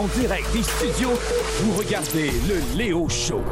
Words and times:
En 0.00 0.06
direct 0.18 0.50
des 0.54 0.62
studios, 0.62 1.10
vous 1.10 1.76
regardez 1.76 2.30
le 2.48 2.78
Léo 2.78 3.06
Show. 3.10 3.42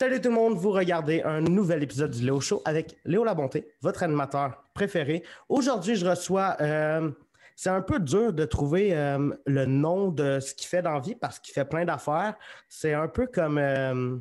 Salut 0.00 0.20
tout 0.20 0.28
le 0.28 0.34
monde, 0.34 0.56
vous 0.56 0.72
regardez 0.72 1.22
un 1.22 1.40
nouvel 1.40 1.84
épisode 1.84 2.10
du 2.10 2.24
Léo 2.24 2.40
Show 2.40 2.62
avec 2.64 2.96
Léo 3.04 3.22
Labonté, 3.22 3.68
votre 3.80 4.02
animateur 4.02 4.64
préféré. 4.74 5.22
Aujourd'hui, 5.48 5.94
je 5.94 6.04
reçois. 6.04 6.56
euh, 6.60 7.12
c'est 7.54 7.70
un 7.70 7.80
peu 7.80 8.00
dur 8.00 8.32
de 8.32 8.44
trouver 8.44 8.92
euh, 8.92 9.30
le 9.46 9.66
nom 9.66 10.08
de 10.08 10.40
ce 10.40 10.52
qu'il 10.52 10.66
fait 10.66 10.82
dans 10.82 10.94
la 10.94 11.00
vie 11.00 11.14
parce 11.14 11.38
qu'il 11.38 11.54
fait 11.54 11.64
plein 11.64 11.84
d'affaires. 11.84 12.34
C'est 12.68 12.94
un 12.94 13.06
peu 13.06 13.28
comme 13.28 13.58
euh, 13.58 14.16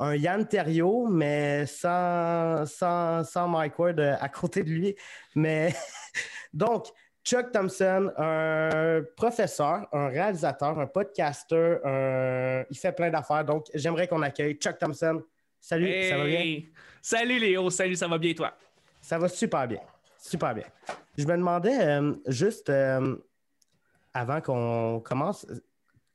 un 0.00 0.16
Yann 0.16 0.48
Terriot, 0.48 1.06
mais 1.06 1.64
sans, 1.66 2.66
sans, 2.66 3.22
sans 3.22 3.46
Mike 3.46 3.78
Ward 3.78 4.00
à 4.00 4.28
côté 4.30 4.64
de 4.64 4.70
lui. 4.70 4.96
Mais 5.36 5.72
donc, 6.52 6.88
Chuck 7.30 7.52
Thompson, 7.52 8.10
un 8.16 9.02
professeur, 9.16 9.86
un 9.92 10.08
réalisateur, 10.08 10.76
un 10.80 10.86
podcaster, 10.88 11.76
un- 11.84 12.64
il 12.68 12.76
fait 12.76 12.90
plein 12.90 13.08
d'affaires. 13.08 13.44
Donc, 13.44 13.66
j'aimerais 13.72 14.08
qu'on 14.08 14.20
accueille 14.22 14.54
Chuck 14.54 14.78
Thompson. 14.78 15.22
Salut, 15.60 16.08
ça 16.08 16.16
va 16.18 16.24
bien? 16.24 16.62
Salut 17.00 17.38
Léo, 17.38 17.70
salut, 17.70 17.94
ça 17.94 18.08
va 18.08 18.18
bien 18.18 18.34
toi? 18.34 18.52
Ça 19.00 19.16
va 19.16 19.28
super 19.28 19.68
bien. 19.68 19.78
Super 20.18 20.54
bien. 20.56 20.64
Je 21.16 21.24
me 21.24 21.36
demandais 21.36 21.78
euh, 21.86 22.14
juste 22.26 22.68
euh, 22.68 23.16
avant 24.12 24.40
qu'on 24.40 24.98
commence, 24.98 25.46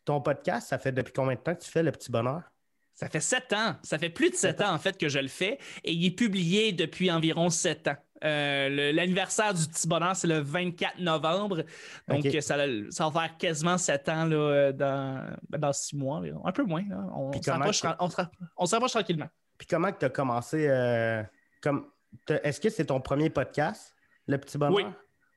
ton 0.03 0.19
podcast, 0.19 0.67
ça 0.67 0.77
fait 0.77 0.91
depuis 0.91 1.13
combien 1.13 1.35
de 1.35 1.39
temps 1.39 1.55
que 1.55 1.61
tu 1.61 1.71
fais 1.71 1.81
le 1.81 1.93
petit 1.93 2.11
bonheur? 2.11 2.41
Ça 2.95 3.09
fait 3.09 3.19
sept 3.19 3.51
ans, 3.53 3.75
ça 3.83 3.99
fait 3.99 4.09
plus 4.09 4.29
de 4.29 4.35
sept 4.35 4.61
ans 4.61 4.73
en 4.73 4.79
fait 4.79 4.97
que 4.97 5.09
je 5.09 5.19
le 5.19 5.27
fais 5.27 5.59
et 5.83 5.91
il 5.91 6.05
est 6.05 6.11
publié 6.11 6.71
depuis 6.71 7.11
environ 7.11 7.49
sept 7.49 7.89
ans. 7.89 7.97
Euh, 8.23 8.91
L'anniversaire 8.93 9.53
du 9.53 9.67
petit 9.67 9.87
bonheur, 9.87 10.15
c'est 10.15 10.27
le 10.27 10.39
24 10.39 10.99
novembre. 10.99 11.63
Donc, 12.07 12.25
ça, 12.41 12.57
ça 12.89 13.09
va 13.09 13.21
faire 13.21 13.37
quasiment 13.37 13.77
sept 13.77 14.07
ans 14.07 14.25
là, 14.25 14.71
dans, 14.71 15.27
ben, 15.49 15.59
dans 15.59 15.73
six 15.73 15.95
mois. 15.95 16.21
Un 16.45 16.51
peu 16.53 16.63
moins. 16.63 16.83
là. 16.89 17.05
On 17.13 17.33
se 17.41 17.51
rapproche 17.51 17.81
on 18.57 18.65
se 18.65 18.91
tranquillement. 18.91 19.27
Puis 19.57 19.67
comment 19.67 19.91
tu 19.91 20.05
as 20.05 20.09
commencé? 20.09 20.65
euh, 20.67 21.21
comme, 21.61 21.87
Est-ce 22.29 22.59
que 22.61 22.69
c'est 22.69 22.85
ton 22.85 23.01
premier 23.01 23.29
podcast, 23.29 23.93
le 24.27 24.37
petit 24.37 24.57
bonheur? 24.57 24.73
Oui. 24.75 24.85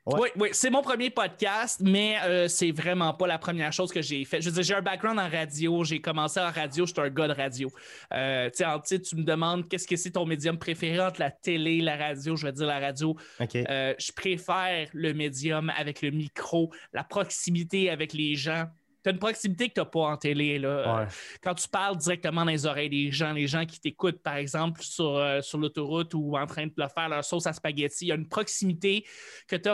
Ouais. 0.09 0.21
Oui, 0.21 0.29
oui, 0.37 0.49
c'est 0.53 0.71
mon 0.71 0.81
premier 0.83 1.11
podcast, 1.11 1.81
mais 1.85 2.17
euh, 2.25 2.49
c'est 2.49 2.71
vraiment 2.73 3.13
pas 3.15 3.27
la 3.27 3.39
première 3.39 3.73
chose 3.73 3.93
que 3.93 4.01
j'ai 4.01 4.25
fait. 4.25 4.41
Je 4.41 4.47
veux 4.49 4.55
dire, 4.55 4.63
j'ai 4.63 4.75
un 4.75 4.81
background 4.83 5.19
en 5.19 5.29
radio, 5.29 5.85
j'ai 5.85 6.01
commencé 6.01 6.41
en 6.41 6.51
radio, 6.51 6.87
je 6.87 6.93
suis 6.93 7.01
un 7.03 7.11
gars 7.11 7.29
de 7.29 7.35
radio. 7.35 7.71
Euh, 8.15 8.49
tu 8.51 8.57
sais, 8.59 8.65
en- 8.65 8.81
tu 8.81 9.17
me 9.17 9.23
demandes 9.25 9.69
qu'est-ce 9.69 9.87
que 9.87 9.97
c'est 9.97 10.13
ton 10.13 10.25
médium 10.25 10.59
préféré 10.59 10.99
entre 11.01 11.21
la 11.21 11.31
télé, 11.31 11.81
la 11.81 11.97
radio, 11.97 12.37
je 12.37 12.47
vais 12.47 12.53
dire 12.53 12.67
la 12.67 12.81
radio. 12.81 13.17
OK. 13.39 13.55
Euh, 13.57 13.95
je 13.99 14.13
préfère 14.13 14.89
le 14.95 15.13
médium 15.13 15.71
avec 15.77 16.01
le 16.03 16.11
micro, 16.11 16.73
la 16.93 17.05
proximité 17.05 17.91
avec 17.91 18.13
les 18.15 18.35
gens. 18.35 18.65
Tu 19.05 19.11
as 19.11 19.13
une 19.13 19.19
proximité 19.21 19.69
que 19.69 19.75
tu 19.75 19.81
n'as 19.81 19.87
pas 19.87 20.01
en 20.01 20.17
télé. 20.17 20.59
Là. 20.59 20.69
Euh, 20.69 20.99
Ouais. 21.05 21.07
Quand 21.43 21.55
tu 21.55 21.69
parles 21.69 21.97
directement 21.99 22.45
dans 22.45 22.51
les 22.51 22.67
oreilles 22.67 22.91
des 22.91 23.13
gens, 23.13 23.33
les 23.33 23.47
gens 23.47 23.65
qui 23.65 23.79
t'écoutent, 23.79 24.21
par 24.23 24.35
exemple, 24.37 24.83
sur, 24.83 25.17
euh, 25.17 25.41
sur 25.41 25.59
l'autoroute 25.59 26.15
ou 26.15 26.37
en 26.37 26.47
train 26.47 26.67
de 26.67 26.73
faire 26.95 27.09
leur 27.09 27.25
sauce 27.25 27.47
à 27.47 27.53
spaghetti, 27.53 28.07
il 28.07 28.09
y 28.09 28.13
a 28.13 28.17
une 28.17 28.29
proximité 28.29 29.05
que 29.47 29.55
tu 29.55 29.69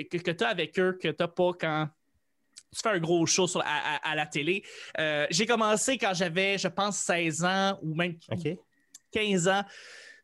as, 0.00 0.04
que, 0.04 0.16
que, 0.16 0.22
que 0.22 0.30
t'as 0.30 0.48
avec 0.48 0.78
eux 0.78 0.98
que 1.00 1.08
tu 1.08 1.16
n'as 1.20 1.28
pas 1.28 1.50
quand 1.58 1.88
tu 2.74 2.80
fais 2.82 2.90
un 2.90 2.98
gros 2.98 3.24
show 3.26 3.46
sur- 3.46 3.60
à, 3.60 3.64
à- 3.96 4.10
à 4.10 4.14
la 4.14 4.26
télé. 4.26 4.62
Euh, 4.98 5.26
J'ai 5.30 5.46
commencé 5.46 5.96
quand 5.98 6.12
j'avais, 6.14 6.58
je 6.58 6.68
pense, 6.68 6.98
16 6.98 7.44
ans 7.44 7.78
ou 7.82 7.94
même 7.94 8.16
OK. 8.30 8.48
15 9.12 9.48
ans. 9.48 9.62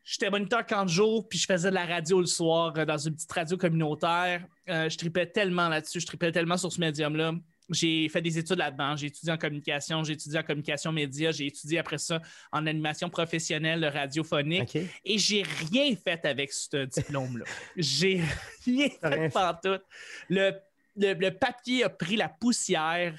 J'étais 0.03 0.29
moniteur 0.29 0.65
40 0.65 0.89
jours, 0.89 1.27
puis 1.29 1.39
je 1.39 1.45
faisais 1.45 1.69
de 1.69 1.75
la 1.75 1.85
radio 1.85 2.19
le 2.19 2.25
soir 2.25 2.73
euh, 2.77 2.83
dans 2.85 2.97
une 2.97 3.15
petite 3.15 3.31
radio 3.31 3.57
communautaire. 3.57 4.45
Euh, 4.69 4.89
je 4.89 4.97
tripais 4.97 5.25
tellement 5.27 5.69
là-dessus, 5.69 6.01
je 6.01 6.05
tripais 6.05 6.31
tellement 6.31 6.57
sur 6.57 6.71
ce 6.71 6.79
médium-là. 6.81 7.33
J'ai 7.69 8.09
fait 8.09 8.21
des 8.21 8.37
études 8.37 8.57
là-dedans. 8.57 8.95
J'ai 8.95 9.07
étudié 9.07 9.31
en 9.31 9.37
communication, 9.37 10.03
j'ai 10.03 10.13
étudié 10.13 10.39
en 10.39 10.43
communication 10.43 10.91
média, 10.91 11.31
j'ai 11.31 11.47
étudié 11.47 11.79
après 11.79 11.97
ça 11.97 12.21
en 12.51 12.65
animation 12.67 13.09
professionnelle 13.09 13.85
radiophonique. 13.85 14.77
Et 15.05 15.17
j'ai 15.17 15.43
rien 15.71 15.95
fait 15.95 16.25
avec 16.25 16.51
ce 16.51 16.85
diplôme-là. 16.85 17.45
j'ai 17.77 18.21
rien 18.65 18.89
fait 18.89 19.29
pantoute. 19.29 19.83
Le, 20.29 20.51
le, 20.95 21.13
le 21.13 21.31
papier 21.31 21.83
a 21.83 21.89
pris 21.89 22.15
la 22.15 22.29
poussière. 22.29 23.15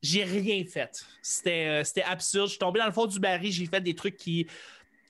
J'ai 0.00 0.24
rien 0.24 0.64
fait. 0.64 1.04
C'était 1.20 1.66
euh, 1.68 1.84
c'était 1.84 2.02
absurde. 2.02 2.46
Je 2.46 2.52
suis 2.52 2.58
tombé 2.58 2.80
dans 2.80 2.86
le 2.86 2.92
fond 2.92 3.06
du 3.06 3.20
baril. 3.20 3.52
J'ai 3.52 3.66
fait 3.66 3.80
des 3.80 3.94
trucs 3.94 4.16
qui 4.16 4.46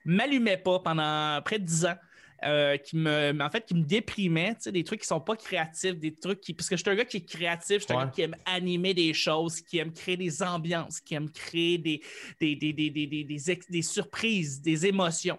m'allumaient 0.04 0.58
pas 0.58 0.80
pendant 0.80 1.40
près 1.42 1.58
de 1.58 1.64
10 1.64 1.86
ans. 1.86 1.96
Euh, 2.44 2.76
qui 2.76 2.96
me 2.96 3.32
en 3.40 3.50
fait 3.50 3.64
qui 3.64 3.74
me 3.74 3.82
déprimaient, 3.82 4.54
tu 4.54 4.62
sais, 4.62 4.72
des 4.72 4.84
trucs 4.84 5.00
qui 5.00 5.06
sont 5.06 5.20
pas 5.20 5.36
créatifs, 5.36 5.96
des 5.98 6.14
trucs 6.14 6.40
qui 6.40 6.54
parce 6.54 6.68
que 6.68 6.76
je 6.76 6.82
suis 6.82 6.90
un 6.90 6.94
gars 6.94 7.04
qui 7.04 7.18
est 7.18 7.24
créatif, 7.28 7.80
je 7.80 7.84
suis 7.84 7.92
un 7.92 8.04
gars 8.04 8.10
qui 8.10 8.22
aime 8.22 8.36
animer 8.44 8.94
des 8.94 9.14
choses, 9.14 9.60
qui 9.60 9.78
aime 9.78 9.92
créer 9.92 10.16
des 10.16 10.42
ambiances, 10.42 11.00
qui 11.00 11.14
aime 11.14 11.30
créer 11.30 11.78
des 11.78 12.02
des, 12.40 12.56
des, 12.56 12.72
des, 12.72 12.90
des, 12.90 13.06
des, 13.06 13.24
des 13.24 13.50
ex- 13.50 13.66
surprises, 13.82 14.60
des 14.60 14.86
émotions. 14.86 15.38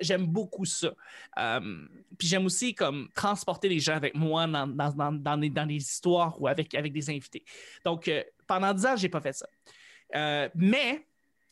J'aime 0.00 0.26
beaucoup 0.26 0.64
ça. 0.64 0.94
Euh, 1.38 1.86
puis 2.18 2.28
j'aime 2.28 2.46
aussi 2.46 2.74
comme 2.74 3.08
transporter 3.14 3.68
les 3.68 3.80
gens 3.80 3.94
avec 3.94 4.14
moi 4.14 4.46
dans, 4.46 4.66
dans, 4.66 4.90
dans, 4.90 5.12
dans, 5.12 5.36
des, 5.36 5.50
dans 5.50 5.66
des 5.66 5.76
histoires 5.76 6.40
ou 6.40 6.46
avec, 6.46 6.74
avec 6.74 6.92
des 6.92 7.10
invités. 7.10 7.44
Donc, 7.84 8.08
euh, 8.08 8.22
pendant 8.46 8.72
10 8.72 8.86
ans, 8.86 8.96
j'ai 8.96 9.08
pas 9.08 9.20
fait 9.20 9.32
ça. 9.32 9.46
Mais 10.54 11.06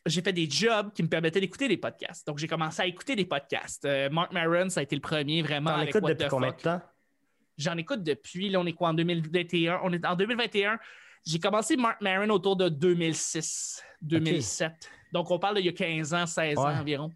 j'ai 0.05 0.21
fait 0.21 0.33
des 0.33 0.49
jobs 0.49 0.91
qui 0.93 1.03
me 1.03 1.07
permettaient 1.07 1.39
d'écouter 1.39 1.67
des 1.67 1.77
podcasts. 1.77 2.27
Donc, 2.27 2.37
j'ai 2.37 2.47
commencé 2.47 2.81
à 2.81 2.85
écouter 2.85 3.15
des 3.15 3.25
podcasts. 3.25 3.85
Euh, 3.85 4.09
Mark 4.09 4.33
Maron, 4.33 4.69
ça 4.69 4.81
a 4.81 4.83
été 4.83 4.95
le 4.95 5.01
premier 5.01 5.41
vraiment. 5.41 5.71
T'en 5.71 5.81
écoutes 5.81 6.03
depuis 6.03 6.25
the 6.25 6.29
combien 6.29 6.49
Fuck. 6.49 6.57
de 6.57 6.63
temps? 6.63 6.81
J'en 7.57 7.77
écoute 7.77 8.03
depuis, 8.03 8.49
là, 8.49 8.59
on 8.59 8.65
est 8.65 8.73
quoi 8.73 8.89
en 8.89 8.93
2021? 8.93 9.81
On 9.83 9.93
est 9.93 10.05
en 10.05 10.15
2021. 10.15 10.77
J'ai 11.25 11.39
commencé 11.39 11.77
Mark 11.77 12.01
Maron 12.01 12.29
autour 12.31 12.57
de 12.57 12.67
2006, 12.67 13.81
2007. 14.01 14.73
Donc, 15.13 15.31
on 15.31 15.39
parle 15.39 15.57
d'il 15.57 15.65
y 15.65 15.69
a 15.69 15.73
15 15.73 16.13
ans, 16.13 16.25
16 16.25 16.57
ans 16.57 16.79
environ. 16.79 17.11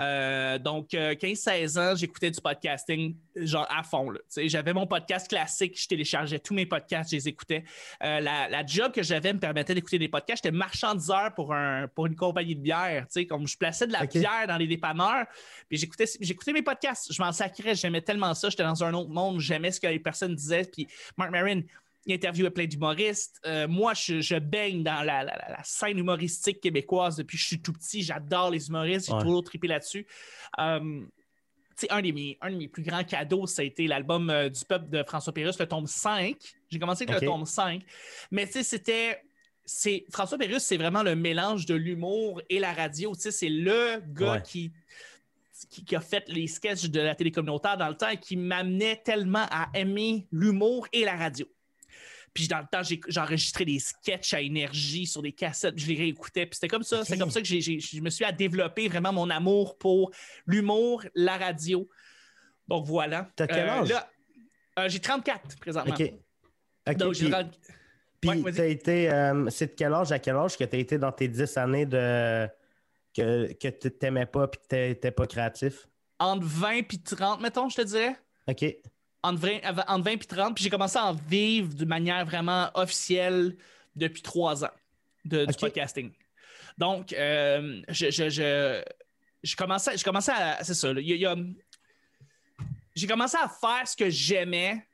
Euh, 0.00 0.58
donc, 0.58 0.92
euh, 0.94 1.14
15-16 1.14 1.78
ans, 1.78 1.94
j'écoutais 1.94 2.30
du 2.30 2.40
podcasting 2.40 3.16
genre 3.36 3.66
à 3.70 3.82
fond. 3.82 4.12
J'avais 4.36 4.72
mon 4.72 4.86
podcast 4.86 5.28
classique, 5.28 5.80
je 5.80 5.86
téléchargeais 5.86 6.38
tous 6.38 6.54
mes 6.54 6.66
podcasts, 6.66 7.10
je 7.10 7.16
les 7.16 7.28
écoutais. 7.28 7.64
Euh, 8.02 8.20
la, 8.20 8.48
la 8.48 8.66
job 8.66 8.92
que 8.92 9.02
j'avais 9.02 9.32
me 9.32 9.38
permettait 9.38 9.74
d'écouter 9.74 9.98
des 9.98 10.08
podcasts. 10.08 10.42
J'étais 10.42 10.56
marchandiseur 10.56 11.34
pour, 11.34 11.54
un, 11.54 11.86
pour 11.88 12.06
une 12.06 12.16
compagnie 12.16 12.56
de 12.56 12.60
bière. 12.60 13.06
Comme 13.28 13.46
je 13.46 13.56
plaçais 13.56 13.86
de 13.86 13.92
la 13.92 14.06
bière 14.06 14.46
dans 14.48 14.56
les 14.56 14.66
dépanneurs, 14.66 15.26
puis 15.68 15.78
j'écoutais, 15.78 16.06
j'écoutais 16.20 16.52
mes 16.52 16.62
podcasts. 16.62 17.12
Je 17.12 17.22
m'en 17.22 17.32
sacrais, 17.32 17.74
j'aimais 17.74 18.02
tellement 18.02 18.34
ça. 18.34 18.48
J'étais 18.48 18.64
dans 18.64 18.82
un 18.82 18.94
autre 18.94 19.10
monde, 19.10 19.40
j'aimais 19.40 19.70
ce 19.70 19.80
que 19.80 19.86
les 19.86 20.00
personnes 20.00 20.34
disaient. 20.34 20.64
Puis 20.64 20.86
Mark 21.16 21.30
Maron, 21.30 21.62
il 22.06 22.14
interviewait 22.14 22.50
plein 22.50 22.66
d'humoristes. 22.66 23.40
Euh, 23.44 23.66
moi, 23.68 23.92
je, 23.94 24.20
je 24.20 24.36
baigne 24.36 24.82
dans 24.82 25.02
la, 25.02 25.24
la- 25.24 25.36
la- 25.36 25.48
la 25.58 25.64
scène 25.64 25.98
humoristique 25.98 26.60
québécoise 26.60 27.16
depuis 27.16 27.36
que 27.36 27.42
je 27.42 27.46
suis 27.48 27.60
tout 27.60 27.72
petit. 27.72 28.02
J'adore 28.02 28.50
les 28.50 28.68
humoristes. 28.68 29.06
J'ai 29.08 29.12
Ouais. 29.14 29.20
toujours 29.22 29.42
trippé 29.42 29.66
là-dessus. 29.68 30.06
Euh, 30.60 31.04
un, 31.90 32.00
de 32.02 32.10
mes- 32.12 32.38
un 32.40 32.50
de 32.52 32.56
mes 32.56 32.68
plus 32.68 32.82
grands 32.84 33.04
cadeaux, 33.04 33.46
ça 33.46 33.62
a 33.62 33.64
été 33.64 33.86
l'album 33.86 34.30
euh, 34.30 34.48
du 34.48 34.64
peuple 34.64 34.88
de 34.88 35.02
François 35.02 35.32
Pérusse, 35.34 35.58
le 35.58 35.66
tome 35.66 35.86
5. 35.86 36.36
J'ai 36.70 36.78
commencé 36.78 37.04
avec 37.08 37.20
le 37.20 37.26
tome 37.26 37.44
5. 37.44 37.82
Mais 38.30 38.46
c'était. 38.46 39.20
c'est- 39.64 40.04
François 40.12 40.38
Pérusse, 40.38 40.62
c'est 40.62 40.76
vraiment 40.76 41.02
le 41.02 41.16
mélange 41.16 41.66
de 41.66 41.74
l'humour 41.74 42.40
et 42.48 42.60
la 42.60 42.72
radio. 42.72 43.12
C'est 43.18 43.48
le 43.48 44.00
gars 44.14 44.34
Ouais. 44.34 44.42
qui, 44.42 44.72
qui, 45.70 45.84
qui 45.84 45.96
a 45.96 46.00
fait 46.00 46.24
les 46.28 46.46
sketchs 46.46 46.84
de 46.86 47.00
la 47.00 47.14
télé 47.16 47.32
communautaire 47.32 47.76
dans 47.76 47.88
le 47.88 47.96
temps 47.96 48.08
et 48.10 48.16
qui 48.18 48.36
m'amenait 48.36 49.02
tellement 49.04 49.46
à 49.50 49.68
aimer 49.74 50.28
l'humour 50.30 50.86
et 50.92 51.04
la 51.04 51.16
radio. 51.16 51.46
Puis 52.36 52.48
dans 52.48 52.58
le 52.58 52.66
temps, 52.70 52.82
enregistré 53.20 53.64
des 53.64 53.78
sketchs 53.78 54.34
à 54.34 54.40
énergie 54.40 55.06
sur 55.06 55.22
des 55.22 55.32
cassettes, 55.32 55.74
puis 55.74 55.84
je 55.84 55.90
les 55.90 55.96
réécoutais. 55.96 56.44
Puis 56.46 56.54
c'était 56.56 56.68
comme 56.68 56.82
ça. 56.82 57.04
C'est 57.04 57.16
comme 57.18 57.30
ça 57.30 57.40
que 57.40 57.46
j'ai- 57.46 57.60
j'ai- 57.62 57.80
je 57.80 58.00
me 58.00 58.10
suis 58.10 58.24
à 58.24 58.30
développer 58.32 58.88
vraiment 58.88 59.12
mon 59.12 59.30
amour 59.30 59.78
pour 59.78 60.10
l'humour, 60.46 61.02
la 61.14 61.38
radio. 61.38 61.88
Donc 62.68 62.84
voilà. 62.84 63.30
T'as 63.36 63.46
quel 63.46 63.68
âge? 63.68 63.88
là, 63.88 64.10
euh, 64.78 64.88
j'ai 64.88 65.00
34 65.00 65.56
présentement. 65.58 65.94
OK. 65.98 66.12
Donc, 66.98 67.14
j'ai 67.14 67.30
puis- 67.30 67.34
Puis, 68.20 68.42
Ouais, 68.42 68.52
t'as 68.52 68.66
été. 68.66 69.10
euh, 69.10 69.48
c'est 69.50 69.66
de 69.68 69.72
quel 69.76 69.92
âge 69.92 70.10
à 70.12 70.18
quel 70.18 70.36
âge 70.36 70.56
que 70.56 70.64
tu 70.64 70.74
as 70.76 70.78
été 70.78 70.98
dans 70.98 71.12
tes 71.12 71.28
10 71.28 71.56
années 71.56 71.86
de. 71.86 72.48
que, 73.14 73.52
que 73.54 73.68
tu 73.68 73.90
t'aimais 73.90 74.26
pas 74.26 74.46
puis 74.48 74.60
que 74.60 74.66
t'étais 74.66 75.10
pas 75.10 75.26
créatif? 75.26 75.86
entre 76.18 76.44
20 76.46 76.70
et 76.78 76.86
30, 77.02 77.40
mettons, 77.40 77.68
je 77.68 77.76
te 77.76 77.82
dirais. 77.82 78.16
OK. 78.46 78.64
Entre 79.28 79.40
20, 79.40 79.64
av- 79.64 79.84
entre 79.88 80.04
20 80.04 80.10
et 80.12 80.18
30, 80.18 80.54
puis 80.54 80.64
j'ai 80.64 80.70
commencé 80.70 80.98
à 80.98 81.04
en 81.06 81.14
vivre 81.14 81.74
de 81.74 81.84
manière 81.84 82.24
vraiment 82.24 82.70
officielle 82.74 83.56
depuis 83.94 84.22
trois 84.22 84.64
ans 84.64 84.70
de, 85.24 85.44
du 85.46 85.52
podcasting. 85.60 86.12
Donc, 86.78 87.12
euh, 87.12 87.82
je, 87.88 88.10
je, 88.10 88.28
je, 88.28 88.82
je 89.42 89.56
commençais, 89.56 89.96
je 89.96 90.04
commençais 90.04 90.32
à. 90.32 90.62
C'est 90.62 90.74
ça, 90.74 90.92
là, 90.92 91.00
il 91.00 91.08
y 91.08 91.12
a- 91.12 91.16
il 91.16 91.20
y 91.22 91.26
a- 91.26 91.36
j'ai 92.94 93.06
commencé 93.06 93.36
à 93.36 93.48
faire 93.48 93.86
ce 93.86 93.96
que 93.96 94.08
j'aimais 94.08 94.86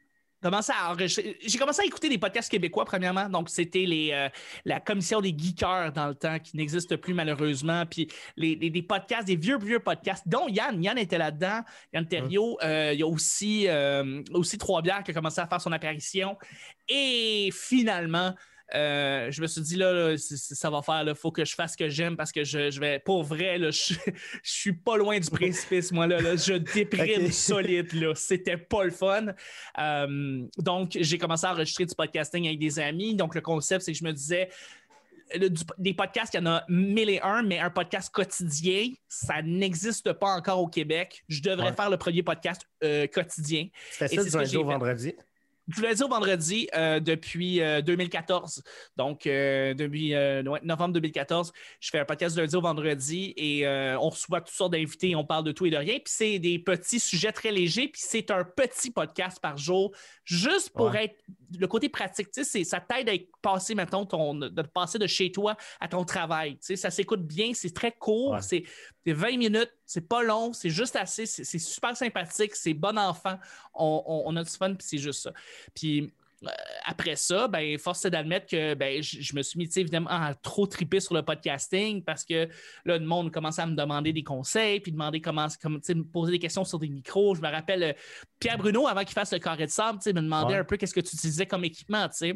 commencé 0.43 0.73
à 0.79 0.91
enregistrer. 0.91 1.39
J'ai 1.45 1.59
commencé 1.59 1.83
à 1.83 1.85
écouter 1.87 2.09
des 2.09 2.19
podcasts 2.19 2.51
québécois, 2.51 2.85
premièrement. 2.85 3.29
Donc, 3.29 3.49
c'était 3.49 3.87
les, 3.87 4.11
euh, 4.13 4.29
la 4.65 4.81
commission 4.81 5.21
des 5.21 5.35
geekers 5.37 5.93
dans 5.93 6.09
le 6.09 6.15
temps, 6.15 6.39
qui 6.39 6.57
n'existe 6.57 6.97
plus 6.97 7.15
malheureusement. 7.15 7.85
Puis 7.87 8.09
les, 8.37 8.57
les- 8.57 8.71
des 8.71 8.83
podcasts, 8.83 9.27
des 9.27 9.37
vieux, 9.37 9.59
vieux 9.59 9.79
podcasts, 9.81 10.27
dont 10.27 10.49
Yann. 10.49 10.83
Yann 10.83 10.99
était 10.99 11.19
là-dedans. 11.19 11.61
Yann 11.95 12.07
Terriot. 12.07 12.59
Euh, 12.63 12.91
il 12.93 13.01
y 13.01 13.03
a 13.03 13.07
aussi, 13.07 13.69
euh, 13.69 14.23
aussi 14.35 14.59
Trois 14.59 14.83
Bières 14.83 15.03
qui 15.03 15.13
a 15.13 15.15
commencé 15.15 15.41
à 15.41 15.47
faire 15.47 15.61
son 15.61 15.73
apparition. 15.73 16.37
Et 16.89 17.51
finalement, 17.53 18.35
euh, 18.75 19.31
je 19.31 19.43
me 19.43 19.47
suis 19.47 19.61
dit, 19.61 19.77
là, 19.77 20.15
ça 20.17 20.71
va 20.71 20.81
faire, 20.83 21.05
il 21.07 21.15
faut 21.15 21.31
que 21.31 21.45
je 21.45 21.55
fasse 21.55 21.73
ce 21.73 21.77
que 21.77 21.89
j'aime 21.89 22.17
parce 22.17 22.33
que 22.33 22.43
je, 22.45 22.71
je 22.71 22.81
vais, 22.81 22.99
pour 22.99 23.23
vrai, 23.23 23.59
là, 23.59 23.71
je, 23.73 23.95
je 24.43 24.51
suis 24.51 24.73
pas 24.73 24.97
loin 24.97 25.19
du 25.19 25.29
précipice, 25.31 25.93
moi, 25.93 26.07
là, 26.07 26.21
là. 26.21 26.37
je 26.37 26.55
déprime 26.55 27.31
solide, 27.33 27.93
là. 27.93 28.15
C'était 28.15 28.57
pas 28.57 28.85
le 28.85 28.91
fun. 28.91 29.27
Euh, 29.79 30.47
donc, 30.59 30.97
j'ai 31.01 31.19
commencé 31.19 31.47
à 31.47 31.53
enregistrer 31.53 31.85
du 31.87 31.95
podcasting 31.95 32.47
avec 32.47 32.59
des 32.59 32.79
amis. 32.79 33.15
Donc, 33.15 33.35
le 33.35 33.41
concept, 33.41 33.85
c'est 33.85 33.93
que 33.93 33.99
je 33.99 34.05
me 34.05 34.13
disais, 34.13 34.49
le- 35.35 35.49
du- 35.51 35.63
des 35.79 35.95
podcasts, 35.95 36.35
il 36.35 36.39
y 36.39 36.41
en 36.41 36.47
a 36.47 36.65
mille 36.69 37.09
et 37.11 37.21
un, 37.23 37.43
mais 37.43 37.59
un 37.59 37.71
podcast 37.71 38.11
quotidien, 38.13 38.89
ça 39.09 39.41
n'existe 39.43 40.13
pas 40.15 40.29
encore 40.35 40.61
au 40.61 40.69
Québec. 40.69 41.25
Je 41.29 41.41
devrais 41.43 41.71
Ouais. 41.71 41.77
faire 41.77 41.91
le 41.91 41.97
premier 41.97 42.23
podcast 42.23 42.63
euh, 42.85 43.07
quotidien. 43.07 43.63
Et 43.63 43.71
ça 43.95 44.09
c'est 44.09 44.17
du 44.25 44.31
lundi 44.37 44.57
au 44.57 44.69
fait. 44.69 45.17
Du 45.69 45.81
lundi 45.81 46.03
au 46.03 46.09
vendredi 46.09 46.69
euh, 46.75 46.99
depuis 46.99 47.61
euh, 47.61 47.81
2014. 47.83 48.63
Donc, 48.97 49.27
euh, 49.27 49.75
depuis 49.75 50.13
euh, 50.15 50.43
ouais, 50.43 50.61
novembre 50.65 50.95
2014, 50.95 51.53
je 51.79 51.91
fais 51.91 52.01
un 52.01 52.05
podcast 52.05 52.35
du 52.35 52.41
lundi 52.41 52.57
au 52.57 52.61
vendredi 52.61 53.33
et 53.37 53.67
on 54.01 54.09
reçoit 54.09 54.41
toutes 54.41 54.55
sortes 54.55 54.73
d'invités, 54.73 55.15
on 55.15 55.25
parle 55.25 55.45
de 55.45 55.53
tout 55.53 55.65
et 55.67 55.71
de 55.71 55.77
rien. 55.77 55.95
Puis 55.95 56.03
c'est 56.07 56.39
des 56.41 56.59
petits 56.59 56.99
sujets 56.99 57.33
très 57.33 57.53
légers, 57.53 57.89
puis 57.89 58.03
c'est 58.05 58.31
un 58.33 58.45
petit 58.45 58.91
podcast 58.91 59.39
par 59.41 59.57
jour, 59.57 59.93
juste 60.25 60.71
pour 60.71 60.87
Ouais. 60.91 61.05
être 61.05 61.17
le 61.59 61.67
côté 61.67 61.89
pratique. 61.89 62.31
Tu 62.31 62.43
sais, 62.43 62.51
c'est- 62.51 62.65
ça 62.65 62.81
t'aide 62.81 63.09
à 63.09 63.13
passer, 63.41 63.75
mettons, 63.75 64.05
ton, 64.07 64.35
de 64.35 64.63
passer 64.63 64.99
de 64.99 65.07
chez 65.07 65.31
toi 65.33 65.57
à 65.81 65.89
ton 65.89 66.05
travail. 66.05 66.53
Tu 66.55 66.59
sais, 66.63 66.77
ça 66.77 66.91
s'écoute 66.91 67.27
bien, 67.27 67.53
c'est 67.55 67.75
très 67.75 67.93
court, 67.93 68.33
Ouais. 68.33 68.43
c'est 68.43 68.65
c'est 69.05 69.13
20 69.13 69.37
minutes, 69.37 69.73
c'est 69.85 70.07
pas 70.09 70.23
long, 70.23 70.53
c'est 70.53 70.71
juste 70.71 70.95
assez, 70.97 71.27
c'est 71.27 71.45
c'est 71.45 71.59
super 71.59 71.97
sympathique, 71.97 72.55
c'est 72.55 72.75
bon 72.75 72.97
enfant, 72.99 73.37
on, 73.75 74.03
on- 74.07 74.23
on 74.27 74.37
a 74.37 74.45
du 74.45 74.51
fun, 74.51 74.75
puis 74.75 74.87
c'est 74.87 74.99
juste 74.99 75.23
ça. 75.23 75.33
Puis 75.75 76.13
après 76.85 77.17
ça, 77.17 77.49
ben, 77.49 77.79
force 77.79 78.05
est 78.05 78.11
d'admettre 78.11 78.47
que 78.47 78.75
ben, 78.75 79.03
je, 79.03 79.35
me 79.35 79.43
suis 79.43 79.59
mis 79.59 79.71
évidemment 79.77 80.11
à 80.11 80.35
trop 80.35 80.67
triper 80.67 81.01
sur 81.01 81.15
le 81.15 81.23
podcasting 81.23 82.03
parce 82.03 82.25
que 82.25 82.49
là, 82.85 82.99
le 82.99 83.05
monde 83.05 83.31
commençait 83.31 83.63
à 83.63 83.67
me 83.67 83.77
demander 83.77 84.13
des 84.13 84.23
conseils, 84.25 84.81
puis 84.81 84.93
demander 84.93 85.21
comment, 85.21 85.47
comme, 85.61 85.75
me 85.75 86.03
poser 86.03 86.33
des 86.33 86.39
questions 86.39 86.65
sur 86.65 86.79
des 86.79 86.89
micros. 86.89 87.35
Je 87.35 87.41
me 87.41 87.49
rappelle 87.49 87.83
euh, 87.83 87.93
Pierre 88.39 88.59
Bruno, 88.59 88.87
avant 88.87 89.05
qu'il 89.05 89.15
fasse 89.15 89.33
le 89.33 89.39
carré 89.39 89.67
de 89.67 89.71
sable, 89.71 89.99
me 90.07 90.13
demandait 90.13 90.55
Ouais. 90.55 90.59
un 90.59 90.65
peu 90.65 90.77
qu'est-ce 90.77 90.95
que 90.95 91.01
tu 91.01 91.15
utilisais 91.15 91.47
comme 91.47 91.65
équipement. 91.65 92.09
Et, 92.23 92.35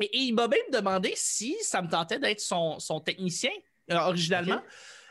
et 0.00 0.18
il 0.18 0.32
m'a 0.32 0.48
même 0.48 0.60
demandé 0.72 1.12
si 1.14 1.56
ça 1.60 1.82
me 1.82 1.88
tentait 1.88 2.18
d'être 2.18 2.40
son, 2.40 2.78
son 2.78 3.00
technicien 3.00 3.50
euh, 3.90 3.96
originalement. 3.96 4.60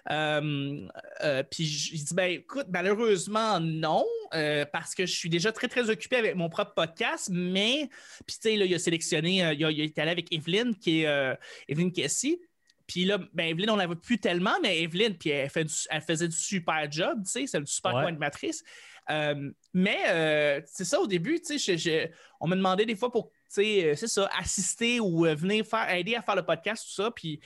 Euh, 0.09 0.88
euh, 1.24 1.44
puis 1.44 1.65
j'ai 1.65 1.98
dit, 1.98 2.13
ben 2.13 2.31
écoute, 2.31 2.68
malheureusement, 2.69 3.59
non, 3.59 4.06
euh, 4.33 4.65
parce 4.71 4.95
que 4.95 5.06
je 5.06 5.13
suis 5.13 5.30
déjà 5.30 5.51
très, 5.51 5.68
très 5.68 5.89
occupé 5.89 6.15
avec 6.15 6.36
mon 6.36 6.48
propre 6.50 6.74
podcast, 6.74 7.30
mais, 7.31 7.89
puis 8.25 8.38
tu 8.42 8.50
sais, 8.50 8.56
là, 8.56 8.65
il 8.65 8.74
a 8.74 8.80
sélectionné, 8.80 9.44
euh, 9.45 9.54
il, 9.54 9.65
a, 9.65 9.71
il 9.71 9.81
est 9.81 10.00
allé 10.00 10.12
avec 10.12 10.31
Evelyne, 10.31 10.75
qui 10.75 11.01
est 11.01 11.07
euh, 11.07 11.36
Evelyne 11.68 11.92
Kessy. 11.92 12.39
Puis 12.88 13.04
là, 13.04 13.18
ben 13.33 13.48
Evelyne, 13.50 13.69
on 13.69 13.75
la 13.75 13.86
voit 13.86 14.00
plus 14.00 14.18
tellement, 14.18 14.56
mais 14.63 14.81
Evelyne, 14.81 15.18
puis 15.18 15.30
elle, 15.31 15.50
fait 15.50 15.65
du- 15.65 15.74
elle 15.89 16.01
faisait 16.01 16.30
du 16.30 16.38
super 16.38 16.89
job, 16.89 17.24
tu 17.25 17.31
sais, 17.31 17.45
c'est 17.48 17.57
une 17.57 17.65
super 17.65 17.94
Ouais. 17.94 18.03
co-animatrice. 18.03 18.63
Euh, 19.10 19.51
mais 19.74 20.63
c'est 20.65 20.86
ça, 20.86 21.00
au 21.01 21.07
début, 21.07 21.42
tu 21.42 21.60
sais, 21.60 22.12
on 22.39 22.48
me 22.48 22.56
demandait 22.56 22.86
des 22.86 22.95
fois 22.95 23.12
pour, 23.12 23.30
tu 23.53 23.62
sais, 23.62 23.94
c'est 23.95 24.07
ça, 24.07 24.30
assister 24.38 25.01
ou 25.01 25.24
venir 25.24 25.65
faire, 25.65 25.89
aider 25.94 26.15
à 26.15 26.21
faire 26.21 26.36
le 26.38 26.44
podcast, 26.44 26.86
tout 26.86 26.94
ça, 27.03 27.12
puis 27.12 27.42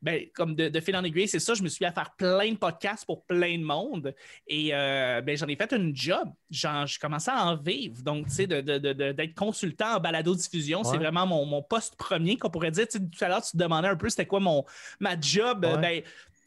ben, 0.00 0.24
comme 0.34 0.54
de, 0.54 0.68
de 0.68 0.80
fil 0.80 0.96
en 0.96 1.02
aiguille, 1.04 1.26
c'est 1.28 1.40
ça, 1.40 1.54
je 1.54 1.62
me 1.62 1.68
suis 1.68 1.82
mis 1.84 1.88
à 1.88 1.92
faire 1.92 2.10
plein 2.16 2.52
de 2.52 2.56
podcasts 2.56 3.04
pour 3.04 3.24
plein 3.24 3.58
de 3.58 3.64
monde. 3.64 4.14
Et 4.46 4.70
euh, 4.72 5.20
ben, 5.20 5.36
j'en 5.36 5.46
ai 5.48 5.56
fait 5.56 5.72
une 5.72 5.94
job. 5.96 6.28
Genre, 6.50 6.86
je 6.86 6.98
commençais 7.00 7.30
à 7.32 7.44
en 7.46 7.56
vivre. 7.56 8.02
Donc, 8.02 8.26
tu 8.28 8.32
sais, 8.34 8.46
de- 8.46 8.60
de- 8.60 9.12
d'être 9.12 9.34
consultant 9.34 9.96
en 9.96 10.00
balado-diffusion, 10.00 10.84
c'est 10.84 10.96
vraiment 10.98 11.26
mon, 11.26 11.44
mon 11.46 11.62
poste 11.62 11.96
premier 11.96 12.36
qu'on 12.36 12.50
pourrait 12.50 12.70
dire. 12.70 12.86
Tu 12.88 12.98
sais, 12.98 13.04
tout 13.04 13.24
à 13.24 13.28
l'heure, 13.28 13.42
tu 13.42 13.52
te 13.52 13.56
demandais 13.56 13.88
un 13.88 13.96
peu 13.96 14.08
c'était 14.08 14.26
quoi 14.26 14.40
mon, 14.40 14.64
ma 15.00 15.18
job. 15.20 15.64
Ouais. 15.64 15.78
Ben, 15.78 16.02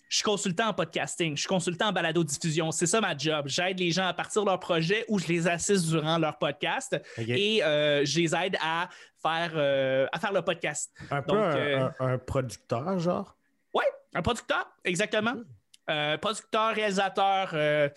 je 0.07 0.17
suis 0.17 0.23
consultant 0.25 0.67
en 0.67 0.73
podcasting, 0.73 1.37
je 1.37 1.41
suis 1.41 1.47
consultant 1.47 1.87
en 1.87 1.91
balado-diffusion. 1.93 2.71
C'est 2.71 2.85
ça 2.85 2.99
ma 2.99 3.15
job. 3.17 3.45
J'aide 3.47 3.79
les 3.79 3.91
gens 3.91 4.05
à 4.07 4.13
partir 4.13 4.41
de 4.43 4.47
leur 4.49 4.59
projet 4.59 5.05
ou 5.07 5.17
je 5.19 5.27
les 5.27 5.47
assiste 5.47 5.87
durant 5.87 6.17
leur 6.17 6.37
podcast 6.37 7.01
et 7.37 7.63
euh, 7.63 8.03
je 8.03 8.19
les 8.19 8.35
aide 8.35 8.57
à 8.61 8.89
faire, 9.21 9.51
euh, 9.55 10.07
à 10.11 10.19
faire 10.19 10.33
le 10.33 10.41
podcast. 10.41 10.91
un 11.09 11.21
peu 11.21 11.27
donc, 11.31 11.37
un, 11.37 11.55
euh, 11.55 11.89
un- 12.01 12.07
un 12.07 12.17
producteur, 12.17 12.99
genre? 12.99 13.37
Un 14.13 14.21
producteur, 14.21 14.65
exactement. 14.83 15.35
Euh, 15.89 16.17
producteur, 16.17 16.73
réalisateur, 16.75 17.51
euh, 17.53 17.89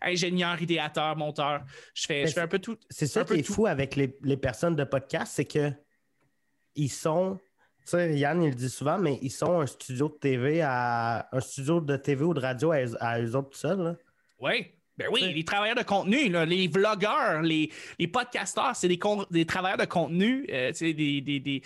ingénieur, 0.00 0.60
idéateur, 0.60 1.16
monteur. 1.16 1.62
Je 1.94 2.06
fais, 2.06 2.26
je 2.26 2.32
fais 2.32 2.40
un 2.40 2.48
peu 2.48 2.58
tout. 2.58 2.76
C'est 2.90 3.06
ça 3.06 3.24
qui 3.24 3.34
est 3.34 3.42
fou 3.42 3.66
avec 3.66 3.96
les, 3.96 4.16
les 4.22 4.36
personnes 4.36 4.76
de 4.76 4.84
podcast, 4.84 5.32
c'est 5.34 5.44
que 5.46 5.72
ils 6.74 6.90
sont. 6.90 7.38
Tu 7.84 7.90
sais, 7.90 8.16
Yann, 8.16 8.40
il 8.42 8.50
le 8.50 8.54
dit 8.54 8.70
souvent, 8.70 8.98
mais 8.98 9.18
ils 9.22 9.30
sont 9.30 9.60
un 9.60 9.66
studio 9.66 10.08
de 10.08 10.14
TV 10.14 10.60
à. 10.62 11.28
un 11.32 11.40
studio 11.40 11.80
de 11.80 11.96
TV 11.96 12.22
ou 12.24 12.34
de 12.34 12.40
radio 12.40 12.70
à, 12.72 12.82
eux- 12.84 12.96
à 13.02 13.20
eux 13.20 13.34
autres 13.34 13.50
tout 13.50 13.58
seuls. 13.58 13.98
Oui. 14.40 14.66
Ben 14.98 15.08
oui, 15.10 15.32
les 15.32 15.44
travailleurs 15.44 15.74
de 15.76 15.82
contenu, 15.82 16.28
là, 16.28 16.44
les 16.44 16.68
vlogueurs, 16.68 17.40
les, 17.40 17.72
les 17.98 18.06
podcasteurs, 18.08 18.76
c'est 18.76 18.88
des, 18.88 19.00
des 19.30 19.46
travailleurs 19.46 19.78
de 19.78 19.86
contenu. 19.86 20.46
euh, 20.50 20.70
des, 20.78 20.92
des- 21.22 21.40
des- 21.40 21.62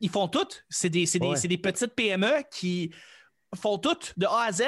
Ils 0.00 0.10
font 0.10 0.26
tout. 0.26 0.48
C'est 0.68 0.90
des, 0.90 1.04
Ouais. 1.20 1.38
des 1.40 1.56
petites 1.58 1.94
PME 1.94 2.42
qui 2.50 2.92
font 3.56 3.78
tout 3.78 3.96
de 4.16 4.26
A 4.26 4.44
à 4.48 4.52
Z. 4.52 4.62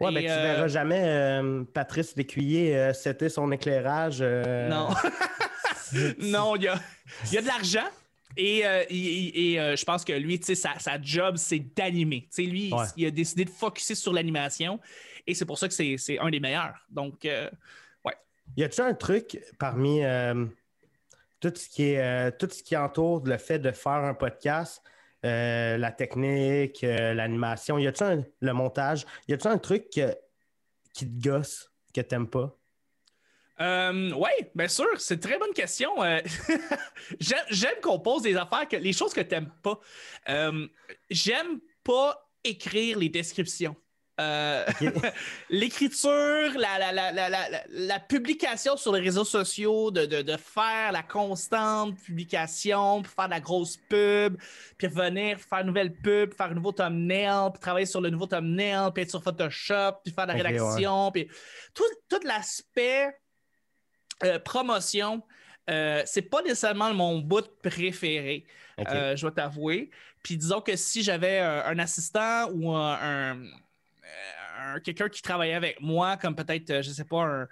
Ouais, 0.00 0.10
Et, 0.10 0.14
ben, 0.14 0.24
tu 0.24 0.30
euh, 0.30 0.42
verras 0.42 0.68
jamais 0.68 1.02
euh, 1.04 1.64
Patrice 1.64 2.14
Lécuyer 2.16 2.76
euh, 2.76 2.92
c'était 2.92 3.28
son 3.28 3.50
éclairage. 3.50 4.18
euh, 4.20 4.68
Non. 4.68 4.88
non, 6.20 6.56
il 6.56 6.62
y 6.64 6.68
a, 6.68 6.78
il 7.26 7.32
y 7.34 7.38
a 7.38 7.42
de 7.42 7.46
l'argent. 7.46 7.88
Et, 8.36 8.64
euh, 8.64 8.84
euh, 8.90 9.76
je 9.76 9.84
pense 9.84 10.04
que 10.04 10.12
lui, 10.12 10.38
tu 10.38 10.46
sais, 10.46 10.54
sa, 10.54 10.78
sa 10.78 11.00
job, 11.00 11.36
c'est 11.36 11.58
d'animer. 11.74 12.22
Tu 12.22 12.28
sais, 12.30 12.42
lui, 12.42 12.68
il- 12.68 12.74
Ouais. 12.74 12.84
il, 12.96 13.06
a 13.06 13.10
décidé 13.10 13.44
de 13.44 13.50
focuser 13.50 13.94
sur 13.96 14.12
l'animation. 14.12 14.78
Et 15.26 15.34
c'est 15.34 15.44
pour 15.44 15.58
ça 15.58 15.66
que 15.66 15.74
c'est 15.74 15.96
c'est 15.98 16.18
un 16.18 16.30
des 16.30 16.40
meilleurs. 16.40 16.74
Donc, 16.90 17.24
euh, 17.24 17.50
Y 18.56 18.64
a-tu 18.64 18.80
un 18.80 18.94
truc 18.94 19.38
parmi 19.58 20.02
euh, 20.02 20.46
tout, 21.38 21.52
ce 21.54 21.68
qui 21.68 21.90
est, 21.90 22.00
euh, 22.00 22.30
tout 22.30 22.48
ce 22.50 22.62
qui 22.62 22.74
entoure 22.76 23.22
le 23.26 23.36
fait 23.36 23.58
de 23.58 23.70
faire 23.72 23.92
un 23.92 24.14
podcast, 24.14 24.82
euh, 25.24 25.76
la 25.76 25.90
technique, 25.90 26.84
euh, 26.84 27.14
l'animation, 27.14 27.78
y 27.78 27.86
a-tu 27.86 28.04
le 28.40 28.52
montage, 28.52 29.04
y 29.26 29.32
a-tu 29.32 29.48
un 29.48 29.58
truc 29.58 29.88
qui 29.88 30.02
te 30.94 31.28
gosse, 31.28 31.72
que 31.94 32.00
t'aimes 32.00 32.28
pas? 32.28 32.54
euh, 33.60 34.12
oui, 34.14 34.30
bien 34.54 34.68
sûr, 34.68 34.86
c'est 34.98 35.14
une 35.14 35.20
très 35.20 35.36
bonne 35.36 35.52
question. 35.52 35.96
J'aime 37.50 37.80
qu'on 37.82 37.98
pose 37.98 38.22
des 38.22 38.36
affaires, 38.36 38.68
les 38.70 38.92
choses 38.92 39.12
que 39.12 39.20
tu 39.20 39.34
n'aimes 39.34 39.50
pas. 39.60 39.80
J'aime 41.10 41.58
pas 41.82 42.30
écrire 42.44 42.98
les 42.98 43.08
descriptions. 43.08 43.74
Euh, 44.20 44.64
L'écriture, 45.50 46.52
la, 46.58 46.78
la, 46.78 46.92
la, 46.92 47.12
la, 47.12 47.28
la, 47.28 47.48
la- 47.48 47.64
la 47.70 48.00
publication 48.00 48.76
sur 48.76 48.92
les 48.92 49.00
réseaux 49.00 49.24
sociaux, 49.24 49.90
de, 49.90 50.06
de, 50.06 50.22
de 50.22 50.36
faire 50.36 50.92
la 50.92 51.02
constante 51.02 51.96
publication, 51.98 53.02
puis 53.02 53.12
faire 53.14 53.26
de 53.26 53.30
la 53.30 53.40
grosse 53.40 53.76
pub, 53.76 54.36
puis 54.76 54.86
revenir 54.88 55.38
faire 55.38 55.60
une 55.60 55.68
nouvelle 55.68 55.94
pub, 55.94 56.34
faire 56.34 56.46
un 56.46 56.54
nouveau 56.54 56.72
thumbnail, 56.72 57.50
puis 57.52 57.60
travailler 57.60 57.86
sur 57.86 58.00
le 58.00 58.10
nouveau 58.10 58.26
thumbnail, 58.26 58.90
puis 58.92 59.04
être 59.04 59.10
sur 59.10 59.22
Photoshop, 59.22 60.00
puis 60.04 60.12
faire 60.12 60.26
de 60.26 60.32
la 60.32 60.38
rédaction, 60.42 61.10
puis 61.12 61.28
tout, 61.74 61.84
tout 62.08 62.20
l'aspect 62.26 63.08
euh, 64.24 64.38
promotion, 64.40 65.22
euh, 65.70 66.02
c'est 66.06 66.22
pas 66.22 66.42
nécessairement 66.42 66.92
mon 66.92 67.18
bout 67.20 67.46
préféré, 67.62 68.46
euh, 68.96 69.16
je 69.16 69.20
dois 69.22 69.30
t'avouer. 69.32 69.90
Puis 70.24 70.36
disons 70.36 70.60
que 70.60 70.74
si 70.74 71.02
j'avais 71.04 71.38
un 71.38 71.78
assistant 71.78 72.50
ou 72.52 72.74
un- 72.74 73.38
quelqu'un 74.84 75.08
qui 75.08 75.22
travaillait 75.22 75.54
avec 75.54 75.80
moi, 75.80 76.16
comme 76.16 76.34
peut-être, 76.36 76.70
euh, 76.70 76.82
je 76.82 76.90
sais 76.90 77.04
pas, 77.04 77.22
un, 77.22 77.48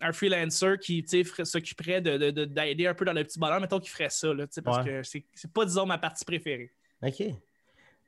un 0.00 0.12
freelancer 0.12 0.78
qui 0.80 1.04
s'occuperait 1.44 2.00
de- 2.00 2.16
de- 2.16 2.30
de- 2.30 2.44
d'aider 2.44 2.86
un 2.86 2.94
peu 2.94 3.04
dans 3.04 3.12
le 3.12 3.24
petit 3.24 3.38
bonheur, 3.38 3.60
mettons 3.60 3.80
qu'il 3.80 3.90
ferait 3.90 4.10
ça, 4.10 4.32
là, 4.32 4.46
parce 4.64 4.78
Ouais. 4.86 5.02
que 5.02 5.02
c'est 5.34 5.52
pas, 5.52 5.64
disons, 5.64 5.86
ma 5.86 5.98
partie 5.98 6.24
préférée. 6.24 6.70
OK. 7.02 7.22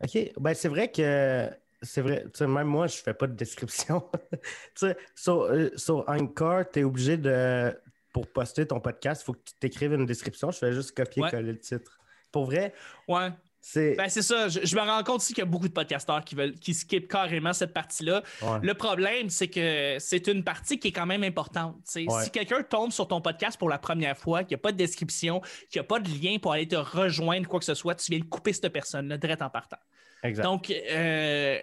OK. 0.04 0.32
Ben, 0.38 0.54
c'est 0.54 0.68
vrai 0.68 0.90
que. 0.90 1.50
C'est 1.82 2.00
vrai. 2.00 2.24
Même 2.40 2.66
moi, 2.66 2.86
je 2.86 2.96
fais 2.96 3.12
pas 3.14 3.26
de 3.26 3.34
description. 3.34 4.10
sur, 5.14 5.42
euh, 5.42 5.70
sur 5.76 6.08
Anchor, 6.08 6.64
tu 6.72 6.80
es 6.80 6.84
obligé 6.84 7.16
de. 7.16 7.76
Pour 8.12 8.26
poster 8.32 8.66
ton 8.66 8.80
podcast, 8.80 9.20
il 9.22 9.24
faut 9.26 9.32
que 9.34 9.44
tu 9.44 9.54
t'écrives 9.60 9.92
une 9.92 10.06
description. 10.06 10.50
Je 10.50 10.56
fais 10.58 10.72
juste 10.72 10.96
copier-coller 10.96 11.52
le 11.52 11.58
titre. 11.58 12.00
Pour 12.32 12.46
vrai, 12.46 12.72
Ouais. 13.08 13.28
C'est 13.68 13.96
Ben, 13.96 14.08
c'est 14.08 14.22
ça. 14.22 14.48
Je, 14.48 14.60
je 14.62 14.76
me 14.76 14.80
rends 14.80 15.02
compte 15.02 15.16
aussi 15.16 15.34
qu'il 15.34 15.42
y 15.42 15.46
a 15.46 15.50
beaucoup 15.50 15.66
de 15.66 15.72
podcasteurs 15.72 16.24
qui 16.24 16.36
veulent 16.36 16.54
qui 16.54 16.72
skippent 16.72 17.08
carrément 17.08 17.52
cette 17.52 17.74
partie-là. 17.74 18.22
Ouais. 18.40 18.60
Le 18.62 18.74
problème, 18.74 19.28
c'est 19.28 19.48
que 19.48 19.96
c'est 19.98 20.28
une 20.28 20.44
partie 20.44 20.78
qui 20.78 20.88
est 20.88 20.92
quand 20.92 21.04
même 21.04 21.24
importante. 21.24 21.74
Ouais. 21.96 22.06
Si 22.22 22.30
quelqu'un 22.30 22.62
tombe 22.62 22.92
sur 22.92 23.08
ton 23.08 23.20
podcast 23.20 23.58
pour 23.58 23.68
la 23.68 23.78
première 23.78 24.16
fois, 24.16 24.44
qu'il 24.44 24.54
n'y 24.54 24.60
a 24.60 24.62
pas 24.62 24.70
de 24.70 24.76
description, 24.76 25.40
qu'il 25.68 25.80
n'y 25.80 25.84
a 25.84 25.88
pas 25.88 25.98
de 25.98 26.08
lien 26.08 26.38
pour 26.38 26.52
aller 26.52 26.68
te 26.68 26.76
rejoindre, 26.76 27.48
quoi 27.48 27.58
que 27.58 27.64
ce 27.64 27.74
soit, 27.74 27.96
tu 27.96 28.12
viens 28.12 28.20
de 28.20 28.24
couper 28.24 28.52
cette 28.52 28.72
personne-là 28.72 29.18
direct 29.18 29.42
en 29.42 29.50
partant. 29.50 29.78
Exact. 30.26 30.44
Donc, 30.44 30.70
euh, 30.70 31.58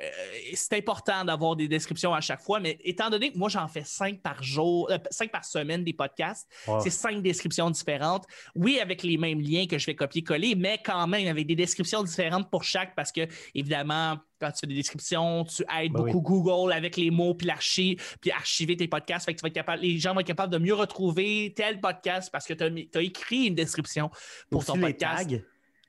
c'est 0.54 0.78
important 0.78 1.26
d'avoir 1.26 1.56
des 1.56 1.68
descriptions 1.68 2.14
à 2.14 2.22
chaque 2.22 2.42
fois, 2.42 2.60
mais 2.60 2.78
étant 2.84 3.10
donné 3.10 3.32
que 3.32 3.38
moi, 3.38 3.50
j'en 3.50 3.68
fais 3.68 3.84
cinq 3.84 4.22
par 4.22 4.42
jour, 4.44 4.90
euh, 4.92 4.98
cinq 5.10 5.32
par 5.32 5.46
semaine 5.46 5.84
des 5.84 5.94
podcasts, 5.94 6.48
c'est 6.82 6.90
cinq 6.90 7.22
descriptions 7.22 7.70
différentes. 7.70 8.26
Oui, 8.56 8.80
avec 8.80 9.04
les 9.04 9.18
mêmes 9.18 9.42
liens 9.42 9.66
que 9.68 9.78
je 9.78 9.86
vais 9.86 9.96
copier-coller, 9.96 10.56
mais 10.56 10.80
quand 10.84 11.08
même 11.08 11.28
avec 11.28 11.48
des 11.48 11.56
descriptions 11.56 12.04
différentes 12.04 12.50
pour 12.50 12.64
chaque 12.64 12.96
parce 12.96 13.12
que, 13.12 13.22
évidemment, 13.54 14.18
quand 14.40 14.52
tu 14.52 14.60
fais 14.62 14.68
des 14.68 14.76
descriptions, 14.76 15.46
tu 15.46 15.64
aides 15.64 15.94
Ben 15.94 16.04
beaucoup 16.04 16.22
Google 16.22 16.74
avec 16.74 16.98
les 16.98 17.12
mots 17.12 17.34
puis 17.34 17.48
l'archive, 17.48 18.02
puis 18.20 18.32
archiver 18.32 18.76
tes 18.76 18.88
podcasts. 18.88 19.26
Fait 19.26 19.34
que 19.34 19.40
tu 19.40 19.44
vas 19.44 19.48
être 19.48 19.54
capable, 19.54 19.82
les 19.82 19.98
gens 19.98 20.14
vont 20.14 20.20
être 20.20 20.28
capables 20.28 20.52
de 20.52 20.58
mieux 20.58 20.74
retrouver 20.74 21.54
tel 21.56 21.80
podcast 21.80 22.30
parce 22.32 22.46
que 22.46 22.54
tu 22.54 22.98
as, 22.98 23.02
écrit 23.02 23.46
une 23.46 23.56
description 23.56 24.10
pour 24.50 24.60
Aussi 24.60 24.68
ton 24.68 24.76
les 24.76 24.94
podcast. 24.94 25.30
tags? 25.30 25.38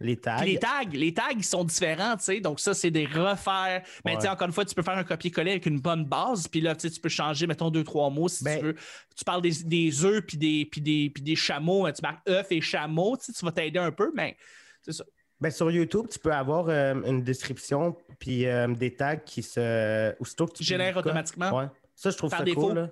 Les 0.00 0.16
tags. 0.16 0.36
Puis 0.40 0.52
les 0.52 0.58
tags, 0.58 0.68
les 0.92 1.14
tags 1.14 1.30
ils 1.36 1.44
sont 1.44 1.62
différents, 1.64 2.16
tu 2.16 2.24
sais. 2.24 2.40
Donc, 2.40 2.58
ça, 2.60 2.74
c'est 2.74 2.90
des 2.90 3.06
refaire. 3.06 3.82
Mais 4.04 4.12
Ouais. 4.12 4.16
tu 4.16 4.22
sais, 4.22 4.28
encore 4.28 4.48
une 4.48 4.52
fois, 4.52 4.64
tu 4.64 4.74
peux 4.74 4.82
faire 4.82 4.98
un 4.98 5.04
copier-coller 5.04 5.52
avec 5.52 5.66
une 5.66 5.78
bonne 5.80 6.04
base. 6.04 6.48
Puis 6.48 6.60
là, 6.60 6.74
tu 6.74 6.90
peux 7.00 7.08
changer, 7.08 7.46
mettons, 7.46 7.70
deux, 7.70 7.84
trois 7.84 8.10
mots 8.10 8.28
si 8.28 8.42
Ben- 8.42 8.58
tu 8.58 8.64
veux. 8.66 8.74
Tu 9.16 9.24
parles 9.24 9.42
des, 9.42 9.52
des 9.64 10.04
œufs 10.04 10.22
puis 10.26 10.36
des, 10.36 10.66
puis 10.70 10.80
des, 10.80 11.10
puis 11.14 11.22
des 11.22 11.36
chameaux. 11.36 11.86
hein, 11.86 11.92
Tu 11.92 12.02
marques 12.02 12.28
œufs 12.28 12.46
et 12.50 12.60
chameaux. 12.60 13.16
Tu 13.16 13.32
vas 13.44 13.52
t'aider 13.52 13.78
un 13.78 13.92
peu, 13.92 14.10
mais 14.14 14.36
c'est 14.82 14.92
ça. 14.92 15.04
Ben, 15.40 15.50
sur 15.50 15.70
YouTube, 15.70 16.06
tu 16.10 16.18
peux 16.18 16.32
avoir 16.32 16.68
euh, 16.68 16.94
une 17.06 17.22
description 17.22 17.96
puis 18.18 18.46
euh, 18.46 18.66
des 18.74 18.94
tags 18.94 19.16
qui 19.16 19.42
se. 19.42 20.14
Aussitôt 20.20 20.46
que 20.46 20.54
tu 20.54 20.64
Génère 20.64 20.88
publies 20.88 21.02
quoi. 21.02 21.02
automatiquement. 21.12 21.56
Ouais. 21.58 21.66
Ça, 21.94 22.10
je 22.10 22.16
trouve 22.16 22.30
Par 22.30 22.40
ça 22.40 22.44
défaut. 22.44 22.68
cool. 22.68 22.74
là. 22.74 22.88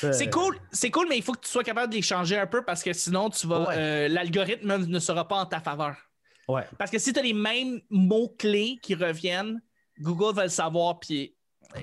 C'est 0.00 0.28
euh, 0.28 0.30
cool, 0.30 0.56
c'est 0.70 0.90
cool, 0.90 1.06
mais 1.08 1.16
il 1.16 1.22
faut 1.24 1.32
que 1.32 1.40
tu 1.40 1.48
sois 1.50 1.64
capable 1.64 1.90
de 1.90 1.96
les 1.96 2.02
changer 2.02 2.38
un 2.38 2.46
peu 2.46 2.62
parce 2.64 2.82
que 2.84 2.92
sinon, 2.92 3.30
tu 3.30 3.46
vas, 3.48 3.68
Ouais. 3.68 3.74
euh, 3.76 4.08
l'algorithme 4.08 4.76
ne 4.86 4.98
sera 5.00 5.26
pas 5.26 5.36
en 5.36 5.46
ta 5.46 5.58
faveur. 5.60 5.96
Ouais. 6.48 6.62
Parce 6.78 6.90
que 6.90 6.98
si 6.98 7.12
tu 7.12 7.18
as 7.18 7.22
les 7.22 7.32
mêmes 7.32 7.80
mots-clés 7.90 8.78
qui 8.82 8.94
reviennent, 8.94 9.60
Google 9.98 10.34
va 10.34 10.44
le 10.44 10.48
savoir, 10.50 11.00
puis 11.00 11.34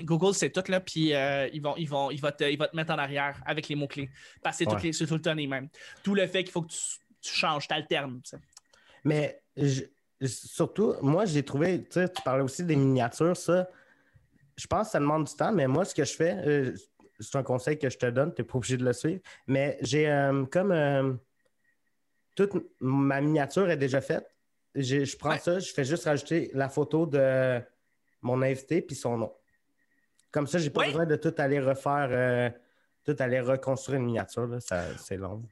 Google, 0.03 0.33
c'est 0.33 0.49
tout, 0.51 0.63
là, 0.71 0.79
puis 0.79 1.13
euh, 1.13 1.47
ils 1.51 1.61
vont, 1.61 1.75
ils 1.75 1.87
vont, 1.89 2.09
il 2.11 2.19
va 2.21 2.31
te, 2.31 2.43
te 2.43 2.75
mettre 2.75 2.93
en 2.93 2.97
arrière 2.97 3.41
avec 3.45 3.67
les 3.67 3.75
mots-clés. 3.75 4.09
Parce 4.41 4.57
que 4.57 4.63
c'est 4.63 4.69
Ouais. 4.69 4.75
toutes 4.75 4.83
les- 4.83 4.93
c'est 4.93 5.05
tout 5.05 5.15
le 5.15 5.21
temps 5.21 5.33
les 5.33 5.47
mêmes. 5.47 5.67
Tout 6.03 6.15
le 6.15 6.25
fait 6.27 6.43
qu'il 6.43 6.51
faut 6.51 6.61
que 6.61 6.71
tu, 6.71 6.77
tu 7.21 7.33
changes, 7.33 7.67
tu 7.67 7.73
alternes. 7.73 8.21
tu 8.23 8.31
sais. 8.31 8.37
Mais 9.03 9.41
je- 9.57 9.83
surtout, 10.25 10.93
moi, 11.01 11.25
j'ai 11.25 11.43
trouvé, 11.43 11.83
tu 11.87 11.99
parlais 12.23 12.43
aussi 12.43 12.63
des 12.63 12.75
miniatures, 12.77 13.35
ça. 13.35 13.67
Je 14.55 14.65
pense 14.67 14.87
que 14.87 14.91
ça 14.93 14.99
demande 14.99 15.25
du 15.25 15.33
temps, 15.35 15.51
mais 15.51 15.67
moi, 15.67 15.83
ce 15.83 15.93
que 15.93 16.05
je 16.05 16.13
fais, 16.13 16.37
euh, 16.47 16.73
c'est 17.19 17.35
un 17.35 17.43
conseil 17.43 17.77
que 17.77 17.89
je 17.89 17.97
te 17.97 18.05
donne, 18.05 18.33
tu 18.33 18.41
n'es 18.41 18.47
pas 18.47 18.57
obligé 18.57 18.77
de 18.77 18.85
le 18.85 18.93
suivre, 18.93 19.21
mais 19.47 19.77
j'ai 19.81 20.09
euh, 20.09 20.45
comme 20.45 20.71
euh, 20.71 21.13
toute 22.35 22.51
ma 22.79 23.19
miniature 23.21 23.69
est 23.69 23.77
déjà 23.77 23.99
faite. 24.01 24.25
Je 24.75 25.17
prends 25.17 25.31
Ouais. 25.31 25.39
ça, 25.39 25.59
je 25.59 25.71
fais 25.71 25.83
juste 25.85 26.05
rajouter 26.05 26.49
la 26.53 26.67
photo 26.69 27.05
de 27.05 27.61
mon 28.21 28.41
invité 28.41 28.81
puis 28.81 28.95
son 28.95 29.17
nom. 29.17 29.33
Comme 30.31 30.47
ça, 30.47 30.57
j'ai 30.57 30.69
pas 30.71 30.81
Ouais. 30.81 30.87
besoin 30.87 31.05
de 31.05 31.15
tout 31.15 31.33
aller 31.37 31.59
refaire, 31.59 32.07
euh, 32.11 32.49
tout 33.03 33.15
aller 33.19 33.39
reconstruire 33.39 33.99
une 33.99 34.05
miniature. 34.05 34.47
là. 34.47 34.59
Ça- 34.59 34.97
C'est 34.97 35.17
long. 35.17 35.43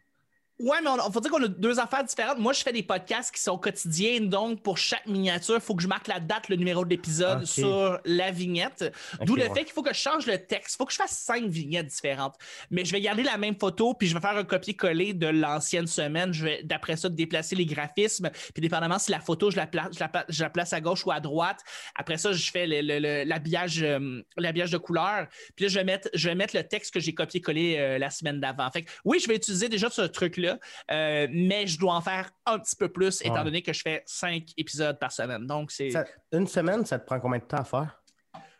Ouais, 0.61 0.77
mais 0.83 0.89
on, 0.89 1.11
faut 1.11 1.19
dire 1.19 1.31
qu'on 1.31 1.43
a 1.43 1.47
deux 1.47 1.79
affaires 1.79 2.03
différentes. 2.03 2.37
Moi, 2.37 2.53
je 2.53 2.61
fais 2.61 2.71
des 2.71 2.83
podcasts 2.83 3.33
qui 3.33 3.41
sont 3.41 3.57
quotidiens, 3.57 4.21
donc 4.21 4.61
pour 4.61 4.77
chaque 4.77 5.05
miniature, 5.07 5.55
il 5.55 5.61
faut 5.61 5.75
que 5.75 5.81
je 5.83 5.87
marque 5.87 6.07
la 6.07 6.19
date, 6.19 6.49
le 6.49 6.55
numéro 6.55 6.85
de 6.85 6.89
l'épisode 6.89 7.45
sur 7.45 7.99
la 8.05 8.31
vignette. 8.31 8.93
D'où 9.21 9.35
le 9.35 9.43
ouais. 9.43 9.53
fait 9.53 9.63
qu'il 9.63 9.73
faut 9.73 9.81
que 9.83 9.93
je 9.93 9.99
change 9.99 10.25
le 10.27 10.37
texte. 10.37 10.75
Il 10.75 10.77
faut 10.77 10.85
que 10.85 10.91
je 10.93 10.97
fasse 10.97 11.17
cinq 11.17 11.45
vignettes 11.45 11.87
différentes. 11.87 12.35
Mais 12.69 12.85
je 12.85 12.91
vais 12.91 13.01
garder 13.01 13.23
la 13.23 13.37
même 13.37 13.55
photo, 13.59 13.93
puis 13.93 14.07
je 14.07 14.13
vais 14.13 14.21
faire 14.21 14.37
un 14.37 14.43
copier-coller 14.43 15.13
de 15.13 15.27
l'ancienne 15.27 15.87
semaine. 15.87 16.33
Je 16.33 16.45
vais, 16.45 16.63
d'après 16.63 16.95
ça, 16.95 17.09
déplacer 17.09 17.55
les 17.55 17.65
graphismes. 17.65 18.29
Puis, 18.53 18.61
dépendamment 18.61 18.99
si 18.99 19.11
la 19.11 19.19
photo, 19.19 19.49
je 19.51 19.55
la, 19.57 19.67
place, 19.67 19.89
je, 19.93 19.99
la, 19.99 20.07
pa- 20.09 20.25
je 20.29 20.43
la 20.43 20.49
place 20.49 20.73
à 20.73 20.81
gauche 20.81 21.05
ou 21.05 21.11
à 21.11 21.19
droite. 21.19 21.59
Après 21.95 22.17
ça, 22.17 22.31
je 22.33 22.51
fais 22.51 22.67
le- 22.67 22.81
le- 22.81 22.99
le- 22.99 23.23
l'habillage 23.23 23.81
euh, 23.83 24.21
l'habillage 24.37 24.71
de 24.71 24.77
couleur. 24.77 25.27
Puis 25.55 25.65
là, 25.65 25.69
je 25.69 25.75
vais 25.75 25.83
mettre, 25.83 26.09
je 26.13 26.29
vais 26.29 26.35
mettre 26.35 26.55
le 26.55 26.63
texte 26.63 26.93
que 26.93 26.99
j'ai 26.99 27.13
copié-collé 27.13 27.77
euh, 27.79 27.97
la 27.97 28.09
semaine 28.09 28.39
d'avant. 28.39 28.69
Fait 28.71 28.83
que, 28.83 28.91
oui, 29.05 29.19
je 29.19 29.27
vais 29.27 29.35
utiliser 29.35 29.69
déjà 29.69 29.89
ce 29.89 30.01
truc-là, 30.01 30.50
euh, 30.91 31.27
mais 31.31 31.67
je 31.67 31.79
dois 31.79 31.95
en 31.95 32.01
faire 32.01 32.29
un 32.45 32.59
petit 32.59 32.75
peu 32.75 32.89
plus, 32.89 33.21
étant 33.21 33.35
Ouais. 33.35 33.43
donné 33.43 33.61
que 33.61 33.73
je 33.73 33.81
fais 33.81 34.03
cinq 34.05 34.45
épisodes 34.57 34.97
par 34.99 35.11
semaine. 35.11 35.45
Donc, 35.47 35.71
c'est 35.71 35.91
une 36.31 36.47
semaine, 36.47 36.85
ça 36.85 36.99
te 36.99 37.05
prend 37.05 37.19
combien 37.19 37.39
de 37.39 37.45
temps 37.45 37.57
à 37.57 37.63
faire? 37.63 37.97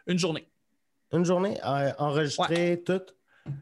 une 0.07 0.17
journée. 0.19 0.47
Une 1.13 1.23
journée, 1.25 1.59
euh, 1.63 1.91
enregistrer 1.99 2.81
tout? 2.85 3.01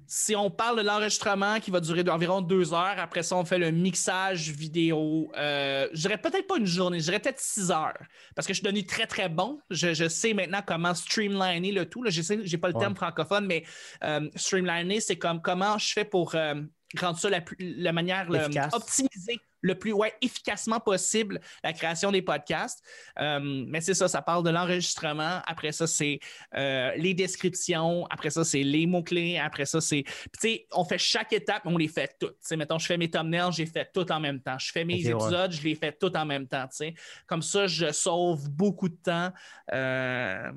Si 0.07 0.35
on 0.35 0.51
parle 0.51 0.77
de 0.79 0.81
l'enregistrement 0.83 1.59
qui 1.61 1.71
va 1.71 1.79
durer 1.79 2.03
environ 2.09 2.41
deux 2.41 2.73
heures, 2.73 2.95
après 2.99 3.23
ça, 3.23 3.37
on 3.37 3.45
fait 3.45 3.57
le 3.57 3.71
mixage 3.71 4.49
vidéo. 4.49 5.31
Euh, 5.37 5.87
je 5.93 6.01
dirais 6.01 6.17
peut-être 6.17 6.47
pas 6.47 6.57
une 6.57 6.65
journée, 6.65 6.99
je 6.99 7.05
dirais 7.05 7.19
peut-être 7.19 7.39
six 7.39 7.71
heures. 7.71 7.97
Parce 8.35 8.45
que 8.45 8.53
je 8.53 8.59
suis 8.59 8.63
devenu 8.63 8.85
très, 8.85 9.07
très 9.07 9.29
bon. 9.29 9.59
Je, 9.69 9.93
je 9.93 10.07
sais 10.09 10.33
maintenant 10.33 10.61
comment 10.65 10.93
streamliner 10.93 11.71
le 11.71 11.85
tout. 11.89 12.03
Là. 12.03 12.09
Je 12.09 12.21
j'ai 12.43 12.57
pas 12.57 12.67
le 12.67 12.73
Ouais. 12.75 12.79
terme 12.81 12.95
francophone, 12.95 13.45
mais 13.45 13.63
euh, 14.03 14.29
streamliner, 14.35 14.99
c'est 14.99 15.17
comme 15.17 15.41
comment 15.41 15.77
je 15.77 15.93
fais 15.93 16.05
pour 16.05 16.35
euh, 16.35 16.55
rendre 16.97 17.17
ça 17.19 17.29
la, 17.29 17.41
plus- 17.41 17.57
la 17.59 17.91
manière 17.93 18.29
le- 18.29 18.39
optimiser 18.73 19.39
le 19.61 19.75
plus 19.77 19.91
ouais, 19.91 20.13
efficacement 20.21 20.79
possible 20.79 21.41
la 21.65 21.73
création 21.73 22.13
des 22.13 22.21
podcasts. 22.21 22.81
Euh, 23.19 23.39
mais 23.67 23.81
c'est 23.81 23.93
ça, 23.93 24.07
ça 24.07 24.21
parle 24.21 24.43
de 24.43 24.49
l'enregistrement. 24.49 25.41
Après 25.45 25.73
ça, 25.73 25.85
c'est 25.85 26.19
euh, 26.55 26.93
les 26.95 27.13
descriptions. 27.13 28.05
Après 28.09 28.29
ça, 28.29 28.45
c'est 28.45 28.63
les 28.63 28.87
mots-clés. 28.87 29.37
Après 29.37 29.65
ça, 29.65 29.81
c'est. 29.81 30.03
Tu 30.03 30.39
sais, 30.39 30.67
on 30.71 30.85
fait 30.85 30.97
chaque 30.97 31.33
étape, 31.33 31.65
mais 31.65 31.73
on 31.73 31.77
les 31.77 31.89
fait 31.89 32.15
toutes. 32.19 32.37
Sais, 32.39 32.55
mettons, 32.55 32.79
je 32.79 32.85
fais 32.85 32.97
mes 32.97 33.09
thumbnails, 33.11 33.51
j'ai 33.51 33.65
fait 33.65 33.89
tout 33.93 34.09
en 34.11 34.19
même 34.21 34.39
temps. 34.39 34.57
Je 34.57 34.71
fais 34.71 34.85
mes 34.85 35.05
ouais. 35.05 35.11
épisodes, 35.11 35.51
je 35.51 35.61
les 35.61 35.75
fais 35.75 35.91
tout 35.91 36.15
en 36.15 36.25
même 36.25 36.47
temps. 36.47 36.65
sais. 36.71 36.93
Comme 37.27 37.41
ça, 37.41 37.67
je 37.67 37.91
sauve 37.91 38.49
beaucoup 38.49 38.87
de 38.87 38.95
temps. 38.95 39.31
Euh, 39.73 40.51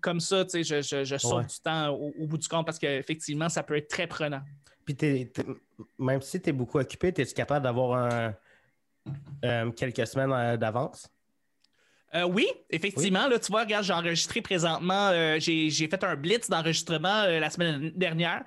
comme 0.00 0.20
ça, 0.20 0.44
tu 0.44 0.50
sais, 0.50 0.64
je, 0.64 0.82
je- 0.82 1.04
je 1.04 1.16
sauve 1.16 1.38
Ouais. 1.38 1.46
du 1.46 1.60
temps 1.60 1.88
au, 1.90 2.12
au 2.18 2.26
bout 2.26 2.36
du 2.36 2.46
compte 2.48 2.66
parce 2.66 2.78
qu'effectivement, 2.78 3.48
ça 3.48 3.62
peut 3.62 3.76
être 3.76 3.88
très 3.88 4.06
prenant. 4.06 4.42
Puis 4.84 4.96
même 5.98 6.20
si 6.22 6.40
tu 6.40 6.50
es 6.50 6.52
beaucoup 6.52 6.78
occupé, 6.78 7.08
es-tu 7.08 7.34
capable 7.34 7.64
d'avoir 7.64 8.10
euh, 9.44 9.70
quelques 9.72 10.06
semaines 10.06 10.32
euh, 10.32 10.56
d'avance? 10.56 11.08
Euh, 12.14 12.24
oui, 12.24 12.46
effectivement. 12.70 13.26
Là, 13.26 13.38
tu 13.38 13.50
vois, 13.50 13.62
regarde, 13.62 13.84
j'ai 13.84 13.92
enregistré 13.92 14.40
présentement, 14.40 15.08
euh, 15.10 15.36
j'ai 15.40 15.70
fait 15.70 16.04
un 16.04 16.14
blitz 16.14 16.48
d'enregistrement 16.48 17.24
la 17.26 17.50
semaine 17.50 17.90
dernière. 17.96 18.44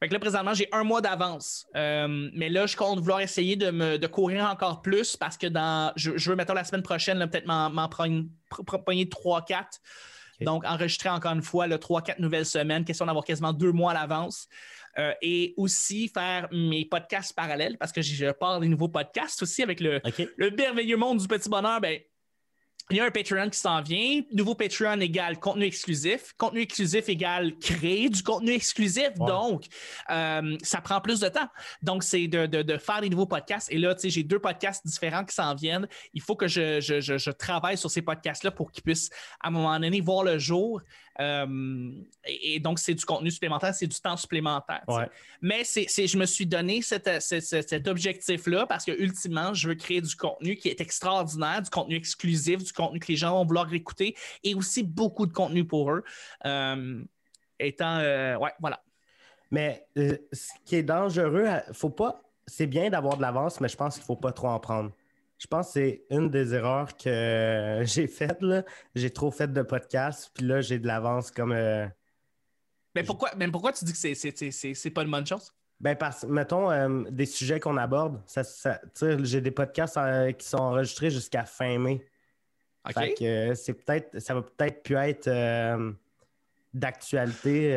Fait 0.00 0.08
que 0.08 0.14
là, 0.14 0.18
présentement, 0.18 0.54
j'ai 0.54 0.66
un 0.72 0.82
mois 0.82 1.00
d'avance. 1.00 1.66
Euh, 1.76 2.28
mais 2.34 2.48
là, 2.48 2.66
je 2.66 2.76
compte 2.76 2.98
vouloir 2.98 3.20
essayer 3.20 3.54
de, 3.54 3.70
me, 3.70 3.98
de 3.98 4.06
courir 4.08 4.46
encore 4.50 4.82
plus 4.82 5.16
parce 5.16 5.36
que 5.36 5.46
dans, 5.46 5.92
je, 5.94 6.16
je 6.16 6.30
veux, 6.30 6.36
mettons, 6.36 6.54
la 6.54 6.64
semaine 6.64 6.82
prochaine, 6.82 7.18
peut-être 7.28 7.46
m'en 7.46 7.88
prendre 7.88 8.24
pr- 8.50 8.64
pr- 8.64 8.82
pogner 8.82 9.04
3-4. 9.04 9.58
Ok. 10.40 10.44
Donc, 10.44 10.64
enregistrer 10.64 11.08
encore 11.08 11.34
une 11.34 11.42
fois 11.42 11.68
le 11.68 11.76
3-4 11.76 12.16
nouvelles 12.18 12.46
semaines, 12.46 12.84
question 12.84 13.06
d'avoir 13.06 13.24
quasiment 13.24 13.52
deux 13.52 13.70
mois 13.70 13.92
à 13.92 13.94
l'avance. 13.94 14.48
Euh, 14.98 15.14
et 15.22 15.54
aussi 15.56 16.08
faire 16.08 16.48
mes 16.52 16.84
podcasts 16.84 17.34
parallèles 17.34 17.78
parce 17.78 17.92
que 17.92 18.02
je 18.02 18.30
pars 18.30 18.60
des 18.60 18.68
nouveaux 18.68 18.88
podcasts 18.90 19.42
aussi 19.42 19.62
avec 19.62 19.80
le, 19.80 20.02
le 20.36 20.50
merveilleux 20.50 20.98
monde 20.98 21.18
du 21.18 21.26
petit 21.26 21.48
bonheur, 21.48 21.80
ben, 21.80 21.98
il 22.90 22.96
y 22.96 23.00
a 23.00 23.04
un 23.06 23.10
Patreon 23.10 23.48
qui 23.48 23.58
s'en 23.58 23.80
vient. 23.80 24.20
Nouveau 24.32 24.54
Patreon 24.54 25.00
égale 25.00 25.38
contenu 25.38 25.64
exclusif. 25.64 26.34
Contenu 26.36 26.60
exclusif 26.60 27.08
égale 27.08 27.56
créer 27.58 28.10
du 28.10 28.22
contenu 28.22 28.50
exclusif. 28.52 29.08
Ouais. 29.18 29.26
Donc, 29.28 29.64
euh, 30.10 30.58
ça 30.62 30.82
prend 30.82 31.00
plus 31.00 31.20
de 31.20 31.28
temps. 31.28 31.48
Donc, 31.80 32.02
c'est 32.02 32.26
de, 32.26 32.44
de- 32.44 32.60
de 32.62 32.76
faire 32.76 33.00
des 33.00 33.08
nouveaux 33.08 33.24
podcasts. 33.24 33.72
Et 33.72 33.78
là, 33.78 33.94
tu 33.94 34.02
sais, 34.02 34.10
j'ai 34.10 34.24
deux 34.24 34.40
podcasts 34.40 34.84
différents 34.86 35.24
qui 35.24 35.34
s'en 35.34 35.54
viennent. 35.54 35.88
Il 36.12 36.20
faut 36.20 36.36
que 36.36 36.48
je, 36.48 36.80
je- 36.82 37.00
je- 37.00 37.16
je 37.16 37.30
travaille 37.30 37.78
sur 37.78 37.90
ces 37.90 38.02
podcasts-là 38.02 38.50
pour 38.50 38.70
qu'ils 38.72 38.82
puissent, 38.82 39.08
à 39.40 39.48
un 39.48 39.52
moment 39.52 39.78
donné, 39.80 40.00
voir 40.02 40.24
le 40.24 40.38
jour. 40.38 40.82
Euh, 41.20 41.92
et, 42.24 42.54
et 42.54 42.60
donc, 42.60 42.78
c'est 42.78 42.94
du 42.94 43.04
contenu 43.04 43.30
supplémentaire, 43.30 43.74
c'est 43.74 43.86
du 43.86 44.00
temps 44.00 44.16
supplémentaire. 44.16 44.82
Ouais. 44.88 45.08
Mais 45.40 45.64
c'est, 45.64 45.86
je 46.06 46.16
me 46.16 46.24
suis 46.26 46.46
donné 46.46 46.80
cette- 46.82 47.20
cette- 47.20 47.44
cet, 47.44 47.68
cet 47.68 47.88
objectif-là 47.88 48.66
parce 48.66 48.84
que 48.84 48.92
ultimement, 48.92 49.52
je 49.54 49.68
veux 49.68 49.74
créer 49.74 50.00
du 50.00 50.14
contenu 50.16 50.56
qui 50.56 50.68
est 50.68 50.80
extraordinaire, 50.80 51.62
du 51.62 51.70
contenu 51.70 51.96
exclusif, 51.96 52.62
du 52.64 52.72
contenu 52.72 52.98
que 53.00 53.08
les 53.08 53.16
gens 53.16 53.32
vont 53.32 53.44
vouloir 53.44 53.72
écouter 53.74 54.16
et 54.42 54.54
aussi 54.54 54.82
beaucoup 54.82 55.26
de 55.26 55.32
contenu 55.32 55.64
pour 55.66 55.90
eux. 55.92 56.02
Euh, 56.46 57.02
étant, 57.58 57.98
euh, 57.98 58.36
ouais, 58.36 58.52
voilà. 58.60 58.82
Mais 59.50 59.86
ce 59.94 60.48
qui 60.64 60.76
est 60.76 60.82
dangereux, 60.82 61.46
faut 61.72 61.90
pas. 61.90 62.22
C'est 62.46 62.66
bien 62.66 62.90
d'avoir 62.90 63.16
de 63.16 63.22
l'avance, 63.22 63.60
mais 63.60 63.68
je 63.68 63.76
pense 63.76 63.94
qu'il 63.94 64.04
faut 64.04 64.16
pas 64.16 64.32
trop 64.32 64.48
en 64.48 64.58
prendre. 64.58 64.90
Je 65.42 65.48
pense 65.48 65.66
que 65.68 65.72
c'est 65.72 66.04
une 66.10 66.30
des 66.30 66.54
erreurs 66.54 66.96
que 66.96 67.80
j'ai 67.84 68.06
faites. 68.06 68.38
J'ai 68.94 69.10
trop 69.10 69.32
fait 69.32 69.52
de 69.52 69.62
podcasts, 69.62 70.30
puis 70.32 70.46
là, 70.46 70.60
j'ai 70.60 70.78
de 70.78 70.86
l'avance 70.86 71.32
comme. 71.32 71.50
euh, 71.50 71.84
Mais 72.94 73.02
pourquoi, 73.02 73.32
mais 73.36 73.48
pourquoi 73.48 73.72
tu 73.72 73.84
dis 73.84 73.92
que 73.92 73.98
c'est, 73.98 74.90
pas 74.90 75.02
une 75.02 75.10
bonne 75.10 75.26
chose? 75.26 75.52
Ben, 75.80 75.96
parce, 75.96 76.22
mettons, 76.22 76.70
euh, 76.70 77.02
des 77.10 77.26
sujets 77.26 77.58
qu'on 77.58 77.76
aborde, 77.76 78.22
ça, 78.24 78.44
ça- 78.44 78.80
j'ai 79.24 79.40
des 79.40 79.50
podcasts 79.50 79.96
euh, 79.96 80.30
qui 80.30 80.46
sont 80.46 80.58
enregistrés 80.58 81.10
jusqu'à 81.10 81.44
fin 81.44 81.76
mai. 81.76 82.06
OK. 82.86 82.94
Fait 82.94 83.14
que 83.14 83.24
euh, 83.24 83.54
c'est 83.56 83.74
peut-être, 83.74 84.20
ça 84.20 84.34
va 84.34 84.42
peut-être 84.42 84.84
plus 84.84 84.94
être 84.94 85.26
euh, 85.26 85.90
d'actualité. 86.72 87.74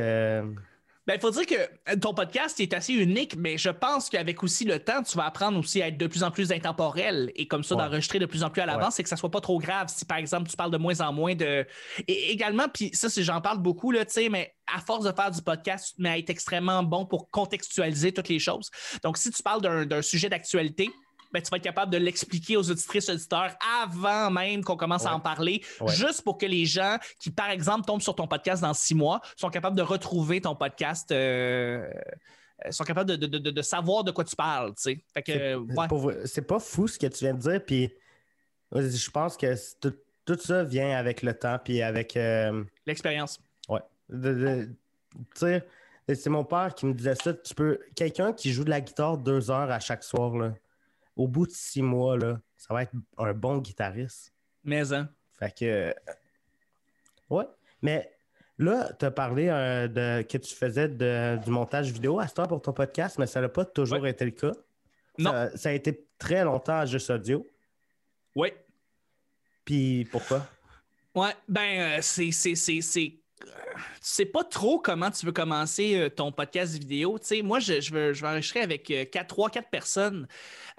Ben, 1.07 1.13
il 1.15 1.19
faut 1.21 1.29
dire 1.29 1.45
que 1.45 1.53
euh, 1.53 1.95
ton 2.01 2.15
podcast 2.15 2.59
est 2.59 2.73
assez 2.73 2.93
unique, 2.93 3.35
mais 3.37 3.57
je 3.59 3.69
pense 3.69 4.09
qu'avec 4.09 4.41
aussi 4.43 4.65
le 4.65 4.79
temps, 4.79 5.03
tu 5.03 5.15
vas 5.15 5.25
apprendre 5.25 5.59
aussi 5.59 5.79
à 5.81 5.87
être 5.89 5.97
de 5.97 6.07
plus 6.07 6.23
en 6.23 6.31
plus 6.31 6.51
intemporel 6.51 7.31
et 7.35 7.47
comme 7.47 7.63
ça 7.63 7.75
Ouais. 7.75 7.83
d'enregistrer 7.83 8.17
de 8.17 8.25
plus 8.25 8.43
en 8.43 8.49
plus 8.49 8.61
à 8.61 8.65
l'avance 8.65 8.95
Ouais. 8.95 9.01
et 9.01 9.03
que 9.03 9.09
ça 9.09 9.15
soit 9.15 9.29
pas 9.29 9.41
trop 9.41 9.59
grave 9.59 9.87
si 9.89 10.03
par 10.05 10.17
exemple 10.17 10.49
tu 10.49 10.55
parles 10.55 10.71
de 10.71 10.77
moins 10.77 10.99
en 11.01 11.13
moins 11.13 11.35
de. 11.35 11.65
Et 12.07 12.31
également, 12.31 12.67
puis 12.73 12.89
ça, 12.93 13.07
j'en 13.21 13.39
parle 13.41 13.59
beaucoup, 13.59 13.91
là, 13.91 14.03
tu 14.05 14.13
sais, 14.13 14.29
mais 14.29 14.55
à 14.73 14.79
force 14.79 15.05
de 15.05 15.11
faire 15.11 15.29
du 15.29 15.41
podcast, 15.43 15.89
tu 15.89 15.95
te 15.97 16.01
mets 16.01 16.09
à 16.09 16.17
être 16.17 16.29
extrêmement 16.31 16.81
bon 16.81 17.05
pour 17.05 17.29
contextualiser 17.29 18.11
toutes 18.11 18.29
les 18.29 18.39
choses. 18.39 18.71
Donc, 19.03 19.17
si 19.17 19.29
tu 19.29 19.43
parles 19.43 19.61
d'un 19.87 20.01
sujet 20.01 20.27
d'actualité, 20.29 20.89
ben, 21.35 21.43
tu 21.43 21.49
vas 21.49 21.57
être 21.57 21.63
capable 21.63 21.91
de 21.91 21.97
l'expliquer 21.97 22.55
aux 22.57 22.71
auditrices 22.71 23.09
auditeurs 23.09 23.51
avant 23.83 24.31
même 24.31 24.63
qu'on 24.63 24.77
commence 24.77 25.05
à 25.05 25.13
en 25.13 25.19
parler, 25.19 25.61
Ouais. 25.81 25.93
juste 25.93 26.21
pour 26.23 26.37
que 26.37 26.45
les 26.45 26.65
gens 26.65 26.97
qui, 27.19 27.29
par 27.29 27.49
exemple, 27.49 27.85
tombent 27.85 28.01
sur 28.01 28.15
ton 28.15 28.25
podcast 28.27 28.61
dans 28.61 28.73
six 28.73 28.95
mois 28.95 29.19
sont 29.35 29.49
capables 29.49 29.75
de 29.75 29.81
retrouver 29.81 30.39
ton 30.39 30.55
podcast, 30.55 31.11
euh, 31.11 31.85
euh, 32.65 32.71
sont 32.71 32.85
capables 32.85 33.09
de, 33.09 33.15
de- 33.27 33.37
de- 33.37 33.51
de 33.51 33.61
savoir 33.61 34.03
de 34.05 34.11
quoi 34.11 34.23
tu 34.23 34.35
parles. 34.35 34.73
tu 34.75 34.81
sais. 34.83 35.03
Euh, 35.29 35.57
ouais. 35.59 36.15
c'est 36.25 36.47
pas 36.47 36.59
fou 36.59 36.87
ce 36.87 36.97
que 36.97 37.07
tu 37.07 37.25
viens 37.25 37.33
de 37.33 37.39
dire, 37.41 37.61
puis 37.65 37.91
je 38.73 39.11
pense 39.11 39.35
que 39.35 39.53
tout, 39.81 39.93
tout 40.25 40.39
ça 40.39 40.63
vient 40.63 40.97
avec 40.97 41.21
le 41.21 41.33
temps, 41.33 41.59
puis 41.63 41.81
avec. 41.81 42.15
euh, 42.15 42.63
l'expérience. 42.85 43.39
ouais. 43.69 43.81
Tu 44.09 44.75
sais, 45.35 45.65
c'est 46.13 46.29
mon 46.29 46.43
père 46.43 46.73
qui 46.75 46.85
me 46.85 46.93
disait 46.93 47.15
ça. 47.15 47.33
Tu 47.33 47.55
peux. 47.55 47.79
Quelqu'un 47.95 48.33
qui 48.33 48.51
joue 48.51 48.63
de 48.63 48.69
la 48.69 48.81
guitare 48.81 49.17
deux 49.17 49.49
heures 49.49 49.71
à 49.71 49.79
chaque 49.79 50.03
soir, 50.03 50.35
là, 50.35 50.53
au 51.15 51.27
bout 51.27 51.45
de 51.47 51.51
six 51.51 51.81
mois, 51.81 52.17
là, 52.17 52.39
ça 52.57 52.73
va 52.73 52.83
être 52.83 52.93
un 53.17 53.33
bon 53.33 53.57
guitariste. 53.59 54.33
Mais, 54.63 54.91
hein. 54.93 55.09
Fait 55.39 55.51
que. 55.57 55.65
euh, 55.65 55.93
Ouais. 57.29 57.45
Mais 57.81 58.11
là, 58.57 58.91
tu 58.99 59.05
as 59.05 59.11
parlé 59.11 59.47
euh, 59.49 59.87
de, 59.87 60.21
que 60.23 60.37
tu 60.37 60.53
faisais 60.55 60.87
de- 60.87 61.37
du 61.43 61.49
montage 61.49 61.91
vidéo 61.91 62.19
à 62.19 62.27
ce 62.27 62.33
temps 62.35 62.45
pour 62.47 62.61
ton 62.61 62.73
podcast, 62.73 63.17
mais 63.17 63.25
ça 63.27 63.41
n'a 63.41 63.49
pas 63.49 63.65
toujours 63.65 64.01
Ouais. 64.01 64.11
été 64.11 64.25
le 64.25 64.31
cas. 64.31 64.51
Non. 65.17 65.31
Ça, 65.31 65.57
ça 65.57 65.69
a 65.69 65.71
été 65.71 66.07
très 66.17 66.43
longtemps 66.43 66.79
à 66.79 66.85
juste 66.85 67.09
audio. 67.09 67.45
Oui. 68.35 68.51
Puis 69.63 70.05
pourquoi? 70.11 70.45
Ouais, 71.15 71.33
ben, 71.47 71.97
euh, 71.97 72.01
c'est. 72.01 72.31
Euh, 74.05 74.09
sais 74.15 74.25
pas 74.25 74.43
trop 74.43 74.79
comment 74.79 75.09
tu 75.11 75.25
veux 75.25 75.31
commencer 75.31 75.95
euh, 75.95 76.09
ton 76.09 76.31
podcast 76.31 76.73
vidéo. 76.77 77.17
Tu 77.19 77.27
sais, 77.27 77.41
moi, 77.41 77.59
je, 77.59 77.81
je, 77.81 77.91
veux, 77.93 78.13
je 78.13 78.21
vais 78.21 78.27
enregistrer 78.27 78.61
avec 78.61 78.89
euh, 78.91 79.05
quatre, 79.05 79.27
trois, 79.27 79.49
quatre 79.49 79.69
personnes. 79.69 80.27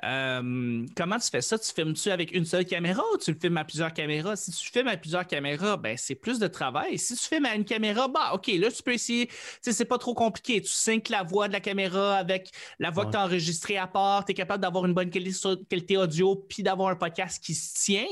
Euh, 0.04 0.84
comment 0.96 1.18
tu 1.18 1.28
fais 1.30 1.40
ça? 1.40 1.58
Tu 1.58 1.72
filmes-tu 1.72 2.10
avec 2.10 2.32
une 2.32 2.44
seule 2.44 2.64
caméra 2.66 3.02
ou 3.14 3.18
tu 3.18 3.32
le 3.32 3.38
filmes 3.38 3.56
à 3.56 3.64
plusieurs 3.64 3.92
caméras? 3.92 4.36
Si 4.36 4.50
tu 4.52 4.70
filmes 4.70 4.88
à 4.88 4.96
plusieurs 4.96 5.26
caméras, 5.26 5.76
ben, 5.76 5.96
c'est 5.96 6.14
plus 6.14 6.38
de 6.38 6.46
travail. 6.46 6.98
Si 6.98 7.16
tu 7.16 7.26
filmes 7.26 7.46
à 7.46 7.54
une 7.54 7.64
caméra, 7.64 8.06
bah, 8.08 8.32
OK, 8.34 8.46
là, 8.48 8.70
tu 8.70 8.82
peux 8.82 8.92
essayer. 8.92 9.26
Tu 9.26 9.34
sais, 9.62 9.72
c'est 9.72 9.84
pas 9.84 9.98
trop 9.98 10.14
compliqué. 10.14 10.60
Tu 10.60 10.68
syncs 10.70 11.08
la 11.08 11.22
voix 11.22 11.48
de 11.48 11.52
la 11.52 11.60
caméra 11.60 12.16
avec 12.16 12.50
la 12.78 12.90
voix 12.90 13.04
Ouais. 13.04 13.10
que 13.10 13.16
tu 13.16 13.18
as 13.18 13.24
enregistrée 13.24 13.78
à 13.78 13.86
part. 13.86 14.24
Tu 14.24 14.32
es 14.32 14.34
capable 14.34 14.62
d'avoir 14.62 14.86
une 14.86 14.94
bonne 14.94 15.10
quali- 15.10 15.34
qualité 15.68 15.96
audio 15.96 16.36
puis 16.48 16.62
d'avoir 16.62 16.90
un 16.90 16.96
podcast 16.96 17.42
qui 17.42 17.54
se 17.54 17.74
tient. 17.82 18.06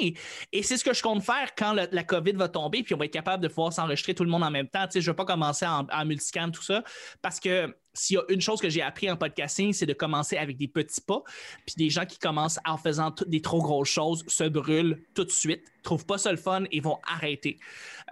Et 0.53 0.63
c'est 0.63 0.77
ce 0.77 0.85
que 0.85 0.93
je 0.95 1.03
compte 1.03 1.23
faire 1.23 1.55
quand 1.57 1.73
le- 1.73 1.89
la 1.93 2.05
COVID 2.05 2.33
va 2.33 2.49
tomber, 2.49 2.83
puis 2.83 2.95
on 2.95 2.99
va 2.99 3.05
être 3.07 3.13
capable 3.13 3.43
de 3.43 3.49
pouvoir 3.49 3.73
s'enregistrer 3.73 4.15
tout 4.15 4.25
le 4.25 4.31
monde 4.31 4.43
en 4.45 4.51
même 4.51 4.69
temps. 4.69 4.85
Tu 4.87 4.93
sais, 4.93 5.01
je 5.05 5.11
ne 5.11 5.13
vais 5.13 5.17
pas 5.17 5.25
commencer 5.25 5.67
en, 5.67 5.87
en 5.93 6.05
multicam, 6.05 6.51
tout 6.51 6.63
ça, 6.63 6.83
parce 7.23 7.39
que 7.41 7.75
s'il 7.95 8.17
y 8.17 8.19
a 8.19 8.23
une 8.29 8.41
chose 8.41 8.61
que 8.61 8.69
j'ai 8.69 8.83
appris 8.83 9.11
en 9.11 9.17
podcasting, 9.17 9.73
c'est 9.73 9.87
de 9.87 9.93
commencer 9.93 10.37
avec 10.37 10.57
des 10.57 10.69
petits 10.69 11.01
pas. 11.01 11.23
Puis 11.65 11.77
des 11.77 11.91
gens 11.91 12.05
qui 12.05 12.19
commencent 12.19 12.59
en 12.67 12.77
faisant 12.77 13.15
des 13.27 13.41
trop 13.41 13.63
grosses 13.63 13.89
choses 13.89 14.25
se 14.27 14.45
brûlent 14.45 15.01
tout 15.15 15.25
de 15.25 15.31
suite, 15.31 15.63
trouvent 15.83 16.05
pas 16.05 16.19
ça 16.19 16.33
le 16.33 16.37
fun 16.37 16.65
et 16.73 16.81
vont 16.81 16.99
arrêter. 17.07 17.59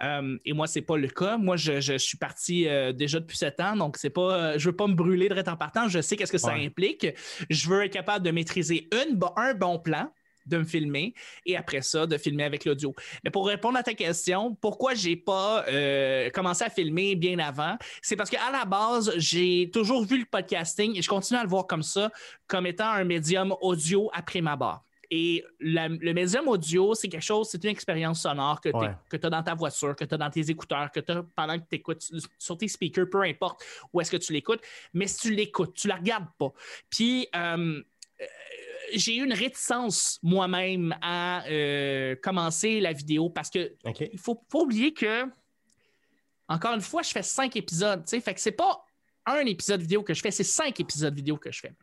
Euh, 0.01 0.37
et 0.45 0.53
moi, 0.53 0.67
c'est 0.67 0.81
pas 0.81 0.97
le 0.97 1.09
cas. 1.09 1.37
Moi, 1.37 1.57
je, 1.57 1.81
je 1.81 1.97
suis 1.97 2.17
parti 2.17 2.67
euh, 2.67 2.93
déjà 2.93 3.19
depuis 3.19 3.37
sept 3.37 3.59
ans, 3.59 3.75
donc 3.75 3.97
c'est 3.97 4.09
pas, 4.09 4.53
euh, 4.53 4.57
je 4.57 4.69
veux 4.69 4.75
pas 4.75 4.87
me 4.87 4.95
brûler 4.95 5.29
de 5.29 5.43
en 5.49 5.57
partant. 5.57 5.89
Je 5.89 5.99
sais 5.99 6.15
qu'est-ce 6.15 6.31
que 6.31 6.37
ça 6.37 6.53
implique. 6.53 7.05
Je 7.49 7.67
veux 7.67 7.83
être 7.83 7.91
capable 7.91 8.23
de 8.25 8.31
maîtriser 8.31 8.87
une, 8.93 9.19
un 9.35 9.53
bon 9.53 9.79
plan 9.79 10.09
de 10.45 10.57
me 10.57 10.63
filmer 10.63 11.13
et 11.45 11.55
après 11.57 11.81
ça, 11.81 12.05
de 12.05 12.17
filmer 12.17 12.43
avec 12.43 12.65
l'audio. 12.65 12.93
Mais 13.23 13.29
pour 13.31 13.47
répondre 13.47 13.77
à 13.77 13.83
ta 13.83 13.93
question, 13.93 14.55
pourquoi 14.55 14.93
j'ai 14.93 15.15
pas 15.15 15.65
euh, 15.67 16.29
commencé 16.31 16.63
à 16.63 16.69
filmer 16.69 17.15
bien 17.15 17.39
avant, 17.39 17.77
c'est 18.01 18.15
parce 18.15 18.29
qu'à 18.29 18.51
la 18.51 18.65
base, 18.65 19.13
j'ai 19.17 19.69
toujours 19.71 20.03
vu 20.05 20.19
le 20.19 20.25
podcasting 20.25 20.97
et 20.97 21.01
je 21.01 21.09
continue 21.09 21.39
à 21.39 21.43
le 21.43 21.49
voir 21.49 21.67
comme 21.67 21.83
ça, 21.83 22.11
comme 22.47 22.65
étant 22.67 22.89
un 22.89 23.03
médium 23.03 23.55
audio 23.61 24.09
après 24.13 24.41
ma 24.41 24.55
barre. 24.55 24.83
Et 25.15 25.43
la- 25.59 25.89
le 25.89 26.11
médium 26.13 26.47
audio, 26.47 26.95
c'est 26.95 27.07
quelque 27.07 27.21
chose, 27.21 27.47
c'est 27.51 27.63
une 27.63 27.69
expérience 27.69 28.21
sonore 28.23 28.59
que 28.59 28.69
Ouais. 28.69 28.89
tu 29.11 29.19
as 29.23 29.29
dans 29.29 29.43
ta 29.43 29.53
voiture, 29.53 29.95
que 29.95 30.05
tu 30.05 30.15
as 30.15 30.17
dans 30.17 30.29
tes 30.31 30.49
écouteurs, 30.49 30.89
que 30.91 31.01
tu 31.01 31.11
as 31.11 31.23
pendant 31.35 31.59
que 31.59 31.65
tu 31.69 31.75
écoutes 31.75 32.01
sur 32.39 32.57
tes 32.57 32.67
speakers, 32.67 33.07
peu 33.11 33.21
importe 33.21 33.63
où 33.91 34.01
est-ce 34.01 34.09
que 34.09 34.17
tu 34.17 34.33
l'écoutes. 34.33 34.61
Mais 34.93 35.05
si 35.05 35.27
tu 35.27 35.35
l'écoutes, 35.35 35.75
tu 35.75 35.87
la 35.87 35.97
regardes 35.97 36.25
pas. 36.39 36.51
Puis, 36.89 37.27
euh, 37.35 37.83
j'ai 38.93 39.15
eu 39.17 39.23
une 39.23 39.33
réticence 39.33 40.19
moi-même 40.23 40.95
à 41.01 41.45
euh, 41.47 42.15
commencer 42.21 42.79
la 42.79 42.93
vidéo 42.93 43.29
parce 43.29 43.49
que 43.49 43.73
il 44.11 44.19
faut 44.19 44.35
pas 44.35 44.59
oublier 44.59 44.93
que, 44.93 45.25
encore 46.47 46.73
une 46.73 46.81
fois, 46.81 47.01
je 47.01 47.11
fais 47.11 47.23
cinq 47.23 47.55
épisodes. 47.55 48.03
tu 48.05 48.11
sais, 48.11 48.21
Fait 48.21 48.33
que 48.33 48.41
c'est 48.41 48.51
pas 48.51 48.83
un 49.25 49.45
épisode 49.45 49.81
vidéo 49.81 50.03
que 50.03 50.13
je 50.13 50.21
fais, 50.21 50.31
c'est 50.31 50.43
cinq 50.43 50.79
épisodes 50.79 51.15
vidéo 51.15 51.37
que 51.37 51.51
je 51.51 51.59
fais. 51.61 51.73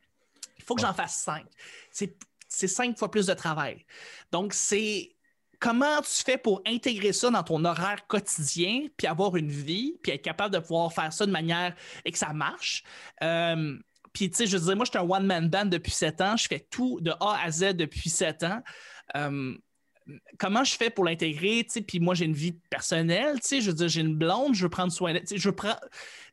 Il 0.58 0.64
faut 0.64 0.74
que 0.74 0.82
Ouais. 0.82 0.88
j'en 0.88 0.94
fasse 0.94 1.16
cinq. 1.22 1.46
C'est 1.90 2.16
c'est 2.52 2.68
cinq 2.68 2.98
fois 2.98 3.10
plus 3.10 3.26
de 3.26 3.34
travail. 3.34 3.86
Donc, 4.32 4.52
c'est 4.52 5.14
comment 5.60 6.00
tu 6.02 6.22
fais 6.24 6.36
pour 6.36 6.60
intégrer 6.66 7.12
ça 7.12 7.30
dans 7.30 7.44
ton 7.44 7.64
horaire 7.64 8.06
quotidien, 8.08 8.86
puis 8.96 9.06
avoir 9.06 9.36
une 9.36 9.50
vie, 9.50 9.96
puis 10.02 10.10
être 10.12 10.22
capable 10.22 10.54
de 10.54 10.58
pouvoir 10.58 10.92
faire 10.92 11.12
ça 11.12 11.26
de 11.26 11.30
manière 11.30 11.76
et 12.04 12.10
que 12.10 12.18
ça 12.18 12.32
marche. 12.32 12.82
Euh, 13.22 13.78
puis, 14.12 14.30
tu 14.30 14.38
sais, 14.38 14.46
je 14.46 14.56
veux 14.56 14.64
dire, 14.64 14.76
moi, 14.76 14.84
je 14.84 14.90
suis 14.90 14.98
un 14.98 15.08
one-man 15.08 15.48
band 15.48 15.66
depuis 15.66 15.92
sept 15.92 16.20
ans. 16.20 16.36
Je 16.36 16.46
fais 16.48 16.66
tout 16.70 17.00
de 17.00 17.12
A 17.20 17.40
à 17.42 17.50
Z 17.50 17.74
depuis 17.74 18.10
sept 18.10 18.42
ans. 18.42 18.60
Euh, 19.16 19.54
comment 20.38 20.64
je 20.64 20.74
fais 20.76 20.90
pour 20.90 21.04
l'intégrer, 21.04 21.64
tu 21.64 21.70
sais, 21.70 21.80
puis 21.82 22.00
moi 22.00 22.14
j'ai 22.14 22.24
une 22.24 22.34
vie 22.34 22.58
personnelle, 22.70 23.40
tu 23.40 23.48
sais, 23.48 23.60
je 23.60 23.70
veux 23.70 23.76
dire, 23.76 23.88
j'ai 23.88 24.00
une 24.00 24.16
blonde, 24.16 24.54
je 24.54 24.62
veux 24.62 24.68
prendre 24.68 24.92
soin 24.92 25.12
d'elle, 25.12 25.22
tu 25.22 25.34
sais, 25.34 25.38
je 25.38 25.50
prends, 25.50 25.76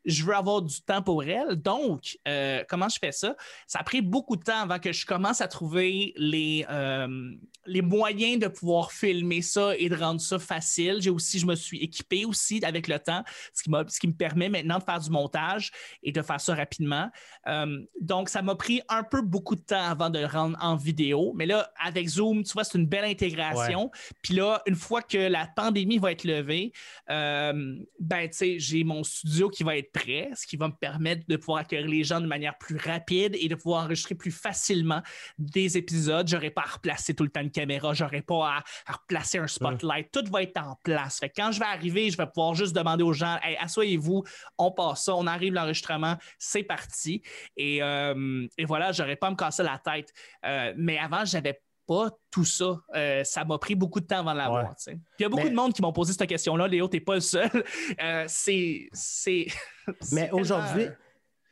je 0.08 0.24
veux 0.24 0.34
avoir 0.34 0.62
du 0.62 0.82
temps 0.82 1.02
pour 1.02 1.24
elle, 1.24 1.56
donc 1.58 2.18
euh, 2.28 2.64
comment 2.68 2.90
je 2.90 2.98
fais 2.98 3.12
ça? 3.12 3.36
Ça 3.68 3.80
a 3.80 3.84
pris 3.84 4.02
beaucoup 4.02 4.36
de 4.38 4.44
temps 4.44 4.62
avant 4.62 4.80
que 4.80 4.92
je 4.92 5.06
commence 5.06 5.42
à 5.42 5.48
trouver 5.48 6.14
les, 6.16 6.66
euh, 6.70 7.32
les 7.66 7.82
moyens 7.82 8.40
de 8.40 8.48
pouvoir 8.48 8.92
filmer 8.92 9.42
ça 9.42 9.76
et 9.78 9.90
de 9.90 9.96
rendre 9.96 10.22
ça 10.22 10.40
facile. 10.40 10.98
J'ai 11.02 11.10
aussi, 11.10 11.40
je 11.40 11.46
me 11.46 11.56
suis 11.56 11.80
équipé 11.80 12.24
aussi 12.26 12.64
avec 12.64 12.88
le 12.88 12.98
temps, 13.00 13.24
ce 13.54 13.64
qui, 13.64 13.70
m'a- 13.70 13.84
ce 13.88 14.00
qui 14.00 14.08
me 14.08 14.14
permet 14.14 14.48
maintenant 14.50 14.80
de 14.80 14.84
faire 14.84 15.00
du 15.00 15.10
montage 15.10 15.72
et 16.02 16.12
de 16.14 16.22
faire 16.22 16.40
ça 16.40 16.56
rapidement. 16.56 17.10
Euh, 17.48 17.82
donc, 18.00 18.30
ça 18.30 18.42
m'a 18.42 18.56
pris 18.56 18.82
un 18.88 19.04
peu 19.04 19.22
beaucoup 19.22 19.56
de 19.56 19.62
temps 19.62 19.84
avant 19.84 20.10
de 20.10 20.20
le 20.20 20.26
rendre 20.26 20.58
en 20.62 20.78
vidéo. 20.78 21.34
Mais 21.36 21.46
là, 21.46 21.70
avec 21.84 22.08
Zoom, 22.08 22.44
tu 22.44 22.54
vois, 22.54 22.64
c'est 22.64 22.78
une 22.78 22.88
belle 22.88 23.04
intégration. 23.06 23.92
Puis 24.22 24.36
là, 24.36 24.62
une 24.66 24.76
fois 24.76 25.02
que 25.02 25.18
la 25.18 25.48
pandémie 25.48 25.98
va 25.98 26.14
être 26.14 26.24
levée, 26.24 26.72
ben, 27.08 28.30
tu 28.30 28.38
sais, 28.38 28.60
j'ai 28.60 28.84
mon 28.84 29.04
studio 29.04 29.50
qui 29.50 29.64
va 29.64 29.76
être 29.78 29.92
ce 30.00 30.48
qui 30.48 30.58
va 30.58 30.68
me 30.68 30.74
permettre 30.74 31.24
de 31.28 31.36
pouvoir 31.38 31.60
accueillir 31.60 31.88
les 31.88 32.04
gens 32.04 32.22
de 32.22 32.28
manière 32.28 32.58
plus 32.58 32.78
rapide 32.78 33.36
et 33.40 33.48
de 33.48 33.56
pouvoir 33.56 33.84
enregistrer 33.86 34.16
plus 34.16 34.32
facilement 34.32 35.02
des 35.38 35.78
épisodes. 35.78 36.28
J'aurais 36.28 36.50
pas 36.52 36.62
à 36.62 36.74
replacer 36.74 37.14
tout 37.14 37.24
le 37.24 37.30
temps 37.30 37.42
une 37.42 37.52
caméra, 37.52 37.94
j'aurais 37.94 38.22
pas 38.22 38.48
à, 38.48 38.64
à 38.86 38.94
replacer 38.94 39.38
un 39.38 39.48
spotlight. 39.48 40.12
Tout 40.12 40.26
va 40.32 40.44
être 40.44 40.58
en 40.58 40.78
place. 40.84 41.20
Fait 41.20 41.30
que 41.30 41.42
quand 41.42 41.52
je 41.52 41.60
vais 41.60 41.66
arriver, 41.66 42.10
je 42.10 42.18
vais 42.18 42.28
pouvoir 42.28 42.56
juste 42.56 42.76
demander 42.76 43.04
aux 43.04 43.14
gens, 43.14 43.38
hey, 43.44 43.58
asseyez-vous, 43.60 44.24
on 44.58 44.72
passe 44.72 45.06
ça, 45.06 45.16
on 45.16 45.28
arrive 45.28 45.54
l'enregistrement, 45.54 46.18
c'est 46.38 46.64
parti. 46.64 47.22
Et, 47.56 47.82
euh, 47.82 48.48
et 48.58 48.66
voilà, 48.66 48.92
j'aurais 48.92 49.16
pas 49.16 49.28
à 49.28 49.32
me 49.32 49.36
casser 49.36 49.64
la 49.64 49.78
tête. 49.78 50.14
Euh, 50.46 50.74
mais 50.78 50.98
avant, 50.98 51.26
j'avais 51.26 51.62
pas 51.88 52.10
tout 52.30 52.44
ça. 52.46 52.82
Euh, 52.96 53.24
ça 53.24 53.46
m'a 53.46 53.58
pris 53.58 53.76
beaucoup 53.76 54.00
de 54.02 54.06
temps 54.06 54.20
avant 54.20 54.34
de 54.34 54.38
l'avoir. 54.38 54.64
Ouais. 54.66 54.70
tu 54.78 54.84
sais. 54.84 54.92
Puis 54.92 55.02
il 55.20 55.24
y 55.24 55.26
a 55.26 55.30
beaucoup 55.30 55.44
Mais- 55.44 55.50
de 55.50 55.56
monde 55.56 55.74
qui 55.74 55.82
m'ont 55.82 55.94
posé 55.94 56.14
cette 56.14 56.28
question-là. 56.28 56.68
Léo, 56.68 56.88
t'es 56.88 57.00
pas 57.00 57.16
le 57.16 57.22
seul. 57.22 57.50
Euh, 58.04 58.26
c'est. 58.28 59.48
Mais 60.12 60.30
aujourd'hui, 60.32 60.88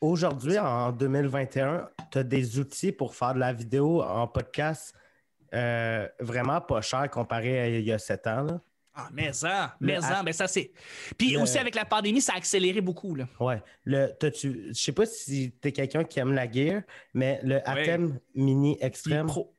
aujourd'hui, 0.00 0.58
en 0.58 0.92
2021, 0.92 1.88
tu 2.12 2.18
as 2.18 2.22
des 2.22 2.58
outils 2.58 2.92
pour 2.92 3.14
faire 3.14 3.34
de 3.34 3.40
la 3.40 3.52
vidéo 3.52 4.02
en 4.02 4.26
podcast 4.28 4.94
euh, 5.54 6.06
vraiment 6.20 6.60
pas 6.60 6.80
cher 6.82 7.08
comparé 7.10 7.60
à 7.60 7.68
il 7.68 7.84
y 7.84 7.92
a 7.92 7.98
sept 7.98 8.26
ans. 8.26 8.42
Là. 8.42 8.60
Ah, 8.98 9.08
mais 9.12 9.32
ça, 9.32 9.76
mais 9.78 10.00
ça, 10.00 10.22
mais 10.22 10.32
ça, 10.32 10.46
c'est. 10.48 10.72
Puis 11.18 11.32
Le- 11.32 11.40
aussi 11.40 11.58
avec 11.58 11.74
la 11.74 11.84
pandémie, 11.84 12.20
ça 12.20 12.32
a 12.32 12.36
accéléré 12.36 12.80
beaucoup. 12.80 13.14
Là. 13.14 13.26
Ouais. 13.40 13.62
Le, 13.84 14.08
t'as-tu- 14.18 14.68
je 14.68 14.72
sais 14.72 14.92
pas 14.92 15.04
si 15.06 15.52
tu 15.60 15.68
es 15.68 15.72
quelqu'un 15.72 16.02
qui 16.02 16.18
aime 16.18 16.32
la 16.32 16.50
gear, 16.50 16.80
mais 17.12 17.38
le 17.42 17.56
Atem 17.68 18.18
Mini 18.34 18.76
Extreme. 18.80 19.26
Pro. 19.26 19.52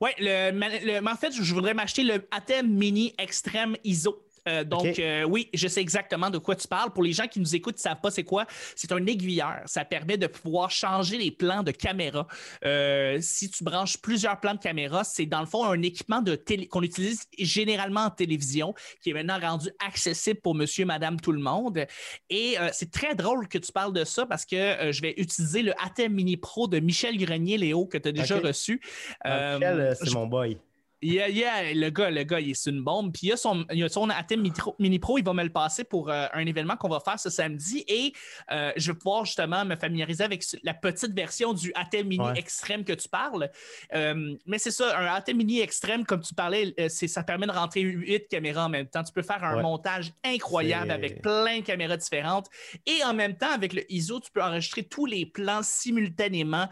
Ouais, 0.00 0.14
le, 0.18 0.50
le- 0.52 1.00
mais 1.00 1.10
en 1.10 1.16
fait, 1.16 1.32
je 1.32 1.54
voudrais 1.54 1.74
m'acheter 1.74 2.02
le 2.02 2.26
Atem 2.30 2.68
Mini 2.68 3.14
Extreme 3.18 3.76
ISO. 3.84 4.25
Euh, 4.48 4.64
donc, 4.64 4.98
euh, 4.98 5.24
oui, 5.24 5.48
je 5.54 5.68
sais 5.68 5.80
exactement 5.80 6.30
de 6.30 6.38
quoi 6.38 6.54
tu 6.56 6.68
parles. 6.68 6.92
Pour 6.92 7.02
les 7.02 7.12
gens 7.12 7.26
qui 7.26 7.40
nous 7.40 7.54
écoutent, 7.54 7.74
qui 7.76 7.80
ne 7.80 7.90
savent 7.90 8.00
pas 8.00 8.10
c'est 8.10 8.24
quoi, 8.24 8.46
c'est 8.74 8.92
un 8.92 9.04
aiguilleur. 9.06 9.60
Ça 9.66 9.84
permet 9.84 10.16
de 10.16 10.26
pouvoir 10.26 10.70
changer 10.70 11.18
les 11.18 11.30
plans 11.30 11.62
de 11.62 11.70
caméra. 11.72 12.26
Euh, 12.64 13.18
si 13.20 13.50
tu 13.50 13.64
branches 13.64 13.96
plusieurs 13.98 14.38
plans 14.40 14.54
de 14.54 14.58
caméra, 14.60 15.04
c'est 15.04 15.26
dans 15.26 15.40
le 15.40 15.46
fond 15.46 15.64
un 15.64 15.82
équipement 15.82 16.22
de 16.22 16.34
télé 16.36 16.66
qu'on 16.68 16.82
utilise 16.82 17.22
généralement 17.38 18.02
en 18.02 18.10
télévision, 18.10 18.74
qui 19.02 19.10
est 19.10 19.14
maintenant 19.14 19.38
rendu 19.40 19.68
accessible 19.84 20.40
pour 20.40 20.54
monsieur, 20.54 20.84
madame, 20.84 21.20
tout 21.20 21.32
le 21.32 21.40
monde. 21.40 21.84
Et 22.30 22.56
c'est 22.72 22.90
très 22.90 23.14
drôle 23.14 23.48
que 23.48 23.58
tu 23.58 23.72
parles 23.72 23.92
de 23.92 24.04
ça 24.04 24.26
parce 24.26 24.44
que 24.44 24.90
je 24.92 25.00
vais 25.02 25.14
utiliser 25.16 25.62
le 25.62 25.72
ATEM 25.84 26.12
Mini 26.12 26.36
Pro 26.36 26.68
de 26.68 26.78
Michel 26.78 27.16
Grenier, 27.18 27.58
Léo, 27.58 27.86
que 27.86 27.98
tu 27.98 28.08
as 28.08 28.12
déjà 28.12 28.38
reçu. 28.38 28.80
Ah, 29.24 29.54
Michel, 29.58 29.96
c'est 30.00 30.10
je- 30.10 30.14
mon 30.14 30.26
boy. 30.26 30.58
Yeah, 31.02 31.28
yeah, 31.28 31.74
le 31.74 31.90
gars, 31.90 32.10
le 32.10 32.22
gars, 32.22 32.40
il 32.40 32.50
est 32.50 32.54
sur 32.54 32.72
une 32.72 32.82
bombe. 32.82 33.12
Puis 33.12 33.26
il 33.28 33.32
a 33.32 33.36
son, 33.36 33.66
il 33.70 33.84
a 33.84 33.88
son 33.88 34.08
ATEM 34.08 34.40
Mini 34.78 34.98
Pro- 34.98 35.18
il 35.18 35.24
va 35.24 35.32
me 35.34 35.42
le 35.42 35.50
passer 35.50 35.84
pour 35.84 36.08
euh, 36.10 36.26
un 36.32 36.46
événement 36.46 36.76
qu'on 36.76 36.88
va 36.88 37.00
faire 37.00 37.20
ce 37.20 37.28
samedi. 37.28 37.84
Et 37.86 38.12
euh, 38.50 38.72
je 38.76 38.92
vais 38.92 38.98
pouvoir 38.98 39.24
justement 39.26 39.64
me 39.66 39.76
familiariser 39.76 40.24
avec 40.24 40.42
la 40.62 40.72
petite 40.72 41.12
version 41.12 41.52
du 41.52 41.70
ATEM 41.74 42.06
Mini 42.08 42.24
Ouais. 42.24 42.38
Extrême 42.38 42.82
que 42.84 42.94
tu 42.94 43.08
parles. 43.10 43.50
Euh, 43.94 44.34
mais 44.46 44.58
c'est 44.58 44.70
ça, 44.70 44.98
un 44.98 45.06
ATEM 45.14 45.36
Mini 45.36 45.60
Extrême, 45.60 46.04
comme 46.06 46.22
tu 46.22 46.34
parlais, 46.34 46.74
c'est, 46.88 47.08
ça 47.08 47.22
permet 47.22 47.46
de 47.46 47.52
rentrer 47.52 47.82
huit 47.82 48.26
caméras 48.28 48.64
en 48.64 48.68
même 48.70 48.86
temps. 48.86 49.04
Tu 49.04 49.12
peux 49.12 49.22
faire 49.22 49.44
un 49.44 49.56
Ouais. 49.56 49.62
montage 49.62 50.12
incroyable 50.24 50.86
C'est- 50.88 50.92
avec 50.94 51.22
plein 51.22 51.58
de 51.58 51.64
caméras 51.64 51.98
différentes. 51.98 52.46
Et 52.86 53.04
en 53.04 53.12
même 53.12 53.36
temps, 53.36 53.50
avec 53.52 53.74
le 53.74 53.82
ISO, 53.92 54.18
tu 54.20 54.30
peux 54.30 54.42
enregistrer 54.42 54.82
tous 54.82 55.04
les 55.06 55.26
plans 55.26 55.62
simultanément, 55.62 56.68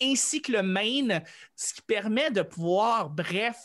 ainsi 0.00 0.40
que 0.40 0.52
le 0.52 0.62
main, 0.62 1.20
ce 1.56 1.74
qui 1.74 1.82
permet 1.82 2.30
de 2.30 2.42
pouvoir, 2.42 3.10
bref, 3.10 3.56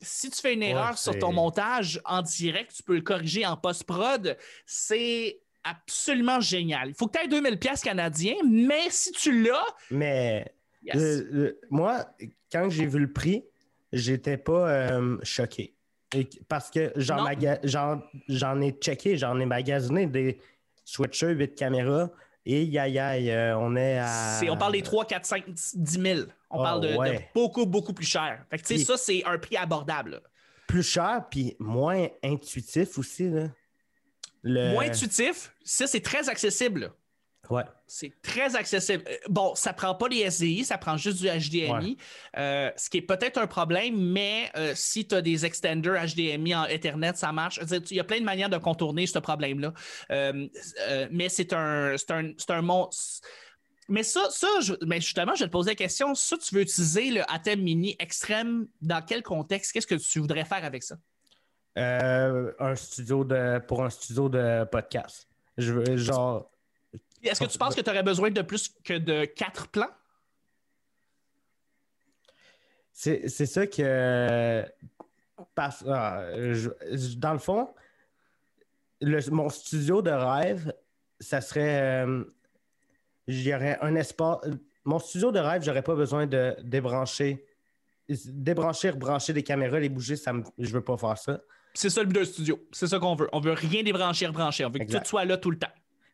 si 0.00 0.30
tu 0.30 0.40
fais 0.40 0.54
une 0.54 0.60
Ouais, 0.60 0.70
erreur 0.70 0.98
sur 0.98 1.18
ton 1.18 1.32
montage 1.32 2.00
en 2.04 2.22
direct, 2.22 2.72
tu 2.74 2.82
peux 2.82 2.94
le 2.96 3.02
corriger 3.02 3.46
en 3.46 3.56
post-prod. 3.56 4.36
C'est 4.66 5.40
absolument 5.64 6.40
génial. 6.40 6.88
Il 6.88 6.94
faut 6.94 7.06
que 7.06 7.18
tu 7.18 7.24
aies 7.24 7.28
2000 7.28 7.58
pièces 7.58 7.82
canadiens, 7.82 8.36
mais 8.48 8.88
si 8.90 9.12
tu 9.12 9.42
l'as, 9.42 9.66
Mais 9.90 10.52
yes. 10.82 11.22
moi, 11.70 12.06
quand 12.50 12.70
j'ai 12.70 12.86
vu 12.86 12.98
le 13.00 13.12
prix, 13.12 13.44
j'étais 13.92 14.36
pas 14.38 14.68
euh, 14.70 15.18
choqué. 15.22 15.74
Et- 16.14 16.28
parce 16.48 16.70
que 16.70 16.92
j'en, 16.96 17.26
ai 18.60 18.72
checké, 18.80 19.16
j'en 19.16 19.38
ai 19.38 19.46
magasiné 19.46 20.06
des 20.06 20.40
switchers 20.84 21.32
8 21.34 21.54
caméras. 21.54 22.10
Et 22.46 22.62
aïe 22.78 22.98
aïe, 22.98 23.30
euh, 23.30 23.56
on 23.58 23.76
est 23.76 23.98
à. 23.98 24.40
On 24.48 24.56
parle 24.56 24.72
des 24.72 24.82
3, 24.82 25.04
4, 25.04 25.26
5, 25.26 25.44
10 25.50 26.00
000. 26.00 26.20
On 26.50 26.60
Ah, 26.60 26.64
parle 26.64 26.80
de, 26.82 26.88
de 26.88 27.18
beaucoup, 27.34 27.64
beaucoup 27.66 27.92
plus 27.92 28.06
cher. 28.06 28.44
Fait 28.50 28.58
que, 28.58 28.64
tu 28.66 28.78
sais, 28.78 28.84
ça, 28.84 28.96
c'est 28.96 29.24
un 29.24 29.38
prix 29.38 29.56
abordable. 29.56 30.10
là. 30.12 30.20
plus 30.66 30.82
cher 30.84 31.24
puis 31.30 31.56
moins 31.58 32.06
intuitif 32.22 32.96
aussi. 32.98 33.28
Là. 33.28 33.48
Le- 34.42 34.72
Moins 34.72 34.86
intuitif, 34.86 35.52
ça, 35.64 35.86
c'est 35.86 36.00
très 36.00 36.28
accessible. 36.28 36.80
là. 36.80 36.88
Ouais. 37.50 37.64
C'est 37.88 38.12
très 38.22 38.54
accessible. 38.54 39.02
Euh, 39.08 39.16
Bon, 39.28 39.56
ça 39.56 39.72
prend 39.72 39.94
pas 39.96 40.06
les 40.06 40.20
SDI, 40.30 40.64
ça 40.64 40.78
prend 40.78 40.96
juste 40.96 41.18
du 41.20 41.26
HDMI, 41.26 41.96
euh, 42.38 42.70
ce 42.76 42.88
qui 42.88 42.98
est 42.98 43.02
peut-être 43.02 43.38
un 43.38 43.48
problème, 43.48 43.96
mais 43.96 44.48
euh, 44.56 44.72
si 44.76 45.08
tu 45.08 45.16
as 45.16 45.20
des 45.22 45.44
extenders 45.44 45.96
HDMI 46.14 46.54
en 46.54 46.64
Ethernet, 46.66 47.12
ça 47.16 47.32
marche. 47.32 47.58
Il 47.90 47.96
y 47.96 48.00
a 48.00 48.04
plein 48.04 48.20
de 48.20 48.24
manières 48.24 48.48
de 48.50 48.58
contourner 48.58 49.06
ce 49.08 49.18
problème-là. 49.18 49.72
Euh, 50.12 50.46
mais 51.10 51.28
c'est 51.28 51.52
un, 51.52 51.96
c'est 51.98 52.12
un, 52.12 52.32
c'est 52.38 52.50
un 52.52 52.62
mon- 52.62 52.88
Mais 53.90 54.04
ça, 54.04 54.28
ça 54.30 54.46
je- 54.62 54.72
mais 54.86 55.00
justement, 55.00 55.34
je 55.34 55.40
vais 55.40 55.48
te 55.48 55.52
poser 55.52 55.72
la 55.72 55.74
question. 55.74 56.14
Ça, 56.14 56.38
tu 56.38 56.54
veux 56.54 56.62
utiliser 56.62 57.10
le 57.10 57.22
ATEM 57.30 57.60
Mini 57.60 57.96
Extrême 57.98 58.68
dans 58.80 59.04
quel 59.04 59.22
contexte? 59.22 59.72
Qu'est-ce 59.72 59.86
que 59.86 59.96
tu 59.96 60.20
voudrais 60.20 60.44
faire 60.44 60.64
avec 60.64 60.82
ça? 60.84 60.96
Euh, 61.76 62.52
un 62.58 62.74
studio 62.76 63.24
de 63.24 63.58
pour 63.66 63.82
un 63.84 63.90
studio 63.90 64.28
de 64.28 64.64
podcast. 64.70 65.28
Je 65.58 65.72
veux 65.72 65.96
genre. 65.96 66.50
Est-ce 67.22 67.40
que 67.40 67.46
tu 67.46 67.58
penses 67.58 67.74
que 67.74 67.80
tu 67.80 67.90
aurais 67.90 68.02
besoin 68.02 68.30
de 68.30 68.42
plus 68.42 68.68
que 68.84 68.94
de 68.96 69.24
quatre 69.24 69.68
plans? 69.68 69.90
C'est 72.92 73.28
ça 73.28 73.66
que. 73.66 74.64
parce- 75.54 75.84
ah, 75.88 76.22
je- 76.52 76.70
je- 76.92 77.16
dans 77.16 77.32
le 77.32 77.38
fond, 77.38 77.72
le- 79.00 79.30
mon 79.30 79.48
studio 79.48 80.02
de 80.02 80.10
rêve, 80.10 80.72
ça 81.18 81.40
serait. 81.40 82.04
euh, 82.06 82.24
J'aurais 83.30 83.78
un 83.80 83.94
espace. 83.94 84.38
Mon 84.84 84.98
studio 84.98 85.30
de 85.30 85.38
rêve, 85.38 85.62
j'aurais 85.62 85.82
pas 85.82 85.94
besoin 85.94 86.26
de 86.26 86.56
débrancher. 86.62 87.44
Débrancher, 88.08 88.90
rebrancher 88.90 89.32
des 89.32 89.42
caméras, 89.42 89.78
les 89.78 89.88
bouger, 89.88 90.16
ça 90.16 90.32
me, 90.32 90.42
je 90.58 90.72
veux 90.72 90.80
pas 90.82 90.96
faire 90.96 91.16
ça. 91.16 91.40
C'est 91.74 91.90
ça 91.90 92.02
le 92.02 92.08
but 92.08 92.14
d'un 92.16 92.24
studio. 92.24 92.58
C'est 92.72 92.88
ça 92.88 92.98
qu'on 92.98 93.14
veut. 93.14 93.28
On 93.32 93.40
veut 93.40 93.52
rien 93.52 93.82
débrancher, 93.82 94.26
rebrancher. 94.26 94.64
On 94.64 94.70
veut 94.70 94.78
que 94.78 94.84
Exact. 94.84 95.02
tout 95.02 95.10
soit 95.10 95.24
là 95.24 95.36
tout 95.36 95.50
le 95.50 95.58
temps. 95.58 95.68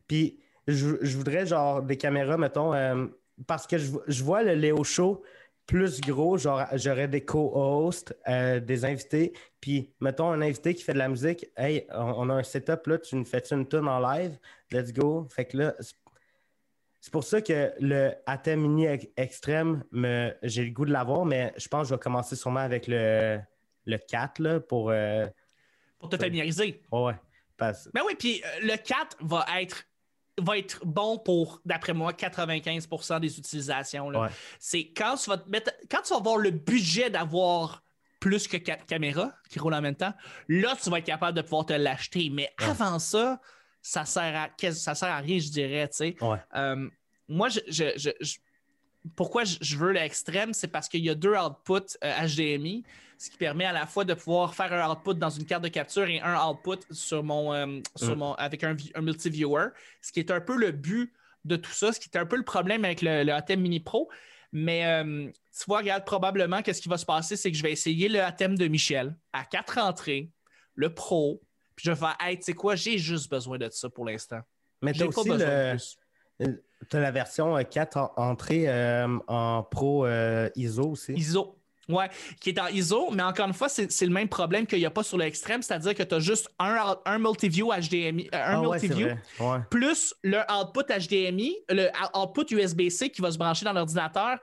Puis 0.06 0.38
je, 0.68 0.96
je 1.00 1.16
voudrais 1.16 1.46
genre 1.46 1.82
des 1.82 1.96
caméras, 1.96 2.36
mettons, 2.36 2.74
euh, 2.74 3.06
parce 3.46 3.66
que 3.66 3.78
je, 3.78 3.92
je 4.06 4.22
vois 4.22 4.42
le 4.42 4.54
Léo 4.54 4.84
Show 4.84 5.22
plus 5.66 6.00
gros, 6.00 6.38
genre 6.38 6.64
j'aurais 6.74 7.08
des 7.08 7.24
co-hosts, 7.24 8.16
euh, 8.28 8.60
des 8.60 8.84
invités, 8.84 9.32
puis 9.60 9.90
mettons 10.00 10.30
un 10.30 10.40
invité 10.40 10.74
qui 10.74 10.82
fait 10.84 10.92
de 10.92 10.98
la 10.98 11.08
musique, 11.08 11.46
hey, 11.56 11.86
on, 11.92 12.28
on 12.28 12.30
a 12.30 12.34
un 12.34 12.42
setup 12.44 12.86
là, 12.86 12.98
tu 12.98 13.16
nous 13.16 13.24
fais 13.24 13.42
une 13.50 13.66
tune 13.66 13.88
en 13.88 13.98
live, 13.98 14.38
let's 14.70 14.92
go. 14.92 15.26
Fait 15.28 15.44
que 15.44 15.56
là, 15.56 15.74
c'est- 17.06 17.10
pour 17.12 17.24
ça 17.24 17.40
que 17.40 17.72
le 17.80 18.12
ATEM 18.26 18.60
Mini 18.60 18.86
ex- 18.86 19.06
Extrême, 19.16 19.84
me- 19.92 20.32
j'ai 20.42 20.64
le 20.64 20.70
goût 20.70 20.84
de 20.84 20.92
l'avoir, 20.92 21.24
mais 21.24 21.52
je 21.56 21.68
pense 21.68 21.82
que 21.82 21.88
je 21.90 21.94
vais 21.94 22.00
commencer 22.00 22.34
sûrement 22.36 22.60
avec 22.60 22.86
le, 22.88 23.38
le 23.86 23.96
4 23.98 24.38
là, 24.40 24.60
pour. 24.60 24.90
euh, 24.90 25.26
Pour 25.98 26.08
te 26.08 26.16
familiariser. 26.16 26.82
ouais. 26.92 27.14
Parce- 27.56 27.88
Ben 27.94 28.02
oui, 28.06 28.14
puis 28.18 28.42
euh, 28.44 28.48
le 28.66 28.76
4 28.76 29.16
va 29.20 29.46
être 29.60 29.84
va 30.38 30.58
être 30.58 30.84
bon 30.84 31.16
pour, 31.16 31.62
d'après 31.64 31.94
moi, 31.94 32.12
95% 32.12 33.20
des 33.20 33.38
utilisations. 33.38 34.08
Ouais. 34.08 34.28
C'est 34.58 34.88
quand 34.94 35.14
tu 35.16 35.30
vas 35.30 35.38
te 35.38 35.48
mettre, 35.48 35.72
quand 35.90 36.02
tu 36.02 36.10
vas 36.12 36.18
avoir 36.18 36.36
le 36.36 36.50
budget 36.50 37.08
d'avoir 37.08 37.82
plus 38.20 38.46
que 38.46 38.58
quatre 38.58 38.84
caméras 38.84 39.32
qui 39.48 39.58
roulent 39.58 39.72
en 39.72 39.80
même 39.80 39.94
temps, 39.96 40.12
là, 40.48 40.74
tu 40.82 40.90
vas 40.90 40.98
être 40.98 41.06
capable 41.06 41.34
de 41.38 41.40
pouvoir 41.42 41.64
te 41.64 41.72
l'acheter. 41.72 42.28
Mais 42.30 42.50
avant 42.58 42.98
ça, 42.98 43.40
ça 43.88 44.04
sert 44.04 44.34
à 44.34 44.72
ça 44.72 44.94
sert 44.96 45.08
à 45.08 45.18
rien, 45.18 45.38
je 45.38 45.48
dirais, 45.48 45.88
tu 45.88 45.96
sais. 45.96 46.16
Ouais. 46.20 46.38
Euh, 46.56 46.88
moi, 47.28 47.48
je, 47.48 47.60
je- 47.68 47.92
je- 47.96 48.10
je- 48.20 48.36
pourquoi 49.14 49.44
je, 49.44 49.76
veux 49.76 49.92
l'extrême, 49.92 50.52
c'est 50.52 50.66
parce 50.66 50.88
qu'il 50.88 51.04
y 51.04 51.10
a 51.10 51.14
deux 51.14 51.34
outputs 51.36 51.96
euh, 52.02 52.26
HDMI, 52.26 52.82
ce 53.16 53.30
qui 53.30 53.36
permet 53.36 53.64
à 53.64 53.72
la 53.72 53.86
fois 53.86 54.04
de 54.04 54.14
pouvoir 54.14 54.54
faire 54.56 54.72
un 54.72 54.90
output 54.90 55.14
dans 55.14 55.30
une 55.30 55.46
carte 55.46 55.62
de 55.62 55.68
capture 55.68 56.08
et 56.08 56.20
un 56.20 56.36
output 56.48 56.80
sur 56.90 57.22
mon, 57.22 57.52
euh, 57.54 57.80
sur 57.94 58.16
Mm. 58.16 58.18
mon, 58.18 58.34
avec 58.34 58.64
un, 58.64 58.74
vi- 58.74 58.90
un 58.96 59.02
multi-viewer, 59.02 59.68
ce 60.02 60.10
qui 60.10 60.18
est 60.18 60.32
un 60.32 60.40
peu 60.40 60.56
le 60.56 60.72
but 60.72 61.12
de 61.44 61.54
tout 61.54 61.70
ça, 61.70 61.92
ce 61.92 62.00
qui 62.00 62.08
est 62.12 62.18
un 62.18 62.26
peu 62.26 62.36
le 62.36 62.42
problème 62.44 62.84
avec 62.84 63.02
le, 63.02 63.22
le 63.22 63.32
ATEM 63.32 63.60
Mini 63.60 63.78
Pro. 63.78 64.10
Mais 64.50 64.84
euh, 64.86 65.28
tu 65.56 65.64
vois, 65.68 65.78
regarde, 65.78 66.04
probablement, 66.04 66.60
qu'est-ce 66.62 66.82
qui 66.82 66.88
va 66.88 66.98
se 66.98 67.06
passer, 67.06 67.36
c'est 67.36 67.52
que 67.52 67.56
je 67.56 67.62
vais 67.62 67.70
essayer 67.72 68.08
le 68.08 68.20
ATEM 68.20 68.58
de 68.58 68.66
Michel 68.66 69.14
à 69.32 69.44
quatre 69.44 69.78
entrées, 69.78 70.30
le 70.74 70.92
Pro, 70.92 71.40
puis 71.76 71.84
je 71.84 71.90
vais 71.92 71.96
faire, 71.96 72.16
hey, 72.20 72.36
tu 72.38 72.42
sais 72.44 72.52
quoi, 72.54 72.74
j'ai 72.74 72.98
juste 72.98 73.30
besoin 73.30 73.58
de 73.58 73.68
ça 73.70 73.88
pour 73.88 74.04
l'instant. 74.06 74.40
Mais 74.82 74.92
tu 74.92 74.98
J'ai 74.98 75.04
as 75.04 75.08
pas 75.08 75.20
aussi 75.20 75.30
besoin 75.30 75.46
de 75.46 75.52
le, 75.52 75.70
plus. 75.76 75.96
Tu 76.90 76.96
as 76.96 77.00
la 77.00 77.10
version 77.10 77.56
euh, 77.56 77.62
4 77.62 77.96
en- 77.96 78.12
entrée 78.16 78.64
euh, 78.68 79.06
en 79.28 79.62
pro 79.62 80.04
euh, 80.06 80.50
ISO 80.56 80.90
aussi. 80.90 81.12
ISO. 81.14 81.52
Ouais, 81.88 82.10
qui 82.40 82.50
est 82.50 82.58
en 82.58 82.66
ISO, 82.66 83.10
mais 83.12 83.22
encore 83.22 83.46
une 83.46 83.54
fois, 83.54 83.68
c'est 83.68 83.86
le 84.02 84.10
même 84.10 84.28
problème 84.28 84.66
qu'il 84.66 84.80
n'y 84.80 84.86
a 84.86 84.90
pas 84.90 85.04
sur 85.04 85.16
l'extrême, 85.18 85.62
c'est-à-dire 85.62 85.94
que 85.94 86.02
tu 86.02 86.16
as 86.16 86.18
juste 86.18 86.50
un, 86.58 86.96
un 87.04 87.18
multiview 87.20 87.70
HDMI, 87.70 88.28
euh, 88.34 88.36
un 88.36 88.58
Ah 88.58 88.60
multiview. 88.60 89.06
Ouais. 89.38 89.58
plus 89.70 90.12
le 90.24 90.38
output 90.52 90.82
HDMI, 90.88 91.56
le 91.68 91.88
output 92.18 92.46
USB-C 92.50 93.10
qui 93.10 93.22
va 93.22 93.30
se 93.30 93.38
brancher 93.38 93.64
dans 93.64 93.72
l'ordinateur. 93.72 94.38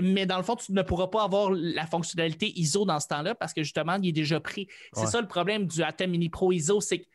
Mais 0.00 0.26
dans 0.26 0.36
le 0.38 0.42
fond, 0.42 0.56
tu 0.56 0.72
ne 0.72 0.82
pourras 0.82 1.06
pas 1.08 1.22
avoir 1.24 1.50
la 1.52 1.86
fonctionnalité 1.86 2.52
ISO 2.58 2.84
dans 2.84 2.98
ce 3.00 3.08
temps-là 3.08 3.34
parce 3.34 3.52
que 3.52 3.62
justement, 3.62 3.94
il 4.02 4.08
est 4.08 4.12
déjà 4.12 4.40
pris. 4.40 4.66
C'est 4.92 5.02
Ouais. 5.02 5.06
ça 5.06 5.20
le 5.20 5.28
problème 5.28 5.66
du 5.66 5.82
Atom 5.82 6.10
Mini 6.10 6.28
Pro 6.28 6.50
ISO, 6.52 6.80
c'est 6.80 6.98
que 7.00 7.06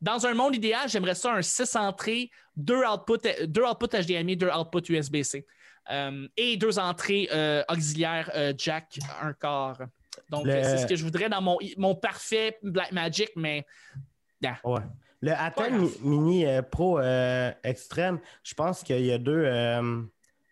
dans 0.00 0.26
un 0.26 0.34
monde 0.34 0.54
idéal, 0.54 0.88
j'aimerais 0.88 1.14
ça 1.14 1.32
un 1.34 1.42
6 1.42 1.76
entrées, 1.76 2.30
deux 2.56 2.82
outputs, 2.84 3.46
deux 3.46 3.62
HDMI, 3.62 4.36
deux 4.36 4.50
outputs 4.50 4.92
USB-C. 4.92 5.46
Euh, 5.90 6.28
et 6.36 6.56
deux 6.56 6.78
entrées 6.78 7.28
euh, 7.32 7.64
auxiliaires 7.68 8.30
euh, 8.36 8.52
jack, 8.56 8.98
un 9.20 9.32
quart. 9.32 9.78
Donc, 10.30 10.46
Le- 10.46 10.62
c'est 10.62 10.78
ce 10.78 10.86
que 10.86 10.94
je 10.94 11.02
voudrais 11.02 11.28
dans 11.28 11.40
mon, 11.42 11.58
mon 11.76 11.96
parfait 11.96 12.56
Blackmagic, 12.62 13.30
mais 13.34 13.66
Ouais. 14.64 14.80
Le. 15.20 15.70
Mi- 15.70 15.92
Mini 16.02 16.46
euh, 16.46 16.62
Pro 16.62 17.00
Extrême, 17.64 18.20
je 18.44 18.54
pense 18.54 18.82
qu'il 18.82 19.04
y 19.04 19.12
a 19.12 19.18
deux, 19.18 19.44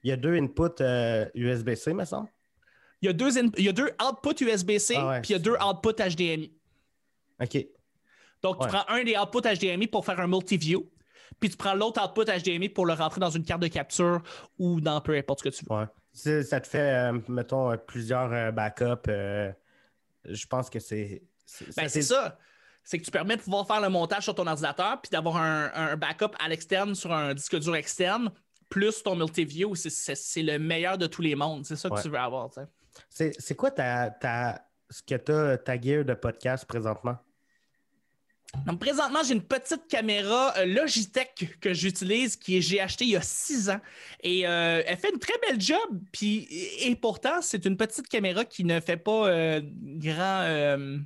il 0.03 0.11
y 0.11 0.13
a 0.13 0.17
deux 0.17 0.35
inputs 0.37 0.81
euh, 0.81 1.27
USB-C, 1.35 1.93
me 1.95 2.05
semble. 2.05 2.29
il 3.03 3.07
y 3.07 3.09
a 3.09 3.13
deux, 3.13 3.39
in- 3.39 3.51
il 3.57 3.65
y 3.65 3.69
a 3.69 3.73
deux 3.73 3.91
outputs 4.03 4.45
USB-C, 4.45 4.95
Ah 4.97 5.09
ouais, 5.09 5.21
puis 5.21 5.31
il 5.31 5.33
y 5.33 5.37
a 5.37 5.39
deux 5.39 5.57
outputs 5.57 6.03
HDMI. 6.03 6.53
OK. 7.43 7.67
Donc, 8.43 8.61
Ouais. 8.61 8.67
tu 8.67 8.73
prends 8.75 8.89
un 8.89 9.05
des 9.05 9.17
outputs 9.17 9.43
HDMI 9.47 9.87
pour 9.87 10.05
faire 10.05 10.19
un 10.21 10.27
multi-view, 10.27 10.91
puis 11.39 11.51
tu 11.51 11.57
prends 11.57 11.75
l'autre 11.75 12.03
output 12.03 12.25
HDMI 12.25 12.69
pour 12.71 12.87
le 12.87 12.93
rentrer 12.95 13.21
dans 13.21 13.31
une 13.31 13.45
carte 13.45 13.61
de 13.63 13.69
capture 13.69 14.23
ou 14.59 14.81
dans 14.81 15.01
peu 15.01 15.15
importe 15.17 15.41
ce 15.41 15.45
que 15.45 15.55
tu 15.55 15.65
veux. 15.69 15.77
Ouais. 15.77 15.85
Ça 16.13 16.61
te 16.61 16.67
fait, 16.67 16.79
euh, 17.13 17.19
mettons, 17.29 17.71
euh, 17.71 17.77
plusieurs 17.77 18.33
euh, 18.33 18.51
backups. 18.51 19.09
euh, 19.09 19.53
je 20.25 20.47
pense 20.47 20.69
que 20.69 20.79
c'est. 20.81 21.23
Ben, 21.77 21.89
c'est 21.89 22.03
ça. 22.03 22.39
c'est 22.83 22.99
que 22.99 23.05
tu 23.05 23.11
permets 23.11 23.37
de 23.37 23.43
pouvoir 23.43 23.67
faire 23.67 23.81
le 23.81 23.89
montage 23.89 24.25
sur 24.25 24.35
ton 24.35 24.47
ordinateur 24.47 25.01
puis 25.01 25.11
d'avoir 25.11 25.37
un, 25.37 25.71
un 25.75 25.97
backup 25.97 26.33
à 26.39 26.49
l'externe 26.49 26.95
sur 26.95 27.13
un 27.13 27.35
disque 27.35 27.59
dur 27.59 27.75
externe, 27.77 28.31
plus 28.71 29.03
ton 29.03 29.15
multiview. 29.17 29.75
C'est- 29.75 30.43
le 30.43 30.59
meilleur 30.59 30.97
de 30.97 31.07
tous 31.07 31.21
les 31.21 31.35
mondes. 31.35 31.67
C'est 31.67 31.77
ça 31.77 31.91
que 31.91 31.95
Ouais. 31.97 32.03
tu 32.03 32.09
veux 32.09 32.19
avoir. 32.19 32.49
C'est 33.11 33.55
quoi 33.57 33.71
ta, 33.71 34.09
ta, 34.11 34.65
ce 34.89 35.03
que 35.03 35.17
tu 35.17 35.33
as, 35.33 35.59
ta 35.59 35.79
gear 35.79 36.05
de 36.05 36.15
podcast 36.15 36.65
présentement? 36.65 37.19
Donc, 38.67 38.81
présentement, 38.81 39.21
j'ai 39.25 39.35
une 39.35 39.43
petite 39.45 39.87
caméra 39.89 40.53
euh, 40.59 40.65
Logitech 40.67 41.57
que 41.61 41.73
j'utilise, 41.73 42.35
qui 42.37 42.61
j'ai 42.61 42.81
acheté 42.81 43.05
il 43.05 43.11
y 43.11 43.17
a 43.17 43.23
six 43.23 43.71
ans. 43.71 43.81
Et 44.25 44.45
euh, 44.45 44.83
elle 44.85 44.97
fait 44.97 45.11
une 45.13 45.21
très 45.21 45.35
belle 45.47 45.61
job. 45.61 45.79
Puis, 46.11 46.49
et, 46.51 46.89
et 46.91 46.97
pourtant, 46.97 47.41
c'est 47.43 47.65
une 47.65 47.77
petite 47.77 48.09
caméra 48.09 48.45
qui 48.45 48.65
ne 48.65 48.81
fait 48.81 48.97
pas 48.97 49.29
euh, 49.29 49.61
grand. 49.65 50.41
euh, 50.43 50.99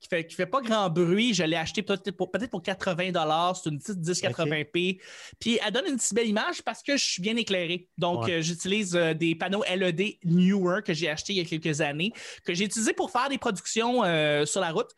qui 0.00 0.08
fait, 0.08 0.26
qui 0.26 0.34
fait 0.34 0.46
pas 0.46 0.60
grand 0.60 0.90
bruit. 0.90 1.32
Je 1.34 1.42
l'ai 1.42 1.56
acheté 1.56 1.82
peut-être 1.82 2.10
pour, 2.12 2.30
peut-être 2.30 2.50
pour 2.50 2.62
80 2.62 3.54
C'est 3.54 3.70
une 3.70 3.78
petite 3.78 3.98
1080p. 3.98 5.00
Puis 5.40 5.58
elle 5.64 5.72
donne 5.72 5.86
une 5.86 5.98
si 5.98 6.14
belle 6.14 6.28
image 6.28 6.62
parce 6.62 6.82
que 6.82 6.96
je 6.96 7.04
suis 7.04 7.22
bien 7.22 7.36
éclairé. 7.36 7.88
Donc, 7.98 8.24
Ouais. 8.24 8.34
euh, 8.34 8.42
j'utilise 8.42 8.94
euh, 8.94 9.14
des 9.14 9.34
panneaux 9.34 9.64
LED 9.64 10.18
Newer 10.24 10.82
que 10.84 10.92
j'ai 10.92 11.08
achetés 11.08 11.32
il 11.32 11.36
y 11.36 11.40
a 11.40 11.44
quelques 11.44 11.80
années, 11.80 12.12
que 12.44 12.52
j'ai 12.54 12.64
utilisés 12.64 12.92
pour 12.92 13.10
faire 13.10 13.28
des 13.28 13.38
productions 13.38 14.04
euh, 14.04 14.44
sur 14.44 14.60
la 14.60 14.70
route. 14.70 14.90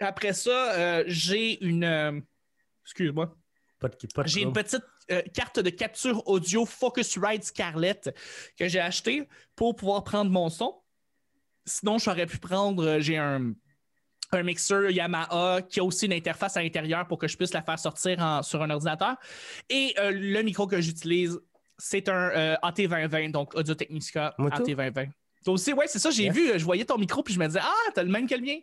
Après 0.00 0.32
ça, 0.32 1.04
j'ai 1.06 1.64
une. 1.64 2.24
excuse-moi. 2.84 3.36
J'ai 4.26 4.42
une 4.42 4.52
petite 4.52 4.82
euh, 5.10 5.20
carte 5.34 5.60
de 5.60 5.68
capture 5.70 6.26
audio 6.26 6.64
Focusrite 6.64 7.44
Scarlett 7.44 8.14
que 8.58 8.66
j'ai 8.68 8.80
achetée 8.80 9.28
pour 9.54 9.76
pouvoir 9.76 10.02
prendre 10.04 10.30
mon 10.30 10.48
son. 10.48 10.74
Sinon, 11.66 11.98
j'aurais 11.98 12.26
pu 12.26 12.38
prendre. 12.38 12.84
euh, 12.86 13.00
J'ai 13.00 13.16
un, 13.18 13.52
un 14.32 14.42
mixeur 14.42 14.90
Yamaha 14.90 15.62
qui 15.62 15.80
a 15.80 15.84
aussi 15.84 16.06
une 16.06 16.12
interface 16.12 16.56
à 16.56 16.62
l'intérieur 16.62 17.06
pour 17.06 17.18
que 17.18 17.28
je 17.28 17.36
puisse 17.36 17.52
la 17.52 17.62
faire 17.62 17.78
sortir 17.78 18.20
en- 18.20 18.42
sur 18.42 18.62
un 18.62 18.70
ordinateur. 18.70 19.16
Et 19.70 19.94
euh, 19.98 20.10
le 20.12 20.42
micro 20.42 20.66
que 20.66 20.80
j'utilise, 20.80 21.38
c'est 21.78 22.08
un 22.08 22.30
euh, 22.30 22.56
AT2020, 22.62 23.30
donc 23.30 23.54
Audio 23.54 23.74
Technica 23.74 24.34
Moi, 24.38 24.50
tout? 24.50 24.62
AT2020. 24.62 25.08
Toi 25.44 25.54
aussi, 25.54 25.72
ouais, 25.74 25.86
c'est 25.86 25.98
ça, 25.98 26.10
j'ai 26.10 26.24
Yes. 26.24 26.34
vu, 26.34 26.58
je 26.58 26.64
voyais 26.64 26.86
ton 26.86 26.96
micro, 26.96 27.22
puis 27.22 27.34
je 27.34 27.38
me 27.38 27.46
disais, 27.46 27.60
ah, 27.62 27.90
t'as 27.94 28.02
le 28.02 28.08
même 28.10 28.26
que 28.26 28.34
le 28.34 28.40
mien. 28.40 28.56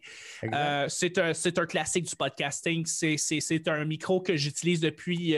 Euh, 0.52 0.88
c'est 0.90 1.16
un, 1.20 1.32
un 1.32 1.66
classique 1.68 2.06
du 2.10 2.16
podcasting. 2.16 2.86
C'est, 2.88 3.68
un 3.68 3.86
micro 3.86 4.20
que 4.20 4.36
j'utilise 4.36 4.80
depuis 4.80 5.36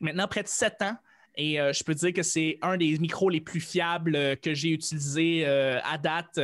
maintenant 0.00 0.26
près 0.26 0.42
de 0.42 0.48
sept 0.48 0.80
ans. 0.80 0.96
Et 1.36 1.60
euh, 1.60 1.72
je 1.72 1.82
peux 1.82 1.94
dire 1.94 2.12
que 2.12 2.22
c'est 2.22 2.58
un 2.62 2.76
des 2.76 2.96
micros 2.98 3.28
les 3.28 3.40
plus 3.40 3.60
fiables 3.60 4.14
euh, 4.16 4.36
que 4.36 4.54
j'ai 4.54 4.70
utilisé 4.70 5.44
euh, 5.46 5.80
à 5.82 5.98
date. 5.98 6.38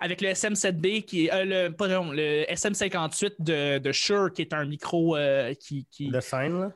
avec 0.00 0.20
le 0.20 0.28
SM7B, 0.28 1.04
qui 1.04 1.26
est 1.26 1.44
le, 1.44 1.68
pardon, 1.70 2.12
le 2.12 2.44
SM58 2.50 3.34
de, 3.38 3.78
de 3.78 3.92
Shure, 3.92 4.32
qui 4.32 4.42
est 4.42 4.52
un 4.52 4.64
micro 4.64 5.16
qui, 5.60 5.86
qui- 5.90 6.10
de 6.10 6.20
scène, 6.20 6.60
là? 6.60 6.72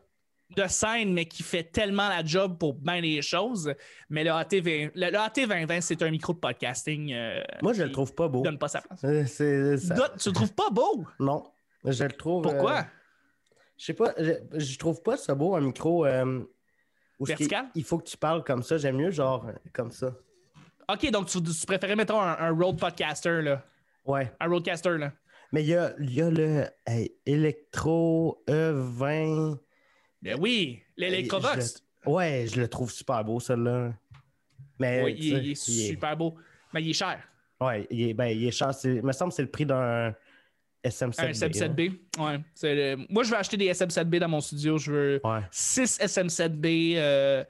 de 0.56 0.66
scène, 0.66 1.12
mais 1.12 1.26
qui 1.26 1.44
fait 1.44 1.62
tellement 1.62 2.08
la 2.08 2.24
job 2.24 2.58
pour 2.58 2.74
bien 2.74 3.00
les 3.00 3.22
choses. 3.22 3.72
Mais 4.08 4.24
le 4.24 4.30
AT20, 4.30 4.90
le, 4.96 5.06
le 5.10 5.16
AT2020, 5.16 5.80
c'est 5.80 6.02
un 6.02 6.10
micro 6.10 6.32
de 6.32 6.38
podcasting. 6.40 7.14
Moi, 7.62 7.72
je 7.72 7.84
le 7.84 7.92
trouve 7.92 8.12
pas 8.16 8.26
beau. 8.26 8.42
donne 8.42 8.58
pas 8.58 8.66
sa 8.68 8.80
place. 8.80 8.98
C'est, 9.28 9.76
ça- 9.78 9.94
Doc, 9.94 10.16
Tu 10.18 10.28
le 10.30 10.34
trouves 10.34 10.52
pas 10.54 10.68
beau? 10.70 11.04
Non, 11.20 11.44
je 11.84 12.02
le 12.04 12.10
trouve. 12.10 12.42
Pourquoi? 12.42 12.84
je 13.78 13.84
sais 13.84 13.94
pas, 13.94 14.12
je, 14.18 14.32
je 14.54 14.76
trouve 14.78 15.00
pas 15.02 15.16
ça 15.16 15.34
beau 15.36 15.54
un 15.54 15.60
micro. 15.60 16.04
Vertical? 17.26 17.66
Il 17.74 17.84
faut 17.84 17.98
que 17.98 18.08
tu 18.08 18.16
parles 18.16 18.42
comme 18.44 18.62
ça. 18.62 18.78
J'aime 18.78 18.96
mieux, 18.96 19.10
genre, 19.10 19.46
euh, 19.46 19.52
comme 19.72 19.90
ça. 19.90 20.14
OK, 20.90 21.10
donc 21.10 21.28
tu, 21.28 21.42
tu 21.42 21.66
préférais, 21.66 21.96
mettons, 21.96 22.20
un, 22.20 22.36
un 22.38 22.50
Rode 22.50 22.78
Podcaster, 22.78 23.42
là. 23.42 23.64
Ouais. 24.04 24.32
Un 24.40 24.48
Rodecaster, 24.48 24.98
là. 24.98 25.12
Mais 25.52 25.62
il 25.62 25.68
y 25.68 25.74
a, 25.76 25.92
y 25.98 26.20
a 26.22 26.30
le 26.30 26.64
hey, 26.86 27.12
Electro 27.26 28.42
E20. 28.48 29.58
Ben 30.22 30.38
oui, 30.40 30.82
l'Electrovox. 30.96 31.82
Ouais, 32.06 32.46
je 32.50 32.60
le 32.60 32.68
trouve 32.68 32.90
super 32.90 33.24
beau, 33.24 33.40
celui-là. 33.40 33.92
Mais. 34.78 35.02
Oui, 35.02 35.14
tu 35.16 35.22
il, 35.22 35.34
est 35.36 35.42
il 35.42 35.50
est- 35.52 35.88
super 35.90 36.16
beau. 36.16 36.36
Mais 36.72 36.82
il 36.82 36.90
est 36.90 36.94
cher. 36.94 37.20
Ouais, 37.60 37.86
il 37.90 38.08
est, 38.10 38.14
ben, 38.14 38.26
il 38.26 38.46
est 38.46 38.50
cher. 38.50 38.70
Il 38.84 39.02
me 39.02 39.12
semble 39.12 39.30
que 39.32 39.36
c'est 39.36 39.42
le 39.42 39.50
prix 39.50 39.66
d'un 39.66 40.14
SM7B. 40.84 41.20
Un 41.20 41.26
là. 41.26 41.32
SM7B. 41.32 41.92
Ouais. 42.18 42.40
le- 42.62 42.96
Moi, 43.12 43.22
je 43.24 43.30
veux 43.30 43.36
acheter 43.36 43.56
des 43.56 43.68
SM7B 43.72 44.18
dans 44.18 44.28
mon 44.28 44.40
studio. 44.40 44.78
Je 44.78 44.92
veux 44.92 45.20
Ouais. 45.24 45.40
6 45.50 45.98
SM7B. 46.00 46.94
euh, 46.96 47.44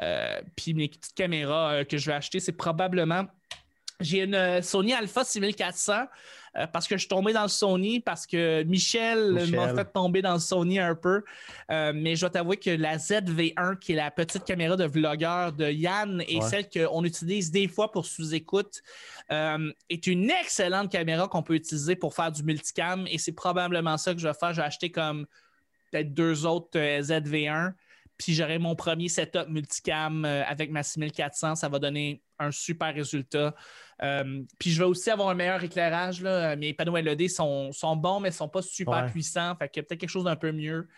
euh, 0.00 0.40
puis 0.56 0.74
mes 0.74 0.88
petites 0.88 1.14
caméras 1.14 1.72
euh, 1.72 1.84
que 1.84 1.96
je 1.96 2.06
vais 2.06 2.14
acheter, 2.16 2.40
c'est 2.40 2.52
probablement. 2.52 3.26
J'ai 4.00 4.22
une 4.24 4.60
Sony 4.62 4.92
Alpha 4.94 5.22
6400 5.22 6.06
euh, 6.56 6.66
parce 6.66 6.86
que 6.86 6.96
je 6.96 7.00
suis 7.00 7.08
tombé 7.08 7.32
dans 7.32 7.42
le 7.42 7.48
Sony, 7.48 8.00
parce 8.00 8.26
que 8.26 8.62
Michel, 8.64 9.32
Michel. 9.32 9.50
m'a 9.56 9.74
fait 9.74 9.90
tomber 9.92 10.20
dans 10.20 10.34
le 10.34 10.38
Sony 10.38 10.78
un 10.78 10.94
peu. 10.94 11.22
Euh, 11.70 11.92
mais 11.94 12.14
je 12.14 12.20
dois 12.20 12.30
t'avouer 12.30 12.58
que 12.58 12.70
la 12.70 12.98
ZV1, 12.98 13.78
qui 13.78 13.92
est 13.92 13.96
la 13.96 14.10
petite 14.10 14.44
caméra 14.44 14.76
de 14.76 14.84
vlogueur 14.84 15.52
de 15.52 15.70
Yann 15.70 16.22
et 16.28 16.36
Ouais. 16.40 16.48
celle 16.48 16.68
qu'on 16.68 17.04
utilise 17.04 17.50
des 17.50 17.68
fois 17.68 17.90
pour 17.90 18.04
sous-écoute, 18.04 18.82
euh, 19.30 19.72
est 19.88 20.06
une 20.06 20.30
excellente 20.30 20.92
caméra 20.92 21.26
qu'on 21.26 21.42
peut 21.42 21.54
utiliser 21.54 21.96
pour 21.96 22.14
faire 22.14 22.30
du 22.30 22.42
multicam. 22.42 23.06
Et 23.08 23.16
c'est 23.18 23.32
probablement 23.32 23.96
ça 23.96 24.12
que 24.12 24.20
je 24.20 24.28
vais 24.28 24.34
faire. 24.34 24.52
Je 24.52 24.60
vais 24.60 24.66
acheter 24.66 24.90
comme 24.90 25.26
peut-être 25.90 26.12
deux 26.12 26.44
autres 26.44 26.78
euh, 26.78 27.00
ZV1. 27.00 27.72
Puis 28.18 28.34
j'aurai 28.34 28.58
mon 28.58 28.76
premier 28.76 29.08
setup 29.08 29.48
multicam 29.48 30.24
avec 30.24 30.70
ma 30.70 30.82
6400. 30.84 31.56
Ça 31.56 31.68
va 31.68 31.78
donner 31.80 32.22
un 32.38 32.52
super 32.52 32.94
résultat. 32.94 33.54
Euh, 34.02 34.42
puis 34.58 34.70
je 34.70 34.78
vais 34.80 34.84
aussi 34.88 35.10
avoir 35.10 35.28
un 35.28 35.34
meilleur 35.34 35.62
éclairage. 35.62 36.20
Là. 36.22 36.56
Mes 36.56 36.74
panneaux 36.74 36.96
LED 36.96 37.28
sont, 37.30 37.70
sont 37.72 37.94
bons, 37.96 38.20
mais 38.20 38.30
ne 38.30 38.34
sont 38.34 38.48
pas 38.48 38.62
super 38.62 39.04
Ouais. 39.04 39.10
puissants. 39.10 39.54
Fait 39.56 39.68
qu'il 39.68 39.80
y 39.80 39.84
a 39.84 39.86
peut-être 39.86 40.00
quelque 40.00 40.10
chose 40.10 40.24
d'un 40.24 40.36
peu 40.36 40.50
mieux 40.52 40.88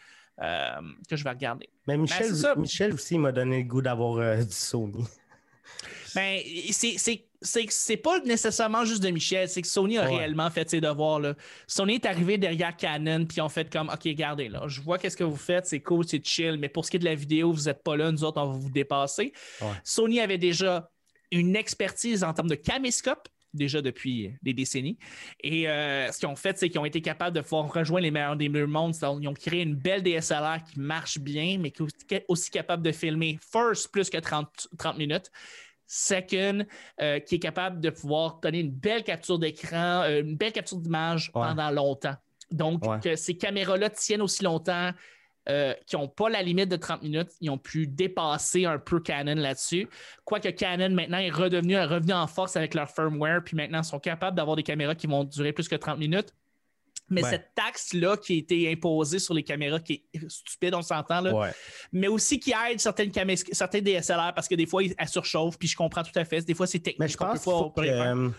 euh, 0.42 0.68
que 1.08 1.16
je 1.16 1.22
vais 1.22 1.30
regarder. 1.30 1.68
Mais 1.86 1.96
Michel, 1.96 2.28
Ben, 2.30 2.34
ça. 2.34 2.54
Michel 2.56 2.94
aussi 2.94 3.18
m'a 3.18 3.30
donné 3.30 3.58
le 3.58 3.64
goût 3.68 3.82
d'avoir 3.82 4.16
euh, 4.18 4.42
du 4.42 4.52
Sony. 4.52 5.04
Ben, 6.14 6.38
c'est- 6.70 7.96
pas 7.96 8.20
nécessairement 8.20 8.84
juste 8.84 9.02
de 9.02 9.10
Michel, 9.10 9.48
c'est 9.48 9.60
que 9.62 9.66
Sony 9.68 9.98
a 9.98 10.04
Ouais. 10.08 10.16
réellement 10.18 10.48
fait 10.48 10.70
ses 10.70 10.80
devoirs. 10.80 11.18
Là. 11.18 11.34
Sony 11.66 11.94
est 11.96 12.06
arrivé 12.06 12.38
derrière 12.38 12.76
Canon, 12.76 13.26
puis 13.26 13.40
ont 13.40 13.48
fait 13.48 13.68
comme 13.70 13.88
OK, 13.88 14.00
regardez, 14.04 14.48
là, 14.48 14.62
je 14.68 14.80
vois 14.80 14.96
qu'est-ce 14.98 15.16
que 15.16 15.24
vous 15.24 15.36
faites, 15.36 15.66
c'est 15.66 15.80
cool, 15.80 16.06
c'est 16.06 16.24
chill, 16.24 16.56
mais 16.58 16.68
pour 16.68 16.84
ce 16.84 16.90
qui 16.92 16.96
est 16.98 17.00
de 17.00 17.04
la 17.04 17.16
vidéo, 17.16 17.52
vous 17.52 17.62
n'êtes 17.64 17.82
pas 17.82 17.96
là, 17.96 18.12
nous 18.12 18.22
autres, 18.22 18.40
on 18.40 18.46
va 18.52 18.56
vous 18.56 18.70
dépasser. 18.70 19.32
Ouais. 19.60 19.66
Sony 19.82 20.20
avait 20.20 20.38
déjà 20.38 20.88
une 21.35 21.57
expertise 21.57 22.25
en 22.25 22.33
termes 22.33 22.49
de 22.49 22.55
caméscope 22.55 23.29
déjà 23.53 23.81
depuis 23.81 24.35
des 24.42 24.53
décennies. 24.53 24.99
Et 25.42 25.68
euh, 25.68 26.11
ce 26.11 26.18
qu'ils 26.18 26.29
ont 26.29 26.35
fait, 26.35 26.59
c'est 26.59 26.68
qu'ils 26.68 26.81
ont 26.81 26.85
été 26.85 27.01
capables 27.01 27.37
de 27.37 27.40
pouvoir 27.40 27.73
rejoindre 27.73 28.03
les 28.03 28.11
meilleurs 28.11 28.37
des 28.37 28.49
deux 28.49 28.66
mondes. 28.66 28.97
Ils 29.20 29.29
ont 29.29 29.33
créé 29.35 29.62
une 29.62 29.77
belle 29.77 30.03
DSLR 30.03 30.64
qui 30.64 30.81
marche 30.81 31.18
bien, 31.18 31.59
mais 31.61 31.70
qui 31.70 31.85
est 32.11 32.25
aussi 32.29 32.51
capable 32.51 32.83
de 32.83 32.90
filmer 32.90 33.38
first 33.53 33.92
plus 33.92 34.11
que 34.11 34.18
30, 34.18 34.68
30 34.77 34.99
minutes. 34.99 35.31
Second, 35.87 36.64
euh, 37.01 37.20
qui 37.20 37.37
est 37.37 37.38
capable 37.38 37.81
de 37.81 37.90
pouvoir 37.90 38.40
donner 38.40 38.61
une 38.61 38.73
belle 38.73 39.05
capture 39.05 39.38
d'écran, 39.38 40.03
euh, 40.03 40.23
une 40.23 40.37
belle 40.37 40.53
capture 40.53 40.79
d'image 40.79 41.31
Ouais. 41.35 41.42
pendant 41.42 41.70
longtemps. 41.70 42.16
Donc, 42.51 42.85
Ouais. 42.87 42.99
que 43.01 43.16
ces 43.16 43.37
caméras-là 43.37 43.90
tiennent 43.90 44.23
aussi 44.23 44.42
longtemps, 44.42 44.90
euh, 45.48 45.74
qui 45.87 45.96
n'ont 45.96 46.09
pas 46.09 46.28
la 46.30 46.42
limite 46.42 46.68
de 46.70 46.76
30 46.76 47.02
minutes, 47.02 47.30
ils 47.40 47.50
ont 47.50 47.59
pu 47.59 47.87
dépasser 47.87 48.64
un 48.64 48.78
peu 48.78 49.00
Canon 49.00 49.35
là-dessus. 49.35 49.88
Quoique 50.24 50.48
Canon 50.48 50.90
maintenant 50.90 51.18
est 51.18 51.30
redevenu, 51.30 51.74
est 51.74 51.85
revenu 51.85 52.12
en 52.14 52.26
force 52.26 52.57
avec 52.57 52.74
leur 52.74 52.90
firmware, 52.90 53.42
puis 53.44 53.57
maintenant 53.57 53.83
sont 53.83 54.00
capables 54.00 54.37
d'avoir 54.37 54.57
des 54.57 54.62
caméras 54.62 54.94
qui 54.94 55.07
vont 55.07 55.24
durer 55.24 55.52
plus 55.52 55.68
que 55.68 55.76
30 55.76 55.98
minutes. 55.98 56.33
Mais 57.11 57.22
Ouais. 57.22 57.28
cette 57.30 57.50
taxe-là 57.54 58.16
qui 58.16 58.33
a 58.33 58.37
été 58.38 58.72
imposée 58.72 59.18
sur 59.18 59.35
les 59.35 59.42
caméras, 59.42 59.78
qui 59.78 60.04
est 60.14 60.30
stupide, 60.30 60.74
on 60.74 60.80
s'entend, 60.80 61.20
là, 61.20 61.35
Ouais. 61.35 61.50
mais 61.92 62.09
aussi 62.09 62.40
qui 62.40 62.52
aide 62.70 62.80
certaines, 62.80 63.11
camé- 63.11 63.37
certains 63.52 63.83
DSLR 63.83 64.33
parce 64.35 64.48
que 64.48 64.54
des 64.54 64.64
fois, 64.64 64.83
elles 64.96 65.09
surchauffent, 65.09 65.59
puis 65.59 65.68
je 65.68 65.76
comprends 65.76 66.02
tout 66.02 66.18
à 66.18 66.24
fait. 66.24 66.40
Des 66.40 66.54
fois, 66.54 66.66
c'est 66.66 66.78
technique. 66.78 67.00
Mais 67.00 67.09
je 67.09 67.18
pense 67.18 67.44
faut 67.44 67.70
que, 67.72 67.83
euh, 67.83 68.30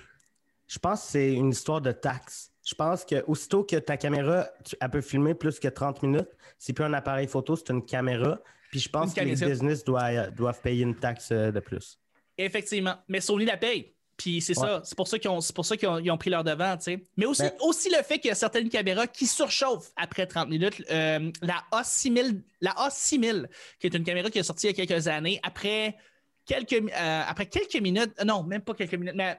je 0.68 0.80
pense 0.80 1.02
que 1.04 1.08
c'est 1.12 1.34
une 1.34 1.52
histoire 1.52 1.80
de 1.80 1.92
taxe. 1.92 2.52
Je 2.66 2.74
pense 2.76 3.06
que 3.06 3.24
aussitôt 3.28 3.64
que 3.64 3.76
ta 3.76 3.96
caméra, 3.96 4.50
tu- 4.64 4.76
elle 4.82 4.90
peut 4.90 5.02
filmer 5.02 5.36
plus 5.36 5.60
que 5.60 5.68
30 5.68 6.02
minutes, 6.04 6.30
c'est 6.58 6.74
plus 6.74 6.84
un 6.84 6.94
appareil 6.94 7.28
photo, 7.28 7.56
c'est 7.56 7.70
une 7.70 7.86
caméra. 7.86 8.40
Puis 8.72 8.80
je 8.80 8.90
pense 8.90 9.14
que 9.14 9.22
les 9.22 9.36
business 9.36 9.84
doivent, 9.84 10.32
doivent 10.34 10.60
payer 10.62 10.82
une 10.84 10.96
taxe 10.96 11.30
euh, 11.32 11.52
de 11.52 11.60
plus. 11.60 12.00
Effectivement. 12.38 12.96
Mais 13.08 13.22
Sony 13.22 13.46
la 13.46 13.56
paye. 13.58 13.94
Puis 14.18 14.42
c'est 14.42 14.58
Ouais. 14.58 14.66
ça. 14.68 14.82
C'est 14.84 14.96
pour 14.98 15.08
ça 15.08 15.20
qu'ils 15.20 15.30
ont, 15.30 15.40
pour 15.54 15.66
ça 15.66 15.78
qu'ils 15.78 15.88
ont, 15.90 15.98
ont 16.14 16.18
pris 16.18 16.30
leur 16.30 16.44
devant. 16.44 16.76
tu 16.78 16.84
sais. 16.86 17.04
Mais 17.18 17.26
aussi, 17.26 17.44
Ben- 17.44 17.54
aussi 17.60 17.90
le 17.90 18.02
fait 18.02 18.18
qu'il 18.18 18.30
y 18.30 18.32
a 18.32 18.36
certaines 18.36 18.70
caméras 18.70 19.08
qui 19.08 19.28
surchauffent 19.28 19.92
après 19.96 20.26
30 20.26 20.50
minutes. 20.50 20.82
Euh, 20.90 21.32
la 21.42 21.64
A6000, 21.72 22.42
la 22.62 22.72
A6000, 22.72 23.48
qui 23.80 23.88
est 23.88 23.94
une 23.94 24.04
caméra 24.04 24.30
qui 24.32 24.40
est 24.40 24.44
sortie 24.44 24.68
il 24.68 24.78
y 24.78 24.82
a 24.82 24.86
quelques 24.86 25.08
années, 25.08 25.40
après 25.44 25.98
quelques, 26.46 26.74
euh, 26.74 27.22
après 27.28 27.46
quelques 27.46 27.76
minutes, 27.82 28.14
non, 28.26 28.44
même 28.44 28.62
pas 28.62 28.74
quelques 28.74 28.94
minutes, 28.96 29.16
mais 29.16 29.38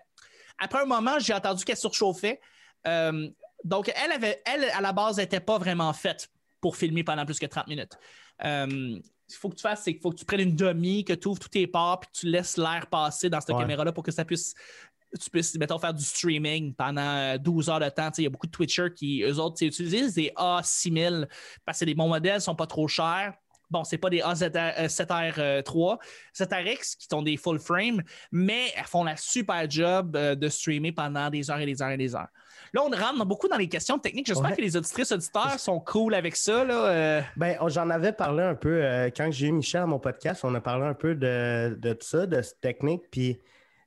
après 0.59 0.81
un 0.83 0.87
moment, 0.87 1.19
j'ai 1.19 1.33
entendu 1.35 1.65
qu'elle 1.65 1.77
surchauffait. 1.77 2.41
Euh, 2.87 3.29
donc, 3.65 3.91
elle, 3.95 4.13
avait, 4.13 4.43
elle, 4.45 4.65
à 4.71 4.81
la 4.81 4.93
base, 4.93 5.17
n'était 5.17 5.41
pas 5.41 5.59
vraiment 5.59 5.93
faite 5.93 6.29
pour 6.61 6.77
filmer 6.77 7.05
pendant 7.05 7.25
plus 7.25 7.39
que 7.39 7.47
30 7.47 7.67
minutes. 7.69 7.99
Euh, 8.45 8.67
il 9.29 9.35
faut 9.35 9.49
que 9.49 9.57
tu 9.57 9.63
fasses, 9.63 9.83
c'est 9.83 9.93
qu'il 9.93 10.03
faut 10.03 10.11
que 10.11 10.17
tu 10.17 10.25
prennes 10.25 10.41
une 10.41 10.55
demi, 10.57 11.05
que 11.05 11.13
tu 11.13 11.27
ouvres 11.29 11.41
tous 11.41 11.49
tes 11.49 11.67
ports, 11.67 12.01
puis 12.01 12.11
que 12.13 12.19
tu 12.21 12.27
laisses 12.27 12.57
l'air 12.57 12.87
passer 12.89 13.29
dans 13.29 13.41
cette 13.41 13.51
Ouais. 13.57 13.63
caméra-là 13.63 13.93
pour 13.93 14.05
que 14.05 14.13
ça 14.13 14.25
puisse 14.25 14.55
tu 15.21 15.31
puisses, 15.31 15.55
mettons, 15.57 15.79
faire 15.79 15.95
du 15.95 16.05
streaming 16.05 16.75
pendant 16.75 17.01
euh, 17.01 17.39
12 17.39 17.71
heures 17.71 17.81
de 17.81 17.89
temps. 17.89 18.11
Il 18.19 18.25
y 18.25 18.27
a 18.27 18.31
beaucoup 18.31 18.49
de 18.49 18.53
Twitchers 18.53 18.93
qui, 18.95 19.23
eux 19.23 19.39
autres, 19.39 19.65
utilisent 19.65 20.15
des 20.15 20.33
A6000 20.37 21.27
parce 21.65 21.77
que 21.77 21.79
c'est 21.79 21.87
des 21.87 21.95
bons 21.95 22.09
modèles, 22.09 22.41
sont 22.41 22.57
pas 22.57 22.67
trop 22.67 22.89
chers. 22.89 23.33
Bon, 23.71 23.85
c'est 23.85 23.99
pas 23.99 24.11
des 24.11 24.21
A7R3, 24.21 25.99
7RX 26.35 26.97
qui 26.97 27.15
ont 27.15 27.23
des 27.23 27.37
full 27.37 27.59
frame, 27.59 28.03
mais 28.33 28.73
elles 28.77 28.85
font 28.85 29.05
la 29.05 29.17
super 29.17 29.69
job 29.71 30.17
euh, 30.17 30.35
de 30.35 30.49
streamer 30.49 30.93
pendant 30.93 31.31
des 31.31 31.51
heures 31.51 31.59
et 31.61 31.67
des 31.67 31.83
heures 31.83 31.91
et 31.91 31.97
des 31.97 32.15
heures. 32.15 32.29
Là, 32.73 32.83
on 32.85 32.91
rentre 32.91 33.25
beaucoup 33.25 33.49
dans 33.49 33.57
les 33.57 33.69
questions 33.69 33.99
techniques. 33.99 34.27
J'espère 34.27 34.51
Ouais. 34.51 34.57
que 34.57 34.63
les 34.63 34.77
auditrices 34.77 35.13
auditeurs 35.13 35.59
sont 35.59 35.81
cool 35.81 36.15
avec 36.15 36.37
ça. 36.37 36.65
Là. 36.65 36.87
euh. 36.89 37.21
Ben, 37.37 37.57
on- 37.61 37.69
j'en 37.69 37.89
avais 37.91 38.13
parlé 38.13 38.43
un 38.43 38.55
peu 38.55 38.83
euh, 38.85 39.11
quand 39.17 39.31
j'ai 39.31 39.47
eu 39.49 39.53
Michel 39.53 39.83
à 39.83 39.87
mon 39.87 39.99
podcast. 39.99 40.45
On 40.45 40.55
a 40.55 40.61
parlé 40.61 40.85
un 40.87 40.95
peu 40.95 41.15
de, 41.15 41.77
de 41.79 41.93
tout 41.93 42.07
ça, 42.07 42.27
de 42.27 42.43
cette 42.43 42.61
technique. 42.61 43.03
Puis 43.11 43.39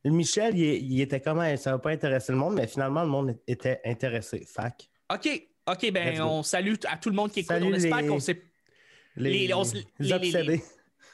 Michel, 0.06 0.58
il, 0.58 0.92
il 0.94 1.02
était 1.02 1.20
comme 1.20 1.42
Hey, 1.42 1.58
ça 1.58 1.72
va 1.72 1.80
pas 1.80 1.92
intéresser 1.92 2.32
le 2.32 2.38
monde, 2.38 2.56
mais 2.56 2.68
finalement, 2.68 3.04
le 3.04 3.10
monde 3.10 3.38
était 3.48 3.82
intéressé. 3.86 4.46
Fac. 4.48 4.90
OK, 5.14 5.28
OK, 5.70 5.92
ben 5.92 6.22
on 6.22 6.42
salue 6.42 6.74
à 6.88 6.98
tout 6.98 7.10
le 7.10 7.16
monde 7.16 7.32
qui 7.32 7.42
écoute. 7.42 7.50
Salut 7.50 7.68
on 7.70 7.74
espère 7.74 8.02
les- 8.02 8.08
qu'on 8.08 8.20
s'est 8.20 8.42
Les, 9.20 9.54
on 9.54 9.62
obsédés. 9.62 10.64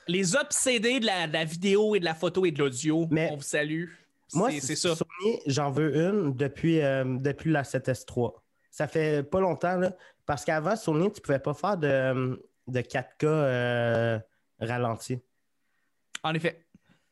les 0.07 0.35
obsédés 0.35 0.99
de 0.99 1.05
la, 1.05 1.27
de 1.27 1.33
la 1.33 1.43
vidéo 1.45 1.95
et 1.95 1.99
de 1.99 2.05
la 2.05 2.13
photo 2.15 2.45
et 2.45 2.51
de 2.51 2.59
l'audio. 2.59 3.07
Mais- 3.09 3.29
On 3.31 3.37
vous 3.37 3.41
salue. 3.41 3.89
Moi, 4.33 4.51
C'est- 4.59 4.75
ça. 4.75 4.95
Sony, 4.95 5.39
j'en 5.47 5.71
veux 5.71 5.95
une 5.95 6.33
depuis, 6.35 6.81
euh, 6.81 7.03
depuis 7.19 7.51
la 7.51 7.63
7S3. 7.63 8.33
Ça 8.71 8.87
fait 8.87 9.23
pas 9.23 9.39
longtemps, 9.39 9.77
là, 9.77 9.95
parce 10.25 10.43
qu'avant, 10.43 10.75
Sony, 10.75 11.11
tu 11.11 11.21
pouvais 11.21 11.39
pas 11.39 11.53
faire 11.53 11.77
de, 11.77 12.39
de 12.67 12.81
4K 12.81 13.23
euh, 13.23 14.19
ralenti. 14.59 15.19
En 16.23 16.33
effet. 16.33 16.65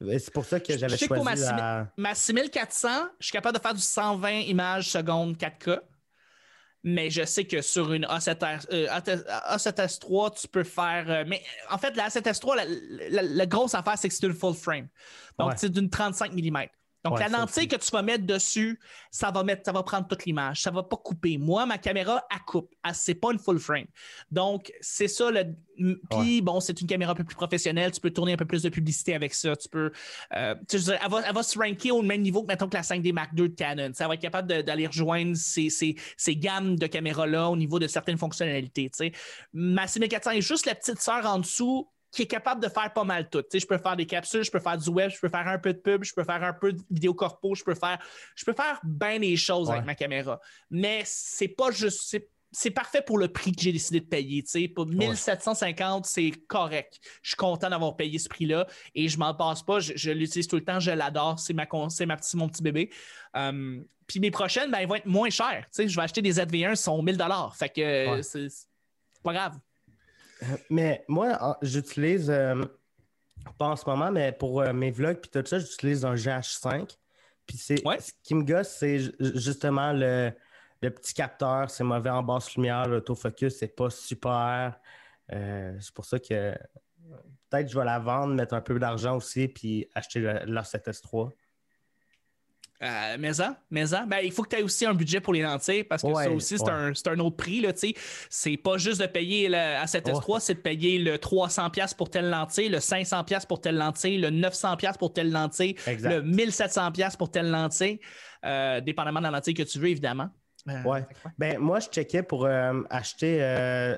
Et 0.06 0.20
C'est 0.20 0.34
pour 0.34 0.44
ça 0.44 0.60
que 0.60 0.78
j'avais 0.78 0.98
pour 1.08 1.18
choisi 1.18 1.24
ma 1.24 1.36
la... 1.36 1.94
Ma 1.98 2.16
6400, 2.16 2.90
je 3.20 3.26
suis 3.28 3.32
capable 3.32 3.58
de 3.58 3.62
faire 3.62 3.74
du 3.74 3.80
120 3.82 4.30
images 4.42 4.90
secondes 4.90 5.38
4K. 5.38 5.80
Mais 6.86 7.10
je 7.10 7.24
sais 7.24 7.46
que 7.46 7.62
sur 7.62 7.93
une 7.93 8.06
A7R, 8.06 8.65
euh, 8.74 8.88
A7S3, 8.89 10.32
tu 10.39 10.48
peux 10.50 10.63
faire. 10.63 11.06
euh, 11.10 11.24
mais 11.28 11.41
en 11.69 11.78
fait, 11.78 11.96
la 11.96 12.10
A7S3, 12.10 12.56
la, 12.58 12.65
la- 13.10 13.22
la 13.22 13.46
grosse 13.46 13.74
affaire, 13.74 13.98
c'est 13.98 14.10
que 14.10 14.13
c'est 14.13 14.26
une 14.28 14.34
full 14.34 14.54
frame. 14.54 14.88
Donc, 15.39 15.50
Ouais. 15.52 15.56
c'est 15.58 15.69
d'une 15.69 15.89
35 15.89 16.34
mm. 16.34 16.67
Donc, 17.04 17.16
Ouais, 17.16 17.20
la 17.20 17.38
lentille 17.38 17.68
que 17.68 17.76
tu 17.76 17.92
vas 17.92 18.02
mettre 18.02 18.26
dessus, 18.26 18.80
ça 19.12 19.30
va, 19.30 19.44
mettre, 19.44 19.63
ça 19.66 19.72
va 19.74 19.84
prendre 19.84 20.08
toute 20.08 20.24
l'image. 20.26 20.62
Ça 20.62 20.72
va 20.72 20.84
pas 20.84 20.96
couper. 20.96 21.38
Moi, 21.38 21.66
ma 21.66 21.78
caméra, 21.78 22.24
elle 22.32 22.39
coupe. 22.48 22.74
Elle- 22.84 22.96
C'est 22.96 23.16
pas 23.16 23.32
une 23.34 23.39
full 23.39 23.60
frame. 23.60 23.88
Donc, 24.32 24.72
c'est 24.80 25.08
ça. 25.10 25.30
Le... 25.30 25.44
Puis, 26.10 26.42
bon, 26.42 26.60
c'est 26.62 26.80
une 26.80 26.88
caméra 26.88 27.12
un 27.12 27.16
peu 27.16 27.24
plus 27.26 27.36
professionnelle. 27.36 27.92
Tu 27.92 28.00
peux 28.00 28.12
tourner 28.12 28.34
un 28.34 28.38
peu 28.38 28.46
plus 28.46 28.62
de 28.63 28.70
publicité 28.70 29.16
avec 29.16 29.34
ça. 29.34 29.56
Tu 29.56 29.68
peux. 29.68 29.92
euh, 30.36 30.56
tu 30.70 30.80
sais, 30.80 30.98
elle, 31.04 31.10
va, 31.12 31.22
elle 31.28 31.34
va 31.34 31.44
se 31.44 31.58
ranker 31.60 31.92
au 31.92 32.02
même 32.02 32.22
niveau 32.22 32.44
que, 32.44 32.48
mettons, 32.48 32.70
que 32.70 32.76
la 32.78 32.84
5D 32.84 33.12
Mark 33.12 33.32
II 33.38 33.50
de 33.50 33.56
Canon. 33.56 33.92
Ça 33.94 34.08
va 34.08 34.13
être 34.13 34.22
capable 34.22 34.63
d'aller 34.63 34.88
rejoindre 34.88 35.36
ces, 35.36 35.70
ces- 35.70 35.96
ces 36.16 36.36
gammes 36.38 36.78
de 36.78 36.88
caméras-là 36.88 37.50
au 37.50 37.58
niveau 37.58 37.80
de 37.80 37.88
certaines 37.88 38.18
fonctionnalités. 38.18 38.89
tu 38.89 38.98
sais. 38.98 39.12
Ma 39.52 39.88
6400 39.88 40.32
est 40.32 40.42
juste 40.42 40.66
la 40.66 40.76
petite 40.76 41.02
sœur 41.02 41.26
en 41.26 41.39
dessous 41.39 41.89
qui 42.13 42.21
est 42.21 42.28
capable 42.28 42.62
de 42.62 42.69
faire 42.69 42.93
pas 42.93 43.04
mal 43.04 43.28
tout. 43.30 43.41
Tu 43.41 43.47
sais, 43.54 43.60
je 43.60 43.67
peux 43.67 43.78
faire 43.80 43.95
des 43.95 44.06
capsules, 44.06 44.43
je 44.43 44.52
peux 44.52 44.60
faire 44.60 44.78
du 44.78 44.89
web, 44.89 45.10
je 45.10 45.19
peux 45.19 45.30
faire 45.30 45.47
un 45.47 45.58
peu 45.58 45.73
de 45.73 45.80
pub, 45.80 46.04
je 46.04 46.13
peux 46.13 46.23
faire 46.23 46.43
un 46.43 46.54
peu 46.54 46.71
de 46.73 46.82
vidéo 46.91 47.13
corpo, 47.15 47.56
je 47.56 47.63
peux 47.63 47.73
faire, 47.73 47.97
je 48.36 48.45
peux 48.45 48.54
faire 48.54 48.80
bien 48.84 49.19
des 49.19 49.36
choses 49.36 49.71
avec 49.71 49.84
ma 49.86 49.95
caméra. 49.95 50.39
Mais 50.69 51.02
c'est 51.06 51.47
pas 51.47 51.71
juste. 51.71 52.02
c'est- 52.52 52.69
parfait 52.69 53.02
pour 53.02 53.17
le 53.17 53.30
prix 53.30 53.52
que 53.52 53.63
j'ai 53.63 53.71
décidé 53.71 53.99
de 53.99 54.06
payer. 54.06 54.43
Pour 54.69 54.86
1750, 54.86 56.06
c'est 56.06 56.30
correct. 56.47 56.99
Je 57.23 57.30
suis 57.30 57.36
content 57.36 57.67
d'avoir 57.71 57.95
payé 57.95 58.19
ce 58.19 58.30
prix-là 58.30 58.67
et 58.93 59.08
je 59.08 59.17
m'en 59.17 59.34
passe 59.34 59.63
pas. 59.63 59.80
Je, 59.80 59.93
je 59.95 60.12
l'utilise 60.12 60.47
tout 60.47 60.58
le 60.58 60.63
temps, 60.63 60.80
je 60.80 60.91
l'adore. 60.91 61.39
C'est 61.39 61.54
ma, 61.56 61.65
ma 62.06 62.17
petit, 62.17 62.38
mon 62.38 62.47
petit 62.47 62.62
bébé. 62.62 62.91
Euh, 63.36 63.82
puis 64.06 64.19
mes 64.19 64.30
prochaines, 64.30 64.69
ben, 64.69 64.78
elles 64.78 64.88
vont 64.88 64.95
être 64.95 65.08
moins 65.08 65.32
chères. 65.32 65.65
Je 65.76 65.84
vais 65.95 66.02
acheter 66.04 66.21
des 66.21 66.34
ZV1, 66.34 66.71
ils 66.73 66.78
sont 66.78 67.02
1000 67.02 67.17
Fait 67.56 67.69
que 67.69 68.12
Ouais. 68.17 68.21
c'est 68.21 68.47
pas 69.23 69.34
grave. 69.34 69.58
Mais 70.70 71.04
moi, 71.08 71.38
en- 71.42 71.56
j'utilise, 71.62 72.30
euh, 72.30 72.64
pas 73.58 73.68
en 73.68 73.76
ce 73.76 73.88
moment, 73.90 74.12
mais 74.12 74.32
pour 74.32 74.62
euh, 74.62 74.74
mes 74.74 74.92
vlogs 74.92 75.18
puis 75.20 75.30
tout 75.32 75.46
ça, 75.46 75.60
j'utilise 75.60 76.06
un 76.06 76.16
GH5. 76.16 76.98
Puis 77.46 77.58
c'est 77.58 77.86
Ouais. 77.86 78.00
ce 78.00 78.12
qui 78.24 78.36
me 78.36 78.44
gosse, 78.44 78.70
c'est 78.70 79.00
ju- 79.00 79.14
justement 79.20 79.92
le, 79.94 80.32
le 80.82 80.90
petit 80.90 81.14
capteur. 81.14 81.70
C'est 81.70 81.84
mauvais 81.84 82.10
en 82.10 82.24
basse 82.24 82.56
lumière. 82.56 82.88
L'autofocus, 82.88 83.58
c'est 83.58 83.76
pas 83.76 83.90
super. 83.90 84.80
Euh, 85.32 85.76
c'est 85.80 85.94
pour 85.94 86.06
ça 86.06 86.20
que 86.20 86.54
peut-être 87.50 87.70
je 87.70 87.78
vais 87.78 87.86
la 87.86 88.00
vendre, 88.00 88.34
mettre 88.34 88.54
un 88.54 88.62
peu 88.62 88.78
d'argent 88.80 89.18
aussi, 89.18 89.48
puis 89.48 89.88
acheter 89.94 90.20
le, 90.20 90.40
la 90.46 90.64
7S3. 90.64 91.32
Euh, 92.84 93.15
mais 93.17 93.34
ça, 93.34 93.58
mais 93.72 93.86
ça. 93.88 94.06
Ben, 94.06 94.17
il 94.24 94.32
faut 94.32 94.43
que 94.43 94.50
tu 94.50 94.56
aies 94.58 94.63
aussi 94.63 94.86
un 94.86 94.93
budget 94.93 95.22
pour 95.22 95.34
les 95.34 95.41
lentilles 95.41 95.86
parce 95.86 96.02
que 96.02 96.08
Ouais, 96.08 96.26
ça 96.26 96.32
aussi, 96.32 96.58
c'est 96.58 96.65
ouais. 96.65 97.12
un, 97.15 97.19
autre 97.19 97.38
prix. 97.38 97.62
Là, 97.62 97.72
tu 97.72 97.80
sais. 97.80 97.93
c'est 98.30 98.58
pas 98.58 98.78
juste 98.78 99.00
de 99.00 99.06
payer 99.08 99.48
le 99.48 99.56
A7S3, 99.56 100.39
c'est 100.41 100.56
de 100.56 100.60
payer 100.60 101.00
le 101.00 101.15
300$ 101.17 101.96
pour 101.96 102.10
telle 102.10 102.30
lentille, 102.30 102.67
le 102.67 102.80
500$ 102.80 103.48
pour 103.48 103.62
telle 103.62 103.78
lentille, 103.78 104.17
le 104.17 104.30
900$ 104.30 104.98
pour 104.98 105.13
telle 105.13 105.32
lentille, 105.32 105.76
Exact. 105.88 106.10
le 106.10 106.22
1700$ 106.24 107.15
pour 107.17 107.32
telle 107.32 107.50
lentille, 107.50 108.00
euh, 108.46 108.82
dépendamment 108.82 109.19
de 109.22 109.26
la 109.26 109.32
lentille 109.32 109.54
que 109.54 109.63
tu 109.63 109.80
veux, 109.80 109.88
évidemment. 109.88 110.30
Euh, 110.69 110.84
Ouais. 110.84 111.06
Ben, 111.38 111.58
moi, 111.60 111.80
je 111.80 111.88
checkais 111.88 112.24
pour 112.24 112.46
euh, 112.46 112.82
acheter, 112.89 113.38
euh, 113.41 113.98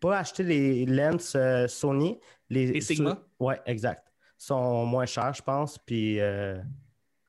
pas 0.00 0.18
acheter 0.18 0.42
les 0.42 0.86
lens 0.86 1.34
euh, 1.36 1.66
Sony. 1.68 2.18
Les, 2.50 2.66
Les 2.66 2.80
Sigma? 2.80 3.18
ouais, 3.38 3.60
exact. 3.66 4.02
sont 4.36 4.84
moins 4.86 5.06
chers, 5.06 5.34
je 5.34 5.42
pense. 5.42 5.78
Puis, 5.78 6.20
euh, 6.20 6.58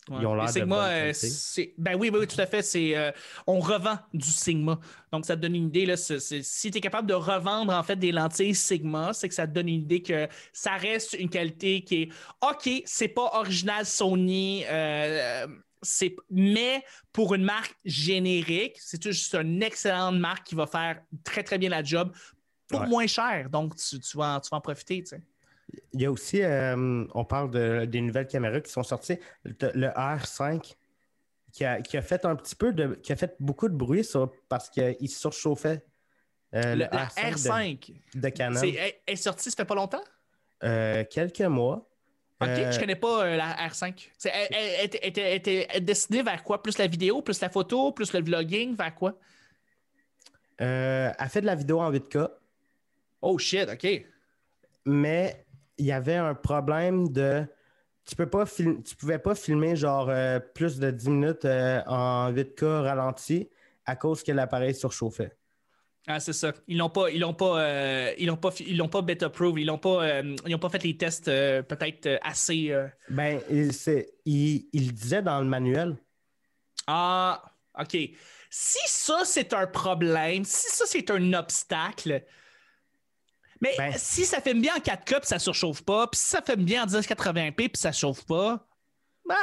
Ouais. 0.10 0.18
Ils 0.22 0.26
ont 0.28 0.36
l'air 0.36 0.46
Les 0.46 0.52
de 0.54 0.60
Sigma, 0.60 0.76
bonne 0.76 0.86
euh, 0.92 1.66
ben 1.80 1.96
oui, 1.96 2.10
oui, 2.14 2.20
oui, 2.20 2.28
tout 2.28 2.40
à 2.40 2.46
fait. 2.46 2.62
C'est, 2.62 2.96
euh, 2.96 3.12
on 3.48 3.60
revend 3.60 3.98
du 4.14 4.30
Sigma. 4.30 4.80
Donc, 5.12 5.26
ça 5.26 5.36
te 5.36 5.42
donne 5.42 5.56
une 5.56 5.68
idée. 5.68 5.86
Là, 5.88 5.98
si 5.98 6.72
tu 6.72 6.78
es 6.78 6.82
capable 6.82 7.08
de 7.08 7.16
revendre 7.16 7.74
en 7.74 7.82
fait 7.82 7.96
des 7.96 8.12
lentilles 8.12 8.54
Sigma, 8.54 9.14
c'est 9.14 9.28
que 9.28 9.34
ça 9.34 9.48
te 9.48 9.54
donne 9.54 9.68
une 9.68 9.82
idée 9.82 10.04
que 10.04 10.28
ça 10.54 10.74
reste 10.76 11.14
une 11.14 11.30
qualité 11.30 11.82
qui 11.82 12.04
est 12.04 12.10
OK, 12.42 12.70
c'est 12.86 13.08
pas 13.08 13.32
original 13.34 13.84
Sony. 13.86 14.64
euh, 14.68 15.48
c'est, 15.82 16.16
mais 16.32 16.84
pour 17.12 17.34
une 17.36 17.44
marque 17.44 17.76
générique, 17.84 18.78
c'est 18.80 19.02
juste 19.04 19.36
une 19.36 19.62
excellente 19.62 20.18
marque 20.18 20.48
qui 20.48 20.56
va 20.56 20.66
faire 20.68 21.00
très, 21.24 21.44
très 21.44 21.58
bien 21.58 21.70
la 21.70 21.84
job 21.84 22.12
pour 22.68 22.82
Ouais. 22.82 22.88
moins 22.88 23.08
cher. 23.08 23.50
Donc, 23.52 23.76
tu, 23.76 24.00
tu 24.00 24.18
vas, 24.18 24.36
en- 24.38 24.40
tu 24.40 24.50
vas 24.52 24.58
en 24.58 24.62
profiter. 24.62 25.02
tu 25.04 25.10
sais. 25.10 25.22
Il 25.94 26.02
y 26.02 26.06
a 26.06 26.12
aussi, 26.12 26.42
euh, 26.44 27.06
on 27.14 27.26
parle 27.26 27.52
de, 27.52 27.86
des 27.86 28.02
nouvelles 28.02 28.28
caméras 28.28 28.62
qui 28.62 28.72
sont 28.72 28.84
sorties. 28.84 29.18
Le, 29.44 29.54
le 29.74 29.88
R5 29.88 30.76
qui 31.52 31.66
a, 31.66 31.82
qui 31.82 31.98
a 31.98 32.02
fait 32.02 32.26
un 32.26 32.36
petit 32.36 32.56
peu 32.56 32.74
de. 32.74 32.96
qui 32.96 33.12
a 33.14 33.16
fait 33.16 33.36
beaucoup 33.40 33.68
de 33.70 33.76
bruit 33.76 34.04
ça, 34.04 34.30
parce 34.50 34.70
qu'il 34.70 35.10
surchauffait. 35.10 35.84
Euh, 36.54 36.76
Le- 36.76 36.86
le 36.86 36.90
la 36.92 37.08
R5 37.08 37.34
R5, 37.36 37.94
de, 38.16 38.20
de 38.22 38.30
Canon. 38.30 38.60
c'est, 38.60 38.70
elle, 38.70 38.94
elle 39.06 39.14
est 39.14 39.16
sortie, 39.16 39.50
ça 39.50 39.58
fait 39.58 39.66
pas 39.66 39.76
longtemps? 39.76 40.04
Euh, 40.64 41.04
quelques 41.10 41.42
mois. 41.42 41.90
OK, 42.42 42.48
Euh, 42.50 42.72
je 42.72 42.80
connais 42.80 42.96
pas 42.96 43.26
euh, 43.26 43.36
la 43.38 43.56
R5. 43.68 44.10
C'est- 44.18 44.30
Elle, 44.34 44.48
elle- 44.52 44.76
elle 44.80 44.86
était- 44.86 45.00
elle 45.04 45.08
était- 45.08 45.22
elle 45.22 45.36
était 45.78 45.82
destinée 45.82 46.22
vers 46.24 46.44
quoi? 46.44 46.62
Plus 46.62 46.78
la 46.78 46.88
vidéo, 46.88 47.22
plus 47.22 47.40
la 47.42 47.50
photo, 47.50 47.92
plus 47.94 48.12
le 48.14 48.22
vlogging, 48.22 48.76
vers 48.76 48.94
quoi? 48.94 49.18
euh, 50.62 51.12
elle 51.18 51.30
fait 51.30 51.42
de 51.42 51.46
la 51.46 51.56
vidéo 51.56 51.80
en 51.82 51.92
8K. 51.92 52.30
Oh 53.22 53.38
shit, 53.38 53.68
OK. 53.70 54.06
mais 54.86 55.45
il 55.78 55.86
y 55.86 55.92
avait 55.92 56.16
un 56.16 56.36
problème 56.36 57.10
de. 57.12 57.46
Tu 58.06 58.16
peux 58.16 58.30
pas 58.30 58.46
tu 58.46 58.96
pouvais 58.98 59.18
pas 59.18 59.34
filmer 59.34 59.76
genre 59.76 60.10
euh, 60.10 60.40
plus 60.40 60.78
de 60.78 60.92
10 60.92 61.10
minutes 61.10 61.46
euh, 61.46 61.82
en 61.88 62.32
8K 62.32 62.64
ralenti 62.84 63.50
à 63.86 63.96
cause 63.96 64.24
que 64.24 64.32
l'appareil 64.32 64.76
surchauffait. 64.76 65.36
Ah, 66.08 66.20
c'est 66.20 66.34
ça. 66.34 66.54
Ils 66.68 66.78
l'ont 66.78 66.90
pas, 66.92 67.10
ils 67.10 67.20
l'ont 67.20 67.34
pas, 67.34 67.60
euh, 67.62 68.14
ils 68.20 68.28
l'ont 68.28 68.38
pas, 68.38 68.52
ils 68.60 68.78
l'ont 68.78 68.88
pas 68.90 69.02
beta 69.02 69.28
proof, 69.30 69.56
ils 69.58 69.66
l'ont 69.66 69.80
pas, 69.80 70.04
euh, 70.06 70.36
ils 70.46 70.54
ont 70.54 70.60
pas 70.60 70.70
fait 70.70 70.84
les 70.84 70.96
tests 70.96 71.28
euh, 71.28 71.64
peut-être 71.64 72.20
assez. 72.22 72.72
Ben, 73.10 73.42
il, 73.50 73.74
c'est- 73.74 74.14
il, 74.24 74.70
il 74.72 74.94
disait 74.94 75.24
dans 75.24 75.40
le 75.40 75.48
manuel. 75.48 75.98
Ah, 76.86 77.42
OK. 77.80 77.98
Si 78.50 78.80
ça, 78.86 79.22
c'est 79.26 79.54
un 79.54 79.68
problème, 79.68 80.46
si 80.46 80.68
ça, 80.70 80.86
c'est 80.88 81.10
un 81.10 81.34
obstacle, 81.34 82.24
mais 83.62 83.74
Ben- 83.78 83.94
si 83.98 84.26
ça 84.26 84.42
fait 84.42 84.54
bien 84.54 84.76
en 84.76 84.80
4K 84.80 85.20
puis 85.20 85.28
ça 85.28 85.40
surchauffe 85.40 85.82
pas, 85.84 86.08
puis 86.08 86.20
si 86.20 86.28
ça 86.28 86.42
fait 86.42 86.56
bien 86.56 86.84
en 86.84 86.88
1080p 86.88 87.70
puis 87.70 87.70
ça 87.76 87.92
chauffe 87.92 88.26
pas, 88.26 88.68
bah, 89.28 89.36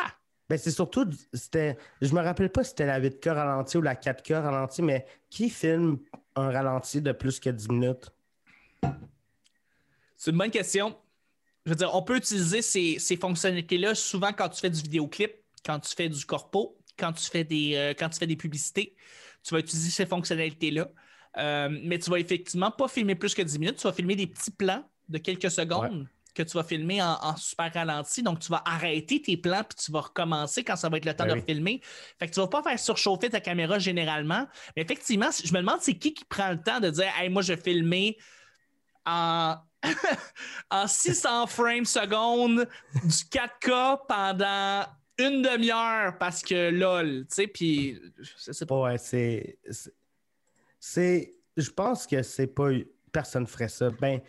Ben, 0.49 0.59
c'est 0.59 0.71
surtout, 0.71 1.09
c'était, 1.33 1.77
je 2.01 2.13
me 2.15 2.21
rappelle 2.21 2.51
pas 2.51 2.63
si 2.65 2.71
c'était 2.71 2.87
la 2.87 3.01
8K 3.01 3.31
ralenti 3.33 3.77
ou 3.79 3.83
la 3.83 3.95
4K 3.95 4.43
ralenti, 4.43 4.83
mais 4.83 5.07
qui 5.31 5.49
filme 5.51 5.99
un 6.37 6.51
ralenti 6.51 7.01
de 7.01 7.13
plus 7.13 7.41
que 7.41 7.51
10 7.51 7.69
minutes? 7.69 8.11
c'est 10.17 10.31
une 10.31 10.39
bonne 10.39 10.51
question. 10.51 10.97
Je 11.65 11.71
veux 11.71 11.77
dire, 11.77 11.95
on 11.95 12.03
peut 12.03 12.17
utiliser 12.17 12.63
ces, 12.63 12.99
ces 12.99 13.17
fonctionnalités-là 13.17 13.95
souvent 13.95 14.33
quand 14.33 14.49
tu 14.49 14.61
fais 14.61 14.71
du 14.71 14.81
vidéoclip, 14.81 15.33
quand 15.65 15.79
tu 15.81 15.95
fais 15.95 16.09
du 16.09 16.25
corpo, 16.25 16.77
quand 16.97 17.13
tu 17.13 17.29
fais 17.29 17.45
des, 17.45 17.75
euh, 17.75 17.95
quand 17.97 18.09
tu 18.09 18.19
fais 18.19 18.27
des 18.27 18.37
publicités. 18.37 18.95
Tu 19.43 19.55
vas 19.55 19.61
utiliser 19.61 19.91
ces 19.91 20.07
fonctionnalités-là. 20.07 20.89
Euh, 21.39 21.69
mais 21.85 21.99
tu 21.99 22.11
vas 22.11 22.19
effectivement 22.19 22.71
pas 22.71 22.89
filmer 22.89 23.15
plus 23.15 23.35
que 23.35 23.43
10 23.43 23.59
minutes. 23.59 23.77
Tu 23.77 23.87
vas 23.87 23.93
filmer 23.93 24.17
des 24.17 24.27
petits 24.27 24.51
plans 24.51 24.85
de 25.09 25.19
quelques 25.19 25.51
secondes. 25.51 26.07
que 26.35 26.43
tu 26.43 26.53
vas 26.57 26.65
filmer 26.65 27.03
en, 27.03 27.19
en 27.23 27.37
super 27.37 27.71
ralenti. 27.73 28.23
Donc, 28.23 28.39
tu 28.41 28.49
vas 28.51 28.63
arrêter 28.65 29.21
tes 29.21 29.37
plans 29.37 29.63
puis 29.69 29.77
tu 29.85 29.93
vas 29.93 30.01
recommencer 30.01 30.65
quand 30.65 30.77
ça 30.77 30.89
va 30.89 30.97
être 30.97 31.05
le 31.05 31.15
temps 31.15 31.25
Ben 31.27 31.35
de 31.35 31.41
oui. 31.41 31.45
filmer. 31.47 31.81
Fait 32.19 32.27
que 32.27 32.33
tu 32.33 32.41
vas 32.41 32.47
pas 32.49 32.63
faire 32.63 32.79
surchauffer 32.79 33.29
ta 33.29 33.41
caméra 33.41 33.79
généralement. 33.79 34.47
Mais 34.75 34.83
effectivement, 34.83 35.29
je 35.45 35.53
me 35.53 35.59
demande 35.59 35.79
c'est 35.83 35.95
qui 35.99 36.15
qui 36.15 36.25
prend 36.25 36.51
le 36.51 36.63
temps 36.63 36.81
de 36.81 36.89
dire 36.89 37.13
Hey, 37.19 37.29
moi, 37.29 37.43
je 37.43 37.53
vais 37.53 37.61
filmer 37.61 38.17
en, 39.05 39.57
en 40.71 40.87
600 40.87 41.47
frames 41.49 41.85
secondes 41.85 42.67
du 43.05 43.09
4K 43.11 43.99
pendant 44.09 44.87
une 45.19 45.43
demi-heure 45.43 46.17
parce 46.19 46.43
que 46.43 46.71
lol, 46.71 47.27
tu 47.29 47.35
sais, 47.35 47.47
puis 47.47 48.01
je 48.19 48.53
sais 48.53 48.65
pas. 48.67 48.81
Ouais, 48.81 48.97
c'est. 48.97 49.59
C'est-. 50.87 51.35
Je 51.57 51.71
pense 51.71 52.07
que 52.07 52.23
c'est 52.23 52.49
pas. 52.49 52.69
Personne 53.13 53.47
ferait 53.47 53.69
ça. 53.69 53.91
Ben, 54.01 54.21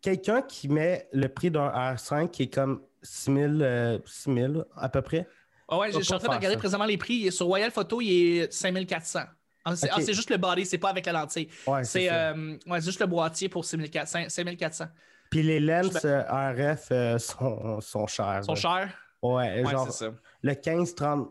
quelqu'un 0.00 0.42
qui 0.42 0.68
met 0.68 1.08
le 1.12 1.28
prix 1.28 1.50
d'un 1.50 1.68
R5 1.68 2.30
qui 2.30 2.44
est 2.44 2.52
comme 2.54 2.82
6000 3.02 3.60
euh, 3.62 3.98
6000 4.06 4.64
à 4.76 4.88
peu 4.88 5.02
près. 5.02 5.26
Ah 5.68 5.78
ouais, 5.78 5.92
je 5.92 6.00
suis 6.00 6.12
en 6.12 6.18
train 6.18 6.28
de 6.28 6.34
regarder 6.34 6.56
ça. 6.56 6.58
présentement 6.58 6.86
les 6.86 6.94
est- 7.26 7.30
Sur 7.30 7.46
Royal 7.46 7.70
Photo, 7.70 8.00
il 8.00 8.38
est 8.38 8.52
5400. 8.52 9.20
Ah, 9.64 9.76
c'est 9.76 9.90
ah, 9.90 9.96
c'est 10.00 10.14
juste 10.14 10.30
le 10.30 10.38
body, 10.38 10.64
c'est 10.66 10.78
pas 10.78 10.88
avec 10.88 11.04
la 11.06 11.12
lentille. 11.12 11.48
Ouais, 11.66 11.84
C'est 11.84 12.10
euh, 12.10 12.56
ouais, 12.66 12.80
juste 12.80 12.98
le 12.98 13.06
boîtier 13.06 13.48
pour 13.48 13.64
6400. 13.64 14.24
5400. 14.28 14.86
Puis 15.30 15.42
les 15.42 15.60
lens 15.60 15.92
je 16.02 16.08
euh, 16.08 16.72
RF 16.72 16.88
euh, 16.90 17.18
sont, 17.18 17.80
sont 17.82 18.06
chers. 18.06 18.40
Ils 18.42 18.46
sont 18.46 18.54
chers? 18.56 18.88
Ouais, 19.22 19.62
Ouais, 19.62 19.70
genre 19.70 19.86
c'est 19.92 20.06
ça. 20.06 20.12
le 20.42 20.52
15-30 20.54 21.28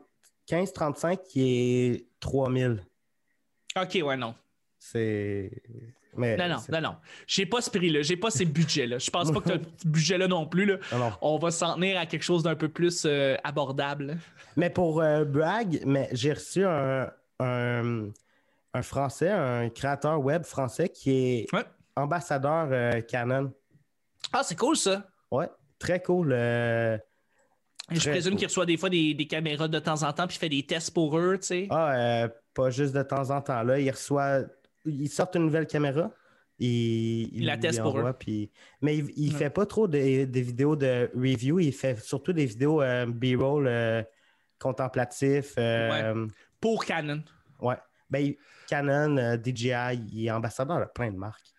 15-35 0.47 1.17
qui 1.27 1.41
est 1.43 2.05
3000. 2.19 2.83
OK, 3.75 3.99
ouais, 4.03 4.15
non. 4.17 4.35
C'est. 4.91 5.51
Mais 6.17 6.35
Non, 6.37 6.47
non, 6.49 6.57
non, 6.71 6.81
non. 6.81 6.95
J'ai 7.27 7.45
pas 7.45 7.61
ce 7.61 7.69
prix-là. 7.69 8.01
J'ai 8.01 8.17
pas 8.17 8.31
ces 8.31 8.45
budgets-là. 8.45 8.97
Je 8.97 9.09
pense 9.09 9.31
pas 9.31 9.39
que 9.41 9.49
tu 9.49 9.51
as 9.53 9.59
ce 9.83 9.87
budget-là 9.87 10.27
non 10.27 10.47
plus. 10.47 10.65
Là. 10.65 10.77
non, 10.91 10.97
non. 10.99 11.11
On 11.21 11.37
va 11.37 11.51
s'en 11.51 11.75
tenir 11.75 11.99
à 11.99 12.05
quelque 12.05 12.23
chose 12.23 12.43
d'un 12.43 12.55
peu 12.55 12.67
plus 12.69 13.03
euh, 13.05 13.35
abordable. 13.43 14.17
Mais 14.55 14.69
pour 14.69 15.01
euh, 15.01 15.23
brag, 15.23 15.81
mais 15.85 16.09
j'ai 16.11 16.33
reçu 16.33 16.65
un, 16.65 17.09
un, 17.39 18.09
un 18.73 18.81
Français, 18.81 19.29
un 19.29 19.69
créateur 19.69 20.19
web 20.19 20.43
français 20.43 20.89
qui 20.89 21.11
est 21.11 21.53
Ouais. 21.53 21.63
ambassadeur 21.95 22.69
euh, 22.71 23.01
Canon. 23.01 23.53
Ah, 24.33 24.41
c'est 24.43 24.57
cool 24.57 24.75
ça. 24.75 25.07
Ouais, 25.31 25.47
très 25.77 26.01
cool. 26.01 26.31
euh. 26.33 26.97
Je 27.91 28.09
présume 28.09 28.31
cool. 28.33 28.39
qu'il 28.39 28.47
reçoit 28.47 28.65
des 28.65 28.77
fois 28.77 28.89
des, 28.89 29.13
des 29.13 29.25
caméras 29.27 29.67
de 29.67 29.79
temps 29.79 30.03
en 30.03 30.11
temps 30.11 30.27
puis 30.27 30.35
il 30.37 30.39
fait 30.39 30.49
des 30.49 30.63
tests 30.63 30.93
pour 30.93 31.17
eux, 31.17 31.37
tu 31.39 31.47
sais. 31.47 31.67
Ah, 31.69 32.27
pas 32.53 32.69
juste 32.71 32.93
de 32.95 33.03
temps 33.03 33.29
en 33.29 33.41
temps. 33.41 33.61
Là, 33.63 33.79
il 33.79 33.89
reçoit. 33.91 34.41
Il 34.85 35.09
sort 35.09 35.29
une 35.35 35.43
nouvelle 35.45 35.67
caméra. 35.67 36.11
Il, 36.61 37.29
Il 37.37 37.45
la 37.45 37.57
teste 37.57 37.81
pour 37.81 37.97
eux. 37.99 38.13
puis- 38.13 38.51
Mais 38.81 38.97
il, 38.97 39.09
il 39.15 39.31
Ouais. 39.33 39.37
fait 39.39 39.49
pas 39.49 39.65
trop 39.65 39.87
des 39.87 40.25
des 40.25 40.41
vidéos 40.41 40.75
de 40.75 41.09
review. 41.15 41.59
Il 41.59 41.71
fait 41.73 41.97
surtout 41.99 42.33
des 42.33 42.45
vidéos 42.45 42.81
euh, 42.81 43.05
B-roll 43.05 43.67
euh, 43.67 44.03
contemplatifs. 44.59 45.53
euh, 45.57 46.27
Pour 46.59 46.85
Canon. 46.85 47.23
ouais. 47.61 47.75
Ben, 48.09 48.33
Canon, 48.67 49.17
euh, 49.17 49.37
DJI, 49.37 50.01
il 50.11 50.25
est 50.25 50.31
ambassadeur 50.31 50.79
de 50.79 50.85
plein 50.93 51.11
de 51.11 51.17
marques. 51.17 51.51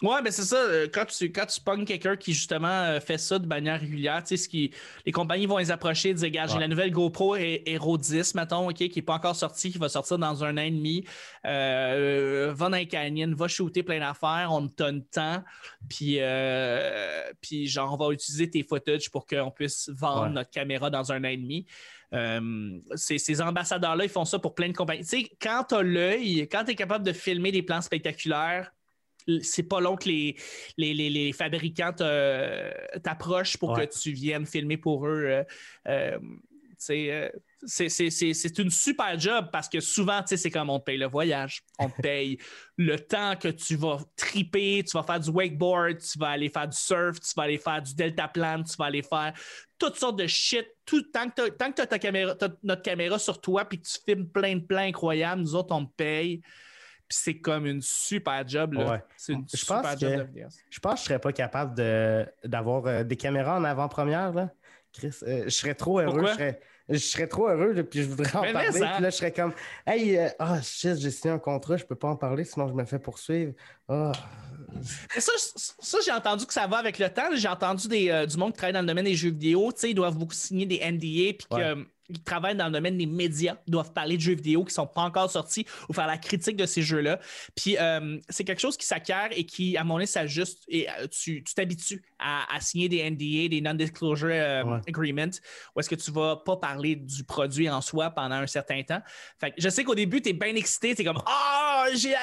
Ouais, 0.00 0.22
ben 0.22 0.30
c'est 0.30 0.42
ça. 0.44 0.54
euh, 0.56 0.86
Quand 0.92 1.06
tu, 1.06 1.32
quand 1.32 1.46
tu 1.46 1.60
pognes 1.60 1.84
quelqu'un 1.84 2.16
qui 2.16 2.32
justement 2.32 2.68
euh, 2.68 3.00
fait 3.00 3.18
ça 3.18 3.36
de 3.40 3.48
manière 3.48 3.80
régulière, 3.80 4.22
tu 4.22 4.28
sais, 4.28 4.36
ce 4.36 4.48
qui, 4.48 4.70
les 5.04 5.10
compagnies 5.10 5.46
vont 5.46 5.58
les 5.58 5.72
approcher 5.72 6.10
et 6.10 6.14
dire 6.14 6.26
Regarde, 6.26 6.52
j'ai 6.52 6.58
la 6.60 6.68
nouvelle 6.68 6.92
GoPro 6.92 7.34
He- 7.36 7.62
Hero 7.66 7.98
10, 7.98 8.36
mettons, 8.36 8.68
OK, 8.68 8.76
qui 8.76 8.92
n'est 8.94 9.02
pas 9.02 9.14
encore 9.14 9.34
sortie, 9.34 9.72
qui 9.72 9.78
va 9.78 9.88
sortir 9.88 10.16
dans 10.18 10.44
un 10.44 10.56
an 10.56 10.60
et 10.60 10.70
demi. 10.70 11.04
Euh, 11.46 12.52
va 12.54 12.68
dans 12.68 12.76
les 12.76 12.86
canyons, 12.86 13.34
va 13.34 13.48
shooter 13.48 13.82
plein 13.82 13.98
d'affaires, 13.98 14.50
on 14.52 14.68
te 14.68 14.74
donne 14.76 15.04
temps. 15.04 15.42
Puis, 15.88 16.18
euh, 16.20 17.32
puis 17.40 17.66
genre, 17.66 17.92
on 18.00 18.06
va 18.06 18.12
utiliser 18.12 18.48
tes 18.48 18.62
footage 18.62 19.10
pour 19.10 19.26
qu'on 19.26 19.50
puisse 19.50 19.88
vendre 19.92 20.22
Ouais. 20.22 20.30
notre 20.30 20.50
caméra 20.50 20.90
dans 20.90 21.10
un 21.10 21.24
an 21.24 21.28
et 21.28 21.36
demi. 21.36 21.66
Euh, 22.14 22.78
ces, 22.94 23.18
ces 23.18 23.40
ambassadeurs-là, 23.40 24.04
ils 24.04 24.10
font 24.10 24.24
ça 24.24 24.38
pour 24.38 24.54
plein 24.54 24.68
de 24.68 24.76
compagnies. 24.76 25.02
Tu 25.02 25.08
sais, 25.22 25.30
quand 25.42 25.64
tu 25.68 25.74
as 25.74 25.82
l'œil, 25.82 26.48
quand 26.48 26.62
tu 26.64 26.70
es 26.70 26.74
capable 26.76 27.04
de 27.04 27.12
filmer 27.12 27.50
des 27.50 27.62
plans 27.62 27.80
spectaculaires, 27.82 28.70
c'est 29.42 29.62
pas 29.62 29.80
long 29.80 29.96
que 29.96 30.08
les, 30.08 30.36
les, 30.76 30.94
les- 30.94 31.10
les 31.10 31.32
fabricants 31.32 31.92
t'approchent 33.02 33.56
pour 33.56 33.70
Ouais. 33.70 33.86
que 33.86 33.98
tu 33.98 34.12
viennes 34.12 34.46
filmer 34.46 34.76
pour 34.76 35.06
eux. 35.06 35.24
euh, 35.26 35.44
euh, 35.88 36.18
euh, 36.90 37.28
c'est- 37.66 37.88
c'est 37.88 38.58
une 38.58 38.70
super 38.70 39.18
job 39.18 39.48
parce 39.50 39.68
que 39.68 39.80
souvent, 39.80 40.20
tu 40.22 40.28
sais, 40.28 40.36
c'est 40.36 40.50
comme 40.50 40.70
on 40.70 40.78
te 40.78 40.84
paye 40.84 40.96
le 40.96 41.06
voyage, 41.08 41.62
on 41.80 41.90
te 41.90 42.00
paye 42.00 42.38
le 42.76 42.96
temps 42.96 43.34
que 43.36 43.48
tu 43.48 43.74
vas 43.74 43.98
triper, 44.16 44.84
tu 44.84 44.96
vas 44.96 45.02
faire 45.02 45.18
du 45.18 45.28
wakeboard, 45.30 45.98
tu 45.98 46.18
vas 46.20 46.28
aller 46.28 46.48
faire 46.48 46.68
du 46.68 46.76
surf, 46.76 47.18
tu 47.18 47.32
vas 47.36 47.42
aller 47.42 47.58
faire 47.58 47.82
du 47.82 47.94
deltaplane, 47.96 48.62
tu 48.64 48.76
vas 48.76 48.84
aller 48.86 49.02
faire 49.02 49.32
toutes 49.76 49.96
sortes 49.96 50.18
de 50.20 50.26
shit. 50.28 50.66
Tout, 50.86 51.02
tant 51.02 51.28
que 51.28 51.42
tu 51.42 51.82
as, 51.82 52.48
notre 52.62 52.82
caméra 52.82 53.18
sur 53.18 53.40
toi 53.40 53.64
puis 53.64 53.80
que 53.80 53.86
tu 53.86 53.98
filmes 54.06 54.28
plein 54.28 54.54
de 54.56 54.64
plans 54.64 54.78
incroyables, 54.82 55.42
nous 55.42 55.54
autres, 55.56 55.74
on 55.74 55.84
te 55.84 55.94
paye. 55.96 56.40
Puis 57.08 57.18
c'est 57.22 57.38
comme 57.38 57.64
une 57.66 57.80
super 57.82 58.46
job. 58.46 58.74
là. 58.74 58.90
Ouais. 58.92 59.02
C'est 59.16 59.32
une 59.32 59.44
Je 59.50 59.56
super 59.56 59.80
pense 59.82 59.98
job 59.98 60.28
que- 60.34 60.40
de. 60.40 60.46
Je 60.70 60.78
pense 60.80 60.92
que 60.94 60.98
je 61.00 61.04
serais 61.04 61.18
pas 61.18 61.32
capable 61.32 61.74
de- 61.74 62.26
d'avoir 62.44 62.86
euh, 62.86 63.02
des 63.04 63.16
caméras 63.16 63.58
en 63.58 63.64
avant-première. 63.64 64.32
Là. 64.32 64.50
Chris, 64.92 65.12
euh, 65.22 65.44
je 65.44 65.50
serais 65.50 65.74
trop 65.74 66.00
heureux. 66.00 66.26
Je 66.26 66.32
serais, 66.32 66.60
je 66.88 66.96
serais 66.98 67.26
trop 67.26 67.48
heureux, 67.48 67.72
là, 67.72 67.82
puis 67.84 68.02
je 68.02 68.08
voudrais 68.08 68.34
en 68.36 68.42
Mais 68.42 68.52
parler. 68.52 68.82
hein. 68.82 68.90
Puis 68.94 69.02
là, 69.02 69.10
je 69.10 69.16
serais 69.16 69.32
comme 69.32 69.52
Hey, 69.86 70.18
euh, 70.18 70.28
shit, 70.62 70.96
j'ai 70.98 71.10
signé 71.10 71.32
un 71.34 71.38
contrat, 71.38 71.76
je 71.76 71.84
peux 71.84 71.94
pas 71.94 72.08
en 72.08 72.16
parler, 72.16 72.44
sinon 72.44 72.68
je 72.68 72.74
me 72.74 72.84
fais 72.84 72.98
poursuivre. 72.98 73.52
Ah. 73.88 74.12
Ça, 75.18 75.32
ça 75.78 75.98
j'ai 76.04 76.12
entendu 76.12 76.44
que 76.46 76.52
ça 76.52 76.66
va 76.66 76.76
avec 76.78 76.98
le 76.98 77.08
temps. 77.08 77.28
J'ai 77.34 77.48
entendu 77.48 77.88
des, 77.88 78.10
euh, 78.10 78.26
du 78.26 78.36
monde 78.36 78.52
qui 78.52 78.58
travaille 78.58 78.74
dans 78.74 78.80
le 78.82 78.86
domaine 78.86 79.04
des 79.06 79.14
jeux 79.14 79.30
vidéo. 79.30 79.72
Tu 79.72 79.80
sais, 79.80 79.90
ils 79.90 79.94
doivent 79.94 80.16
beaucoup 80.18 80.34
signer 80.34 80.66
des 80.66 80.78
NDA 80.82 81.32
puis 81.38 81.46
Ouais. 81.50 81.74
Qu'ils 82.08 82.22
travaillent 82.22 82.56
dans 82.56 82.66
le 82.66 82.72
domaine 82.72 82.96
des 82.98 83.06
médias. 83.06 83.56
Doivent 83.66 83.92
parler 83.92 84.16
de 84.16 84.22
jeux 84.22 84.34
vidéo 84.34 84.64
qui 84.64 84.74
sont 84.74 84.86
pas 84.86 85.02
encore 85.02 85.30
sortis 85.30 85.66
ou 85.88 85.92
faire 85.92 86.06
la 86.06 86.18
critique 86.18 86.56
de 86.56 86.66
ces 86.66 86.82
jeux-là. 86.82 87.20
Puis 87.54 87.76
euh, 87.78 88.18
c'est 88.28 88.44
quelque 88.44 88.60
chose 88.60 88.76
qui 88.76 88.86
s'acquiert 88.86 89.28
et 89.32 89.44
qui, 89.44 89.76
à 89.76 89.84
mon 89.84 89.96
avis, 89.96 90.06
s'ajuste 90.06 90.64
et 90.68 90.88
euh, 90.90 91.06
tu 91.08 91.42
tu 91.44 91.54
t'habitues 91.54 92.02
à, 92.18 92.54
à 92.54 92.60
signer 92.60 92.88
des 92.88 93.08
NDA, 93.10 93.48
des 93.48 93.60
Non-Disclosure 93.60 94.28
euh, 94.30 94.64
Ouais. 94.64 94.80
Agreements, 94.88 95.30
où 95.76 95.80
est-ce 95.80 95.88
que 95.88 95.94
tu 95.94 96.10
vas 96.10 96.36
pas 96.36 96.56
parler 96.56 96.96
du 96.96 97.24
produit 97.24 97.68
en 97.70 97.80
soi 97.80 98.10
pendant 98.10 98.36
un 98.36 98.46
certain 98.46 98.82
temps. 98.82 99.00
Fait 99.40 99.50
que 99.50 99.56
je 99.58 99.68
sais 99.68 99.84
qu'au 99.84 99.94
début, 99.94 100.20
tu 100.20 100.30
es 100.30 100.32
bien 100.32 100.54
excité, 100.56 100.94
tu 100.94 101.02
es 101.02 101.04
comme 101.04 101.22
Ah, 101.26 101.86
j'ai 101.94 102.10
la, 102.10 102.18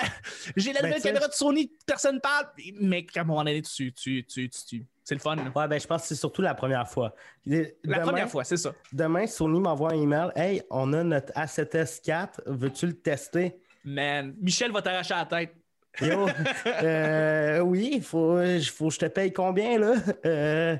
j'ai 0.57 0.73
la 0.73 0.81
nouvelle 0.81 1.01
caméra 1.01 1.27
de 1.27 1.33
Sony, 1.33 1.71
personne 1.85 2.19
parle. 2.19 2.47
Mais 2.81 3.05
à 3.15 3.21
un 3.21 3.23
moment 3.23 3.43
donné, 3.43 3.61
tu, 3.61 3.93
tu, 3.93 4.25
tu, 4.25 4.49
tu- 4.49 4.65
tu- 4.67 4.85
c'est 5.05 5.15
le 5.15 5.21
fun. 5.21 5.35
là. 5.37 5.43
Ouais, 5.55 5.67
ben 5.69 5.79
je 5.79 5.87
pense 5.87 6.01
que 6.01 6.07
c'est 6.09 6.15
surtout 6.15 6.41
la 6.41 6.53
première 6.55 6.87
fois. 6.89 7.15
Les- 7.45 7.77
La 7.83 7.99
demain- 7.99 8.07
première 8.07 8.29
fois, 8.29 8.43
c'est 8.43 8.57
ça. 8.57 8.73
Demain, 8.91 9.27
Sony 9.27 9.59
m'envoie 9.61 9.91
un 9.93 10.01
email. 10.01 10.29
Hey, 10.35 10.61
on 10.69 10.91
a 10.93 11.03
notre 11.03 11.31
A7S4, 11.33 12.41
veux-tu 12.47 12.87
le 12.87 12.93
tester? 12.93 13.55
Man, 13.85 14.33
Michel 14.41 14.71
va 14.71 14.81
t'arracher 14.81 15.13
la 15.13 15.25
tête. 15.25 15.55
Yo, 16.01 16.27
euh, 16.83 17.59
oui, 17.59 17.91
il 17.93 18.01
faut, 18.03 18.37
faut 18.73 18.87
que 18.89 18.93
je 18.95 18.99
te 18.99 19.05
paye 19.05 19.31
combien, 19.31 19.79
là? 19.79 19.93
Euh, 20.25 20.77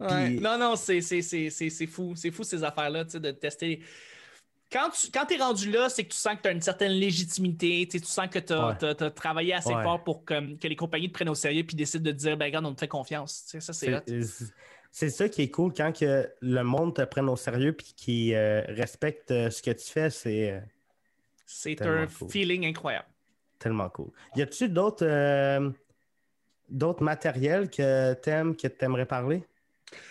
Ouais. 0.00 0.30
Non, 0.30 0.58
non, 0.58 0.74
c'est, 0.76 1.00
c'est, 1.00 1.22
c'est, 1.22 1.48
c'est, 1.48 1.70
c'est 1.70 1.86
fou. 1.86 2.12
C'est 2.16 2.30
fou 2.32 2.42
ces 2.42 2.62
affaires-là, 2.64 3.04
tu 3.04 3.12
sais, 3.12 3.20
de 3.20 3.30
tester. 3.30 3.80
Quand 4.70 4.90
tu 4.90 5.10
quand 5.12 5.30
es 5.30 5.36
rendu 5.36 5.70
là, 5.70 5.88
c'est 5.88 6.04
que 6.04 6.10
tu 6.12 6.16
sens 6.16 6.34
que 6.36 6.42
tu 6.42 6.48
as 6.48 6.52
une 6.52 6.60
certaine 6.60 6.92
légitimité, 6.92 7.86
tu 7.88 8.00
sens 8.00 8.26
que 8.28 8.38
tu 8.40 8.52
as, 8.52 8.76
Ouais. 9.04 9.10
travaillé 9.12 9.54
assez 9.54 9.72
Ouais. 9.74 9.82
fort 9.82 10.02
pour 10.02 10.24
que, 10.24 10.56
que 10.56 10.66
les 10.66 10.74
compagnies 10.76 11.08
te 11.08 11.12
prennent 11.14 11.28
au 11.28 11.34
sérieux 11.36 11.64
puis 11.64 11.76
décident 11.76 12.04
de 12.04 12.10
te 12.10 12.16
dire, 12.16 12.36
ben 12.36 12.46
regarde, 12.46 12.66
on 12.66 12.74
te 12.74 12.80
fait 12.80 12.88
confiance. 12.88 13.44
Ça, 13.60 13.72
c'est 14.90 15.10
ça 15.10 15.28
qui 15.28 15.42
est 15.42 15.50
cool 15.50 15.72
quand 15.74 15.92
que 15.92 16.28
le 16.40 16.62
monde 16.62 16.94
te 16.96 17.02
prenne 17.02 17.28
au 17.28 17.36
sérieux 17.36 17.74
puis 17.74 17.92
qui 17.94 18.34
euh, 18.34 18.62
respecte 18.68 19.30
euh, 19.30 19.50
ce 19.50 19.62
que 19.62 19.70
tu 19.70 19.84
fais, 19.86 20.10
c'est 20.10 20.50
euh, 20.52 20.60
C'est 21.44 21.80
un 21.82 22.06
cool. 22.06 22.30
feeling 22.30 22.66
incroyable. 22.66 23.06
tellement 23.58 23.88
cool. 23.90 24.10
Y 24.34 24.42
a-tu 24.42 24.68
d'autres 24.68 25.06
euh, 25.06 25.70
d'autres 26.68 27.02
matériels 27.02 27.70
que 27.70 28.14
t'aimes, 28.14 28.56
que 28.56 28.68
t'aimerais 28.68 29.06
parler? 29.06 29.44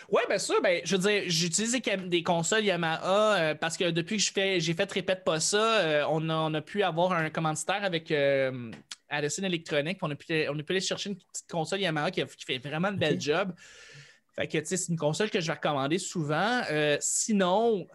Oui, 0.10 0.22
bien 0.28 0.38
sûr. 0.38 0.62
Ben, 0.62 0.82
je 0.84 0.96
veux 0.96 1.02
dire, 1.10 1.24
j'utilise 1.28 1.80
des, 2.08 2.24
consoles 2.24 2.64
Yamaha 2.64 3.36
euh, 3.38 3.56
parce 3.56 3.78
que 3.78 3.90
depuis 3.92 4.18
que 4.18 4.24
je 4.24 4.32
fais, 4.32 4.60
j'ai 4.60 4.74
fait 4.74 4.92
Répète 4.92 5.24
pas 5.24 5.40
ça, 5.40 5.80
euh, 5.82 6.06
on, 6.10 6.30
a, 6.30 6.36
on 6.36 6.54
a 6.54 6.62
pu 6.62 6.84
avoir 6.84 7.12
un 7.14 7.30
commanditaire 7.30 7.84
avec 7.84 8.12
euh, 8.12 8.72
Addison 9.10 9.44
Electronics. 9.44 9.98
On 10.02 10.12
a, 10.12 10.16
pu, 10.16 10.48
on 10.50 10.58
a 10.58 10.64
pu 10.64 10.74
aller 10.74 10.80
chercher 10.82 11.10
une 11.10 11.18
petite 11.18 11.50
console 11.50 11.82
Yamaha 11.82 12.12
qui, 12.12 12.22
a- 12.22 12.26
qui 12.26 12.46
fait 12.46 12.58
vraiment 12.60 12.92
belle 12.92 13.16
Ok. 13.16 13.22
job. 13.22 13.54
Fait 14.36 14.48
que, 14.48 14.58
tu 14.58 14.66
sais, 14.66 14.78
c'est 14.78 14.92
une 14.92 14.98
console 14.98 15.30
que 15.30 15.40
je 15.40 15.48
vais 15.48 15.54
recommander 15.54 15.98
souvent. 15.98 16.62
Euh, 16.70 16.98
sinon, 17.00 17.88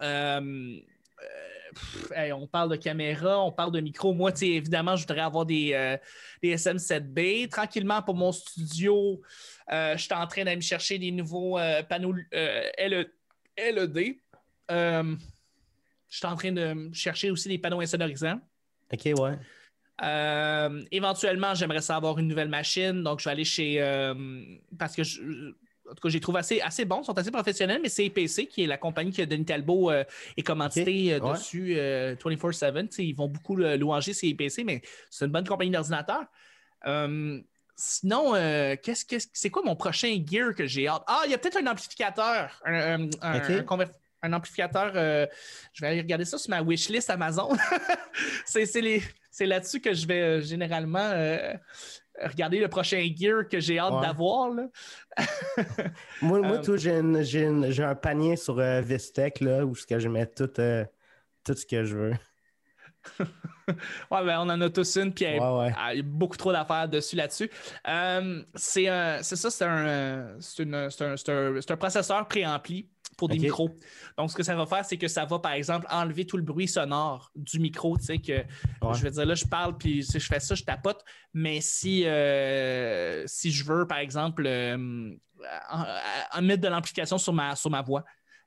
pff, 1.73 2.11
hey, 2.15 2.31
on 2.31 2.47
parle 2.47 2.69
de 2.69 2.75
caméra, 2.75 3.43
on 3.43 3.51
parle 3.51 3.71
de 3.71 3.79
micro. 3.79 4.13
Moi, 4.13 4.31
évidemment, 4.41 4.95
je 4.95 5.01
voudrais 5.07 5.21
avoir 5.21 5.45
des, 5.45 5.73
euh, 5.73 5.97
des 6.41 6.55
SM7B. 6.55 7.49
Tranquillement, 7.49 8.01
pour 8.01 8.15
mon 8.15 8.31
studio, 8.31 9.21
euh, 9.71 9.97
je 9.97 10.01
suis 10.03 10.13
en 10.13 10.27
train 10.27 10.43
d'aller 10.43 10.57
me 10.57 10.61
chercher 10.61 10.97
des 10.99 11.11
nouveaux 11.11 11.57
euh, 11.57 11.83
panneaux 11.83 12.15
LE 12.31 13.05
LED. 13.57 14.17
Euh, 14.69 15.15
je 16.09 16.17
suis 16.17 16.27
en 16.27 16.35
train 16.35 16.51
de 16.51 16.89
chercher 16.93 17.31
aussi 17.31 17.47
des 17.49 17.57
panneaux 17.57 17.81
insonorisants. 17.81 18.39
Ok, 18.93 19.05
ouais. 19.17 19.37
Euh, 20.03 20.81
éventuellement, 20.91 21.53
j'aimerais 21.53 21.81
ça 21.81 21.95
avoir 21.95 22.17
une 22.17 22.27
nouvelle 22.27 22.49
machine. 22.49 23.03
Donc, 23.03 23.19
je 23.19 23.25
vais 23.25 23.31
aller 23.31 23.45
chez. 23.45 23.81
euh, 23.81 24.13
parce 24.77 24.95
que 24.95 25.03
je- 25.03 25.53
en 25.91 25.93
tout 25.95 26.01
cas, 26.01 26.09
j'ai 26.09 26.19
trouvé 26.21 26.39
assez, 26.39 26.61
assez 26.61 26.85
bons, 26.85 27.03
sont 27.03 27.17
assez 27.17 27.31
professionnels, 27.31 27.81
mais 27.83 27.89
c'est 27.89 28.05
EPC, 28.05 28.47
qui 28.47 28.63
est 28.63 28.67
la 28.67 28.77
compagnie 28.77 29.11
que 29.11 29.21
Denis 29.23 29.45
Talbot 29.45 29.91
euh, 29.91 30.03
est 30.37 30.43
commandité 30.43 31.19
ouais. 31.19 31.31
dessus 31.33 31.75
euh, 31.77 32.15
24-7. 32.15 32.87
Tu 32.87 32.95
sais, 32.95 33.05
Ils 33.05 33.13
vont 33.13 33.27
beaucoup 33.27 33.55
louanger, 33.57 34.13
EPC, 34.23 34.63
mais 34.63 34.81
c'est 35.09 35.25
une 35.25 35.31
bonne 35.31 35.47
compagnie 35.47 35.71
d'ordinateur. 35.71 36.23
Euh, 36.87 37.39
sinon, 37.75 38.35
euh, 38.35 38.75
qu'est-ce 38.81 39.03
que 39.05 39.15
c'est 39.33 39.49
quoi 39.49 39.63
mon 39.65 39.75
prochain 39.75 40.17
gear 40.25 40.55
que 40.55 40.65
j'ai 40.65 40.87
hâte? 40.87 41.03
Ah, 41.07 41.23
il 41.25 41.31
y 41.31 41.33
a 41.33 41.37
peut-être 41.37 41.57
un 41.57 41.67
amplificateur. 41.67 42.61
Un, 42.65 42.73
un- 42.73 43.09
un- 43.21 43.37
Ok. 43.37 43.49
un 43.49 43.61
conver- 43.63 43.91
un 44.23 44.33
amplificateur. 44.33 44.91
euh, 44.95 45.25
je 45.73 45.81
vais 45.81 45.87
aller 45.91 46.01
regarder 46.01 46.25
ça 46.25 46.37
sur 46.37 46.49
ma 46.51 46.61
wishlist 46.61 47.09
Amazon. 47.09 47.49
c'est 48.45 48.65
c'est 48.65 48.81
les- 48.81 49.03
c'est 49.29 49.45
là-dessus 49.45 49.81
que 49.81 49.93
je 49.93 50.05
vais 50.07 50.21
euh, 50.21 50.41
généralement 50.41 50.99
euh, 51.13 51.53
regarder 52.21 52.59
le 52.59 52.67
prochain 52.67 53.07
gear 53.15 53.47
que 53.47 53.59
j'ai 53.59 53.79
hâte 53.79 53.93
Ouais. 53.93 54.01
d'avoir. 54.01 54.49
là. 54.49 54.67
Moi, 56.21 56.41
moi 56.41 56.57
Euh, 56.57 56.61
tout, 56.61 56.77
j'ai, 56.77 56.91
une- 56.97 57.23
j'ai 57.23 57.43
une- 57.43 57.71
j'ai 57.71 57.83
un 57.83 57.95
panier 57.95 58.35
sur 58.35 58.59
euh, 58.59 58.81
Vistec 58.81 59.39
là, 59.41 59.65
où 59.65 59.73
je 59.99 60.07
mets 60.09 60.27
tout, 60.27 60.49
euh, 60.59 60.85
tout 61.43 61.53
ce 61.55 61.65
que 61.65 61.83
je 61.83 61.97
veux. 61.97 62.13
Ouais, 64.11 64.25
ben, 64.25 64.39
on 64.39 64.49
en 64.49 64.59
a 64.61 64.69
tous 64.69 64.97
une, 64.97 65.13
puis 65.13 65.25
il 65.25 65.37
y 65.97 65.99
a 65.99 66.03
beaucoup 66.03 66.37
trop 66.37 66.51
d'affaires 66.51 66.87
dessus 66.89 67.15
là-dessus. 67.15 67.49
Euh, 67.87 68.43
c'est 68.55 68.87
ça, 68.87 69.49
c'est 69.51 69.65
un, 69.65 70.37
une- 70.59 70.75
un, 70.75 70.87
un- 70.87 71.59
un 71.69 71.77
processeur 71.77 72.27
préampli 72.27 72.89
pour 73.17 73.27
des 73.27 73.35
micros. 73.43 73.69
Donc, 74.17 74.31
ce 74.31 74.35
que 74.35 74.41
ça 74.43 74.55
va 74.55 74.65
faire, 74.65 74.83
c'est 74.85 74.97
que 74.97 75.07
ça 75.07 75.25
va, 75.25 75.37
par 75.39 75.51
exemple, 75.51 75.85
enlever 75.91 76.25
tout 76.25 76.37
le 76.37 76.43
bruit 76.43 76.67
sonore 76.67 77.31
du 77.35 77.59
micro. 77.59 77.97
Tu 77.97 78.05
sais, 78.05 78.17
que 78.19 78.43
je 78.93 79.03
vais 79.03 79.11
dire 79.11 79.25
là, 79.25 79.35
je 79.35 79.45
parle, 79.45 79.77
puis 79.77 80.03
si 80.03 80.19
je 80.19 80.25
fais 80.25 80.39
ça, 80.39 80.55
je 80.55 80.63
tapote. 80.63 81.03
Mais 81.33 81.59
si, 81.61 82.03
euh, 82.05 83.23
si 83.27 83.51
je 83.51 83.63
veux, 83.65 83.85
par 83.87 83.99
exemple, 83.99 84.45
euh, 84.47 85.11
en- 85.71 85.85
en 86.37 86.41
mettre 86.41 86.61
de 86.61 86.67
l'amplification 86.67 87.17
sur 87.17 87.33
ma, 87.33 87.55
sur 87.55 87.69
ma 87.69 87.81
voix, 87.81 88.03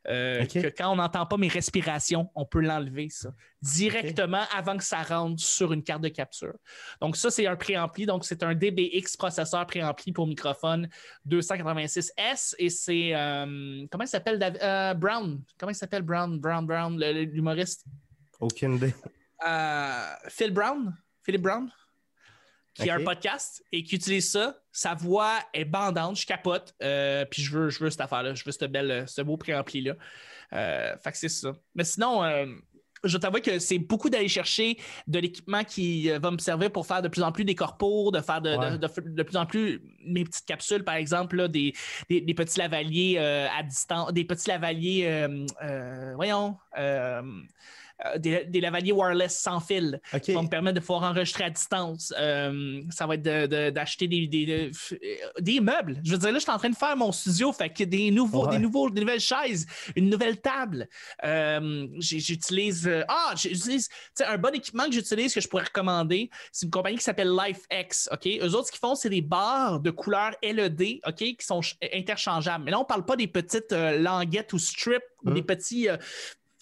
euh, 0.09 0.45
que 0.47 0.69
quand 0.69 0.93
on 0.93 0.97
n'entend 0.97 1.25
pas 1.27 1.37
mes 1.37 1.49
respirations, 1.49 2.31
on 2.35 2.45
peut 2.45 2.61
l'enlever, 2.61 3.09
ça, 3.11 3.33
directement 3.63 4.43
avant 4.55 4.77
que 4.77 4.85
ça 4.85 5.03
rentre 5.03 5.43
sur 5.43 5.73
une 5.73 5.83
carte 5.83 6.03
de 6.03 6.09
capture. 6.09 6.55
Donc, 7.01 7.17
ça, 7.17 7.31
c'est 7.31 7.47
un 7.47 7.57
préampli. 7.57 8.05
Donc, 8.07 8.25
c'est 8.25 8.43
un 8.43 8.55
DBX 8.55 9.17
processeur 9.17 9.67
préampli 9.67 10.13
pour 10.13 10.27
microphone 10.27 10.89
286S. 11.29 12.55
Et 12.59 12.71
c'est. 12.71 13.15
euh, 13.15 13.87
comment 13.91 14.05
il 14.05 14.09
s'appelle 14.09 14.39
euh, 14.63 14.95
Brown. 14.95 15.43
Comment 15.59 15.71
il 15.71 15.77
s'appelle 15.77 16.03
Brown? 16.03 16.39
Brown 16.39 16.67
Brown, 16.67 16.99
l'humoriste? 17.01 17.85
Aucune 18.41 18.75
idée. 18.77 18.95
euh, 19.47 20.05
Phil 20.29 20.51
Brown, 20.51 20.95
Philip 21.23 21.41
Brown, 21.43 21.71
qui 22.75 22.91
a 22.91 22.95
un 22.97 23.05
podcast 23.05 23.65
et 23.73 23.83
qui 23.83 23.95
utilise 23.97 24.31
ça. 24.31 24.61
Sa 24.77 24.95
voix 24.95 25.39
est 25.55 25.65
bandante, 25.65 26.17
je 26.19 26.27
capote. 26.27 26.75
euh, 26.83 27.25
puis 27.31 27.43
je 27.43 27.57
veux, 27.57 27.71
je 27.71 27.79
veux 27.85 27.91
cette 27.91 28.01
affaire-là, 28.01 28.35
je 28.35 28.43
veux 28.45 28.51
ce, 28.51 28.65
bel, 28.65 29.05
ce 29.07 29.23
beau 29.23 29.37
préampli-là. 29.37 29.95
Euh, 30.53 30.97
fait 31.03 31.13
que 31.13 31.17
c'est 31.17 31.29
ça. 31.29 31.53
Mais 31.77 31.85
sinon, 31.85 32.25
euh, 32.25 32.47
je 33.05 33.17
t'avoue 33.19 33.41
que 33.41 33.59
c'est 33.61 33.79
beaucoup 33.79 34.11
d'aller 34.11 34.27
chercher 34.29 34.77
de 35.07 35.19
l'équipement 35.21 35.63
qui 35.63 36.11
euh, 36.11 36.19
va 36.19 36.31
me 36.33 36.39
servir 36.39 36.73
pour 36.73 36.87
faire 36.89 37.03
de 37.03 37.09
plus 37.09 37.23
en 37.23 37.31
plus 37.31 37.45
des 37.45 37.55
corpos, 37.55 38.11
de 38.11 38.21
faire 38.21 38.41
de, 38.41 38.57
Ouais. 38.57 38.71
de- 38.73 38.77
de- 38.79 39.11
de 39.15 39.23
plus 39.23 39.37
en 39.37 39.47
plus 39.47 39.81
mes 40.05 40.25
petites 40.25 40.47
capsules, 40.47 40.83
par 40.83 40.97
exemple, 40.97 41.37
là, 41.37 41.47
des, 41.47 41.73
des, 42.11 42.21
des 42.21 42.35
petits 42.35 42.59
lavaliers 42.59 43.17
euh, 43.19 43.47
à 43.57 43.63
distance, 43.63 44.13
des 44.13 44.25
petits 44.25 44.49
lavaliers, 44.49 45.05
euh, 45.07 45.47
euh, 45.63 46.13
voyons, 46.17 46.57
euh, 48.05 48.09
euh, 48.15 48.19
des, 48.19 48.45
des 48.45 48.61
lavaliers 48.61 48.93
wireless 48.93 49.39
sans 49.39 49.61
fil 49.61 50.01
OK. 50.13 50.21
qui 50.21 50.33
vont 50.33 50.43
me 50.43 50.49
permettre 50.49 50.75
de 50.75 50.81
pouvoir 50.81 51.03
enregistrer 51.05 51.45
à 51.45 51.51
distance. 51.51 52.13
Euh, 52.19 52.83
ça 52.91 53.07
va 53.07 53.15
être 53.15 53.23
de- 53.23 53.47
de- 53.47 53.71
d'acheter 53.71 54.09
des, 54.09 54.27
des, 54.27 54.47
de- 54.47 54.71
f- 54.71 54.99
des 55.41 55.61
meubles. 55.61 56.01
Je 56.05 56.13
veux 56.13 56.19
dire, 56.19 56.33
là, 56.33 56.39
je 56.39 56.43
suis 56.43 56.51
en 56.53 56.59
train 56.59 56.71
de 56.71 56.77
faire 56.77 56.97
mon 56.97 57.13
studio, 57.13 57.53
fait 57.53 57.71
que 57.71 57.85
des 57.85 58.11
nouveaux, 58.11 58.47
Ouais. 58.47 58.57
des 58.57 58.59
nouveaux, 58.63 58.91
des 58.91 59.01
nouvelles 59.01 59.21
chaises, 59.21 59.67
une 59.97 60.11
nouvelle 60.11 60.41
table. 60.41 60.89
Euh, 61.25 61.87
j'utilise. 61.99 62.87
euh, 62.87 63.03
ah, 63.09 63.33
j'utilise. 63.37 63.89
tu 63.89 63.95
sais, 64.17 64.25
un 64.25 64.39
bon 64.39 64.55
équipement 64.55 64.87
que 64.87 64.93
j'utilise 64.93 65.33
que 65.35 65.41
je 65.41 65.49
pourrais 65.49 65.65
recommander, 65.65 66.31
c'est 66.53 66.67
une 66.67 66.71
compagnie 66.73 66.97
qui 66.99 67.05
s'appelle 67.05 67.31
LifeX. 67.35 68.09
OK? 68.13 68.27
Eux 68.27 68.55
autres, 68.55 68.67
ce 68.67 68.73
qu'ils 68.73 68.81
font, 68.81 68.95
c'est 68.95 69.11
des 69.11 69.21
barres 69.23 69.81
de 69.81 69.91
couleur 69.91 70.33
LED, 70.43 71.01
OK, 71.07 71.15
qui 71.17 71.37
sont 71.41 71.63
ch- 71.63 71.77
interchangeables. 71.93 72.65
Mais 72.65 72.71
là, 72.71 72.81
on 72.81 72.85
parle 72.85 73.05
pas 73.05 73.17
des 73.17 73.29
petites 73.29 73.73
euh, 73.73 73.99
languettes 73.99 74.53
ou 74.53 74.59
strips 74.59 75.03
ou 75.25 75.31
des 75.31 75.43
petits. 75.43 75.89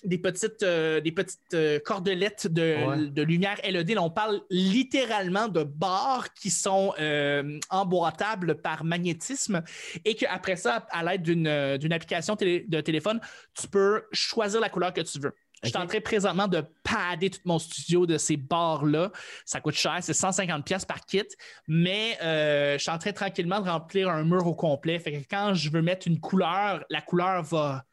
Des 0.05 0.19
petites, 0.19 0.63
euh, 0.63 1.01
des 1.01 1.13
petites 1.13 1.55
euh, 1.55 1.79
cordelettes 1.85 2.47
de, 2.47 2.63
Ouais. 2.87 3.07
de 3.11 3.23
lumière 3.23 3.59
LED. 3.65 3.91
Là, 3.91 4.03
on 4.03 4.11
parle 4.11 4.41
littéralement 4.51 5.49
de 5.49 5.63
barres 5.63 6.33
qui 6.35 6.51
sont 6.51 6.93
euh, 7.01 7.59
emboîtables 7.71 8.57
par 8.61 8.85
magnétisme 8.85 9.63
et 10.05 10.15
qu'après 10.15 10.57
ça, 10.57 10.87
à 10.91 11.03
l'aide 11.05 11.23
d'une 11.23 11.43
d'une 11.79 11.93
application 11.93 12.37
télé- 12.37 12.65
de 12.69 12.81
téléphone, 12.81 13.21
tu 13.59 13.69
peux 13.69 14.03
choisir 14.13 14.61
la 14.61 14.69
couleur 14.69 14.93
que 14.93 15.01
tu 15.03 15.19
veux. 15.21 15.35
Je 15.63 15.69
suis 15.69 15.79
en 15.79 15.87
train 15.87 16.01
présentement 16.01 16.49
de 16.49 16.65
padder 16.83 17.31
tout 17.31 17.39
mon 17.45 17.61
studio 17.61 18.05
de 18.05 18.19
ces 18.19 18.37
barres-là. 18.37 19.13
Ça 19.45 19.61
coûte 19.61 19.75
cher, 19.77 19.97
c'est 20.01 20.13
150$ 20.13 20.65
pièces 20.65 20.85
par 20.85 21.07
kit, 21.07 21.23
mais 21.69 22.19
euh, 22.21 22.77
je 22.79 22.83
suis 22.83 22.91
en 22.91 22.99
train 22.99 23.13
tranquillement 23.13 23.61
de 23.61 23.71
remplir 23.71 24.09
un 24.09 24.25
mur 24.25 24.45
au 24.49 24.55
complet. 24.57 24.99
Fait 24.99 25.13
que 25.13 25.19
quand 25.31 25.55
je 25.55 25.71
veux 25.71 25.81
mettre 25.83 26.09
une 26.09 26.19
couleur, 26.19 26.85
la 26.91 27.01
couleur 27.01 27.45
va, 27.45 27.85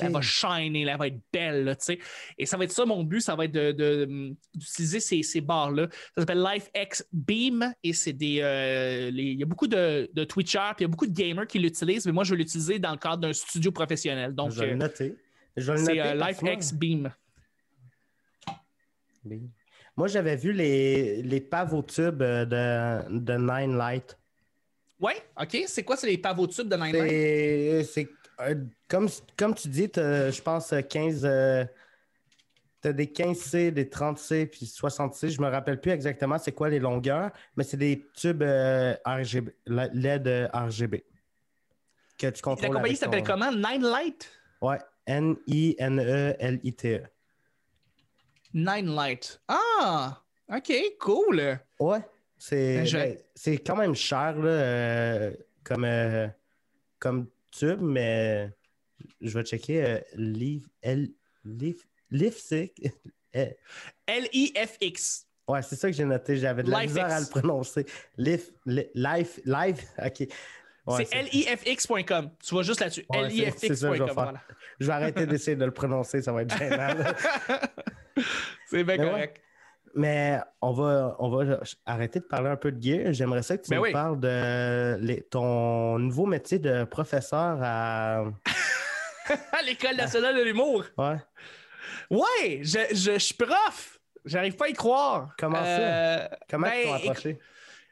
Elle 0.00 0.12
va 0.12 0.20
shiner, 0.20 0.82
elle 0.82 0.98
va 0.98 1.06
être 1.06 1.20
belle, 1.32 1.64
là, 1.64 1.76
tu 1.76 1.84
sais. 1.84 1.98
Et 2.38 2.46
ça 2.46 2.56
va 2.56 2.64
être 2.64 2.72
ça, 2.72 2.84
mon 2.84 3.02
but, 3.04 3.20
ça 3.20 3.34
va 3.36 3.44
être 3.46 3.52
de- 3.52 3.72
de- 3.72 4.34
d'utiliser 4.54 5.00
ces, 5.00 5.22
ces 5.22 5.40
barres-là. 5.40 5.88
Ça 6.16 6.22
s'appelle 6.22 6.42
LifeX 6.42 7.04
Beam 7.12 7.72
et 7.82 7.92
c'est 7.92 8.12
des. 8.12 8.40
euh, 8.42 9.10
les- 9.10 9.22
il 9.32 9.38
y 9.38 9.42
a 9.42 9.46
beaucoup 9.46 9.66
de, 9.66 10.10
de 10.12 10.24
Twitchers 10.24 10.72
puis 10.76 10.80
il 10.80 10.82
y 10.82 10.84
a 10.84 10.88
beaucoup 10.88 11.06
de 11.06 11.12
gamers 11.14 11.46
qui 11.46 11.58
l'utilisent, 11.58 12.06
mais 12.06 12.12
moi, 12.12 12.24
je 12.24 12.30
veux 12.32 12.36
l'utiliser 12.38 12.78
dans 12.78 12.92
le 12.92 12.98
cadre 12.98 13.18
d'un 13.18 13.32
studio 13.32 13.70
professionnel. 13.72 14.34
Donc, 14.34 14.50
je 14.52 14.60
vais 14.60 14.66
le 14.66 14.72
euh, 14.72 14.76
noter. 14.76 15.16
Je 15.56 15.72
vais 15.72 15.78
le 15.78 15.84
c'est 15.84 16.00
euh, 16.00 16.14
LifeX 16.14 16.72
Beam. 16.74 17.12
Oui. 19.24 19.42
Moi, 19.96 20.06
j'avais 20.06 20.36
vu 20.36 20.52
les, 20.52 21.22
les 21.22 21.40
pavotubes 21.40 22.22
euh, 22.22 22.44
de, 22.44 23.18
de 23.18 23.32
Nine 23.34 23.76
Light. 23.76 24.16
Ouais, 25.00 25.16
OK. 25.40 25.64
C'est 25.66 25.82
quoi, 25.82 25.96
c'est 25.96 26.06
les 26.06 26.18
pavotubes 26.18 26.68
de 26.68 26.76
Nine 26.76 26.92
Light? 26.96 27.84
C'est, 27.86 28.08
comme, 28.88 29.08
comme 29.36 29.54
tu 29.54 29.68
dis, 29.68 29.90
je 29.94 30.40
pense, 30.42 30.72
euh, 30.72 30.80
15. 30.82 31.24
euh, 31.24 31.64
T'as 32.80 32.92
des 32.92 33.06
15C, 33.06 33.72
des 33.72 33.86
30C, 33.86 34.46
puis 34.46 34.64
60C. 34.64 35.30
Je 35.30 35.40
me 35.42 35.48
rappelle 35.48 35.80
plus 35.80 35.90
exactement 35.90 36.38
c'est 36.38 36.52
quoi 36.52 36.68
les 36.68 36.78
longueurs, 36.78 37.32
mais 37.56 37.64
c'est 37.64 37.76
des 37.76 38.06
tubes 38.14 38.40
euh, 38.44 38.94
RGB, 39.04 39.50
LED 39.66 40.28
euh, 40.28 40.46
RGB. 40.52 41.04
Que 42.16 42.28
tu 42.28 42.40
contrôles. 42.40 42.68
La 42.70 42.76
compagnie 42.76 42.94
s'appelle 42.96 43.24
ton- 43.24 43.32
comment? 43.32 43.50
Nine 43.50 43.82
Light? 43.82 44.30
Ouais, 44.60 44.78
N-I-N-E-L-I-T-E. 45.88 47.02
Nine 48.54 48.94
Light. 48.94 49.40
Ah! 49.48 50.22
OK, 50.48 50.72
cool. 51.00 51.58
Ouais, 51.80 52.00
c'est, 52.38 52.84
Ben, 52.92 53.16
ben, 53.44 53.58
quand 53.66 53.76
même 53.76 53.94
cher 53.96 54.36
là, 54.38 54.48
euh, 54.50 55.32
comme, 55.64 55.84
euh, 55.84 56.28
comme 57.00 57.26
tube, 57.50 57.80
mais 57.80 58.50
je 59.20 59.38
vais 59.38 59.44
checker. 59.44 59.84
Euh, 59.84 59.98
Leaf, 60.14 60.62
L, 60.82 61.08
Leaf, 61.44 61.86
Leafsick. 62.10 62.90
L-I-F-X. 64.06 65.26
ouais, 65.48 65.62
c'est 65.62 65.76
ça 65.76 65.90
que 65.90 65.96
j'ai 65.96 66.04
noté. 66.04 66.36
J'avais 66.36 66.62
de 66.62 66.70
la 66.70 66.82
misère 66.82 67.10
à 67.10 67.20
le 67.20 67.26
prononcer. 67.26 67.86
Life, 68.16 68.50
Life, 68.64 69.40
ok. 70.04 70.28
Ouais, 70.86 71.04
c'est 71.04 71.22
lifx.com. 71.22 72.30
Tu 72.42 72.54
vas 72.54 72.62
juste 72.62 72.80
là-dessus. 72.80 73.04
Ouais, 73.10 73.28
je 73.28 73.34
lifx.com. 73.44 73.76
faire. 74.06 74.14
Voilà. 74.14 74.40
Je 74.80 74.86
vais 74.86 74.92
arrêter 74.92 75.26
d'essayer 75.26 75.54
de 75.56 75.64
le 75.66 75.70
prononcer, 75.70 76.22
ça 76.22 76.32
va 76.32 76.42
être 76.42 76.56
gênant. 76.56 76.94
C'est 78.70 78.84
bien 78.84 78.96
Mais 78.96 79.04
ouais. 79.04 79.10
correct. 79.10 79.42
Mais 79.94 80.38
on 80.62 80.72
va, 80.72 81.16
on 81.18 81.28
va 81.30 81.60
arrêter 81.84 82.20
de 82.20 82.24
parler 82.24 82.48
un 82.50 82.56
peu 82.56 82.72
de 82.72 82.82
gear. 82.82 83.12
J'aimerais 83.12 83.42
ça 83.42 83.56
que 83.58 83.62
tu 83.64 83.70
Ben 83.70 83.76
nous 83.76 83.82
oui. 83.82 83.92
parles 83.92 84.18
de 84.20 84.96
les- 85.00 85.22
ton 85.22 85.98
nouveau 85.98 86.24
métier 86.26 86.58
de 86.58 86.84
professeur 86.84 87.58
à. 87.62 88.24
À 89.52 89.62
l'École 89.66 89.96
nationale 89.96 90.36
de 90.36 90.42
l'humour. 90.42 90.84
Ouais. 90.96 91.16
Ouais, 92.10 92.60
je, 92.62 92.78
je, 92.90 93.12
je 93.12 93.18
suis 93.18 93.34
prof. 93.34 93.98
J'arrive 94.24 94.56
pas 94.56 94.66
à 94.66 94.68
y 94.68 94.72
croire. 94.72 95.30
Comment 95.38 95.62
ça? 95.62 95.64
Euh, 95.64 96.28
Comment 96.50 96.66
Ben, 96.68 96.74
ils 96.80 96.84
t'ont 96.84 96.94
approché? 97.10 97.38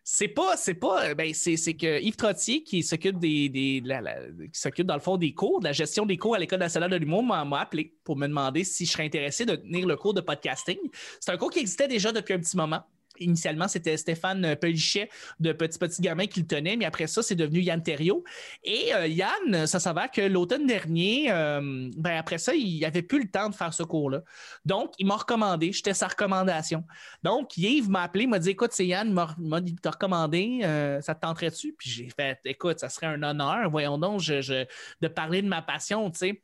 C'est 0.09 0.28
pas, 0.28 0.57
c'est 0.57 0.74
pas, 0.74 1.14
ben 1.14 1.34
c'est, 1.34 1.57
c'est 1.57 1.74
que 1.74 2.01
Yves 2.01 2.14
Trottier 2.14 2.62
qui 2.62 2.84
s'occupe 2.84 3.18
des, 3.18 3.49
des 3.49 3.80
de 3.80 3.89
la- 3.89 4.01
la- 4.01 4.20
qui 4.53 4.61
s'occupe 4.61 4.87
dans 4.87 4.95
le 4.95 5.01
fond 5.01 5.16
des 5.16 5.34
cours, 5.34 5.59
de 5.59 5.64
la 5.64 5.72
gestion 5.72 6.07
des 6.07 6.16
cours 6.16 6.37
à 6.37 6.39
l'École 6.39 6.61
nationale 6.61 6.91
de 6.91 6.97
l'humour 6.97 7.24
m'a, 7.24 7.45
m'a 7.45 7.62
appelé 7.62 7.93
pour 8.05 8.16
me 8.16 8.28
demander 8.28 8.62
si 8.62 8.87
je 8.87 8.93
serais 8.93 9.05
intéressé 9.05 9.45
de 9.45 9.57
tenir 9.57 9.84
le 9.84 9.97
cours 9.97 10.14
de 10.14 10.20
podcasting. 10.20 10.78
C'est 11.18 11.32
un 11.32 11.37
cours 11.37 11.51
qui 11.51 11.59
existait 11.59 11.89
déjà 11.89 12.12
depuis 12.12 12.34
un 12.34 12.39
petit 12.39 12.57
moment. 12.57 12.84
Initialement, 13.21 13.69
c'était 13.69 13.97
Stéphane 13.97 14.57
Pelichet 14.57 15.09
de 15.41 15.53
Petit 15.53 15.79
Petit 15.79 16.03
Gamin 16.03 16.27
qui 16.27 16.41
le 16.41 16.47
tenait, 16.47 16.77
mais 16.77 16.85
après 16.85 17.07
ça, 17.07 17.23
c'est 17.23 17.35
devenu 17.35 17.61
Yann 17.61 17.83
Thériault. 17.83 18.25
Et 18.64 18.95
euh, 18.95 19.07
Yann, 19.07 19.67
ça 19.67 19.81
s'avère 19.81 20.11
que 20.11 20.21
l'automne 20.21 20.67
dernier, 20.67 21.31
euh, 21.31 21.91
ben 21.97 22.17
après 22.17 22.39
ça, 22.39 22.55
il 22.55 22.81
n'avait 22.81 23.03
plus 23.03 23.23
le 23.23 23.31
temps 23.31 23.49
de 23.49 23.55
faire 23.55 23.73
ce 23.73 23.83
cours-là. 23.83 24.23
Donc, 24.64 24.93
il 24.99 25.07
m'a 25.07 25.17
recommandé, 25.17 25.73
j'étais 25.73 25.95
sa 25.95 26.09
recommandation. 26.09 26.85
Donc, 27.23 27.57
Yves 27.57 27.91
m'a 27.91 28.03
appelé, 28.03 28.27
m'a 28.27 28.39
dit 28.39 28.51
Écoute, 28.51 28.71
c'est 28.73 28.87
Yann, 28.87 29.09
il 29.39 29.49
m'a 29.49 29.61
dit 29.61 29.73
de 29.73 29.81
te 29.81 29.89
recommander, 29.89 30.61
euh, 30.64 31.01
ça 31.01 31.14
te 31.14 31.21
tenterait-tu? 31.21 31.75
Puis 31.79 31.91
j'ai 31.91 32.09
fait 32.09 32.39
Écoute, 32.45 32.81
ça 32.81 32.89
serait 32.89 33.07
un 33.07 33.23
honneur, 33.23 33.71
voyons 33.71 33.99
donc, 33.99 34.21
de 34.21 35.09
parler 35.09 35.43
de 35.43 35.49
ma 35.49 35.62
passion, 35.62 36.11
tu 36.11 36.19
sais. 36.19 36.43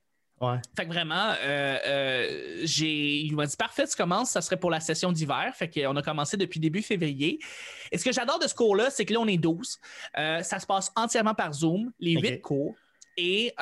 Fait 0.77 0.87
que 0.87 0.93
vraiment, 0.93 1.35
euh, 1.43 1.79
euh, 1.87 2.61
j'ai, 2.65 3.21
il 3.21 3.35
m'a 3.37 3.47
dit 3.47 3.57
parfait, 3.57 3.87
tu 3.87 3.97
commences, 3.97 4.31
ça 4.31 4.41
serait 4.41 4.57
pour 4.57 4.71
la 4.71 4.81
session 4.81 5.13
d'hiver. 5.13 5.53
Fait 5.55 5.69
qu'on 5.69 5.95
a 5.97 6.03
commencé 6.03 6.37
depuis 6.37 6.61
début 6.61 6.83
février. 6.83 7.39
Et 7.91 7.99
ce 7.99 8.05
que 8.05 8.13
j'adore 8.13 8.39
de 8.39 8.49
ce 8.49 8.55
cours-là, 8.55 8.91
c'est 8.91 9.05
que 9.05 9.13
là, 9.13 9.21
on 9.21 9.29
est 9.29 9.37
12. 9.37 9.79
Euh, 10.19 10.43
ça 10.43 10.59
se 10.59 10.67
passe 10.67 10.91
entièrement 10.97 11.35
par 11.35 11.53
Zoom, 11.53 11.93
les 12.01 12.15
huit 12.15 12.41
cours. 12.41 12.75
Et 13.17 13.55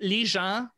les 0.00 0.26
gens, 0.26 0.68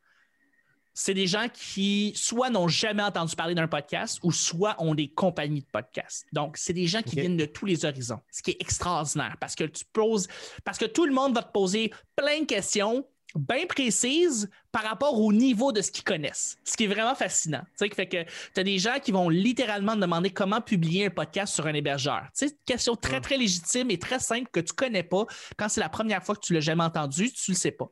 c'est 0.93 1.13
des 1.13 1.27
gens 1.27 1.47
qui 1.53 2.13
soit 2.15 2.49
n'ont 2.49 2.67
jamais 2.67 3.03
entendu 3.03 3.35
parler 3.35 3.55
d'un 3.55 3.67
podcast 3.67 4.19
ou 4.23 4.31
soit 4.31 4.75
ont 4.79 4.95
des 4.95 5.09
compagnies 5.09 5.61
de 5.61 5.67
podcasts. 5.71 6.25
Donc, 6.33 6.57
c'est 6.57 6.73
des 6.73 6.87
gens 6.87 7.01
qui 7.01 7.15
viennent 7.15 7.37
de 7.37 7.45
tous 7.45 7.65
les 7.65 7.85
horizons, 7.85 8.19
ce 8.31 8.41
qui 8.41 8.51
est 8.51 8.61
extraordinaire 8.61 9.37
parce 9.39 9.55
que 9.55 9.63
tu 9.63 9.85
poses, 9.93 10.27
parce 10.63 10.77
que 10.77 10.85
tout 10.85 11.05
le 11.05 11.13
monde 11.13 11.33
va 11.33 11.43
te 11.43 11.51
poser 11.51 11.91
plein 12.15 12.41
de 12.41 12.45
questions 12.45 13.05
bien 13.35 13.65
précise 13.65 14.49
par 14.71 14.83
rapport 14.83 15.19
au 15.19 15.31
niveau 15.33 15.71
de 15.71 15.81
ce 15.81 15.91
qu'ils 15.91 16.03
connaissent, 16.03 16.57
ce 16.63 16.77
qui 16.77 16.85
est 16.85 16.87
vraiment 16.87 17.15
fascinant. 17.15 17.61
Tu 17.77 17.87
sais, 17.87 17.95
fait 17.95 18.07
que 18.07 18.23
tu 18.53 18.59
as 18.59 18.63
des 18.63 18.77
gens 18.77 18.99
qui 18.99 19.11
vont 19.11 19.29
littéralement 19.29 19.95
demander 19.95 20.29
comment 20.29 20.61
publier 20.61 21.07
un 21.07 21.09
podcast 21.09 21.53
sur 21.53 21.67
un 21.67 21.73
hébergeur. 21.73 22.23
Tu 22.37 22.47
sais, 22.47 22.57
question 22.65 22.95
très, 22.95 23.21
très 23.21 23.37
légitime 23.37 23.91
et 23.91 23.99
très 23.99 24.19
simple 24.19 24.49
que 24.51 24.59
tu 24.59 24.73
connais 24.73 25.03
pas. 25.03 25.25
Quand 25.57 25.69
c'est 25.69 25.81
la 25.81 25.89
première 25.89 26.23
fois 26.23 26.35
que 26.35 26.41
tu 26.41 26.53
l'as 26.53 26.61
jamais 26.61 26.83
entendu, 26.83 27.31
tu 27.31 27.51
le 27.51 27.57
sais 27.57 27.71
pas. 27.71 27.89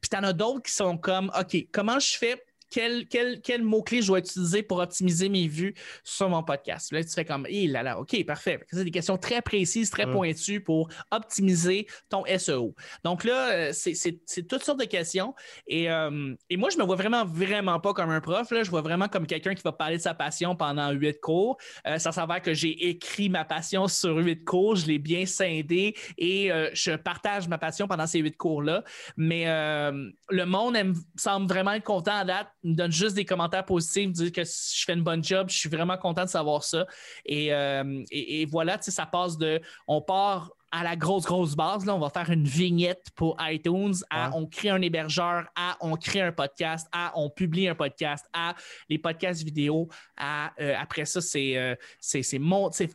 Puis 0.00 0.10
tu 0.10 0.16
en 0.16 0.22
as 0.22 0.32
d'autres 0.32 0.62
qui 0.62 0.72
sont 0.72 0.96
comme, 0.96 1.30
OK, 1.38 1.56
comment 1.72 1.98
je 1.98 2.16
fais 2.16 2.42
quel, 2.70 3.06
quel, 3.08 3.62
mot-clé 3.62 4.02
je 4.02 4.08
dois 4.08 4.18
utiliser 4.18 4.62
pour 4.62 4.78
optimiser 4.78 5.28
mes 5.28 5.48
vues 5.48 5.74
sur 6.04 6.28
mon 6.28 6.42
podcast? 6.42 6.92
Là, 6.92 7.02
tu 7.02 7.10
fais 7.10 7.24
comme, 7.24 7.46
hé 7.48 7.66
là 7.66 7.82
là, 7.82 7.98
OK, 7.98 8.24
parfait. 8.26 8.60
C'est 8.70 8.84
des 8.84 8.90
questions 8.90 9.16
très 9.16 9.42
précises, 9.42 9.90
très 9.90 10.10
pointues 10.10 10.60
pour 10.60 10.88
optimiser 11.10 11.86
ton 12.08 12.24
SEO. 12.38 12.74
Donc 13.04 13.24
là, 13.24 13.50
euh, 13.50 13.70
c'est 13.72 14.46
toutes 14.46 14.62
sortes 14.62 14.80
de 14.80 14.84
questions. 14.84 15.34
Et, 15.66 15.90
euh, 15.90 16.34
et, 16.50 16.56
moi, 16.56 16.68
je 16.70 16.78
me 16.78 16.84
vois 16.84 16.96
vraiment, 16.96 17.24
vraiment 17.24 17.80
pas 17.80 17.94
comme 17.94 18.10
un 18.10 18.20
prof. 18.20 18.50
Là. 18.50 18.62
Je 18.62 18.70
vois 18.70 18.82
vraiment 18.82 19.08
comme 19.08 19.26
quelqu'un 19.26 19.54
qui 19.54 19.62
va 19.62 19.72
parler 19.72 19.96
de 19.96 20.02
sa 20.02 20.14
passion 20.14 20.56
pendant 20.56 20.90
huit 20.90 21.20
cours. 21.20 21.56
Euh, 21.86 21.98
ça 21.98 22.12
s'avère 22.12 22.42
que 22.42 22.54
j'ai 22.54 22.88
écrit 22.88 23.28
ma 23.28 23.44
passion 23.44 23.88
sur 23.88 24.16
huit 24.16 24.44
cours. 24.44 24.76
Je 24.76 24.86
l'ai 24.86 24.98
bien 24.98 25.26
scindé 25.26 25.94
et 26.16 26.50
je 26.72 26.96
partage 26.96 27.48
ma 27.48 27.58
passion 27.58 27.86
pendant 27.88 28.06
ces 28.06 28.20
huit 28.20 28.36
cours-là. 28.36 28.84
Mais 29.16 29.44
le 29.46 30.44
monde 30.44 30.76
semble 31.16 31.46
vraiment 31.46 31.72
être 31.72 31.84
content 31.84 32.16
à 32.16 32.24
date 32.24 32.48
me 32.64 32.74
donne 32.74 32.92
juste 32.92 33.14
des 33.14 33.24
commentaires 33.24 33.64
positifs, 33.64 34.08
me 34.08 34.12
dit 34.12 34.32
que 34.32 34.42
je 34.44 34.84
fais 34.84 34.94
une 34.94 35.02
bonne 35.02 35.22
job. 35.22 35.48
Je 35.50 35.56
suis 35.56 35.68
vraiment 35.68 35.96
content 35.96 36.24
de 36.24 36.30
savoir 36.30 36.64
ça. 36.64 36.86
Et, 37.24 37.52
euh, 37.52 38.02
et, 38.10 38.46
voilà, 38.46 38.80
ça 38.80 39.06
passe 39.06 39.38
de. 39.38 39.60
On 39.86 40.02
part 40.02 40.50
à 40.70 40.82
la 40.82 40.96
grosse, 40.96 41.24
grosse 41.24 41.54
base. 41.54 41.86
Là, 41.86 41.94
on 41.94 41.98
va 41.98 42.10
faire 42.10 42.30
une 42.30 42.44
vignette 42.44 43.06
pour 43.14 43.36
iTunes, 43.40 43.94
à 44.10 44.36
on 44.36 44.46
crée 44.46 44.70
un 44.70 44.82
hébergeur, 44.82 45.46
à 45.56 45.76
on 45.80 45.96
crée 45.96 46.20
un 46.20 46.32
podcast, 46.32 46.86
à 46.92 47.12
on 47.16 47.30
publie 47.30 47.68
un 47.68 47.74
podcast, 47.74 48.26
à 48.32 48.54
les 48.88 48.98
podcasts 48.98 49.42
vidéo, 49.42 49.88
à 50.16 50.52
euh, 50.60 50.74
après 50.78 51.04
ça, 51.04 51.20
c'est 51.20 51.56
euh, 51.56 51.74
c'est 52.00 52.22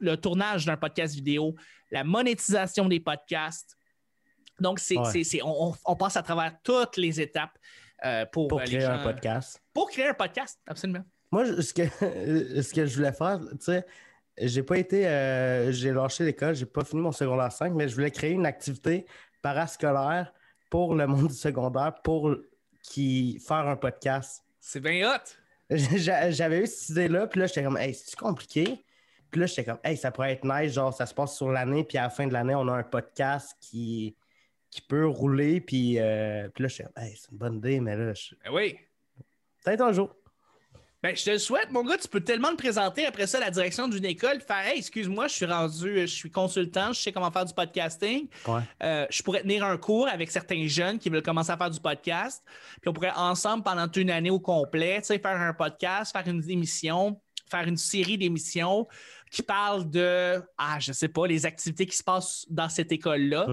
le 0.02 0.16
tournage 0.16 0.66
d'un 0.66 0.78
podcast 0.78 1.16
vidéo, 1.16 1.56
la 1.90 2.04
monétisation 2.04 2.88
des 2.88 3.00
podcasts. 3.00 3.76
Donc, 4.60 4.80
c'est, 4.80 4.98
on, 5.44 5.74
on, 5.84 5.96
passe 5.96 6.16
à 6.16 6.22
travers 6.22 6.54
toutes 6.64 6.98
les 6.98 7.20
étapes. 7.20 7.58
Euh, 8.06 8.26
pour, 8.26 8.48
pour 8.48 8.62
créer 8.62 8.84
un 8.84 9.00
podcast. 9.00 9.62
Pour 9.74 9.90
créer 9.90 10.08
un 10.08 10.14
podcast, 10.14 10.60
absolument. 10.68 11.06
Moi, 11.32 11.46
ce 11.62 11.74
que, 11.74 11.84
ce 12.62 12.74
que 12.74 12.86
je 12.86 12.96
voulais 12.98 13.14
faire, 13.14 13.40
tu 13.52 13.58
sais, 13.60 13.86
j'ai 14.38 14.64
pas 14.64 14.78
été. 14.78 15.08
Euh, 15.08 15.72
j'ai 15.72 15.92
lâché 15.92 16.26
l'école, 16.26 16.54
j'ai 16.56 16.66
pas 16.66 16.84
fini 16.84 17.02
mon 17.02 17.12
secondaire 17.12 17.52
5, 17.52 17.74
mais 17.74 17.88
je 17.88 17.96
voulais 17.96 18.12
créer 18.12 18.32
une 18.32 18.46
activité 18.46 19.06
parascolaire 19.42 20.34
pour 20.70 20.96
le 20.96 21.08
monde 21.08 21.28
du 21.28 21.34
secondaire 21.34 21.94
pour 22.04 22.36
qui 22.82 23.40
faire 23.40 23.68
un 23.68 23.76
podcast. 23.76 24.44
C'est 24.60 24.80
bien 24.80 25.10
hot! 25.10 25.24
J'avais 25.70 26.64
eu 26.64 26.68
cette 26.68 26.90
idée-là, 26.90 27.28
puis 27.28 27.40
là, 27.40 27.48
j'étais 27.48 27.64
comme, 27.64 27.78
hey, 27.78 27.94
c'est 27.94 28.18
compliqué? 28.18 28.84
Puis 29.32 29.40
là, 29.40 29.48
j'étais 29.48 29.64
comme, 29.64 29.80
hey, 29.84 29.96
ça 29.96 30.12
pourrait 30.12 30.34
être 30.34 30.46
nice, 30.46 30.74
genre, 30.74 30.94
ça 30.94 31.06
se 31.06 31.14
passe 31.14 31.36
sur 31.36 31.50
l'année, 31.52 31.84
puis 31.84 31.98
à 31.98 32.04
la 32.04 32.10
fin 32.10 32.28
de 32.28 32.34
l'année, 32.34 32.54
on 32.54 32.68
a 32.68 32.74
un 32.74 32.84
podcast 32.84 33.56
qui, 33.62 34.16
qui 34.74 34.82
peut 34.82 35.06
rouler. 35.08 35.62
Puis, 35.62 36.00
euh, 36.00 36.50
puis 36.54 36.64
là, 36.64 36.68
je 36.68 36.74
suis 36.74 36.84
hey, 36.98 37.16
c'est 37.16 37.32
une 37.32 37.38
bonne 37.38 37.58
idée, 37.58 37.80
mais 37.80 37.96
là, 37.96 38.14
je... 38.14 38.36
Ben 38.44 38.52
oui. 38.52 38.78
Peut-être 39.64 39.82
un 39.82 39.94
jour. 39.94 40.16
Ben, 41.04 41.14
je 41.18 41.26
te 41.26 41.32
le 41.32 41.38
souhaite, 41.38 41.70
mon 41.70 41.84
gars. 41.84 41.98
Tu 41.98 42.08
peux 42.08 42.22
tellement 42.22 42.52
te 42.52 42.56
présenter 42.56 43.06
après 43.06 43.28
ça 43.28 43.38
à 43.38 43.42
la 43.42 43.52
direction 43.52 43.90
d'une 43.90 44.06
école, 44.06 44.40
faire 44.40 44.66
Hey, 44.66 44.78
excuse-moi, 44.78 45.28
je 45.28 45.34
suis 45.34 45.46
rendu, 45.46 46.00
je 46.00 46.06
suis 46.06 46.32
consultant, 46.32 46.94
je 46.94 47.02
sais 47.02 47.12
comment 47.12 47.30
faire 47.30 47.44
du 47.44 47.54
podcasting. 47.54 48.30
Euh, 48.82 49.06
je 49.10 49.22
pourrais 49.22 49.42
tenir 49.42 49.66
un 49.66 49.76
cours 49.76 50.08
avec 50.08 50.32
certains 50.32 50.66
jeunes 50.68 51.00
qui 51.00 51.10
veulent 51.10 51.22
commencer 51.22 51.52
à 51.52 51.58
faire 51.58 51.70
du 51.70 51.82
podcast. 51.82 52.42
Puis 52.80 52.90
on 52.90 52.94
pourrait 52.94 53.12
ensemble, 53.18 53.64
pendant 53.64 53.92
une 53.92 54.12
année 54.12 54.30
au 54.30 54.40
complet, 54.40 55.02
faire 55.02 55.26
un 55.26 55.54
podcast, 55.54 56.14
faire 56.14 56.26
une 56.26 56.50
émission, 56.50 57.20
faire 57.52 57.68
une 57.68 57.76
série 57.76 58.18
d'émissions 58.18 58.88
qui 59.30 59.44
parlent 59.44 59.90
de, 59.90 60.42
ah, 60.58 60.80
je 60.80 60.94
sais 60.94 61.10
pas, 61.10 61.28
les 61.28 61.46
activités 61.46 61.86
qui 61.86 61.98
se 61.98 62.04
passent 62.04 62.46
dans 62.50 62.70
cette 62.70 62.94
école-là. 62.94 63.48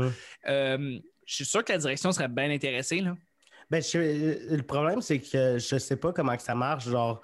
Euh, 0.46 1.00
je 1.30 1.36
suis 1.36 1.44
sûr 1.44 1.64
que 1.64 1.70
la 1.70 1.78
direction 1.78 2.10
serait 2.10 2.26
bien 2.26 2.50
intéressée. 2.50 3.00
Là. 3.00 3.16
Ben, 3.70 3.80
le 3.94 4.62
problème, 4.62 5.00
c'est 5.00 5.20
que 5.20 5.58
je 5.58 5.78
sais 5.78 5.96
pas 5.96 6.12
comment 6.12 6.36
que 6.36 6.42
ça 6.42 6.56
marche. 6.56 6.88
Genre, 6.88 7.22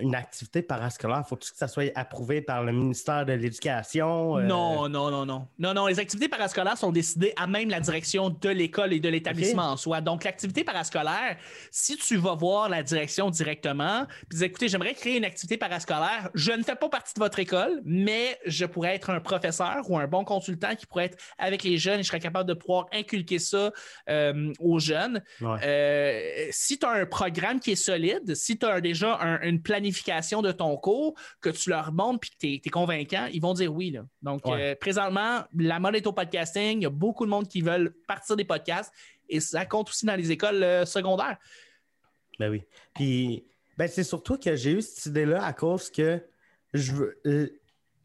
une 0.00 0.14
activité 0.14 0.62
parascolaire, 0.62 1.26
faut 1.26 1.36
que 1.36 1.44
ça 1.44 1.68
soit 1.68 1.92
approuvé 1.94 2.42
par 2.42 2.64
le 2.64 2.72
ministère 2.72 3.26
de 3.26 3.32
l'Éducation? 3.32 4.38
Euh? 4.38 4.42
Non, 4.42 4.88
non, 4.88 5.10
non, 5.10 5.26
non. 5.26 5.46
Non, 5.58 5.74
non, 5.74 5.86
les 5.86 5.98
activités 5.98 6.28
parascolaires 6.28 6.78
sont 6.78 6.92
décidées 6.92 7.32
à 7.36 7.46
même 7.46 7.70
la 7.70 7.80
direction 7.80 8.30
de 8.30 8.48
l'école 8.48 8.92
et 8.92 9.00
de 9.00 9.08
l'établissement 9.08 9.72
en 9.72 9.76
soi. 9.76 10.00
Donc, 10.00 10.24
l'activité 10.24 10.64
parascolaire, 10.64 11.36
si 11.70 11.96
tu 11.96 12.16
vas 12.16 12.34
voir 12.34 12.68
la 12.68 12.82
direction 12.82 13.30
directement, 13.30 14.06
puis 14.28 14.38
dis, 14.38 14.44
écoutez, 14.44 14.68
j'aimerais 14.68 14.94
créer 14.94 15.16
une 15.16 15.24
activité 15.24 15.56
parascolaire, 15.56 16.30
je 16.34 16.52
ne 16.52 16.62
fais 16.62 16.76
pas 16.76 16.88
partie 16.88 17.14
de 17.14 17.20
votre 17.20 17.38
école, 17.38 17.80
mais 17.84 18.38
je 18.46 18.64
pourrais 18.64 18.94
être 18.94 19.10
un 19.10 19.20
professeur 19.20 19.88
ou 19.90 19.98
un 19.98 20.06
bon 20.06 20.24
consultant 20.24 20.74
qui 20.74 20.86
pourrait 20.86 21.06
être 21.06 21.18
avec 21.38 21.62
les 21.62 21.78
jeunes 21.78 22.00
et 22.00 22.02
je 22.02 22.08
serais 22.08 22.20
capable 22.20 22.48
de 22.48 22.54
pouvoir 22.54 22.86
inculquer 22.92 23.38
ça 23.38 23.72
euh, 24.08 24.52
aux 24.58 24.78
jeunes. 24.78 25.22
Euh, 25.42 26.48
si 26.50 26.78
tu 26.78 26.86
as 26.86 26.90
un 26.90 27.06
programme 27.06 27.60
qui 27.60 27.72
est 27.72 27.76
solide, 27.76 28.34
si 28.34 28.58
tu 28.58 28.66
as 28.66 28.80
déjà 28.80 29.18
une 29.42 29.60
planification 29.60 29.89
de 30.42 30.52
ton 30.52 30.76
cours, 30.76 31.14
que 31.40 31.50
tu 31.50 31.70
leur 31.70 31.92
montres 31.92 32.20
puis 32.20 32.30
que 32.30 32.62
tu 32.62 32.68
es, 32.68 32.70
convaincant, 32.70 33.26
ils 33.32 33.40
vont 33.40 33.54
dire 33.54 33.72
oui. 33.72 33.90
Là. 33.90 34.04
Donc, 34.22 34.46
euh, 34.46 34.74
présentement, 34.74 35.42
la 35.56 35.78
mode 35.78 35.96
est 35.96 36.06
au 36.06 36.12
podcasting. 36.12 36.78
Il 36.78 36.82
y 36.82 36.86
a 36.86 36.90
beaucoup 36.90 37.24
de 37.24 37.30
monde 37.30 37.48
qui 37.48 37.62
veulent 37.62 37.92
partir 38.06 38.36
des 38.36 38.44
podcasts 38.44 38.92
et 39.28 39.40
ça 39.40 39.66
compte 39.66 39.88
aussi 39.88 40.06
dans 40.06 40.16
les 40.16 40.30
écoles 40.30 40.62
euh, 40.62 40.84
secondaires. 40.84 41.38
Ben 42.38 42.50
oui. 42.50 42.62
Puis, 42.94 43.44
ben 43.76 43.88
c'est 43.88 44.04
surtout 44.04 44.38
que 44.38 44.54
j'ai 44.56 44.72
eu 44.72 44.82
cette 44.82 45.06
idée-là 45.06 45.44
à 45.44 45.52
cause 45.52 45.90
que 45.90 46.22
je 46.72 46.92
veux. 46.92 47.20
Euh, 47.26 47.46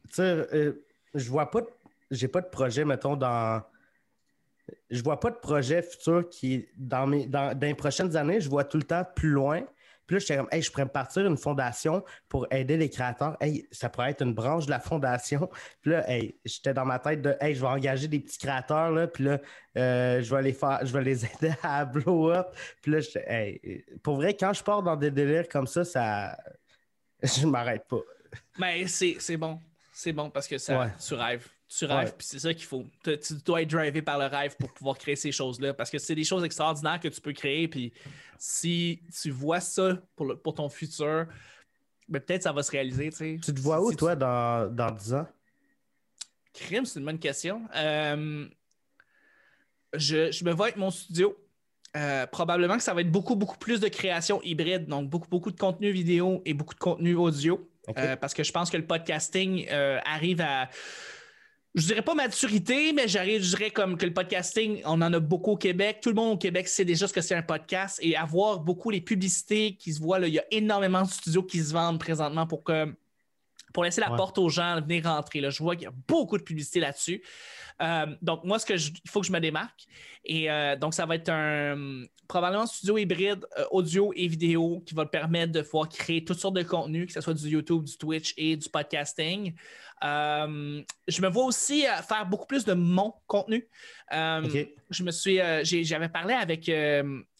tu 0.09 0.15
sais, 0.15 0.73
je 1.13 1.29
vois 1.29 1.49
pas. 1.49 1.61
J'ai 2.11 2.27
pas 2.27 2.41
de 2.41 2.49
projet, 2.49 2.85
mettons, 2.85 3.15
dans. 3.15 3.63
Je 4.89 5.01
vois 5.03 5.19
pas 5.19 5.29
de 5.29 5.35
projet 5.35 5.81
futur 5.83 6.27
qui, 6.29 6.67
dans, 6.77 7.05
mes, 7.05 7.27
dans 7.27 7.57
les 7.59 7.75
prochaines 7.75 8.15
années, 8.15 8.41
je 8.41 8.49
vois 8.49 8.63
tout 8.63 8.77
le 8.77 8.83
temps 8.83 9.03
plus 9.15 9.29
loin. 9.29 9.63
Puis 10.05 10.15
là, 10.15 10.19
j'étais 10.19 10.37
comme, 10.37 10.47
hey, 10.51 10.61
je 10.61 10.71
pourrais 10.71 10.85
me 10.85 10.89
partir 10.89 11.25
une 11.25 11.37
fondation 11.37 12.03
pour 12.29 12.47
aider 12.51 12.77
les 12.77 12.89
créateurs. 12.89 13.37
Hey, 13.39 13.67
ça 13.71 13.89
pourrait 13.89 14.11
être 14.11 14.21
une 14.21 14.33
branche 14.33 14.65
de 14.65 14.71
la 14.71 14.79
fondation. 14.79 15.49
Puis 15.81 15.91
là, 15.91 16.09
hey, 16.09 16.39
j'étais 16.45 16.73
dans 16.73 16.85
ma 16.85 16.99
tête 16.99 17.21
de, 17.21 17.35
hey, 17.39 17.55
je 17.55 17.61
vais 17.61 17.67
engager 17.67 18.07
des 18.07 18.19
petits 18.19 18.37
créateurs, 18.37 18.91
là, 18.91 19.07
puis 19.07 19.23
là, 19.23 19.39
euh, 19.77 20.21
je 20.21 20.35
vais 20.35 20.41
les 20.41 20.53
faire, 20.53 20.79
je 20.83 20.93
vais 20.93 21.03
les 21.03 21.25
aider 21.25 21.53
à 21.63 21.85
blow 21.85 22.31
up. 22.31 22.47
Puis 22.81 22.91
là, 22.91 22.99
hey, 23.27 23.85
pour 24.03 24.15
vrai, 24.15 24.35
quand 24.35 24.53
je 24.53 24.63
pars 24.63 24.83
dans 24.83 24.95
des 24.95 25.11
délires 25.11 25.47
comme 25.49 25.67
ça, 25.67 25.83
ça, 25.83 26.37
je 27.23 27.45
m'arrête 27.45 27.87
pas. 27.87 28.01
Mais 28.57 28.85
c'est 28.87 29.37
bon. 29.37 29.59
C'est 29.93 30.11
bon 30.11 30.29
parce 30.29 30.47
que 30.47 30.57
ça, 30.57 30.91
tu 30.99 31.13
rêves. 31.13 31.47
Tu 31.67 31.85
rêves, 31.85 32.13
puis 32.15 32.27
c'est 32.27 32.39
ça 32.39 32.53
qu'il 32.53 32.65
faut. 32.65 32.85
Tu, 33.03 33.17
dois 33.43 33.63
être 33.63 33.71
drivé 33.71 34.01
par 34.01 34.19
le 34.19 34.25
rêve 34.25 34.55
pour 34.57 34.71
pouvoir 34.71 34.97
créer 34.97 35.15
ces 35.15 35.31
choses-là 35.31 35.73
parce 35.73 35.89
que 35.89 35.97
c'est 35.97 36.13
des 36.13 36.23
choses 36.23 36.43
extraordinaires 36.43 36.99
que 36.99 37.07
tu 37.07 37.19
peux 37.19 37.33
créer. 37.33 37.67
Puis 37.67 37.91
si 38.37 39.01
tu 39.21 39.31
vois 39.31 39.59
ça 39.59 39.97
pour, 40.15 40.39
pour 40.41 40.53
ton 40.53 40.69
futur, 40.69 41.25
ben 42.07 42.21
peut-être 42.21 42.43
ça 42.43 42.51
va 42.51 42.61
se 42.61 42.71
réaliser. 42.71 43.09
Tu 43.09 43.39
te 43.39 43.59
vois 43.59 43.81
où, 43.81 43.93
toi, 43.93 44.15
dans, 44.15 44.71
dans 44.73 44.91
10 44.91 45.13
ans? 45.15 45.27
Crime, 46.53 46.85
c'est 46.85 46.99
une 46.99 47.05
bonne 47.05 47.19
question. 47.19 47.63
Euh, 47.75 48.47
je, 49.93 50.31
je, 50.31 50.45
me 50.45 50.51
vois 50.51 50.67
avec 50.67 50.77
mon 50.77 50.91
studio. 50.91 51.35
Euh, 51.97 52.27
probablement 52.27 52.77
que 52.77 52.83
ça 52.83 52.93
va 52.93 53.01
être 53.01 53.11
beaucoup, 53.11 53.35
beaucoup 53.35 53.57
plus 53.57 53.79
de 53.79 53.87
création 53.87 54.41
hybride, 54.43 54.85
donc 54.85 55.09
beaucoup, 55.09 55.29
beaucoup 55.29 55.51
de 55.51 55.57
contenu 55.57 55.91
vidéo 55.91 56.41
et 56.45 56.53
beaucoup 56.53 56.73
de 56.73 56.79
contenu 56.79 57.15
audio. 57.15 57.69
Euh, 57.97 58.15
parce 58.15 58.33
que 58.33 58.43
je 58.43 58.51
pense 58.51 58.69
que 58.69 58.77
le 58.77 58.85
podcasting 58.85 59.67
arrive 59.69 60.41
à. 60.41 60.69
Je 61.75 61.87
dirais 61.87 62.01
pas 62.01 62.15
maturité, 62.15 62.93
mais 62.93 63.09
j'arrive, 63.09 63.43
je 63.43 63.49
dirais 63.49 63.69
comme 63.69 63.97
que 63.97 64.05
le 64.05 64.13
podcasting, 64.13 64.81
on 64.85 65.01
en 65.01 65.11
a 65.11 65.19
beaucoup 65.19 65.51
au 65.51 65.57
Québec. 65.57 65.99
Tout 66.01 66.07
le 66.07 66.15
monde 66.15 66.35
au 66.35 66.37
Québec 66.37 66.69
sait 66.69 66.85
déjà 66.85 67.05
ce 67.05 67.11
que 67.11 67.19
c'est 67.19 67.35
un 67.35 67.41
podcast 67.41 67.99
et 68.01 68.15
avoir 68.15 68.61
beaucoup 68.61 68.89
les 68.89 69.01
publicités 69.01 69.75
qui 69.75 69.91
se 69.91 69.99
voient, 70.01 70.17
là, 70.17 70.27
il 70.29 70.33
y 70.33 70.39
a 70.39 70.45
énormément 70.51 71.01
de 71.01 71.09
studios 71.09 71.43
qui 71.43 71.59
se 71.59 71.73
vendent 71.73 71.99
présentement 71.99 72.47
pour 72.47 72.63
que 72.63 72.95
pour 73.75 73.83
laisser 73.83 73.99
la 73.99 74.09
Ouais. 74.09 74.15
porte 74.17 74.37
aux 74.37 74.47
gens 74.47 74.79
venir 74.81 75.03
rentrer. 75.03 75.41
Là. 75.41 75.49
Je 75.49 75.61
vois 75.61 75.75
qu'il 75.75 75.83
y 75.83 75.87
a 75.87 75.93
beaucoup 76.07 76.37
de 76.37 76.43
publicité 76.43 76.79
là-dessus. 76.79 77.21
Euh, 77.81 78.05
donc, 78.21 78.45
moi, 78.45 78.57
ce 78.57 78.65
que 78.65 78.77
je- 78.77 78.89
il 79.03 79.09
faut 79.09 79.19
que 79.19 79.27
je 79.27 79.33
me 79.33 79.39
démarque. 79.39 79.81
Et 80.23 80.49
euh, 80.49 80.77
donc, 80.77 80.93
ça 80.93 81.05
va 81.05 81.15
être 81.15 81.27
un 81.29 82.03
probablement 82.27 82.63
un 82.63 82.67
studio 82.67 82.97
hybride 82.97 83.45
euh, 83.59 83.65
audio 83.71 84.11
et 84.15 84.27
vidéo 84.27 84.81
qui 84.85 84.95
va 84.95 85.03
te 85.05 85.09
permettre 85.11 85.51
de 85.51 85.61
pouvoir 85.61 85.89
créer 85.89 86.23
toutes 86.23 86.39
sortes 86.39 86.55
de 86.55 86.63
contenus, 86.63 87.05
que 87.07 87.13
ce 87.13 87.19
soit 87.21 87.33
du 87.33 87.49
YouTube, 87.49 87.83
du 87.83 87.97
Twitch 87.97 88.33
et 88.37 88.55
du 88.55 88.69
podcasting. 88.69 89.53
Je 90.01 91.21
me 91.21 91.27
vois 91.29 91.45
aussi 91.45 91.83
faire 92.07 92.25
beaucoup 92.25 92.47
plus 92.47 92.63
de 92.65 92.73
mon 92.73 93.13
contenu. 93.27 93.67
Je 94.11 95.03
me 95.03 95.11
suis, 95.11 95.39
j'avais 95.83 96.09
parlé 96.09 96.33
avec 96.33 96.65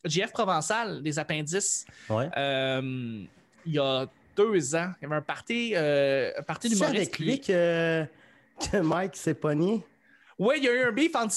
JF 0.05 0.31
Provençal 0.33 1.01
des 1.01 1.17
appendices 1.17 1.85
Ouais. 2.09 2.29
il 3.65 3.73
y 3.73 3.79
a 3.79 4.05
deux 4.35 4.75
ans. 4.75 4.91
Il 4.99 5.03
y 5.03 5.05
avait 5.05 5.15
un 5.15 5.21
party, 5.21 5.73
euh, 5.75 6.31
un 6.37 6.43
party 6.43 6.69
C'est 6.69 6.75
avec 6.85 7.19
lui 7.19 7.39
que, 7.39 8.05
que 8.71 8.77
Mike 8.77 9.15
s'est 9.15 9.33
pogné? 9.35 9.83
Oui, 10.37 10.55
il 10.57 10.63
y 10.65 10.67
a 10.67 10.73
eu 10.73 10.81
un 10.83 10.91
beef 10.91 11.15
entre, 11.15 11.33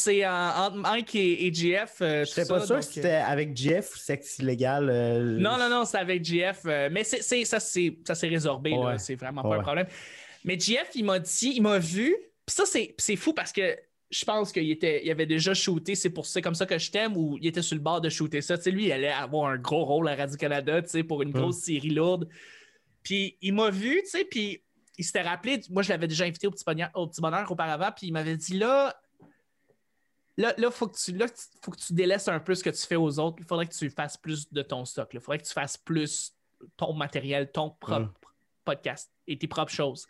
Mike 0.77 1.15
et, 1.15 1.47
et 1.47 1.55
JF. 1.55 1.99
euh, 2.01 2.25
Je 2.25 2.31
tout 2.43 2.49
pas 2.49 2.61
sûr 2.67 2.75
donc, 2.77 2.83
si 2.85 2.95
c'était 2.95 3.13
avec 3.13 3.57
Jeff 3.57 3.95
ou 3.95 3.97
sexe 3.99 4.39
illégal. 4.41 4.89
euh, 4.91 5.39
Non, 5.39 5.57
non, 5.57 5.69
non, 5.71 5.85
c'est 5.85 5.99
avec 5.99 6.25
euh, 6.67 6.89
mais 6.91 7.05
c'est, 7.05 7.23
c'est- 7.23 7.45
ça, 7.45 7.61
c'est, 7.61 7.97
ça 8.05 8.17
s'est 8.17 8.27
résorbé. 8.27 8.73
Ouais. 8.73 8.99
C'est 8.99 9.15
vraiment 9.15 9.43
pas 9.43 9.51
Ouais. 9.51 9.57
un 9.59 9.63
problème. 9.63 9.87
Mais 10.45 10.59
JF, 10.59 10.91
il 10.97 11.05
m'a 11.05 11.21
dit, 11.21 11.53
il 11.55 11.63
m'a 11.63 11.79
vu. 11.79 12.17
Puis 12.45 12.57
ça, 12.57 12.65
c'est, 12.67 12.95
c'est 12.99 13.15
fou 13.17 13.33
parce 13.33 13.53
que 13.53 13.77
je 14.11 14.25
pense 14.25 14.51
qu'il 14.53 14.69
était, 14.71 15.03
il 15.05 15.11
avait 15.13 15.27
déjà 15.27 15.55
shooté. 15.55 15.95
C'est 15.95 16.11
pour 16.11 16.27
ça, 16.27 16.41
comme 16.41 16.55
ça 16.57 16.67
que 16.67 16.79
je 16.79 16.91
t'aime, 16.91 17.17
ou 17.17 17.39
il 17.41 17.47
était 17.47 17.63
sur 17.63 17.77
le 17.77 17.83
bord 17.83 18.01
de 18.01 18.09
shooter 18.09 18.41
ça. 18.41 18.57
Tu 18.57 18.65
sais, 18.65 18.71
lui, 18.73 18.87
il 18.87 18.93
allait 18.93 19.09
avoir 19.13 19.51
un 19.51 19.59
gros 19.59 19.85
rôle 19.85 20.09
à 20.09 20.17
Radio-Canada, 20.17 20.81
pour 21.05 21.23
une 21.23 21.31
grosse 21.31 21.59
série 21.59 21.91
lourde. 21.91 22.29
Puis 23.03 23.37
il 23.41 23.55
m'a 23.55 23.71
vu, 23.71 24.01
tu 24.05 24.11
sais, 24.11 24.25
puis 24.25 24.63
il 24.97 25.05
s'était 25.05 25.23
rappelé. 25.23 25.61
Moi, 25.71 25.83
je 25.83 25.89
l'avais 25.91 26.09
déjà 26.09 26.25
invité 26.25 26.47
au 26.47 26.51
petit, 26.51 26.65
bonheur, 26.65 26.91
au 26.95 27.07
petit 27.07 27.21
bonheur 27.21 27.51
auparavant. 27.51 27.91
Puis 27.93 28.09
il 28.09 28.13
m'avait 28.13 28.37
dit, 28.37 28.59
là, 28.59 28.95
Là, 30.37 30.55
il 30.57 30.71
faut, 30.71 30.87
que 30.87 30.97
tu- 30.97 31.17
là, 31.17 31.27
faut 31.63 31.73
que 31.73 31.81
tu 31.81 31.93
délaisses 31.95 32.29
un 32.29 32.39
peu 32.39 32.55
ce 32.55 32.63
que 32.63 32.71
tu 32.71 32.87
fais 32.87 32.95
aux 32.95 33.19
autres. 33.19 33.39
Il 33.41 33.45
faudrait 33.45 33.67
que 33.67 33.75
tu 33.75 33.91
fasses 33.91 34.17
plus 34.17 34.49
de 34.53 34.63
ton 34.63 34.85
stock. 34.85 35.11
Il 35.13 35.19
faudrait 35.19 35.39
que 35.39 35.45
tu 35.45 35.53
fasses 35.53 35.77
plus 35.77 36.33
ton 36.77 36.93
matériel, 36.93 37.51
ton 37.51 37.71
propre 37.71 38.07
Mm. 38.07 38.13
podcast 38.65 39.11
et 39.27 39.37
tes 39.37 39.49
propres 39.49 39.73
choses. 39.73 40.07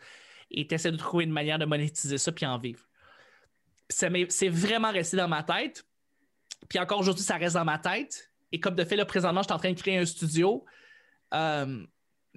Et 0.51 0.67
tu 0.67 0.75
essaies 0.75 0.91
de 0.91 0.97
trouver 0.97 1.23
une 1.23 1.31
manière 1.31 1.57
de 1.57 1.65
monétiser 1.65 2.19
ça 2.19 2.31
puis 2.31 2.45
en 2.45 2.59
vivre. 2.59 2.87
C'est 3.89 4.49
vraiment 4.49 4.91
resté 4.91 5.17
dans 5.17 5.27
ma 5.27 5.41
tête. 5.41 5.83
Puis 6.67 6.77
encore 6.77 6.99
aujourd'hui, 6.99 7.23
ça 7.23 7.37
reste 7.37 7.55
dans 7.55 7.65
ma 7.65 7.79
tête. 7.79 8.29
Et 8.51 8.59
comme 8.59 8.75
de 8.75 8.83
fait, 8.83 8.95
là, 8.97 9.05
présentement, 9.05 9.41
je 9.41 9.47
suis 9.47 9.53
en 9.53 9.57
train 9.57 9.71
de 9.71 9.79
créer 9.79 9.97
un 9.97 10.05
studio. 10.05 10.63
Euh, 11.33 11.83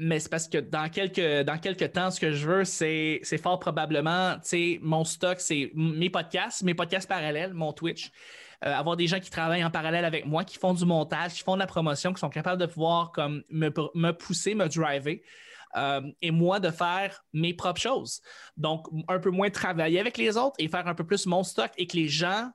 mais 0.02 0.18
c'est 0.18 0.28
parce 0.28 0.48
que 0.48 0.58
dans 0.58 0.88
quelques, 0.88 1.44
dans 1.46 1.58
quelques 1.58 1.92
temps, 1.92 2.10
ce 2.10 2.18
que 2.18 2.32
je 2.32 2.46
veux, 2.46 2.64
c'est 2.64 3.38
fort 3.38 3.60
probablement, 3.60 4.36
tu 4.40 4.80
mon 4.82 5.04
stock, 5.04 5.40
c'est 5.40 5.70
mes 5.74 6.10
podcasts, 6.10 6.62
mes 6.62 6.74
podcasts 6.74 7.08
parallèles, 7.08 7.54
mon 7.54 7.72
Twitch. 7.72 8.10
Euh, 8.64 8.72
avoir 8.72 8.96
des 8.96 9.06
gens 9.06 9.20
qui 9.20 9.30
travaillent 9.30 9.64
en 9.64 9.70
parallèle 9.70 10.04
avec 10.04 10.26
moi, 10.26 10.44
qui 10.44 10.58
font 10.58 10.74
du 10.74 10.84
montage, 10.84 11.34
qui 11.34 11.42
font 11.42 11.54
de 11.54 11.60
la 11.60 11.66
promotion, 11.66 12.12
qui 12.12 12.20
sont 12.20 12.28
capables 12.28 12.60
de 12.60 12.66
pouvoir 12.66 13.12
comme, 13.12 13.42
me, 13.48 13.72
me 13.94 14.10
pousser, 14.12 14.54
me 14.54 14.68
driver. 14.68 15.22
Euh, 15.76 16.02
et 16.20 16.30
moi 16.30 16.60
de 16.60 16.70
faire 16.70 17.24
mes 17.32 17.54
propres 17.54 17.80
choses. 17.80 18.20
Donc, 18.56 18.86
un 19.08 19.18
peu 19.18 19.30
moins 19.30 19.50
travailler 19.50 20.00
avec 20.00 20.18
les 20.18 20.36
autres 20.36 20.56
et 20.58 20.68
faire 20.68 20.86
un 20.86 20.94
peu 20.94 21.04
plus 21.04 21.26
mon 21.26 21.44
stock 21.44 21.70
et 21.78 21.86
que 21.86 21.96
les 21.96 22.08
gens 22.08 22.50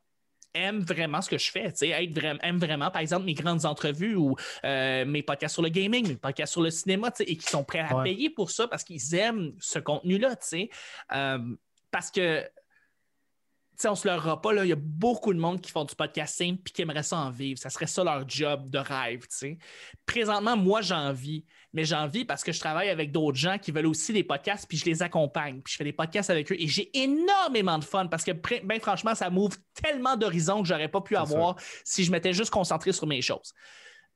aiment 0.57 0.81
vraiment 0.81 1.21
ce 1.21 1.29
que 1.29 1.37
je 1.37 1.51
fais, 1.51 1.71
tu 1.71 1.77
sais, 1.79 1.89
être 1.89 2.13
vraiment, 2.13 2.39
aiment 2.41 2.57
vraiment, 2.59 2.91
par 2.91 3.01
exemple, 3.01 3.25
mes 3.25 3.33
grandes 3.33 3.65
entrevues 3.65 4.15
ou 4.15 4.35
euh, 4.63 5.05
mes 5.05 5.23
podcasts 5.23 5.53
sur 5.53 5.63
le 5.63 5.69
gaming, 5.69 6.07
mes 6.07 6.15
podcasts 6.15 6.51
sur 6.53 6.61
le 6.61 6.71
cinéma, 6.71 7.11
tu 7.11 7.17
sais, 7.17 7.23
et 7.31 7.37
qui 7.37 7.47
sont 7.47 7.63
prêts 7.63 7.79
à 7.79 7.95
Ouais. 7.95 8.03
payer 8.03 8.29
pour 8.29 8.51
ça 8.51 8.67
parce 8.67 8.83
qu'ils 8.83 9.15
aiment 9.15 9.53
ce 9.59 9.79
contenu-là, 9.79 10.35
tu 10.35 10.47
sais. 10.47 10.69
Euh, 11.13 11.55
parce 11.91 12.11
que, 12.11 12.41
tu 12.41 12.47
sais, 13.77 13.87
on 13.89 13.95
se 13.95 14.07
leurra 14.07 14.41
pas, 14.41 14.53
là, 14.53 14.65
il 14.65 14.69
y 14.69 14.73
a 14.73 14.77
beaucoup 14.77 15.33
de 15.33 15.39
monde 15.39 15.61
qui 15.61 15.71
font 15.71 15.83
du 15.83 15.95
podcasting 15.95 16.57
puis 16.57 16.73
qui 16.73 16.81
aimeraient 16.81 17.03
ça 17.03 17.17
en 17.17 17.29
vivre. 17.29 17.59
Ça 17.59 17.69
serait 17.69 17.87
ça 17.87 18.03
leur 18.03 18.27
job 18.27 18.69
de 18.69 18.79
rêve, 18.79 19.21
tu 19.21 19.37
sais. 19.37 19.57
Présentement, 20.05 20.57
moi, 20.57 20.81
j'en 20.81 21.13
vis, 21.13 21.45
mais 21.73 21.83
j'en 21.83 22.07
vis 22.07 22.25
parce 22.25 22.43
que 22.43 22.51
je 22.51 22.59
travaille 22.59 22.89
avec 22.89 23.11
d'autres 23.11 23.37
gens 23.37 23.57
qui 23.57 23.71
veulent 23.71 23.85
aussi 23.87 24.13
des 24.13 24.23
podcasts 24.23 24.65
puis 24.67 24.77
je 24.77 24.85
les 24.85 25.03
accompagne 25.03 25.61
puis 25.61 25.73
je 25.73 25.77
fais 25.77 25.83
des 25.83 25.93
podcasts 25.93 26.29
avec 26.29 26.51
eux 26.51 26.55
et 26.57 26.67
j'ai 26.67 26.89
énormément 26.97 27.77
de 27.77 27.83
fun 27.83 28.07
parce 28.07 28.23
que, 28.23 28.31
ben 28.63 28.79
franchement, 28.79 29.13
ça 29.15 29.29
m'ouvre 29.29 29.57
tellement 29.73 30.15
d'horizons 30.15 30.61
que 30.61 30.67
j'aurais 30.67 30.87
pas 30.89 31.01
pu 31.01 31.15
avoir 31.15 31.55
si 31.83 32.03
je 32.03 32.11
m'étais 32.11 32.33
juste 32.33 32.49
concentré 32.51 32.91
sur 32.93 33.05
mes 33.07 33.21
choses. 33.21 33.53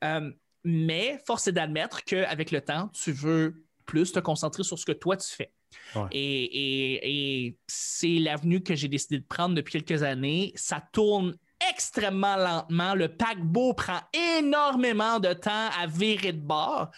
Euh, 0.04 0.32
mais 0.64 1.20
force 1.26 1.48
est 1.48 1.52
d'admettre 1.52 2.04
qu'avec 2.04 2.52
le 2.52 2.62
temps, 2.62 2.88
tu 2.90 3.12
veux 3.12 3.66
plus 3.86 4.12
te 4.12 4.20
concentrer 4.20 4.64
sur 4.64 4.78
ce 4.80 4.86
que 4.86 4.92
toi 4.94 5.18
tu 5.18 5.28
fais. 5.28 5.52
Ouais. 5.96 6.08
Et, 6.12 6.44
et- 6.44 7.46
et 7.48 7.58
c'est 7.68 8.20
l'avenue 8.20 8.62
que 8.62 8.76
j'ai 8.76 8.88
décidé 8.88 9.20
de 9.20 9.26
prendre 9.26 9.56
depuis 9.56 9.82
quelques 9.82 10.04
années. 10.04 10.52
Ça 10.56 10.82
tourne 10.94 11.36
extrêmement 11.74 12.36
lentement. 12.36 12.94
Le 12.96 13.08
paquebot 13.16 13.74
prend 13.74 14.00
énormément 14.38 15.20
de 15.20 15.34
temps 15.34 15.70
à 15.80 15.88
virer 15.88 16.34
de 16.34 16.40
bord 16.42 16.90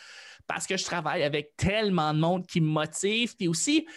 parce 0.47 0.67
que 0.67 0.77
je 0.77 0.83
travaille 0.85 1.23
avec 1.23 1.55
tellement 1.57 2.13
de 2.13 2.19
monde 2.19 2.45
qui 2.47 2.61
me 2.61 2.67
motive. 2.67 3.35
Puis 3.35 3.47
aussi, 3.47 3.87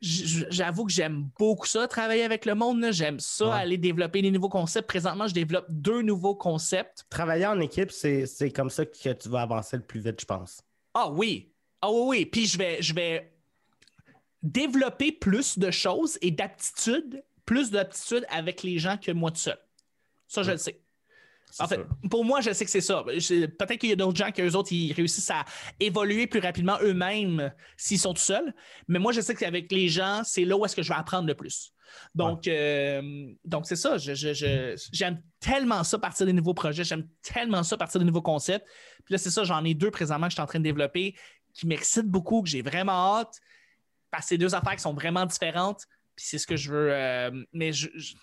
j'avoue 0.00 0.86
que 0.86 0.92
j'aime 0.92 1.28
beaucoup 1.38 1.66
ça, 1.66 1.86
travailler 1.86 2.22
avec 2.24 2.46
le 2.46 2.54
monde. 2.54 2.86
J'aime 2.90 3.20
ça, 3.20 3.46
Ouais. 3.48 3.52
aller 3.56 3.76
développer 3.78 4.22
des 4.22 4.30
nouveaux 4.30 4.48
concepts. 4.48 4.88
Présentement, 4.88 5.26
je 5.26 5.34
développe 5.34 5.66
deux 5.68 6.02
nouveaux 6.02 6.34
concepts. 6.34 7.04
Travailler 7.10 7.46
en 7.46 7.60
équipe, 7.60 7.90
c'est 7.90 8.26
c'est 8.26 8.50
comme 8.50 8.70
ça 8.70 8.86
que 8.86 9.12
tu 9.12 9.28
vas 9.28 9.42
avancer 9.42 9.76
le 9.76 9.82
plus 9.82 10.00
vite, 10.00 10.20
je 10.20 10.26
pense. 10.26 10.62
Ah 10.94 11.10
oui. 11.10 11.52
Ah 11.82 11.90
oui, 11.90 12.00
oui. 12.06 12.26
Puis 12.26 12.46
je 12.46 12.58
vais, 12.58 12.80
je 12.82 12.94
vais 12.94 13.32
développer 14.42 15.12
plus 15.12 15.58
de 15.58 15.70
choses 15.70 16.18
et 16.22 16.30
d'aptitudes, 16.30 17.22
plus 17.44 17.70
d'aptitudes 17.70 18.24
avec 18.30 18.62
les 18.62 18.78
gens 18.78 18.96
que 18.96 19.12
moi 19.12 19.30
tout 19.30 19.36
seul. 19.38 19.58
Ça, 20.26 20.42
je 20.42 20.52
le 20.52 20.56
sais. 20.56 20.80
En 21.58 21.66
fait, 21.68 21.80
pour 22.10 22.24
moi, 22.24 22.40
je 22.40 22.52
sais 22.52 22.64
que 22.64 22.70
c'est 22.70 22.80
ça. 22.80 23.02
Peut-être 23.04 23.78
qu'il 23.78 23.88
y 23.90 23.92
a 23.92 23.96
d'autres 23.96 24.16
gens 24.16 24.30
qui, 24.30 24.42
eux 24.42 24.54
autres, 24.56 24.72
ils 24.72 24.92
réussissent 24.92 25.30
à 25.30 25.44
évoluer 25.80 26.26
plus 26.26 26.40
rapidement 26.40 26.78
eux-mêmes 26.82 27.52
s'ils 27.76 27.98
sont 27.98 28.14
tout 28.14 28.20
seuls. 28.22 28.54
Mais 28.88 28.98
moi, 28.98 29.12
je 29.12 29.20
sais 29.20 29.34
qu'avec 29.34 29.70
les 29.72 29.88
gens, 29.88 30.22
c'est 30.24 30.44
là 30.44 30.56
où 30.56 30.64
est-ce 30.64 30.76
que 30.76 30.82
je 30.82 30.88
vais 30.88 30.98
apprendre 30.98 31.26
le 31.26 31.34
plus. 31.34 31.72
Donc, 32.14 32.46
euh, 32.46 33.32
donc 33.44 33.66
c'est 33.66 33.74
ça. 33.76 33.98
Je- 33.98 34.14
je- 34.14 34.32
je- 34.32 34.88
J'aime 34.92 35.20
tellement 35.40 35.82
ça 35.82 35.98
partir 35.98 36.24
des 36.24 36.32
nouveaux 36.32 36.54
projets. 36.54 36.84
J'aime 36.84 37.08
tellement 37.22 37.62
ça 37.64 37.76
partir 37.76 37.98
des 37.98 38.06
nouveaux 38.06 38.22
concepts. 38.22 38.64
Puis 39.04 39.12
là, 39.12 39.18
c'est 39.18 39.30
ça, 39.30 39.42
j'en 39.42 39.64
ai 39.64 39.74
deux 39.74 39.90
présentement 39.90 40.26
que 40.26 40.30
je 40.30 40.36
suis 40.36 40.42
en 40.42 40.46
train 40.46 40.60
de 40.60 40.64
développer 40.64 41.16
qui 41.52 41.66
m'excitent 41.66 42.06
beaucoup, 42.06 42.42
que 42.42 42.48
j'ai 42.48 42.62
vraiment 42.62 43.16
hâte. 43.18 43.34
Parce 44.12 44.24
que 44.24 44.28
c'est 44.30 44.38
deux 44.38 44.54
affaires 44.54 44.76
qui 44.76 44.82
sont 44.82 44.94
vraiment 44.94 45.26
différentes. 45.26 45.82
Puis 46.20 46.26
c'est 46.28 46.36
ce 46.38 46.46
que 46.46 46.54
je 46.56 46.70
veux. 46.70 46.90
euh, 46.92 47.30
mais 47.54 47.72
je, 47.72 47.88
je- 47.94 48.14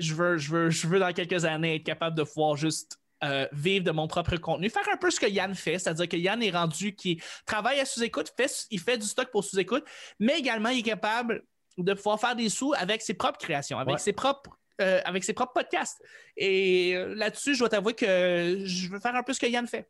je 0.00 0.14
veux, 0.14 0.38
je, 0.38 0.50
veux, 0.50 0.70
je 0.70 0.86
veux 0.86 0.98
dans 0.98 1.12
quelques 1.12 1.44
années 1.44 1.74
être 1.76 1.84
capable 1.84 2.16
de 2.16 2.22
pouvoir 2.22 2.56
juste 2.56 2.96
euh, 3.24 3.46
vivre 3.52 3.84
de 3.84 3.90
mon 3.90 4.08
propre 4.08 4.36
contenu. 4.36 4.70
Faire 4.70 4.88
un 4.90 4.96
peu 4.96 5.10
ce 5.10 5.20
que 5.20 5.26
Yann 5.26 5.54
fait, 5.54 5.78
c'est-à-dire 5.78 6.08
que 6.08 6.16
Yann 6.16 6.42
est 6.42 6.50
rendu 6.50 6.94
qui 6.94 7.20
travaille 7.44 7.78
à 7.78 7.84
sous-écoute, 7.84 8.32
fait, 8.34 8.50
il 8.70 8.80
fait 8.80 8.96
du 8.96 9.04
stock 9.06 9.30
pour 9.30 9.44
sous-écoute, 9.44 9.84
mais 10.18 10.38
également 10.38 10.70
il 10.70 10.78
est 10.78 10.82
capable 10.82 11.42
de 11.76 11.92
pouvoir 11.92 12.18
faire 12.18 12.34
des 12.34 12.48
sous 12.48 12.72
avec 12.74 13.02
ses 13.02 13.12
propres 13.14 13.38
créations, 13.38 13.78
avec 13.78 13.94
Ouais. 13.96 14.00
ses 14.00 14.12
propres. 14.14 14.58
euh, 14.80 15.00
avec 15.04 15.22
ses 15.22 15.34
propres 15.34 15.52
podcasts. 15.52 16.02
Et 16.38 16.94
là-dessus, 17.14 17.52
je 17.54 17.58
dois 17.60 17.68
t'avouer 17.68 17.92
que 17.92 18.62
je 18.64 18.88
veux 18.88 18.98
faire 18.98 19.14
un 19.14 19.22
peu 19.22 19.34
ce 19.34 19.38
que 19.40 19.46
Yann 19.46 19.66
fait. 19.66 19.86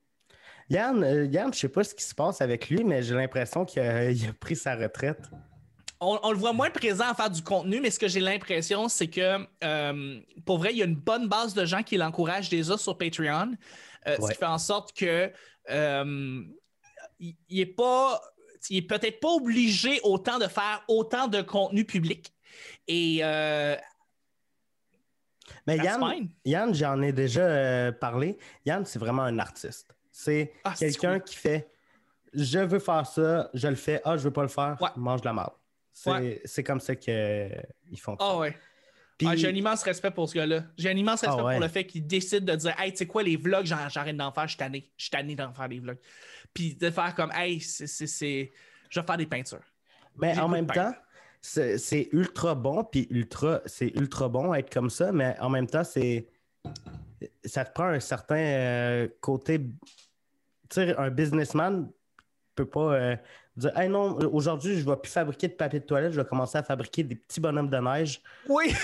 Yann, 0.69 1.29
Yann, 1.33 1.55
je 1.55 1.59
sais 1.61 1.69
pas 1.69 1.85
ce 1.85 1.95
qui 1.95 2.03
se 2.03 2.15
passe 2.15 2.41
avec 2.41 2.69
lui, 2.69 2.83
mais 2.85 3.03
j'ai 3.03 3.15
l'impression 3.15 3.65
qu'il 3.65 3.81
a, 3.83 4.11
il 4.11 4.29
a 4.29 4.33
pris 4.33 4.57
sa 4.57 4.75
retraite. 4.77 5.31
On, 6.03 6.19
on 6.23 6.33
le 6.33 6.37
voit 6.37 6.53
moins 6.53 6.69
présent 6.71 7.05
à 7.09 7.15
faire 7.15 7.31
du 7.31 7.43
contenu, 7.43 7.81
mais 7.81 7.91
ce 7.91 7.99
que 7.99 8.09
j'ai 8.09 8.21
l'impression, 8.21 8.89
c'est 8.89 9.09
que 9.09 9.47
euh, 9.65 10.21
pour 10.45 10.59
vrai, 10.59 10.73
il 10.73 10.79
y 10.79 10.83
a 10.83 10.85
une 10.87 10.97
bonne 10.97 11.29
base 11.29 11.55
de 11.55 11.65
gens 11.65 11.83
qui 11.83 11.97
l'encouragent 11.97 12.49
déjà 12.49 12.77
sur 12.77 12.99
Patreon, 12.99 13.53
euh, 14.09 14.17
ce 14.21 14.33
qui 14.33 14.35
fait 14.39 14.45
en 14.47 14.59
sorte 14.59 14.93
que 14.93 15.31
euh, 15.71 16.43
il 17.21 17.37
il 17.49 17.61
est 17.61 17.67
pas. 17.67 18.21
Il 18.71 18.77
est 18.79 18.83
peut-être 18.83 19.19
pas 19.19 19.31
obligé 19.31 19.99
autant 20.05 20.39
de 20.39 20.47
faire 20.47 20.85
autant 20.87 21.27
de 21.27 21.43
contenu 21.43 21.85
public. 21.85 22.33
Et 22.87 23.21
Mais 25.67 25.77
Yann. 25.79 26.29
Yann 26.45 26.75
j'en 26.75 27.01
ai 27.03 27.13
déjà 27.13 27.91
parlé. 27.93 28.39
Yann, 28.65 28.85
c'est 28.85 28.99
vraiment 29.01 29.23
un 29.23 29.39
artiste. 29.41 29.95
C'est 30.13 30.53
Ah, 30.65 30.75
quelqu'un 30.79 31.15
cool. 31.19 31.25
qui 31.25 31.37
fait 31.37 31.69
je 32.35 32.59
veux 32.61 32.79
faire 32.79 33.05
ça, 33.07 33.51
je 33.53 33.69
le 33.69 33.75
fais. 33.75 34.01
Ah, 34.05 34.17
je 34.17 34.23
veux 34.23 34.33
pas 34.33 34.43
le 34.43 34.49
faire, 34.49 34.77
Ouais. 34.81 34.89
mange 34.97 35.21
de 35.21 35.27
la 35.27 35.35
merde. 35.35 35.53
C'est 35.93 36.11
Ouais. 36.11 36.65
comme 36.65 36.81
ça 36.81 36.97
qu'ils 36.97 37.53
font. 37.99 38.17
Ah 38.19 38.39
ouais. 38.39 38.57
Puis- 39.19 39.29
Ah, 39.31 39.37
j'ai 39.37 39.49
un 39.49 39.55
immense 39.55 39.83
respect 39.83 40.11
pour 40.11 40.29
ce 40.29 40.35
gars-là. 40.35 40.65
J'ai 40.77 40.91
un 40.91 40.97
immense 40.97 41.21
respect 41.21 41.37
Ah 41.39 41.45
ouais. 41.45 41.55
pour 41.55 41.63
le 41.63 41.69
fait 41.69 41.85
qu'il 41.87 42.07
décide 42.07 42.45
de 42.45 42.55
dire 42.57 42.75
Hey, 42.81 42.91
tu 42.93 42.99
sais 42.99 43.07
quoi, 43.07 43.23
les 43.23 43.37
vlogs, 43.37 43.67
j'arrête 43.67 44.17
d'en 44.17 44.33
faire, 44.33 44.45
je 44.45 44.49
suis 44.53 44.59
tanné. 44.59 44.91
Je 44.97 45.05
suis 45.05 45.11
tanné 45.11 45.35
d'en 45.37 45.53
faire 45.53 45.69
des 45.69 45.79
vlogs. 45.81 45.99
Puis 46.55 46.75
de 46.75 46.91
faire 46.91 47.15
comme 47.15 47.31
Hey, 47.33 47.61
c'est- 47.61 47.87
je 48.89 49.01
vais 49.01 49.07
faire 49.07 49.17
des 49.17 49.27
peintures. 49.27 49.63
Mais 50.17 50.35
J'ai 50.35 50.41
en 50.41 50.49
même 50.49 50.67
temps, 50.67 50.93
c'est 51.41 51.79
c'est 51.79 52.09
ultra 52.13 52.55
bon, 52.55 52.85
puis 52.85 53.07
ultra, 53.11 53.61
c'est 53.67 53.89
ultra 53.97 54.29
bon 54.29 54.53
être 54.55 54.73
comme 54.73 54.91
ça, 54.91 55.13
mais 55.13 55.37
en 55.41 55.49
même 55.51 55.67
temps, 55.67 55.85
c'est. 55.85 56.27
Ça 57.45 57.65
te 57.65 57.73
prend 57.73 57.87
un 57.87 58.01
certain 58.01 58.37
euh, 58.37 59.09
côté. 59.21 59.59
Tu 59.61 59.67
sais, 60.71 60.97
un 60.97 61.11
businessman 61.11 61.91
peut 62.55 62.67
pas 62.69 62.95
euh, 62.95 63.17
dire 63.57 63.77
Hey 63.79 63.89
non, 63.89 64.17
aujourd'hui, 64.33 64.79
je 64.79 64.89
vais 64.89 64.97
plus 64.97 65.11
fabriquer 65.13 65.49
de 65.49 65.55
papier 65.55 65.81
de 65.81 65.85
toilette, 65.85 66.13
je 66.13 66.21
vais 66.21 66.27
commencer 66.27 66.59
à 66.59 66.63
fabriquer 66.63 67.03
des 67.03 67.15
petits 67.17 67.41
bonhommes 67.41 67.69
de 67.71 67.77
neige. 67.79 68.21
Oui, 68.49 68.75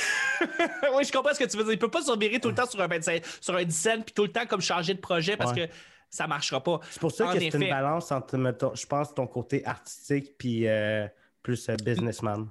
oui, 0.94 1.04
je 1.04 1.12
comprends 1.12 1.34
ce 1.34 1.38
que 1.38 1.44
tu 1.48 1.56
veux 1.56 1.64
dire. 1.64 1.72
Il 1.72 1.78
peut 1.78 1.90
pas 1.90 2.02
se 2.02 2.10
revirer 2.10 2.38
tout 2.40 2.48
le 2.48 2.54
temps 2.54 2.66
sur 2.66 2.80
un 2.80 2.86
25, 2.86 3.22
sur 3.40 3.54
un 3.56 3.64
17 3.64 4.04
puis 4.04 4.14
tout 4.14 4.24
le 4.24 4.32
temps 4.32 4.46
comme 4.46 4.60
changer 4.60 4.94
de 4.94 5.00
projet 5.00 5.36
parce 5.36 5.52
Ouais. 5.52 5.68
que 5.68 5.72
ça 6.10 6.26
marchera 6.26 6.62
pas. 6.62 6.80
C'est 6.90 7.00
pour 7.00 7.12
ça 7.12 7.28
En 7.28 7.32
que 7.32 7.38
c'est 7.40 7.48
une 7.54 7.68
balance 7.70 8.10
entre, 8.12 8.36
mettons, 8.38 8.74
je 8.74 8.86
pense, 8.86 9.14
ton 9.14 9.26
côté 9.26 9.64
artistique 9.66 10.34
puis 10.38 10.66
euh, 10.66 11.06
plus 11.42 11.68
euh, 11.68 11.76
businessman. 11.84 12.48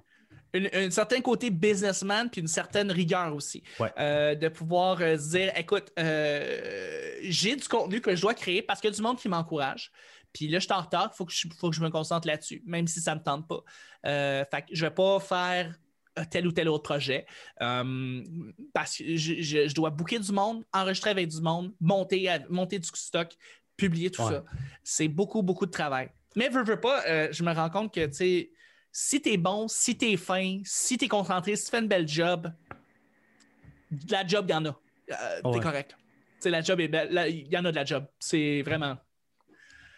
un 0.54 0.90
certain 0.92 1.22
côté 1.22 1.50
businessman 1.50 2.30
puis 2.30 2.42
une 2.42 2.48
certaine 2.48 2.92
rigueur 2.92 3.34
aussi. 3.36 3.64
Ouais. 3.80 3.92
Euh, 4.00 4.36
de 4.36 4.48
pouvoir 4.50 4.98
euh, 5.02 5.18
se 5.18 5.30
dire, 5.30 5.52
écoute, 5.56 5.92
euh, 6.00 7.12
j'ai 7.24 7.56
du 7.56 7.68
contenu 7.68 8.00
que 8.02 8.16
je 8.16 8.22
dois 8.22 8.34
créer 8.34 8.62
parce 8.62 8.80
qu'il 8.80 8.90
y 8.90 8.94
a 8.94 8.96
du 8.96 9.02
monde 9.02 9.18
qui 9.18 9.28
m'encourage. 9.30 9.92
Puis 10.38 10.48
là, 10.48 10.60
je 10.60 10.66
suis 10.66 10.74
en 10.74 10.82
retard, 10.82 11.10
il 11.14 11.18
faut, 11.18 11.26
que 11.26 11.32
je- 11.34 11.48
faut 11.60 11.70
que 11.72 11.76
je 11.76 11.82
me 11.82 11.90
concentre 11.90 12.28
là-dessus, 12.28 12.62
même 12.66 12.88
si 12.88 13.02
ça 13.02 13.16
ne 13.16 13.20
me 13.20 13.24
tente 13.24 13.48
pas. 13.48 13.64
Euh, 14.06 14.46
fait 14.52 14.62
que 14.62 14.68
je 14.72 14.84
ne 14.86 14.90
vais 14.90 14.94
pas 14.96 15.20
faire 15.20 15.76
euh, 16.20 16.24
tel 16.30 16.46
ou 16.48 16.52
tel 16.52 16.70
autre 16.70 16.84
projet 16.84 17.26
euh, 17.62 18.24
parce 18.74 18.98
que 18.98 19.16
je, 19.16 19.36
je- 19.42 19.68
je 19.68 19.74
dois 19.76 19.90
booker 19.90 20.20
du 20.20 20.32
monde, 20.32 20.64
enregistrer 20.74 21.10
avec 21.12 21.28
du 21.28 21.42
monde, 21.42 21.74
monter, 21.82 22.30
monter 22.50 22.78
du 22.80 22.88
stock, 22.94 23.30
publier 23.76 24.10
tout 24.12 24.22
Ouais. 24.24 24.32
ça. 24.32 24.44
C'est 24.84 25.08
beaucoup, 25.08 25.42
beaucoup 25.44 25.66
de 25.66 25.72
travail. 25.72 26.10
Mais 26.36 26.50
veux, 26.50 26.64
veux 26.64 26.80
pas, 26.80 27.04
euh, 27.08 27.28
je 27.32 27.44
me 27.44 27.52
rends 27.54 27.70
compte 27.70 27.94
que, 27.94 28.06
tu 28.06 28.50
si 28.92 29.22
t'es 29.22 29.38
bon, 29.38 29.68
si 29.68 29.96
t'es 29.98 30.18
fin, 30.18 30.60
si 30.64 30.98
t'es 30.98 31.08
concentré, 31.08 31.56
si 31.56 31.66
tu 31.66 31.72
fais 31.72 31.80
une 31.80 31.88
belle 31.88 32.08
job, 32.08 32.52
de 33.92 34.12
la 34.12 34.26
job, 34.26 34.46
il 34.50 34.52
y 34.52 34.56
en 34.56 34.66
a. 34.66 34.70
Euh, 34.70 35.42
T'es 35.42 35.48
Ouais. 35.50 35.60
correct. 35.60 35.96
Tu 35.98 36.06
sais, 36.40 36.50
la 36.50 36.62
job 36.62 36.80
est 36.80 36.88
belle. 36.88 37.12
Il 37.30 37.48
y 37.48 37.58
en 37.58 37.66
a 37.66 37.72
de 37.72 37.76
la 37.76 37.86
job. 37.86 38.06
C'est 38.20 38.62
vraiment. 38.64 38.98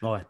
Ouais. 0.01 0.21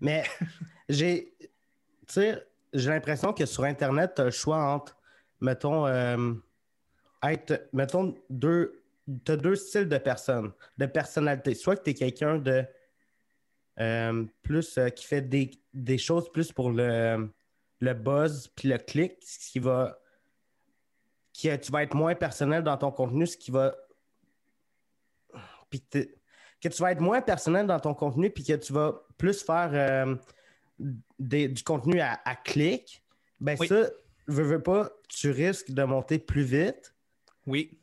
Mais 0.00 0.24
j'ai. 0.88 1.34
Tu 1.40 2.14
sais, 2.14 2.46
j'ai 2.72 2.90
l'impression 2.90 3.32
que 3.32 3.46
sur 3.46 3.64
Internet, 3.64 4.12
tu 4.16 4.22
as 4.22 4.24
le 4.26 4.30
choix 4.30 4.58
entre, 4.58 4.96
mettons, 5.40 5.86
euh, 5.86 6.34
être, 7.22 7.68
mettons, 7.72 8.14
deux. 8.28 8.82
Tu 9.24 9.32
as 9.32 9.36
deux 9.36 9.56
styles 9.56 9.88
de 9.88 9.98
personnes, 9.98 10.52
de 10.78 10.86
personnalité. 10.86 11.54
Soit 11.54 11.76
que 11.76 11.82
tu 11.84 11.90
es 11.90 11.94
quelqu'un 11.94 12.38
de. 12.38 12.64
euh, 13.80 14.24
plus 14.42 14.76
euh, 14.78 14.90
qui 14.90 15.04
fait 15.06 15.22
des, 15.22 15.50
des 15.72 15.98
choses 15.98 16.30
plus 16.30 16.52
pour 16.52 16.70
le, 16.70 17.30
le 17.80 17.94
buzz 17.94 18.48
puis 18.54 18.68
le 18.68 18.78
clic, 18.78 19.16
ce 19.22 19.50
qui 19.50 19.58
va. 19.58 19.98
Qui, 21.32 21.48
tu 21.60 21.72
vas 21.72 21.82
être 21.82 21.94
moins 21.94 22.14
personnel 22.14 22.62
dans 22.62 22.76
ton 22.76 22.90
contenu, 22.92 23.26
ce 23.26 23.36
qui 23.38 23.50
va. 23.50 23.74
Puis 25.70 25.82
que 26.62 26.68
tu 26.68 26.80
vas 26.80 26.92
être 26.92 27.00
moins 27.00 27.20
personnel 27.20 27.66
dans 27.66 27.80
ton 27.80 27.92
contenu 27.94 28.30
puis 28.30 28.44
que 28.44 28.52
tu 28.54 28.72
vas 28.72 29.02
plus 29.18 29.42
faire 29.42 29.70
euh, 29.72 30.14
des- 31.18 31.48
du 31.48 31.62
contenu 31.64 32.00
à, 32.00 32.20
à 32.24 32.36
clic, 32.36 33.02
ben 33.40 33.56
Oui. 33.58 33.66
ça, 33.66 33.90
veux, 34.28 34.44
veux 34.44 34.62
pas, 34.62 34.90
tu 35.08 35.30
risques 35.30 35.72
de 35.72 35.82
monter 35.82 36.18
plus 36.18 36.44
vite, 36.44 36.94
Oui. 37.46 37.78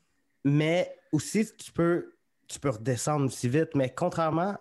mais 0.46 0.96
aussi 1.12 1.46
tu 1.58 1.72
peux, 1.74 2.14
tu 2.48 2.60
peux 2.60 2.70
redescendre 2.70 3.26
aussi 3.26 3.50
vite. 3.50 3.76
Mais 3.76 3.94
contrairement, 3.94 4.58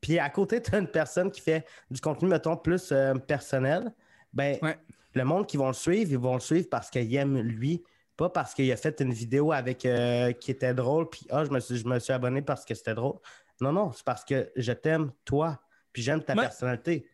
puis 0.00 0.18
à 0.18 0.30
côté, 0.30 0.62
tu 0.62 0.74
as 0.74 0.78
une 0.78 0.88
personne 0.88 1.30
qui 1.30 1.40
fait 1.40 1.66
du 1.90 2.00
contenu, 2.00 2.28
mettons, 2.28 2.56
plus 2.56 2.90
euh, 2.92 3.14
personnel, 3.14 3.92
ben 4.32 4.56
Ouais. 4.62 4.78
le 5.14 5.24
monde 5.24 5.46
qui 5.46 5.56
vont 5.56 5.66
le 5.68 5.72
suivre, 5.74 6.10
ils 6.12 6.18
vont 6.18 6.34
le 6.34 6.40
suivre 6.40 6.68
parce 6.70 6.90
qu'ils 6.90 7.14
aiment 7.16 7.40
lui, 7.40 7.82
pas 8.16 8.30
parce 8.30 8.54
qu'il 8.54 8.70
a 8.70 8.76
fait 8.76 9.00
une 9.00 9.12
vidéo 9.12 9.52
avec 9.52 9.84
euh, 9.84 10.32
qui 10.32 10.50
était 10.50 10.74
drôle, 10.74 11.08
puis 11.10 11.26
ah, 11.30 11.44
je 11.44 11.50
me 11.50 11.60
suis, 11.60 11.76
je 11.78 11.86
me 11.86 11.98
suis 11.98 12.12
abonné 12.12 12.42
parce 12.42 12.64
que 12.64 12.74
c'était 12.74 12.94
drôle. 12.94 13.18
Non, 13.60 13.72
non, 13.72 13.92
c'est 13.92 14.04
parce 14.04 14.24
que 14.24 14.50
je 14.56 14.72
t'aime, 14.72 15.12
toi, 15.24 15.60
puis 15.92 16.02
j'aime 16.02 16.22
ta 16.22 16.34
Ouais. 16.34 16.42
personnalité. 16.42 17.08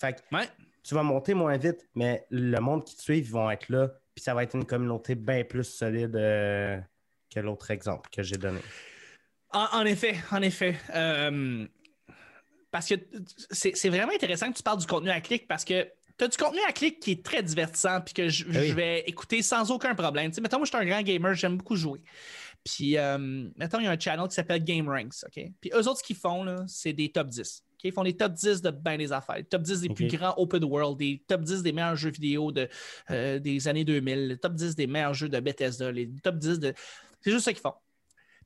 Fait 0.00 0.14
que 0.14 0.34
Ouais. 0.36 0.48
tu 0.82 0.94
vas 0.94 1.02
monter 1.02 1.34
moins 1.34 1.56
vite, 1.56 1.88
mais 1.94 2.26
le 2.30 2.58
monde 2.60 2.84
qui 2.84 2.96
te 2.96 3.02
suit, 3.02 3.18
ils 3.18 3.30
vont 3.30 3.50
être 3.50 3.68
là, 3.68 3.88
puis 4.14 4.22
ça 4.22 4.34
va 4.34 4.42
être 4.42 4.54
une 4.56 4.64
communauté 4.64 5.14
bien 5.14 5.44
plus 5.44 5.64
solide 5.64 6.16
euh, 6.16 6.78
que 7.32 7.40
l'autre 7.40 7.70
exemple 7.70 8.08
que 8.10 8.22
j'ai 8.22 8.36
donné. 8.36 8.60
En, 9.52 9.66
en 9.72 9.84
effet, 9.84 10.16
en 10.30 10.42
effet. 10.42 10.76
Euh, 10.94 11.66
parce 12.70 12.86
que 12.88 12.94
c'est 13.50 13.76
c'est 13.76 13.88
vraiment 13.88 14.12
intéressant 14.12 14.50
que 14.52 14.56
tu 14.56 14.62
parles 14.62 14.78
du 14.78 14.86
contenu 14.86 15.10
à 15.10 15.20
clic 15.20 15.48
parce 15.48 15.64
que 15.64 15.88
tu 16.20 16.24
as 16.24 16.28
du 16.28 16.36
contenu 16.36 16.60
à 16.68 16.72
clic 16.72 17.00
qui 17.00 17.12
est 17.12 17.24
très 17.24 17.42
divertissant 17.42 18.02
puis 18.02 18.12
que 18.12 18.28
je, 18.28 18.44
oui. 18.44 18.68
je 18.68 18.74
vais 18.74 19.00
écouter 19.06 19.40
sans 19.40 19.70
aucun 19.70 19.94
problème? 19.94 20.30
Tu 20.30 20.34
sais, 20.34 20.40
mettons, 20.42 20.58
moi, 20.58 20.66
je 20.66 20.76
suis 20.76 20.84
un 20.84 20.86
grand 20.86 21.00
gamer, 21.00 21.34
j'aime 21.34 21.56
beaucoup 21.56 21.76
jouer. 21.76 22.02
Puis, 22.62 22.98
euh, 22.98 23.48
mettons, 23.56 23.80
il 23.80 23.84
y 23.84 23.86
a 23.86 23.90
un 23.90 23.98
channel 23.98 24.28
qui 24.28 24.34
s'appelle 24.34 24.62
Game 24.62 24.86
Ranks, 24.86 25.24
OK? 25.24 25.42
Puis 25.62 25.70
eux 25.72 25.88
autres, 25.88 26.00
ce 26.00 26.02
qu'ils 26.02 26.16
font, 26.16 26.44
là, 26.44 26.62
c'est 26.66 26.92
des 26.92 27.10
top 27.10 27.28
10. 27.28 27.64
OK? 27.72 27.84
Ils 27.84 27.92
font 27.92 28.04
des 28.04 28.14
top 28.14 28.34
10 28.34 28.60
de 28.60 28.70
bien 28.70 28.98
des 28.98 29.12
affaires. 29.12 29.36
Les 29.36 29.44
top 29.44 29.62
10 29.62 29.80
des 29.80 29.88
plus 29.88 30.08
grands 30.08 30.34
open 30.36 30.62
world, 30.64 30.98
des 30.98 31.22
top 31.26 31.40
10 31.40 31.62
des 31.62 31.72
meilleurs 31.72 31.96
jeux 31.96 32.10
vidéo 32.10 32.52
de, 32.52 32.68
euh, 33.10 33.38
des 33.38 33.66
années 33.66 33.86
2000, 33.86 34.28
les 34.28 34.36
top 34.36 34.52
10 34.52 34.76
des 34.76 34.86
meilleurs 34.86 35.14
jeux 35.14 35.30
de 35.30 35.40
Bethesda, 35.40 35.90
les 35.90 36.10
top 36.22 36.36
10 36.36 36.60
de... 36.60 36.74
C'est 37.22 37.30
juste 37.30 37.46
ça 37.46 37.52
qu'ils 37.54 37.62
font. 37.62 37.74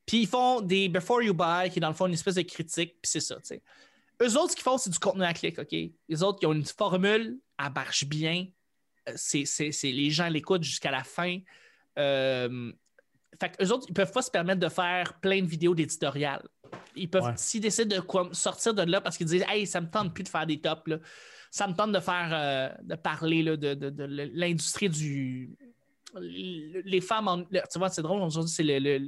Puis 0.06 0.22
ils 0.22 0.28
font 0.28 0.60
des 0.60 0.88
Before 0.88 1.22
You 1.22 1.34
Buy, 1.34 1.70
qui 1.70 1.80
est 1.80 1.80
dans 1.80 1.88
le 1.88 1.94
fond 1.94 2.06
une 2.06 2.14
espèce 2.14 2.36
de 2.36 2.42
critique, 2.42 2.98
puis 3.02 3.10
c'est 3.10 3.20
ça, 3.20 3.34
tu 3.36 3.40
sais. 3.44 3.62
Eux 4.22 4.36
autres, 4.38 4.50
ce 4.50 4.56
qu'ils 4.56 4.62
font, 4.62 4.78
c'est 4.78 4.90
du 4.90 4.98
contenu 4.98 5.24
à 5.24 5.32
clic, 5.34 5.58
OK? 5.58 5.72
Les 5.72 6.22
autres, 6.22 6.38
ils 6.42 6.46
ont 6.46 6.52
une 6.52 6.64
formule, 6.64 7.38
elle 7.58 7.72
marche 7.74 8.04
bien. 8.04 8.46
Euh, 9.08 9.12
C'est, 9.16 9.44
c'est- 9.44 9.72
c'est- 9.72 9.92
les 9.92 10.10
gens 10.10 10.28
l'écoutent 10.28 10.62
jusqu'à 10.62 10.90
la 10.90 11.04
fin. 11.04 11.38
Euh, 11.98 12.72
fait 13.40 13.56
qu'eux 13.56 13.68
autres, 13.70 13.86
ils 13.88 13.94
peuvent 13.94 14.12
pas 14.12 14.22
se 14.22 14.30
permettre 14.30 14.60
de 14.60 14.68
faire 14.68 15.14
plein 15.20 15.40
de 15.42 15.46
vidéos 15.46 15.74
d'éditorial. 15.74 16.42
Ils 16.96 17.08
peuvent, 17.10 17.24
Ouais. 17.24 17.32
s'ils 17.36 17.60
décident 17.60 17.96
de 17.96 18.00
quoi- 18.00 18.28
sortir 18.32 18.72
de 18.74 18.82
là 18.82 19.00
parce 19.00 19.16
qu'ils 19.16 19.26
disent 19.26 19.44
Hey, 19.48 19.66
ça 19.66 19.80
me 19.80 19.90
tente 19.90 20.14
plus 20.14 20.24
de 20.24 20.28
faire 20.28 20.46
des 20.46 20.60
tops, 20.60 20.86
là. 20.86 20.98
ça 21.50 21.68
me 21.68 21.74
tente 21.74 21.92
de 21.92 22.00
faire 22.00 22.30
euh, 22.32 22.68
de 22.82 22.94
parler 22.96 23.42
là, 23.44 23.56
de, 23.56 23.74
de- 23.74 23.90
de 23.90 24.04
l'industrie 24.34 24.88
du. 24.88 25.50
Les 26.20 27.00
femmes 27.00 27.28
en. 27.28 27.44
Tu 27.44 27.78
vois, 27.78 27.88
c'est 27.90 28.02
drôle, 28.02 28.22
aujourd'hui, 28.22 28.50
c'est 28.52 28.62
le- 28.62 28.98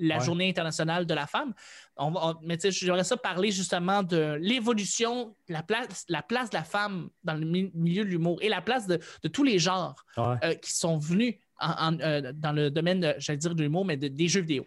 la 0.00 0.18
Ouais. 0.18 0.24
journée 0.24 0.48
internationale 0.48 1.06
de 1.06 1.14
la 1.14 1.26
femme. 1.26 1.52
On 1.96 2.12
on- 2.16 2.34
mais 2.42 2.56
tu 2.56 2.72
sais, 2.72 2.86
j'aimerais 2.86 3.04
ça 3.04 3.16
parler 3.16 3.50
justement 3.50 4.02
de 4.02 4.36
l'évolution, 4.40 5.34
la 5.48 5.62
place, 5.62 6.04
la 6.08 6.22
place 6.22 6.50
de 6.50 6.56
la 6.56 6.64
femme 6.64 7.10
dans 7.24 7.34
le 7.34 7.44
mi- 7.46 7.70
milieu 7.74 8.04
de 8.04 8.08
l'humour 8.08 8.38
et 8.42 8.48
la 8.48 8.62
place 8.62 8.86
de, 8.86 8.98
de 9.22 9.28
tous 9.28 9.44
les 9.44 9.58
genres 9.58 10.04
Ouais. 10.16 10.36
euh, 10.42 10.54
qui 10.54 10.72
sont 10.72 10.98
venus 10.98 11.34
en- 11.60 11.94
en, 11.94 12.00
euh, 12.00 12.32
dans 12.34 12.52
le 12.52 12.70
domaine, 12.70 13.00
de- 13.00 13.14
j'allais 13.18 13.36
dire 13.38 13.54
de 13.54 13.62
l'humour, 13.62 13.84
mais 13.84 13.96
de- 13.96 14.08
des 14.08 14.28
jeux 14.28 14.40
vidéo. 14.40 14.66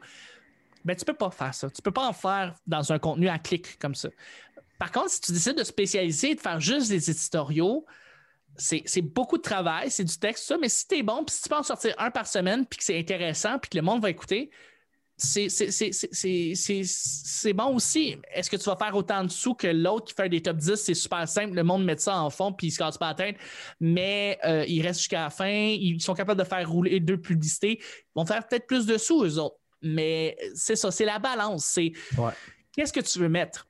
Ben, 0.86 0.95
tu 0.95 1.05
peux 1.05 1.13
pas 1.13 1.31
faire 1.31 1.53
ça. 1.53 1.69
Tu 1.69 1.81
peux 1.81 1.91
pas 1.91 2.07
en 2.07 2.13
faire 2.13 2.55
dans 2.67 2.91
un 2.91 2.99
contenu 2.99 3.27
à 3.29 3.39
clic 3.39 3.79
comme 3.79 3.95
ça. 3.95 4.09
Par 4.77 4.91
contre, 4.91 5.09
si 5.09 5.21
tu 5.21 5.31
décides 5.31 5.57
de 5.57 5.63
spécialiser 5.63 6.31
et 6.31 6.36
de 6.36 6.41
faire 6.41 6.59
juste 6.59 6.89
des 6.89 7.09
éditoriaux, 7.09 7.86
c'est 8.57 8.84
c'est 8.86 9.01
beaucoup 9.01 9.38
de 9.38 9.41
travail, 9.41 9.89
c'est 9.89 10.03
du 10.03 10.17
texte, 10.19 10.45
ça, 10.45 10.57
mais 10.59 10.69
si 10.69 10.88
tu 10.88 10.97
es 10.97 11.03
bon, 11.03 11.23
puis 11.23 11.36
si 11.36 11.41
tu 11.43 11.49
peux 11.49 11.55
en 11.55 11.63
sortir 11.63 11.95
un 11.97 12.11
par 12.11 12.27
semaine, 12.27 12.65
puis 12.67 12.77
que 12.77 12.84
c'est 12.84 12.99
intéressant, 12.99 13.57
puis 13.59 13.69
que 13.69 13.77
le 13.77 13.81
monde 13.81 14.01
va 14.01 14.09
écouter, 14.11 14.51
c'est 15.24 15.49
c'est- 15.49 15.71
c'est- 15.71 15.91
c'est- 15.91 16.09
c'est- 16.11 16.53
c'est- 16.55 16.84
c'est 16.86 17.53
bon 17.53 17.76
aussi. 17.76 18.17
Est-ce 18.34 18.49
que 18.49 18.57
tu 18.57 18.65
vas 18.65 18.76
faire 18.76 18.95
autant 18.95 19.24
de 19.24 19.30
sous 19.30 19.53
que 19.53 19.67
l'autre 19.67 20.07
qui 20.07 20.13
fait 20.13 20.30
des 20.30 20.41
top 20.41 20.57
10? 20.57 20.76
C'est 20.76 20.93
super 20.93 21.28
simple. 21.28 21.55
Le 21.55 21.63
monde 21.63 21.84
met 21.86 21.97
ça 21.97 22.17
en 22.21 22.30
fond 22.30 22.51
puis 22.53 22.67
il 22.67 22.71
se 22.71 22.78
casse 22.80 22.97
pas 22.97 23.09
la 23.09 23.15
tête. 23.15 23.38
Mais 23.80 24.38
euh, 24.45 24.65
ils 24.67 24.82
restent 24.82 24.99
jusqu'à 25.01 25.21
la 25.24 25.30
fin. 25.30 25.47
Ils 25.49 25.99
sont 26.01 26.13
capables 26.13 26.39
de 26.41 26.45
faire 26.47 26.69
rouler 26.69 26.99
deux 26.99 27.19
publicités. 27.19 27.80
Ils 27.82 28.11
vont 28.15 28.26
faire 28.26 28.45
peut-être 28.47 28.67
plus 28.67 28.86
de 28.86 28.97
sous, 28.97 29.24
eux 29.24 29.39
autres. 29.39 29.57
Mais 29.82 30.38
c'est 30.55 30.76
ça, 30.76 30.91
c'est 30.91 31.05
la 31.05 31.19
balance. 31.19 31.65
C'est 31.65 31.91
Ouais. 32.17 32.32
qu'est-ce 32.76 32.93
que 32.93 33.01
tu 33.01 33.19
veux 33.19 33.30
mettre? 33.30 33.67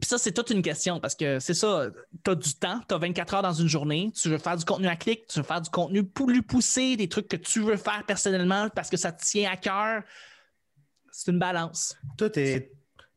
Puis 0.00 0.08
ça, 0.08 0.16
c'est 0.16 0.32
toute 0.32 0.48
une 0.48 0.62
question 0.62 0.98
parce 0.98 1.14
que 1.14 1.38
c'est 1.40 1.52
ça, 1.52 1.88
tu 2.24 2.30
as 2.30 2.34
du 2.34 2.54
temps, 2.54 2.80
tu 2.88 2.94
as 2.94 2.96
24 2.98 3.34
heures 3.34 3.42
dans 3.42 3.52
une 3.52 3.68
journée, 3.68 4.10
tu 4.18 4.30
veux 4.30 4.38
faire 4.38 4.56
du 4.56 4.64
contenu 4.64 4.88
à 4.88 4.96
clic, 4.96 5.26
tu 5.26 5.38
veux 5.40 5.44
faire 5.44 5.60
du 5.60 5.68
contenu 5.68 6.02
plus 6.04 6.42
poussé, 6.42 6.96
des 6.96 7.06
trucs 7.06 7.28
que 7.28 7.36
tu 7.36 7.60
veux 7.60 7.76
faire 7.76 8.02
personnellement 8.06 8.70
parce 8.74 8.88
que 8.88 8.96
ça 8.96 9.12
te 9.12 9.22
tient 9.22 9.50
à 9.50 9.56
cœur. 9.58 10.02
C'est 11.22 11.32
une 11.32 11.38
balance. 11.38 11.98
Tout 12.16 12.38
est, 12.38 12.72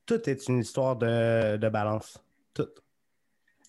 tout 0.05 0.29
est 0.29 0.47
une 0.49 0.59
histoire 0.59 0.97
de, 0.97 1.55
de 1.55 1.69
balance. 1.69 2.17
Tout. 2.53 2.67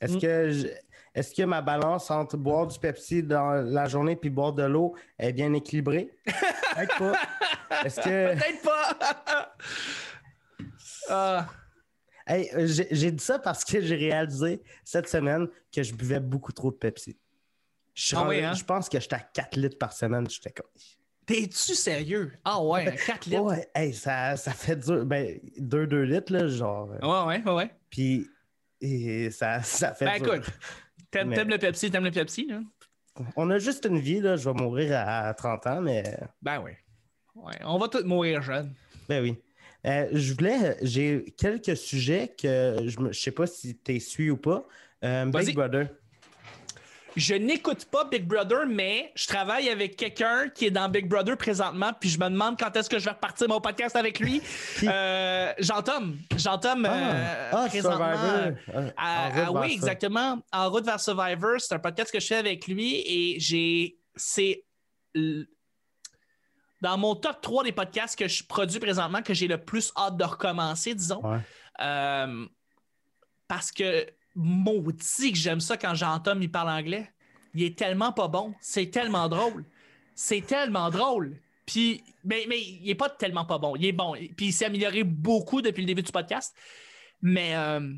Est-ce 0.01 0.15
Mm. 0.15 0.21
que 0.21 0.75
est-ce 1.15 1.33
que 1.33 1.43
ma 1.45 1.63
balance 1.63 2.11
entre 2.11 2.37
boire 2.37 2.67
du 2.67 2.77
Pepsi 2.81 3.23
dans 3.23 3.53
la 3.53 3.87
journée 3.87 4.17
puis 4.17 4.31
boire 4.31 4.53
de 4.53 4.65
l'eau 4.65 4.97
est 5.21 5.33
bien 5.33 5.53
équilibrée? 5.55 6.11
Peut-être 6.25 6.99
pas. 6.99 7.15
Que. 7.85 8.35
Peut-être 8.35 8.63
pas! 8.63 9.55
Ah, 11.09 11.47
Hey, 12.27 12.49
euh, 12.55 12.67
j'ai 12.67 13.13
dit 13.13 13.23
ça 13.23 13.39
parce 13.39 13.65
que 13.65 13.81
j'ai 13.83 13.97
réalisé 13.97 14.63
cette 14.83 15.09
semaine 15.09 15.47
que 15.71 15.83
je 15.83 15.95
buvais 15.95 16.19
beaucoup 16.21 16.53
trop 16.53 16.71
de 16.73 16.77
Pepsi. 16.77 17.17
Je, 17.93 18.17
Ah 18.17 18.27
oui, 18.27 18.43
hein? 18.43 18.55
je 18.55 18.65
pense 18.65 18.89
que 18.89 18.99
j'étais 18.99 19.17
à 19.17 19.21
4 19.21 19.57
litres 19.57 19.79
par 19.79 19.93
semaine. 19.93 20.29
J'étais 20.29 20.51
comme. 20.51 20.67
T'es-tu 21.27 21.75
sérieux? 21.75 22.33
Ah 22.45 22.63
ouais, 22.63 22.97
4 23.07 23.27
litres. 23.27 23.43
Ouais, 23.43 23.69
hey, 23.75 23.95
ça, 23.95 24.37
ça 24.37 24.53
fait 24.53 24.77
dur. 24.77 25.07
Ben, 25.07 25.39
2-2 25.59 26.03
litres, 26.03 26.33
là, 26.33 26.49
genre. 26.49 26.91
Ouais, 27.03 27.43
ouais, 27.43 27.53
ouais. 27.53 27.71
Puis 27.91 28.29
et 28.81 29.31
ça, 29.31 29.63
ça 29.63 29.95
fait. 29.95 30.05
Ben 30.05 30.23
dur. 30.23 30.35
écoute, 30.35 30.51
t'aimes 31.11 31.29
Mais- 31.29 31.45
le 31.45 31.59
Pepsi, 31.59 31.91
t'aimes 31.91 32.05
le 32.05 32.11
Pepsi, 32.11 32.47
là? 32.47 32.61
On 33.37 33.49
a 33.51 33.59
juste 33.59 33.87
une 33.87 33.99
vie, 33.99 34.21
là. 34.21 34.37
Je 34.37 34.49
vais 34.49 34.55
mourir 34.55 34.93
à 35.07 35.33
30 35.35 35.67
ans, 35.67 35.81
mais. 35.81 36.03
Ben 36.43 36.61
oui. 36.61 36.73
Ouais, 37.35 37.55
on 37.65 37.79
va 37.79 37.89
tous 37.89 38.05
mourir 38.05 38.43
jeunes. 38.43 38.75
Ben 39.09 39.23
oui. 39.23 39.37
Euh, 39.87 40.09
je 40.13 40.33
voulais. 40.35 40.77
J'ai 40.83 41.25
quelques 41.39 41.77
sujets 41.77 42.35
que 42.37 42.79
je 42.87 43.01
ne 43.01 43.13
sais 43.13 43.31
pas 43.31 43.47
si 43.47 43.79
tu 43.79 44.01
suis 44.01 44.31
ou 44.31 44.37
pas. 44.37 44.67
Euh. 45.05 45.27
Big 45.27 45.55
Brother. 45.55 45.89
Je 47.17 47.35
n'écoute 47.35 47.85
pas 47.87 48.05
Big 48.05 48.27
Brother, 48.27 48.67
mais 48.67 49.13
je 49.15 49.27
travaille 49.27 49.69
avec 49.69 49.97
quelqu'un 49.97 50.49
qui 50.49 50.67
est 50.67 50.71
dans 50.71 50.89
Big 50.89 51.09
Brother 51.09 51.37
présentement, 51.37 51.93
puis 51.99 52.09
je 52.09 52.19
me 52.19 52.29
demande 52.29 52.59
quand 52.59 52.75
est-ce 52.77 52.91
que 52.91 52.99
je 52.99 53.05
vais 53.05 53.13
repartir 53.13 53.49
mon 53.49 53.61
podcast 53.61 53.95
avec 53.97 54.19
lui. 54.19 54.43
Euh. 54.83 55.53
Jean-Tom, 55.59 56.19
euh, 56.33 57.51
ah, 57.53 57.67
présentement. 57.69 57.99
Survivor. 57.99 58.93
Ah, 58.97 59.29
en 59.29 59.29
route 59.29 59.39
à- 59.39 59.41
vers 59.43 59.55
oui, 59.55 59.73
exactement. 59.73 60.39
En 60.53 60.71
route 60.71 60.85
vers 60.85 61.01
Survivor, 61.01 61.57
c'est 61.59 61.75
un 61.75 61.79
podcast 61.79 62.13
que 62.13 62.21
je 62.21 62.27
fais 62.27 62.37
avec 62.37 62.67
lui 62.67 63.03
et 63.07 63.41
j'ai. 63.41 63.97
C'est. 64.17 64.65
Dans 66.81 66.99
mon 66.99 67.15
top 67.15 67.41
3 67.41 67.65
des 67.65 67.73
podcasts 67.73 68.19
que 68.19 68.29
je 68.29 68.45
produis 68.45 68.79
présentement, 68.79 69.23
que 69.23 69.33
j'ai 69.33 69.49
le 69.49 69.59
plus 69.59 69.93
hâte 69.97 70.17
de 70.17 70.25
recommencer, 70.25 70.95
disons. 70.95 71.25
Ouais. 71.25 71.39
Euh, 71.81 72.47
parce 73.49 73.71
que 73.73 74.07
maudit 74.35 75.33
que 75.33 75.39
j'aime 75.39 75.61
ça 75.61 75.77
quand 75.77 75.95
Jean-Tom 75.95 76.43
il 76.43 76.51
parle 76.51 76.71
anglais. 76.71 77.11
Il 77.55 77.63
est 77.63 77.79
tellement 77.79 78.13
pas 78.13 78.29
bon. 78.29 78.55
C'est 78.61 78.91
tellement 78.91 79.29
drôle. 79.29 79.65
C'est 80.15 80.45
tellement 80.45 80.91
drôle. 80.91 81.37
Puis, 81.67 82.03
mais, 82.25 82.45
mais 82.49 82.61
il 82.61 82.91
est 82.91 82.95
pas 82.95 83.09
tellement 83.09 83.45
pas 83.45 83.59
bon. 83.59 83.77
Il 83.77 83.87
est 83.87 83.93
bon. 83.93 84.15
Puis 84.37 84.47
il 84.47 84.53
s'est 84.53 84.67
amélioré 84.67 85.05
beaucoup 85.05 85.63
depuis 85.63 85.81
le 85.81 85.87
début 85.87 86.03
du 86.03 86.13
podcast. 86.13 86.55
Mais 87.23 87.55
euh, 87.55 87.93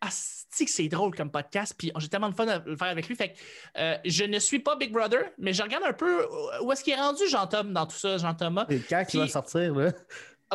asti 0.00 0.64
que 0.64 0.70
c'est 0.70 0.88
drôle 0.88 1.14
comme 1.14 1.30
podcast. 1.30 1.74
Puis 1.78 1.92
j'ai 1.96 2.08
tellement 2.08 2.28
de 2.28 2.34
fun 2.34 2.48
à 2.48 2.58
le 2.58 2.76
faire 2.76 2.88
avec 2.88 3.08
lui. 3.08 3.14
Fait 3.14 3.32
que 3.32 3.38
euh, 3.78 3.96
je 4.04 4.24
ne 4.24 4.38
suis 4.38 4.58
pas 4.58 4.76
Big 4.76 4.92
Brother, 4.92 5.30
mais 5.38 5.52
je 5.52 5.62
regarde 5.62 5.84
un 5.84 5.92
peu 5.92 6.26
où 6.62 6.72
est-ce 6.72 6.82
qu'il 6.82 6.92
est 6.92 7.00
rendu 7.00 7.26
Jean-Tom 7.28 7.72
dans 7.72 7.86
tout 7.86 7.96
ça, 7.96 8.18
Jean-Thomas. 8.18 8.66
Et 8.68 8.80
quand 8.80 9.04
il 9.12 9.20
va 9.20 9.28
sortir, 9.28 9.74
là? 9.74 9.92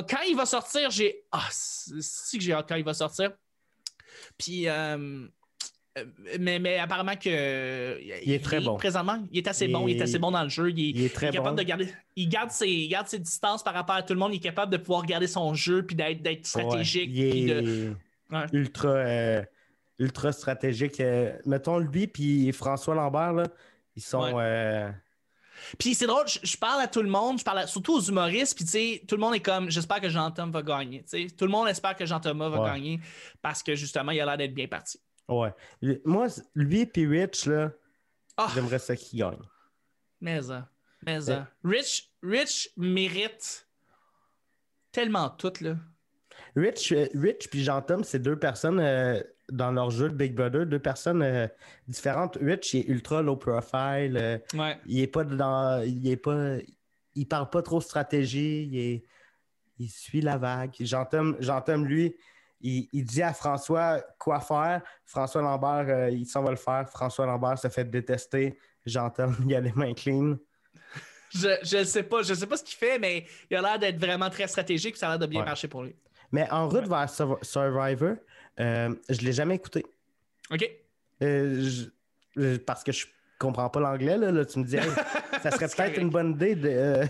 quand 0.03 0.21
il 0.27 0.35
va 0.35 0.45
sortir, 0.45 0.91
j'ai. 0.91 1.23
Ah, 1.31 1.47
si 1.51 2.37
que 2.37 2.43
j'ai 2.43 2.53
hâte 2.53 2.67
quand 2.67 2.75
il 2.75 2.83
va 2.83 2.93
sortir. 2.93 3.31
Puis, 4.37 4.67
euh, 4.67 5.27
euh, 5.97 6.03
mais, 6.39 6.59
mais 6.59 6.77
apparemment 6.77 7.15
que. 7.15 7.99
Il 8.23 8.31
est 8.31 8.43
très 8.43 8.59
bon. 8.59 8.75
Présentement, 8.75 9.23
il 9.31 9.37
est 9.37 9.47
assez 9.47 9.65
Il 9.65 9.71
bon. 9.71 9.87
Il 9.87 9.97
est 9.97 10.01
assez 10.01 10.19
bon 10.19 10.31
dans 10.31 10.43
le 10.43 10.49
jeu. 10.49 10.69
Il 10.71 10.79
est, 10.79 10.89
Il 10.89 11.03
est 11.05 11.13
très 11.13 11.27
est 11.27 11.31
capable 11.31 11.55
bon. 11.55 11.61
de 11.63 11.67
garder. 11.67 11.87
Il 12.15 12.27
garde, 12.27 12.51
ses, 12.51 12.67
il 12.69 12.87
garde 12.89 13.07
ses 13.07 13.19
distances 13.19 13.63
par 13.63 13.73
rapport 13.73 13.95
à 13.95 14.03
tout 14.03 14.13
le 14.13 14.19
monde. 14.19 14.33
Il 14.33 14.37
est 14.37 14.39
capable 14.39 14.71
de 14.71 14.77
pouvoir 14.77 15.05
garder 15.05 15.27
son 15.27 15.53
jeu 15.53 15.85
puis 15.85 15.95
d'être, 15.95 16.21
d'être 16.21 16.45
stratégique. 16.45 17.11
Ouais, 17.15 17.45
de- 17.45 17.93
Ouais. 18.31 18.45
ultra, 18.53 18.87
euh, 18.89 19.43
ultra 19.99 20.31
stratégique. 20.31 20.99
Euh, 20.99 21.31
mettons 21.45 21.77
lui 21.77 22.07
puis 22.07 22.51
François 22.51 22.95
Lambert, 22.95 23.33
là, 23.33 23.43
ils 23.95 24.01
sont. 24.01 24.33
Ouais. 24.33 24.87
Puis 25.79 25.95
c'est 25.95 26.07
drôle, 26.07 26.27
je, 26.27 26.39
je 26.43 26.57
parle 26.57 26.81
à 26.81 26.87
tout 26.87 27.01
le 27.01 27.09
monde, 27.09 27.39
je 27.39 27.43
parle 27.43 27.59
à- 27.59 27.67
surtout 27.67 27.95
aux 27.95 28.01
humoristes, 28.01 28.55
puis 28.55 28.65
tu 28.65 28.71
sais, 28.71 29.03
tout 29.07 29.15
le 29.15 29.21
monde 29.21 29.35
est 29.35 29.39
comme, 29.41 29.69
j'espère 29.69 29.99
que 30.01 30.09
Jean-Thomas 30.09 30.51
va 30.51 30.61
gagner. 30.61 31.03
tu 31.03 31.27
sais. 31.29 31.35
Tout 31.35 31.45
le 31.45 31.51
monde 31.51 31.67
espère 31.67 31.95
que 31.95 32.05
Jean-Thomas 32.05 32.49
va 32.49 32.61
Ouais. 32.61 32.69
gagner 32.71 32.99
parce 33.41 33.61
que 33.63 33.75
justement, 33.75 34.11
il 34.11 34.21
a 34.21 34.25
l'air 34.25 34.37
d'être 34.37 34.53
bien 34.53 34.67
parti. 34.67 34.99
ouais. 35.27 35.53
Moi, 36.05 36.27
lui 36.53 36.85
puis 36.85 37.05
Rich, 37.07 37.45
là, 37.47 37.71
Ah, 38.37 38.49
j'aimerais 38.53 38.79
ça 38.79 38.95
qu'il 38.95 39.19
gagne. 39.19 39.39
mais 40.21 40.41
ça, 40.41 40.69
mais 41.05 41.21
ça. 41.21 41.47
Rich, 41.63 42.11
Rich 42.21 42.69
mérite 42.77 43.67
tellement 44.91 45.29
tout, 45.29 45.53
là. 45.61 45.75
Rich, 46.55 46.91
euh, 46.93 47.07
Rich 47.15 47.49
puis 47.49 47.63
Jean-Tom, 47.63 48.03
c'est 48.03 48.19
deux 48.19 48.37
personnes 48.39 48.79
euh, 48.79 49.21
dans 49.51 49.71
leur 49.71 49.91
jeu 49.91 50.09
de 50.09 50.15
Big 50.15 50.33
Brother, 50.33 50.65
deux 50.65 50.79
personnes 50.79 51.21
euh, 51.21 51.47
différentes. 51.87 52.37
Rich 52.41 52.73
il 52.73 52.79
est 52.81 52.87
ultra 52.87 53.21
low 53.21 53.35
profile. 53.35 54.17
euh, 54.19 54.37
Ouais. 54.53 54.77
il 54.85 54.99
est 55.01 55.07
pas 55.07 55.23
dans. 55.23 55.83
Il 55.83 56.07
est 56.07 56.17
pas. 56.17 56.57
Il 57.15 57.27
parle 57.27 57.49
pas 57.49 57.61
trop 57.61 57.79
stratégie. 57.81 58.63
Il, 58.71 58.77
est- 58.77 59.03
il 59.79 59.89
suit 59.89 60.21
la 60.21 60.37
vague. 60.37 60.71
Jean-Tom, 60.79 61.85
lui, 61.85 62.15
il, 62.61 62.87
il 62.93 63.03
dit 63.05 63.21
à 63.21 63.33
François 63.33 64.01
quoi 64.17 64.39
faire. 64.39 64.81
François 65.05 65.41
Lambert, 65.41 65.85
euh, 65.89 66.09
il 66.09 66.25
s'en 66.25 66.41
va 66.43 66.49
le 66.51 66.55
faire. 66.57 66.89
François 66.89 67.25
Lambert 67.25 67.57
se 67.59 67.67
fait 67.69 67.83
détester. 67.85 68.57
Jean-Tom, 68.85 69.35
il 69.47 69.53
a 69.55 69.59
les 69.61 69.73
mains 69.73 69.93
clean. 69.93 70.37
Je, 71.33 71.49
je 71.63 71.83
sais 71.83 72.03
pas, 72.03 72.21
je 72.23 72.33
sais 72.33 72.47
pas 72.47 72.55
ce 72.55 72.63
qu'il 72.63 72.77
fait, 72.77 72.97
mais 72.99 73.25
il 73.49 73.57
a 73.57 73.61
l'air 73.61 73.79
d'être 73.79 73.99
vraiment 73.99 74.29
très 74.29 74.47
stratégique, 74.47 74.95
ça 74.95 75.07
a 75.07 75.09
l'air 75.11 75.19
de 75.19 75.25
bien 75.25 75.41
Ouais. 75.41 75.45
marcher 75.45 75.67
pour 75.67 75.83
lui. 75.83 75.95
Mais 76.31 76.49
en 76.49 76.69
route 76.69 76.87
vers 76.87 77.09
Sur- 77.09 77.39
Survivor, 77.41 78.15
euh, 78.59 78.93
je 79.09 79.21
l'ai 79.21 79.33
jamais 79.33 79.55
écouté. 79.55 79.85
OK? 80.51 80.69
Euh, 81.21 81.61
je- 82.35 82.57
parce 82.57 82.83
que 82.83 82.91
je 82.91 83.05
comprends 83.39 83.69
pas 83.69 83.79
l'anglais, 83.79 84.17
là, 84.17 84.31
là, 84.31 84.45
tu 84.45 84.59
me 84.59 84.63
dis, 84.65 84.75
Hey, 84.77 84.83
ça 85.43 85.51
serait 85.51 85.67
peut-être 85.67 85.99
une 86.01 86.09
bonne 86.09 86.31
idée 86.31 86.55
de, 86.55 86.69
euh, 86.69 87.05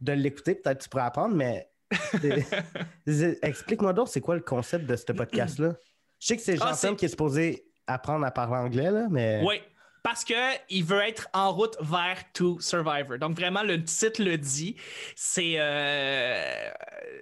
de 0.00 0.12
l'écouter, 0.12 0.54
peut-être 0.54 0.82
tu 0.82 0.88
pourrais 0.88 1.04
apprendre, 1.04 1.34
mais 1.34 1.68
explique-moi 3.42 3.92
donc, 3.92 4.08
c'est 4.08 4.20
quoi 4.20 4.34
le 4.34 4.40
concept 4.42 4.86
de 4.86 4.96
ce 4.96 5.12
podcast-là? 5.12 5.74
Je 6.18 6.26
sais 6.26 6.36
que 6.36 6.42
c'est 6.42 6.54
Ah, 6.60 6.70
Jean-Tom 6.72 6.76
c'est- 6.76 6.96
qui 6.96 7.04
est 7.04 7.08
supposé 7.08 7.66
apprendre 7.86 8.24
à 8.26 8.30
parler 8.30 8.56
anglais, 8.56 8.90
là, 8.90 9.06
mais. 9.10 9.42
Oui, 9.44 9.60
parce 10.06 10.22
qu'il 10.22 10.84
veut 10.84 11.00
être 11.00 11.26
en 11.32 11.52
route 11.52 11.76
vers 11.80 12.18
To 12.34 12.60
Survivor. 12.60 13.18
Donc, 13.18 13.36
vraiment, 13.36 13.64
le 13.64 13.82
titre 13.82 14.22
le 14.22 14.38
dit. 14.38 14.76
C'est. 15.16 15.54
euh, 15.58 16.70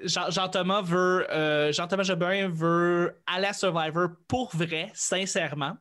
Jean- 0.02 0.30
Jean-Thomas 0.30 0.82
veut. 0.82 1.26
euh, 1.32 1.72
Jean-Thomas 1.72 2.02
veut 2.52 3.18
aller 3.26 3.46
à 3.46 3.54
Survivor 3.54 4.08
pour 4.28 4.54
vrai, 4.54 4.90
sincèrement. 4.92 5.78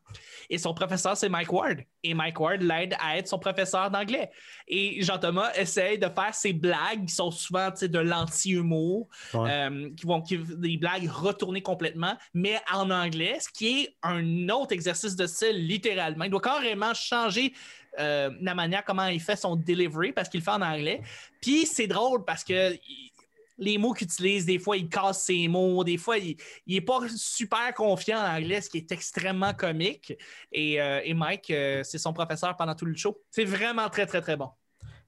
Et 0.49 0.58
son 0.58 0.74
professeur, 0.74 1.18
c'est 1.18 1.28
Mike 1.28 1.51
Ward. 1.51 1.80
Et 2.06 2.14
Mike 2.14 2.38
Ward 2.39 2.62
l'aide 2.62 2.95
à 2.99 3.18
être 3.18 3.30
son 3.30 3.39
professeur 3.39 3.89
d'anglais. 3.89 4.30
Et 4.68 5.01
Jean-Thomas 5.01 5.54
essaye 5.56 5.97
de 5.97 6.08
faire 6.10 6.34
ses 6.36 6.51
blagues 6.51 7.06
qui 7.06 7.14
sont 7.14 7.32
souvent 7.32 7.70
de 7.70 7.99
l'anti-humour, 7.99 9.08
Ouais. 9.34 9.49
euh, 9.51 9.89
qui 9.95 10.06
vont 10.06 10.22
qui- 10.22 10.38
des 10.38 10.78
blagues 10.78 11.08
retournées 11.10 11.62
complètement, 11.62 12.18
mais 12.34 12.60
en 12.72 12.89
anglais, 12.91 13.38
ce 13.39 13.47
qui 13.49 13.84
est 13.84 13.95
un 14.04 14.49
autre 14.49 14.74
exercice 14.74 15.16
de 15.16 15.26
style 15.28 15.66
littéralement. 15.66 16.26
Il 16.26 16.32
doit 16.32 16.41
carrément 16.41 16.93
changer 16.93 17.54
euh, 17.99 18.32
la 18.41 18.56
manière 18.56 18.84
comment 18.84 19.06
il 19.06 19.22
fait 19.22 19.36
son 19.36 19.56
delivery 19.56 20.14
parce 20.14 20.28
qu'il 20.28 20.39
le 20.39 20.43
fait 20.43 20.49
en 20.49 20.64
anglais. 20.64 21.01
Puis 21.39 21.68
c'est 21.68 21.86
drôle 21.86 22.26
parce 22.26 22.43
que 22.43 22.74
il- 22.74 23.12
les 23.58 23.78
mots 23.78 23.93
qu'il 23.93 24.08
utilise, 24.08 24.45
des 24.45 24.60
fois, 24.60 24.78
il 24.78 24.89
casse 24.89 25.24
ses 25.24 25.47
mots, 25.47 25.84
des 25.84 25.97
fois, 25.97 26.18
il, 26.18 26.38
il 26.66 26.78
est 26.78 26.82
pas 26.82 26.99
super 27.16 27.74
confiant 27.74 28.20
en 28.20 28.38
anglais, 28.38 28.62
ce 28.62 28.70
qui 28.70 28.78
est 28.78 28.91
extrêmement 28.91 29.54
comique. 29.54 30.14
Et, 30.51 30.82
euh, 30.82 31.01
Mike, 31.14 31.49
euh, 31.51 31.84
c'est 31.84 31.97
son 31.97 32.14
professeur 32.14 32.56
pendant 32.56 32.76
tout 32.76 32.86
le 32.86 32.95
show. 32.95 33.22
C'est 33.30 33.45
vraiment 33.45 33.89
très, 33.89 34.06
très, 34.06 34.22
très 34.22 34.36
bon. 34.36 34.49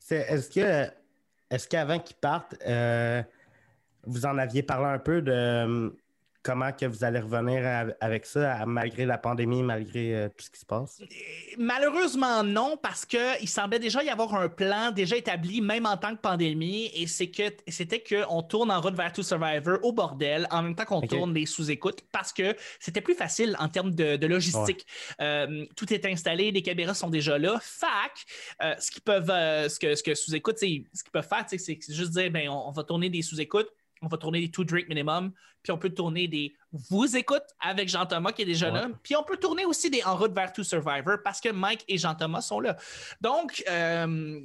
Est-ce 0.10 0.50
que 0.50 0.92
est-ce 1.50 1.68
qu'avant 1.68 2.00
qu'ils 2.00 2.18
partent, 2.18 2.56
euh, 2.66 3.22
vous 4.04 4.26
en 4.26 4.38
aviez 4.38 4.64
parlé 4.64 4.88
un 4.88 5.00
peu 5.00 5.22
de 5.22 5.32
euh, 5.32 5.90
comment 6.46 6.72
que 6.72 6.86
vous 6.86 7.04
allez 7.04 7.20
revenir 7.20 7.66
à- 7.66 7.86
avec 8.00 8.26
ça, 8.28 8.54
à- 8.54 8.66
malgré 8.68 9.04
la 9.06 9.18
pandémie, 9.18 9.64
malgré 9.64 10.16
euh, 10.16 10.30
tout 10.30 10.46
ce 10.46 10.52
qui 10.52 10.60
se 10.60 10.66
passe? 10.66 11.02
Malheureusement, 11.58 12.44
non, 12.44 12.78
parce 12.78 13.04
qu'il 13.06 13.50
semblait 13.50 13.80
déjà 13.80 14.04
y 14.04 14.10
avoir 14.10 14.36
un 14.36 14.48
plan 14.48 14.92
déjà 14.92 15.16
établi, 15.18 15.60
même 15.62 15.86
en 15.88 15.98
tant 15.98 16.16
que 16.16 16.22
pandémie, 16.22 16.92
et 16.94 17.08
c'est 17.08 17.32
que 17.32 17.44
c'était 17.68 18.04
qu'on 18.04 18.44
tourne 18.44 18.70
en 18.70 18.80
route 18.80 18.94
vers 18.96 19.12
To 19.12 19.24
Survivor 19.24 19.80
au 19.84 19.92
bordel, 19.92 20.48
en 20.52 20.62
même 20.62 20.76
temps 20.76 20.86
qu'on 20.86 21.02
tourne 21.08 21.34
des 21.34 21.46
sous-écoutes, 21.48 22.02
parce 22.12 22.32
que 22.32 22.56
c'était 22.80 23.02
plus 23.02 23.16
facile 23.16 23.56
en 23.60 23.68
termes 23.70 23.94
de, 23.96 24.16
de 24.16 24.28
logistique. 24.28 24.86
Euh, 25.22 25.66
tout 25.76 25.92
est 25.92 26.06
installé, 26.06 26.52
les 26.52 26.62
caméras 26.62 26.94
sont 26.94 27.10
déjà 27.10 27.38
là. 27.40 27.58
Fac, 27.62 27.90
euh, 28.62 28.76
ce 28.80 28.92
qu'ils 28.92 29.02
peuvent, 29.02 29.28
ce 29.70 29.80
que, 29.80 29.96
ce 29.96 30.04
que 30.04 30.14
sous-écoute, 30.14 30.60
ce 30.60 30.66
qu'ils 30.66 31.12
peuvent 31.12 31.28
faire, 31.28 31.46
c'est 31.48 31.80
juste 31.92 32.12
dire, 32.12 32.30
ben, 32.30 32.50
on, 32.50 32.68
on 32.68 32.72
va 32.72 32.84
tourner 32.84 33.10
des 33.10 33.24
sous-écoutes, 33.24 33.70
on 34.02 34.08
va 34.08 34.18
tourner 34.18 34.42
des 34.42 34.52
two 34.52 34.64
drink 34.64 34.88
minimum, 34.90 35.32
puis 35.66 35.72
on 35.72 35.80
peut 35.80 35.90
tourner 35.90 36.28
des 36.28 36.54
vous 36.90 37.16
écoute 37.16 37.44
avec 37.62 37.88
Jean-Thomas 37.90 38.34
qui 38.34 38.42
est 38.42 38.46
déjà 38.46 38.70
là, 38.70 38.88
puis 39.02 39.16
on 39.16 39.24
peut 39.24 39.38
tourner 39.38 39.64
aussi 39.66 39.90
des 39.90 40.04
en 40.04 40.16
route 40.18 40.34
vers 40.34 40.52
To 40.54 40.62
Survivor 40.62 41.18
parce 41.24 41.40
que 41.42 41.50
Mike 41.50 41.84
et 41.88 41.98
Jean-Thomas 41.98 42.42
sont 42.42 42.60
là. 42.60 42.76
Donc, 43.22 43.64
euh, 43.70 44.42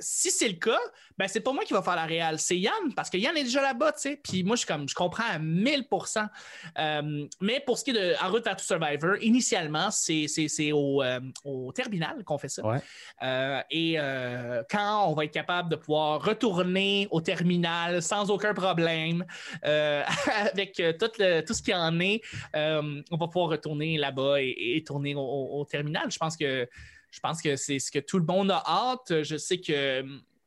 si 0.00 0.30
c'est 0.30 0.48
le 0.48 0.54
cas, 0.54 0.78
ben 1.18 1.28
c'est 1.28 1.40
pas 1.40 1.52
moi 1.52 1.62
qui 1.64 1.74
va 1.74 1.82
faire 1.82 1.94
la 1.96 2.06
réal, 2.06 2.38
c'est 2.38 2.56
Yann 2.58 2.94
parce 2.96 3.10
que 3.10 3.18
Yann 3.18 3.36
est 3.36 3.44
déjà 3.44 3.60
là-bas, 3.62 3.92
tu 3.92 4.00
sais. 4.00 4.16
Puis 4.16 4.42
moi, 4.44 4.56
je 4.56 4.64
comme, 4.66 4.88
je 4.88 4.94
comprends 4.94 5.24
à 5.30 5.38
1000%. 5.38 6.26
Euh, 6.78 7.26
mais 7.40 7.60
pour 7.60 7.76
ce 7.78 7.84
qui 7.84 7.90
est 7.90 7.94
de 7.94 8.14
en 8.24 8.30
route 8.30 8.44
vers 8.44 8.56
To 8.56 8.64
Survivor, 8.64 9.16
initialement, 9.20 9.90
c'est 9.90 10.26
c'est- 10.26 10.48
c'est 10.48 10.72
au, 10.72 11.02
euh, 11.02 11.20
au 11.44 11.70
terminal 11.72 12.24
qu'on 12.24 12.38
fait 12.38 12.48
ça. 12.48 12.66
Ouais. 12.66 12.78
Euh, 13.22 13.60
et 13.70 13.96
quand 14.70 15.06
on 15.08 15.12
va 15.14 15.24
être 15.26 15.32
capable 15.34 15.68
de 15.68 15.76
pouvoir 15.76 16.24
retourner 16.24 17.08
au 17.10 17.20
terminal 17.20 18.02
sans 18.02 18.30
aucun 18.30 18.54
problème, 18.54 19.24
euh, 19.66 20.02
avec 20.64 20.80
euh, 20.80 20.92
tout, 20.92 21.12
le- 21.18 21.40
tout 21.42 21.54
ce 21.54 21.62
qui 21.62 21.74
en 21.74 21.98
est, 22.00 22.20
euh, 22.56 23.02
on 23.10 23.16
va 23.16 23.26
pouvoir 23.26 23.48
retourner 23.50 23.96
là-bas 23.98 24.40
et, 24.40 24.76
et 24.76 24.84
tourner 24.84 25.14
au, 25.16 25.64
terminal. 25.68 26.10
Je 26.10 26.18
pense 26.18 26.36
que 26.36 26.68
je 27.10 27.20
pense 27.20 27.40
que 27.40 27.54
c'est 27.54 27.78
ce 27.78 27.92
que 27.92 28.00
tout 28.00 28.18
le 28.18 28.24
monde 28.24 28.50
a 28.50 28.62
hâte. 28.66 29.22
Je 29.22 29.36
sais 29.36 29.58
que 29.58 30.04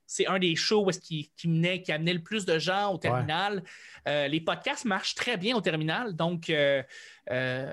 c'est 0.07 0.25
un 0.25 0.39
des 0.39 0.55
shows 0.55 0.85
où 0.85 0.89
est-ce 0.89 0.99
qui, 0.99 1.31
qui, 1.35 1.47
menait, 1.47 1.81
qui 1.81 1.91
amenait 1.91 2.13
le 2.13 2.23
plus 2.23 2.45
de 2.45 2.57
gens 2.57 2.93
au 2.93 2.97
terminal. 2.97 3.61
Euh, 4.07 4.27
les 4.27 4.39
podcasts 4.39 4.85
marchent 4.85 5.15
très 5.15 5.37
bien 5.37 5.55
au 5.55 5.61
terminal. 5.61 6.15
Donc, 6.15 6.49
euh, 6.49 6.81
euh, 7.29 7.71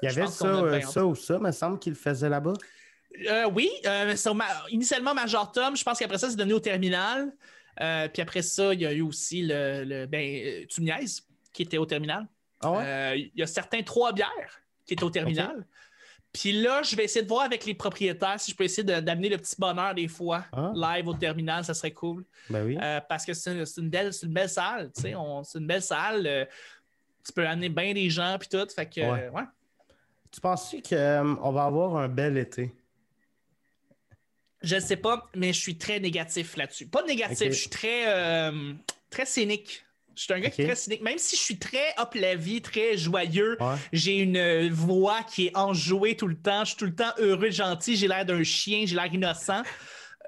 il 0.00 0.06
y 0.06 0.12
avait 0.12 0.28
ça, 0.28 0.80
ça 0.80 1.04
ou 1.04 1.14
ça, 1.16 1.38
me 1.40 1.50
semble 1.50 1.78
qu'il 1.80 1.96
faisait 1.96 2.28
là-bas. 2.28 2.54
oui, 3.52 3.70
initialement 4.70 5.12
Major 5.12 5.50
Tom, 5.50 5.76
je 5.76 5.82
pense 5.82 5.98
qu'après 5.98 6.18
ça, 6.18 6.30
c'est 6.30 6.36
donné 6.36 6.52
au 6.52 6.60
terminal. 6.60 7.32
puis 7.76 8.22
après 8.22 8.42
ça, 8.42 8.72
il 8.72 8.80
y 8.80 8.86
a 8.86 8.92
eu 8.92 9.02
aussi 9.02 9.42
le, 9.42 9.84
le 9.84 10.06
ben, 10.06 10.64
qui 11.52 11.62
était 11.62 11.78
au 11.78 11.86
terminal. 11.86 12.26
Ah 12.60 13.14
il 13.14 13.32
y 13.34 13.42
a 13.42 13.46
certains 13.46 13.82
trois 13.82 14.12
bières 14.12 14.62
qui 14.86 14.94
étaient 14.94 15.04
au 15.04 15.10
terminal. 15.10 15.66
Puis 16.32 16.52
là, 16.52 16.82
je 16.82 16.96
vais 16.96 17.04
essayer 17.04 17.22
de 17.22 17.28
voir 17.28 17.42
avec 17.42 17.66
les 17.66 17.74
propriétaires 17.74 18.40
si 18.40 18.52
je 18.52 18.56
peux 18.56 18.64
essayer 18.64 18.84
d'amener 18.84 19.28
le 19.28 19.36
petit 19.36 19.54
bonheur 19.58 19.94
des 19.94 20.08
fois 20.08 20.46
ah. 20.52 20.72
live 20.74 21.08
au 21.08 21.14
terminal, 21.14 21.62
ça 21.62 21.74
serait 21.74 21.90
cool. 21.90 22.24
Ben 22.48 22.64
oui. 22.64 22.78
Euh, 22.80 23.00
parce 23.06 23.26
que 23.26 23.34
c'est 23.34 23.52
une, 23.76 23.90
belle, 23.90 24.10
une 24.22 24.32
belle 24.32 24.48
salle, 24.48 24.90
tu 24.94 25.02
sais, 25.02 25.14
c'est 25.44 25.58
une 25.58 25.66
belle 25.66 25.82
salle. 25.82 26.26
Euh, 26.26 26.44
tu 27.24 27.32
peux 27.32 27.46
amener 27.46 27.68
bien 27.68 27.92
des 27.92 28.08
gens 28.08 28.36
puis 28.40 28.48
tout. 28.48 28.66
Fait 28.74 28.86
que, 28.86 29.00
ouais. 29.00 29.44
Tu 30.30 30.40
penses 30.40 30.74
qu'on 30.88 30.96
euh, 30.96 31.50
va 31.52 31.64
avoir 31.64 31.96
un 31.96 32.08
bel 32.08 32.38
été? 32.38 32.74
Je 34.62 34.76
ne 34.76 34.80
sais 34.80 34.96
pas, 34.96 35.28
mais 35.36 35.52
je 35.52 35.60
suis 35.60 35.76
très 35.76 36.00
négatif 36.00 36.56
là-dessus. 36.56 36.86
Pas 36.86 37.02
négatif, 37.04 37.48
je 37.48 37.58
suis 37.58 37.70
très, 37.70 38.50
très 39.10 39.26
cynique 39.26 39.84
je 40.14 40.22
suis 40.22 40.32
un 40.32 40.40
gars 40.40 40.50
qui 40.50 40.62
est 40.62 40.66
très 40.66 40.76
cynique. 40.76 41.02
Même 41.02 41.18
si 41.18 41.36
je 41.36 41.40
suis 41.40 41.58
très 41.58 41.94
up 41.98 42.14
la 42.14 42.34
vie, 42.34 42.60
très 42.60 42.96
joyeux, 42.96 43.56
j'ai 43.92 44.18
une 44.18 44.68
voix 44.68 45.22
qui 45.22 45.46
est 45.46 45.56
enjouée 45.56 46.16
tout 46.16 46.28
le 46.28 46.36
temps. 46.36 46.64
Je 46.64 46.70
suis 46.70 46.76
tout 46.76 46.86
le 46.86 46.94
temps 46.94 47.12
heureux, 47.18 47.50
gentil. 47.50 47.96
J'ai 47.96 48.08
l'air 48.08 48.24
d'un 48.24 48.42
chien, 48.42 48.84
j'ai 48.86 48.94
l'air 48.94 49.12
innocent. 49.12 49.62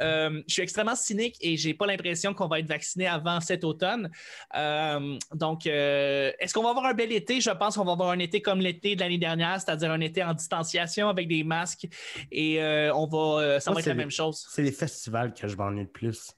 Euh, 0.01 0.43
je 0.49 0.55
suis 0.55 0.63
extrêmement 0.63 0.97
cynique 0.97 1.37
et 1.41 1.57
j'ai 1.57 1.75
pas 1.75 1.87
l'impression 1.87 2.35
qu'on 2.35 2.49
va 2.49 2.59
être 2.59 2.67
vacciné 2.67 3.07
avant 3.07 3.41
cet 3.41 3.65
automne. 3.65 4.11
Euh, 4.57 5.19
donc, 5.33 5.67
euh, 5.67 6.33
est-ce 6.39 6.55
qu'on 6.55 6.63
va 6.63 6.71
avoir 6.71 6.87
un 6.87 6.95
bel 6.95 7.13
été? 7.13 7.41
Je 7.41 7.51
pense 7.51 7.77
qu'on 7.77 7.85
va 7.85 7.93
avoir 7.93 8.11
un 8.11 8.19
été 8.19 8.43
comme 8.43 8.61
l'été 8.61 8.97
de 8.97 9.01
l'année 9.01 9.19
dernière, 9.19 9.61
c'est-à-dire 9.61 9.91
un 9.91 10.01
été 10.01 10.23
en 10.23 10.35
distanciation 10.35 11.09
avec 11.09 11.29
des 11.29 11.45
masques 11.45 11.87
et 12.31 12.61
on 12.95 13.07
va, 13.07 13.61
ça 13.61 13.73
va 13.73 13.81
être 13.81 13.87
la 13.87 13.95
même 13.95 14.11
chose. 14.11 14.47
C'est 14.51 14.63
les 14.63 14.73
festivals 14.73 15.33
que 15.35 15.47
je 15.47 15.57
m'ennuie 15.57 15.83
le 15.83 15.89
plus 15.89 16.35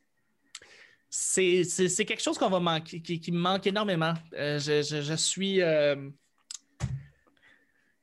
c'est 1.08 2.04
quelque 2.04 2.22
chose 2.22 2.38
qu'on 2.38 2.50
va 2.50 2.60
manquer, 2.60 3.00
qui, 3.00 3.32
me 3.32 3.38
manque 3.38 3.66
énormément. 3.66 4.14
Euh, 4.34 4.58
je, 4.58 5.14
suis. 5.16 5.62
Euh, 5.62 5.96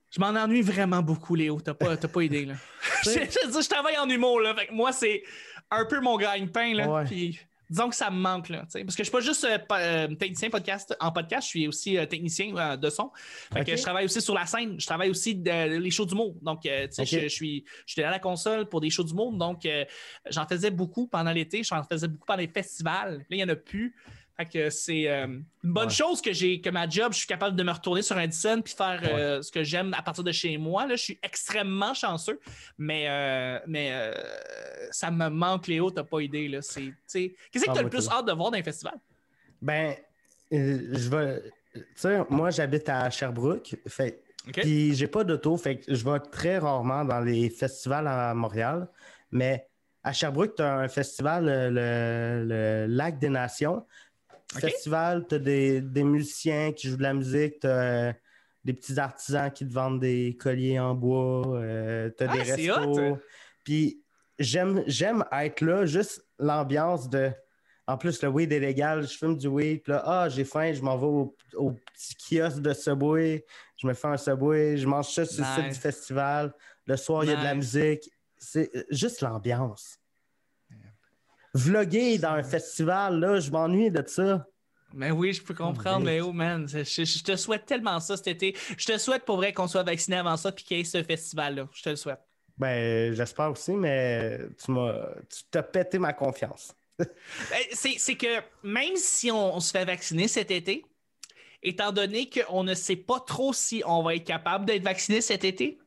je 0.09 0.19
m'en 0.19 0.27
ennuie 0.27 0.61
vraiment 0.61 1.01
beaucoup, 1.01 1.35
Léo. 1.35 1.59
T'as 1.61 1.73
pas, 1.73 1.97
pas 1.97 2.23
idée. 2.23 2.45
Là. 2.45 2.55
je, 3.03 3.09
je, 3.11 3.69
travaille 3.69 3.97
en 3.97 4.09
humour. 4.09 4.39
Là, 4.41 4.55
moi, 4.71 4.91
c'est 4.91 5.23
un 5.69 5.85
peu 5.85 5.99
mon 5.99 6.17
gagne-pain. 6.17 6.73
Là, 6.73 7.05
disons 7.73 7.89
que 7.89 7.95
ça 7.95 8.11
me 8.11 8.17
manque. 8.17 8.49
Là, 8.49 8.59
parce 8.59 8.73
que 8.73 8.83
je 8.83 8.99
ne 8.99 9.03
suis 9.03 9.11
pas 9.11 9.19
juste 9.19 9.43
euh, 9.45 9.57
euh, 9.71 10.15
technicien 10.15 10.49
podcast, 10.49 10.95
en 10.99 11.11
podcast, 11.11 11.47
je 11.47 11.49
suis 11.49 11.67
aussi 11.67 11.97
euh, 11.97 12.05
technicien 12.05 12.77
de 12.77 12.89
son. 12.89 13.11
je 13.55 13.81
travaille 13.81 14.05
aussi 14.05 14.21
sur 14.21 14.35
la 14.35 14.45
scène, 14.45 14.79
je 14.79 14.85
travaille 14.85 15.09
aussi 15.09 15.33
les 15.33 15.91
shows 15.91 16.05
du 16.05 16.15
monde. 16.15 16.35
Donc, 16.41 16.61
je, 16.63 17.27
suis 17.27 17.65
j'étais 17.87 18.03
à 18.03 18.11
la 18.11 18.19
console 18.19 18.69
pour 18.69 18.79
des 18.79 18.89
shows 18.89 19.03
du 19.03 19.13
monde. 19.13 19.39
Donc, 19.39 19.67
j'en 20.29 20.47
faisais 20.47 20.71
beaucoup 20.71 21.07
pendant 21.07 21.31
l'été, 21.31 21.63
j'en 21.63 21.83
faisais 21.83 22.07
beaucoup 22.07 22.25
pendant 22.25 22.41
les 22.41 22.47
festivals. 22.47 23.17
Là, 23.17 23.25
il 23.31 23.37
n'y 23.37 23.43
en 23.43 23.49
a 23.49 23.55
plus 23.55 23.95
c'est 24.69 25.07
euh, 25.09 25.27
une 25.27 25.45
bonne 25.63 25.89
chose 25.89 26.21
que 26.21 26.33
j'ai 26.33 26.59
que 26.59 26.69
ma 26.69 26.89
job, 26.89 27.13
je 27.13 27.19
suis 27.19 27.27
capable 27.27 27.55
de 27.55 27.63
me 27.63 27.71
retourner 27.71 28.01
sur 28.01 28.17
un 28.17 28.29
scène 28.31 28.63
puis 28.63 28.73
faire 28.73 29.01
euh, 29.03 29.41
ce 29.41 29.51
que 29.51 29.63
j'aime 29.63 29.93
à 29.93 30.01
partir 30.01 30.23
de 30.23 30.31
chez 30.31 30.57
moi. 30.57 30.87
Là, 30.87 30.95
je 30.95 31.03
suis 31.03 31.19
extrêmement 31.21 31.93
chanceux, 31.93 32.39
mais, 32.77 33.05
euh, 33.07 33.59
mais 33.67 33.91
ça 34.91 35.11
me 35.11 35.29
manque, 35.29 35.67
Léo, 35.67 35.91
t'as 35.91 36.03
pas 36.03 36.21
idée. 36.21 36.49
Qu'est-ce 36.49 36.79
que 36.79 37.71
tu 37.71 37.77
as 37.77 37.81
le 37.81 37.89
plus 37.89 38.09
hâte 38.09 38.25
de 38.25 38.33
voir 38.33 38.51
dans 38.51 38.57
un 38.57 38.63
festival? 38.63 38.95
Ben, 39.61 39.95
je 40.51 41.09
vais. 41.09 41.41
Tu 41.73 41.83
sais, 41.95 42.19
moi, 42.29 42.49
j'habite 42.51 42.87
à 42.89 43.09
Sherbrooke. 43.09 43.75
Fait, 43.87 44.21
Puis 44.51 44.93
j'ai 44.93 45.07
pas 45.07 45.23
d'auto, 45.23 45.57
fait 45.57 45.77
que 45.77 45.93
je 45.93 46.03
vais 46.03 46.19
très 46.19 46.59
rarement 46.59 47.03
dans 47.03 47.19
les 47.19 47.49
festivals 47.49 48.07
à 48.07 48.33
Montréal. 48.33 48.87
Mais 49.31 49.67
à 50.03 50.11
Sherbrooke, 50.11 50.55
tu 50.55 50.61
as 50.61 50.75
un 50.75 50.87
festival, 50.87 51.45
le, 51.45 52.43
le, 52.45 52.85
Lac 52.87 53.19
des 53.19 53.29
Nations 53.29 53.85
festival, 54.53 55.25
tu 55.27 55.35
as 55.35 55.39
des, 55.39 56.03
musiciens 56.03 56.71
qui 56.71 56.87
jouent 56.87 56.97
de 56.97 57.03
la 57.03 57.13
musique, 57.13 57.59
tu 57.59 57.67
as 57.67 58.09
euh, 58.09 58.13
des 58.63 58.73
petits 58.73 58.99
artisans 58.99 59.51
qui 59.51 59.67
te 59.67 59.73
vendent 59.73 59.99
des 59.99 60.37
colliers 60.39 60.79
en 60.79 60.95
bois, 60.95 61.57
euh, 61.57 62.09
tu 62.17 62.23
as 62.23 62.27
des 62.27 62.39
ah, 62.39 62.55
restos. 62.55 63.17
Puis 63.63 64.03
j'aime, 64.39 64.83
j'aime 64.87 65.23
être 65.31 65.61
là, 65.61 65.85
juste 65.85 66.25
l'ambiance 66.39 67.09
de. 67.09 67.31
En 67.85 67.97
plus, 67.97 68.21
le 68.21 68.29
weed 68.29 68.53
est 68.53 68.61
légal, 68.61 69.05
je 69.05 69.17
fume 69.17 69.37
du 69.37 69.47
weed, 69.47 69.83
puis 69.83 69.91
là, 69.91 70.01
ah, 70.05 70.29
j'ai 70.29 70.45
faim, 70.45 70.71
je 70.71 70.81
m'en 70.81 70.97
vais 70.97 71.29
au, 71.57 71.71
petit 71.71 72.15
kiosque 72.15 72.61
de 72.61 72.73
Subway, 72.73 73.45
je 73.75 73.85
me 73.85 73.93
fais 73.93 74.07
un 74.07 74.15
Subway, 74.15 74.77
je 74.77 74.87
mange 74.87 75.09
ça 75.09 75.25
sur 75.25 75.43
le 75.43 75.61
site 75.61 75.73
du 75.73 75.79
festival. 75.79 76.53
Le 76.85 76.95
soir, 76.95 77.25
il 77.25 77.31
y 77.31 77.33
a 77.33 77.35
de 77.35 77.43
la 77.43 77.55
musique. 77.55 78.09
C'est 78.37 78.71
juste 78.89 79.21
l'ambiance 79.21 79.99
vlogger 81.53 82.17
dans 82.17 82.31
un 82.31 82.43
festival, 82.43 83.19
là, 83.19 83.39
je 83.39 83.51
m'ennuie 83.51 83.91
de 83.91 84.03
ça. 84.05 84.45
Mais 84.93 85.11
oui, 85.11 85.33
je 85.33 85.41
peux 85.41 85.55
comprendre, 85.55 86.05
mais 86.05 86.21
oh 86.21 86.31
man, 86.31 86.67
je, 86.67 87.23
te 87.23 87.35
souhaite 87.35 87.65
tellement 87.65 87.99
ça 87.99 88.15
cet 88.15 88.27
été. 88.27 88.55
Je 88.77 88.85
te 88.85 88.97
souhaite 88.97 89.25
pour 89.25 89.37
vrai 89.37 89.51
qu'on 89.51 89.67
soit 89.67 89.83
vacciné 89.83 90.17
avant 90.17 90.37
ça 90.37 90.51
puis 90.51 90.63
qu'il 90.63 90.77
y 90.77 90.81
ait 90.81 90.83
ce 90.83 91.01
festival-là. 91.01 91.67
Je 91.73 91.81
te 91.81 91.89
le 91.89 91.95
souhaite. 91.95 92.19
Ben, 92.57 93.11
j'espère 93.13 93.51
aussi, 93.51 93.71
mais 93.71 94.39
tu 94.63 94.71
m'as 94.71 95.07
tu 95.29 95.43
t'as 95.49 95.63
pété 95.63 95.99
ma 95.99 96.13
confiance. 96.13 96.73
Ben, 96.99 97.59
c'est 97.71 98.15
que 98.15 98.39
même 98.61 98.95
si 98.95 99.31
on, 99.31 99.59
se 99.59 99.71
fait 99.71 99.83
vacciner 99.83 100.27
cet 100.27 100.51
été, 100.51 100.85
étant 101.63 101.91
donné 101.91 102.29
qu'on 102.29 102.63
ne 102.63 102.73
sait 102.73 102.95
pas 102.95 103.19
trop 103.19 103.53
si 103.53 103.81
on 103.85 104.03
va 104.03 104.15
être 104.15 104.25
capable 104.25 104.65
d'être 104.65 104.83
vacciné 104.83 105.21
cet 105.21 105.43
été. 105.43 105.79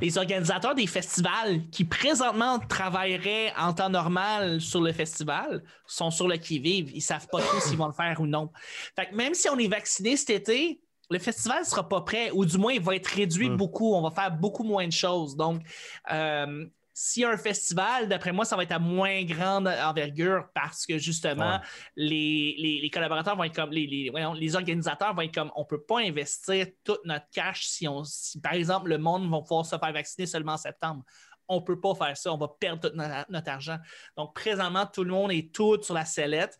Les 0.00 0.18
organisateurs 0.18 0.74
des 0.74 0.86
festivals 0.86 1.68
qui 1.70 1.84
présentement 1.84 2.58
travailleraient 2.58 3.52
en 3.58 3.72
temps 3.72 3.88
normal 3.88 4.60
sur 4.60 4.80
le 4.80 4.92
festival 4.92 5.62
sont 5.86 6.10
sur 6.10 6.28
le 6.28 6.36
qui-vive. 6.36 6.90
Ils 6.90 6.96
ne 6.96 7.00
savent 7.00 7.26
pas 7.30 7.40
trop 7.40 7.60
s'ils 7.60 7.78
vont 7.78 7.86
le 7.86 7.92
faire 7.92 8.20
ou 8.20 8.26
non. 8.26 8.50
Fait 8.94 9.10
même 9.12 9.34
si 9.34 9.48
on 9.48 9.58
est 9.58 9.68
vacciné 9.68 10.16
cet 10.16 10.30
été, 10.30 10.80
le 11.10 11.18
festival 11.18 11.60
ne 11.60 11.66
sera 11.66 11.88
pas 11.88 12.00
prêt, 12.00 12.30
ou 12.32 12.44
du 12.44 12.56
moins, 12.58 12.72
il 12.72 12.80
va 12.80 12.96
être 12.96 13.06
réduit 13.06 13.50
beaucoup. 13.50 13.94
On 13.94 14.02
va 14.02 14.10
faire 14.10 14.30
beaucoup 14.30 14.64
moins 14.64 14.86
de 14.86 14.92
choses. 14.92 15.36
Donc, 15.36 15.62
euh, 16.10 16.66
s'il 16.94 17.22
y 17.22 17.24
a 17.24 17.30
un 17.30 17.36
festival, 17.36 18.08
d'après 18.08 18.32
moi, 18.32 18.44
ça 18.44 18.56
va 18.56 18.64
être 18.64 18.72
à 18.72 18.78
moins 18.78 19.24
grande 19.24 19.66
envergure 19.66 20.48
parce 20.54 20.84
que 20.84 20.98
justement, 20.98 21.58
les, 21.96 22.90
collaborateurs 22.92 23.36
vont 23.36 23.44
être 23.44 23.54
comme, 23.54 23.70
les, 23.70 23.86
les, 23.86 24.56
organisateurs 24.56 25.14
vont 25.14 25.22
être 25.22 25.34
comme, 25.34 25.50
on 25.56 25.60
ne 25.60 25.66
peut 25.66 25.82
pas 25.82 26.00
investir 26.00 26.66
toute 26.84 27.04
notre 27.04 27.26
cash 27.30 27.64
si, 27.66 27.88
on, 27.88 28.04
si, 28.04 28.40
par 28.40 28.52
exemple, 28.52 28.90
le 28.90 28.98
monde 28.98 29.30
va 29.30 29.40
pouvoir 29.40 29.64
se 29.64 29.76
faire 29.78 29.92
vacciner 29.92 30.26
seulement 30.26 30.52
en 30.52 30.58
septembre. 30.58 31.02
On 31.48 31.56
ne 31.56 31.64
peut 31.64 31.80
pas 31.80 31.94
faire 31.94 32.16
ça, 32.16 32.32
on 32.32 32.38
va 32.38 32.48
perdre 32.48 32.88
tout 32.88 32.96
notre, 32.96 33.48
argent. 33.48 33.78
Donc, 34.16 34.34
présentement, 34.34 34.86
tout 34.86 35.04
le 35.04 35.10
monde 35.10 35.32
est 35.32 35.52
tout 35.52 35.82
sur 35.82 35.94
la 35.94 36.04
sellette. 36.04 36.58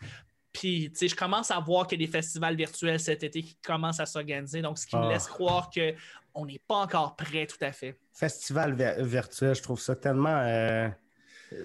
Puis, 0.53 0.91
tu 0.91 0.99
sais, 0.99 1.09
je 1.09 1.17
commence 1.17 1.51
à 1.51 1.59
voir 1.61 1.87
qu'il 1.87 2.01
y 2.01 2.05
a 2.05 2.07
des 2.07 2.13
festivals 2.13 2.55
virtuels 2.55 3.01
cet 3.01 3.23
été 3.23 3.43
qui 3.43 3.57
commencent 3.57 4.01
à 4.01 4.07
s'organiser. 4.07 4.61
Donc, 4.61 4.79
ce 4.79 4.87
qui 4.87 4.97
me 4.97 5.05
ah. 5.05 5.09
laisse 5.09 5.27
croire 5.27 5.71
qu'on 5.71 6.47
n'est 6.47 6.61
pas 6.69 6.77
encore 6.77 7.17
prêt 7.17 7.47
tout 7.47 7.63
à 7.63 7.73
fait. 7.73 7.99
Festival 8.13 8.75
virtuel, 8.99 9.55
je 9.55 9.63
trouve 9.63 9.81
ça 9.81 9.97
tellement. 9.97 10.37
Euh, 10.45 10.89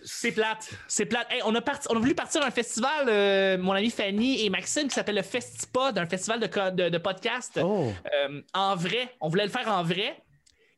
c'est 0.03 0.31
plate. 0.31 0.69
C'est 0.87 1.05
plate. 1.05 1.27
on, 1.43 1.53
a 1.55 1.61
on 1.89 1.95
a 1.95 1.99
voulu 1.99 2.15
partir 2.15 2.41
d'un 2.41 2.51
festival, 2.51 3.07
euh, 3.09 3.57
mon 3.57 3.73
ami 3.73 3.89
Fanny 3.89 4.45
et 4.45 4.49
Maxime, 4.49 4.87
qui 4.87 4.95
s'appelle 4.95 5.15
le 5.15 5.21
Festipod, 5.21 5.97
un 5.97 6.05
festival 6.05 6.39
de, 6.39 6.89
de, 6.89 6.97
podcast 6.97 7.59
oh. 7.61 7.91
euh, 8.13 8.41
en 8.53 8.75
vrai. 8.75 9.15
On 9.19 9.27
voulait 9.27 9.45
le 9.45 9.51
faire 9.51 9.67
en 9.67 9.83
vrai. 9.83 10.23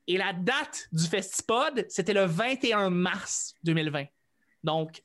Et 0.08 0.18
la 0.18 0.34
date 0.34 0.88
du 0.92 1.06
Festipod, 1.06 1.86
c'était 1.90 2.14
le 2.14 2.26
21 2.26 2.90
mars 2.90 3.54
2020. 3.64 4.06
Donc, 4.64 5.04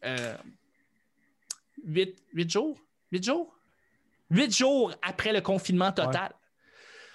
8, 1.84 2.16
8 2.32 2.50
jours? 2.50 2.78
8 3.14 3.24
jours? 3.24 3.54
8 4.30 4.56
jours 4.56 4.92
après 5.02 5.32
le 5.32 5.40
confinement 5.40 5.92
total. 5.92 6.32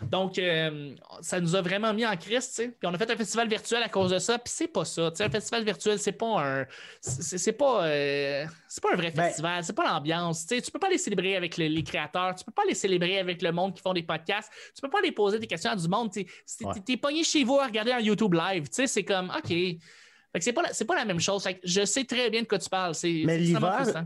Donc, 0.01 0.39
euh, 0.39 0.95
ça 1.19 1.41
nous 1.41 1.57
a 1.57 1.61
vraiment 1.61 1.93
mis 1.93 2.05
en 2.05 2.15
crise, 2.15 2.47
tu 2.47 2.53
sais. 2.53 2.67
Puis 2.69 2.87
on 2.87 2.93
a 2.93 2.97
fait 2.97 3.11
un 3.11 3.17
festival 3.17 3.49
virtuel 3.49 3.83
à 3.83 3.89
cause 3.89 4.11
de 4.11 4.19
ça, 4.19 4.39
puis 4.39 4.53
c'est 4.55 4.69
pas 4.69 4.85
ça. 4.85 5.11
Tu 5.11 5.17
sais, 5.17 5.25
un 5.25 5.29
festival 5.29 5.65
virtuel, 5.65 5.99
c'est 5.99 6.13
pas 6.13 6.41
un. 6.41 6.65
C'est 7.01 7.51
pas, 7.51 7.85
euh, 7.85 8.45
pas 8.81 8.93
un 8.93 8.95
vrai 8.95 9.11
ben 9.11 9.25
festival, 9.25 9.61
c'est 9.65 9.75
pas 9.75 9.83
l'ambiance. 9.83 10.47
Tu 10.47 10.55
sais, 10.55 10.61
tu 10.61 10.71
peux 10.71 10.79
pas 10.79 10.87
les 10.87 10.97
célébrer 10.97 11.35
avec 11.35 11.57
les 11.57 11.83
créateurs, 11.83 12.33
tu 12.35 12.45
peux 12.45 12.53
pas 12.53 12.63
les 12.65 12.75
célébrer 12.75 13.19
avec 13.19 13.41
le 13.41 13.51
monde 13.51 13.75
qui 13.75 13.81
font 13.81 13.93
des 13.93 14.03
podcasts, 14.03 14.49
tu 14.73 14.81
peux 14.81 14.89
pas 14.89 15.01
les 15.01 15.11
poser 15.11 15.37
des 15.37 15.47
questions 15.47 15.71
à 15.71 15.75
du 15.75 15.89
monde. 15.89 16.13
Tu 16.13 16.21
es, 16.21 16.97
pogné 16.97 17.25
chez 17.25 17.43
vous 17.43 17.59
à 17.59 17.65
regarder 17.65 17.91
un 17.91 17.99
YouTube 17.99 18.35
live, 18.35 18.69
tu 18.69 18.75
sais, 18.75 18.87
c'est 18.87 19.03
comme, 19.03 19.29
OK. 19.29 19.49
Fait 19.49 20.37
que 20.37 20.45
c'est 20.45 20.53
pas, 20.53 20.61
la, 20.61 20.85
pas 20.85 20.95
la 20.95 21.05
même 21.05 21.19
chose. 21.19 21.43
Fait 21.43 21.55
que 21.55 21.59
je 21.63 21.83
sais 21.83 22.05
très 22.05 22.29
bien 22.29 22.43
de 22.43 22.47
quoi 22.47 22.59
tu 22.59 22.69
parles. 22.69 22.93
Mais 23.03 23.37
l'hiver, 23.37 24.05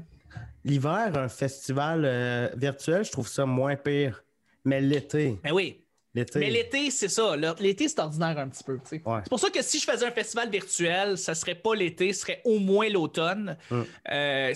l'hiver, 0.64 1.12
un 1.16 1.30
festival 1.30 2.04
euh, 2.06 2.50
virtuel, 2.56 3.04
je 3.04 3.12
trouve 3.12 3.28
ça 3.28 3.46
moins 3.46 3.76
pire. 3.76 4.24
Mais 4.66 4.82
l'été. 4.82 5.40
Ben 5.44 5.52
oui. 5.52 5.80
L'été. 6.16 6.40
Mais 6.40 6.52
l'été, 6.52 6.92
c'est 6.92 7.10
ça. 7.10 7.36
L'été, 7.60 7.88
c'est 7.88 8.00
ordinaire 8.00 8.38
un 8.38 8.48
petit 8.48 8.64
peu. 8.64 8.80
Ouais. 8.92 9.20
C'est 9.24 9.30
pour 9.30 9.40
ça 9.40 9.50
que 9.50 9.64
si 9.64 9.80
je 9.80 9.86
faisais 9.86 10.06
un 10.06 10.12
festival 10.12 10.50
virtuel, 10.50 11.18
ça 11.18 11.34
serait 11.34 11.56
pas 11.56 11.74
l'été, 11.74 12.14
ce 12.14 12.22
serait 12.22 12.42
au 12.46 12.60
moins 12.60 12.88
l'automne. 12.88 13.58
Mm. 13.72 13.82
Euh. 14.12 14.54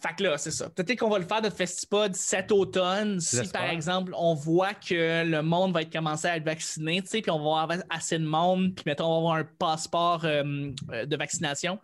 Fait 0.00 0.14
que 0.16 0.22
là, 0.22 0.38
c'est 0.38 0.52
ça. 0.52 0.68
Peut-être 0.70 1.00
qu'on 1.00 1.08
va 1.08 1.18
le 1.18 1.24
faire 1.24 1.42
notre 1.42 1.56
festipod 1.56 2.14
cet 2.14 2.52
automne, 2.52 3.20
si 3.20 3.48
par 3.48 3.68
exemple 3.68 4.12
on 4.16 4.34
voit 4.34 4.74
que 4.74 5.24
le 5.24 5.42
monde 5.42 5.72
va 5.72 5.82
être 5.82 5.92
commencé 5.92 6.28
à 6.28 6.36
être 6.36 6.44
vacciné, 6.44 7.02
tu 7.02 7.08
sais, 7.08 7.20
puis 7.20 7.30
on 7.32 7.38
va 7.38 7.62
avoir 7.62 7.78
assez 7.90 8.18
de 8.18 8.24
monde, 8.24 8.74
puis 8.76 8.84
mettons, 8.86 9.06
on 9.06 9.10
va 9.10 9.16
avoir 9.18 9.34
un 9.34 9.44
passeport 9.58 10.24
euh, 10.24 10.70
euh, 10.92 11.04
de 11.04 11.16
vaccination. 11.16 11.80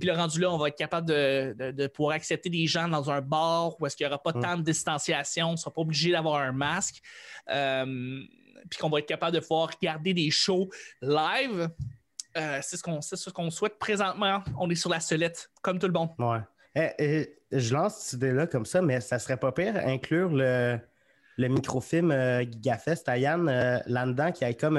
Puis 0.00 0.08
le 0.08 0.14
rendu 0.14 0.40
là, 0.40 0.50
on 0.50 0.58
va 0.58 0.68
être 0.68 0.76
capable 0.78 1.06
de, 1.06 1.54
de- 1.58 1.70
de 1.70 1.86
pouvoir 1.86 2.16
accepter 2.16 2.48
des 2.50 2.66
gens 2.66 2.88
dans 2.88 3.10
un 3.10 3.20
bar 3.20 3.80
où 3.80 3.86
est-ce 3.86 3.94
qu'il 3.96 4.06
n'y 4.06 4.12
aura 4.12 4.20
pas 4.22 4.32
Mm. 4.32 4.40
tant 4.42 4.56
de 4.56 4.62
distanciation, 4.62 5.48
on 5.48 5.52
ne 5.52 5.56
sera 5.56 5.70
pas 5.72 5.82
obligé 5.82 6.10
d'avoir 6.10 6.40
un 6.40 6.52
masque. 6.52 7.00
Euh, 7.50 8.18
puis 8.68 8.78
qu'on 8.78 8.90
va 8.90 8.98
être 8.98 9.06
capable 9.06 9.34
de 9.34 9.40
pouvoir 9.40 9.70
regarder 9.78 10.12
des 10.14 10.30
shows 10.30 10.68
live. 11.00 11.68
Euh, 12.36 12.58
c'est 12.62 12.76
ce 12.76 12.82
qu'on 12.82 13.00
c'est 13.00 13.16
ce 13.16 13.30
qu'on 13.30 13.50
souhaite 13.50 13.78
présentement. 13.78 14.42
On 14.58 14.68
est 14.70 14.74
sur 14.74 14.90
la 14.90 15.00
solette, 15.00 15.50
comme 15.62 15.78
tout 15.78 15.86
le 15.86 15.92
monde. 15.92 16.10
Ouais. 16.18 16.38
Eh, 16.76 16.90
eh, 16.98 17.58
je 17.58 17.74
lance 17.74 17.96
cette 17.96 18.18
idée-là 18.18 18.46
comme 18.46 18.64
ça, 18.66 18.80
mais 18.82 19.00
ça 19.00 19.18
serait 19.18 19.36
pas 19.36 19.50
pire 19.50 19.74
inclure 19.76 20.28
le, 20.28 20.78
le 21.36 21.48
microfilm 21.48 22.12
euh, 22.12 22.42
GigaFest 22.42 23.08
à 23.08 23.18
Yann 23.18 23.48
euh, 23.48 23.78
là-dedans, 23.86 24.30
qui 24.30 24.44
a 24.44 24.52
comme 24.54 24.78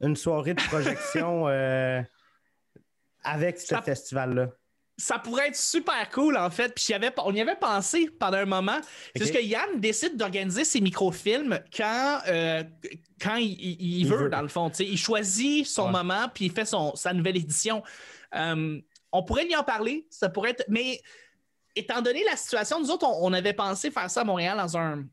une 0.00 0.14
soirée 0.14 0.54
de 0.54 0.62
projection 0.62 1.46
avec 3.26 3.58
ce 3.60 3.74
festival-là. 3.76 4.48
Ça 4.98 5.18
pourrait 5.18 5.48
être 5.48 5.56
super 5.56 6.08
cool, 6.08 6.38
en 6.38 6.48
fait. 6.48 6.74
Puis 6.74 6.94
avait, 6.94 7.12
on 7.18 7.34
y 7.34 7.40
avait 7.42 7.56
pensé 7.56 8.08
pendant 8.18 8.38
un 8.38 8.46
moment. 8.46 8.80
C'est 9.14 9.24
juste 9.24 9.34
que 9.36 9.42
Yann 9.42 9.78
décide 9.78 10.16
d'organiser 10.16 10.64
ses 10.64 10.80
microfilms 10.80 11.60
quand, 11.76 12.20
euh, 12.28 12.64
quand 13.20 13.36
il, 13.36 13.52
il- 13.52 13.76
il 13.82 13.98
Il 14.00 14.06
veut, 14.08 14.16
veut. 14.16 14.28
dans 14.30 14.40
le 14.40 14.48
fond. 14.48 14.70
Il 14.78 14.96
choisit 14.96 15.66
son 15.66 15.86
Ouais. 15.86 15.92
moment, 15.92 16.30
puis 16.32 16.46
il 16.46 16.50
fait 16.52 16.64
son, 16.64 16.94
sa 16.96 17.12
nouvelle 17.12 17.36
édition. 17.36 17.82
Euh, 18.34 18.80
on 19.12 19.22
pourrait 19.22 19.44
lui 19.44 19.54
en 19.54 19.64
parler. 19.64 20.06
Ça 20.08 20.30
pourrait 20.30 20.52
être. 20.52 20.64
Mais 20.68 21.02
étant 21.74 22.00
donné 22.00 22.24
la 22.24 22.36
situation, 22.36 22.80
nous 22.80 22.90
autres, 22.90 23.06
on, 23.06 23.26
on 23.26 23.32
avait 23.34 23.52
pensé 23.52 23.90
faire 23.90 24.08
ça 24.10 24.22
à 24.22 24.24
Montréal 24.24 24.56
dans 24.56 24.78
un. 24.78 25.04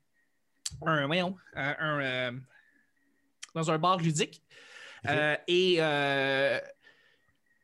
un 0.85 1.07
voyons, 1.07 1.35
un- 1.55 1.75
un, 1.79 1.99
euh, 2.01 2.31
dans 3.53 3.69
un 3.69 3.77
bar 3.77 3.97
ludique. 3.97 4.41
Et 5.49 5.75
euh, 5.79 6.57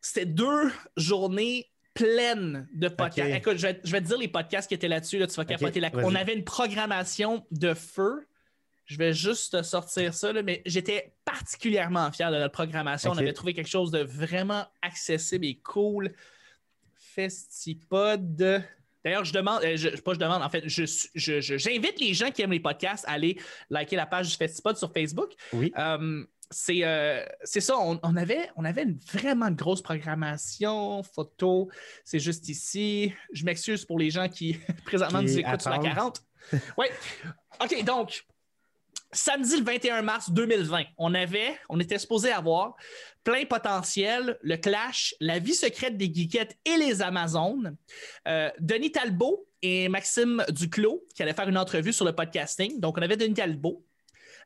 c'était 0.01 0.26
deux 0.26 0.71
journées 0.97 1.69
pleines 1.93 2.67
de 2.73 2.88
podcasts. 2.88 3.30
Écoute, 3.35 3.57
je 3.57 3.67
vais, 3.67 3.81
je 3.84 3.91
vais 3.91 4.01
te 4.01 4.07
dire 4.07 4.17
les 4.17 4.27
podcasts 4.27 4.67
qui 4.69 4.73
étaient 4.76 4.88
là-dessus. 4.88 5.17
là, 5.19 5.27
tu 5.27 5.35
vas 5.35 5.43
capoter 5.45 5.80
la. 5.80 5.89
On 6.05 6.15
avait 6.15 6.34
une 6.34 6.43
programmation 6.45 7.45
de 7.51 7.73
feu. 7.73 8.26
Je 8.85 8.97
vais 8.97 9.13
juste 9.13 9.51
te 9.55 9.61
sortir 9.61 10.13
ça, 10.15 10.34
là, 10.34 10.41
mais 10.41 10.63
j'étais 10.65 11.13
particulièrement 11.23 12.11
fier 12.11 12.31
de 12.31 12.38
notre 12.38 12.53
programmation. 12.53 13.11
On 13.11 13.17
avait 13.19 13.34
trouvé 13.34 13.53
quelque 13.53 13.69
chose 13.69 13.91
de 13.91 13.99
vraiment 13.99 14.65
accessible 14.81 15.45
et 15.45 15.59
cool. 15.59 16.11
Festipod. 16.95 18.35
D'ailleurs, 19.03 19.23
je 19.26 19.34
demande, 19.34 19.63
euh, 19.63 19.77
je, 19.77 19.89
pas 20.01 20.13
je 20.13 20.19
demande, 20.19 20.41
en 20.41 20.49
fait, 20.49 20.63
je, 20.67 20.84
je- 21.15 21.39
je- 21.39 21.57
j'invite 21.57 21.99
les 21.99 22.13
gens 22.13 22.31
qui 22.31 22.41
aiment 22.41 22.51
les 22.51 22.59
podcasts 22.59 23.05
à 23.07 23.11
aller 23.11 23.39
liker 23.69 23.95
la 23.95 24.05
page 24.05 24.30
du 24.30 24.35
Festipod 24.35 24.76
sur 24.77 24.91
Facebook. 24.91 25.31
Oui. 25.53 25.71
Euh, 25.77 26.23
c'est, 26.51 26.84
euh, 26.84 27.23
c'est 27.43 27.61
ça, 27.61 27.77
on, 27.77 27.99
on 28.01 28.15
avait, 28.15 28.49
on 28.55 28.65
avait 28.65 28.84
une 28.84 28.99
vraiment 29.13 29.51
grosse 29.51 29.81
programmation, 29.81 31.03
photo, 31.03 31.69
c'est 32.03 32.19
juste 32.19 32.49
ici. 32.49 33.13
Je 33.31 33.45
m'excuse 33.45 33.85
pour 33.85 33.99
les 33.99 34.09
gens 34.09 34.27
qui 34.27 34.57
présentement 34.85 35.19
Qui 35.19 35.26
nous 35.26 35.39
écoutent 35.39 35.61
sur 35.61 35.69
la 35.69 35.77
attendent. 35.77 35.93
40. 35.93 36.23
Oui. 36.77 36.88
OK, 37.61 37.84
donc, 37.84 38.23
samedi 39.11 39.57
le 39.57 39.63
21 39.63 40.01
mars 40.01 40.31
2020, 40.31 40.84
on 40.97 41.13
avait, 41.13 41.57
on 41.69 41.80
était 41.80 41.99
supposé 41.99 42.31
avoir 42.31 42.76
plein 43.23 43.45
potentiel, 43.45 44.38
le 44.41 44.57
Clash, 44.57 45.13
la 45.19 45.39
vie 45.39 45.53
secrète 45.53 45.97
des 45.97 46.11
geekettes 46.11 46.57
et 46.65 46.77
les 46.77 47.01
Amazones. 47.01 47.76
Euh, 48.27 48.49
Denis 48.59 48.91
Talbot 48.91 49.45
et 49.61 49.89
Maxime 49.89 50.43
Duclos 50.49 51.05
qui 51.13 51.21
allaient 51.21 51.34
faire 51.34 51.49
une 51.49 51.57
entrevue 51.57 51.93
sur 51.93 52.05
le 52.05 52.13
podcasting. 52.13 52.80
Donc, 52.80 52.97
on 52.97 53.01
avait 53.01 53.17
Denis 53.17 53.34
Talbot, 53.34 53.85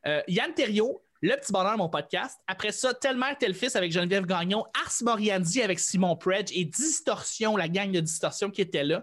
euh, 0.06 0.22
Yann 0.28 0.52
Terriot, 0.52 1.02
Le 1.26 1.36
Petit 1.36 1.52
Bonheur, 1.52 1.78
mon 1.78 1.88
podcast. 1.88 2.38
Après 2.46 2.70
ça, 2.70 2.92
Tel 2.92 3.16
Mère, 3.16 3.34
Tel 3.38 3.54
Fils 3.54 3.74
avec 3.76 3.90
Geneviève 3.90 4.26
Gagnon, 4.26 4.66
Ars 4.84 4.92
Moriandi 5.00 5.62
avec 5.62 5.80
Simon 5.80 6.16
Predge 6.16 6.50
et 6.52 6.66
Distorsion, 6.66 7.56
la 7.56 7.66
gang 7.66 7.90
de 7.90 8.00
Distorsion 8.00 8.50
qui 8.50 8.60
était 8.60 8.84
là. 8.84 9.02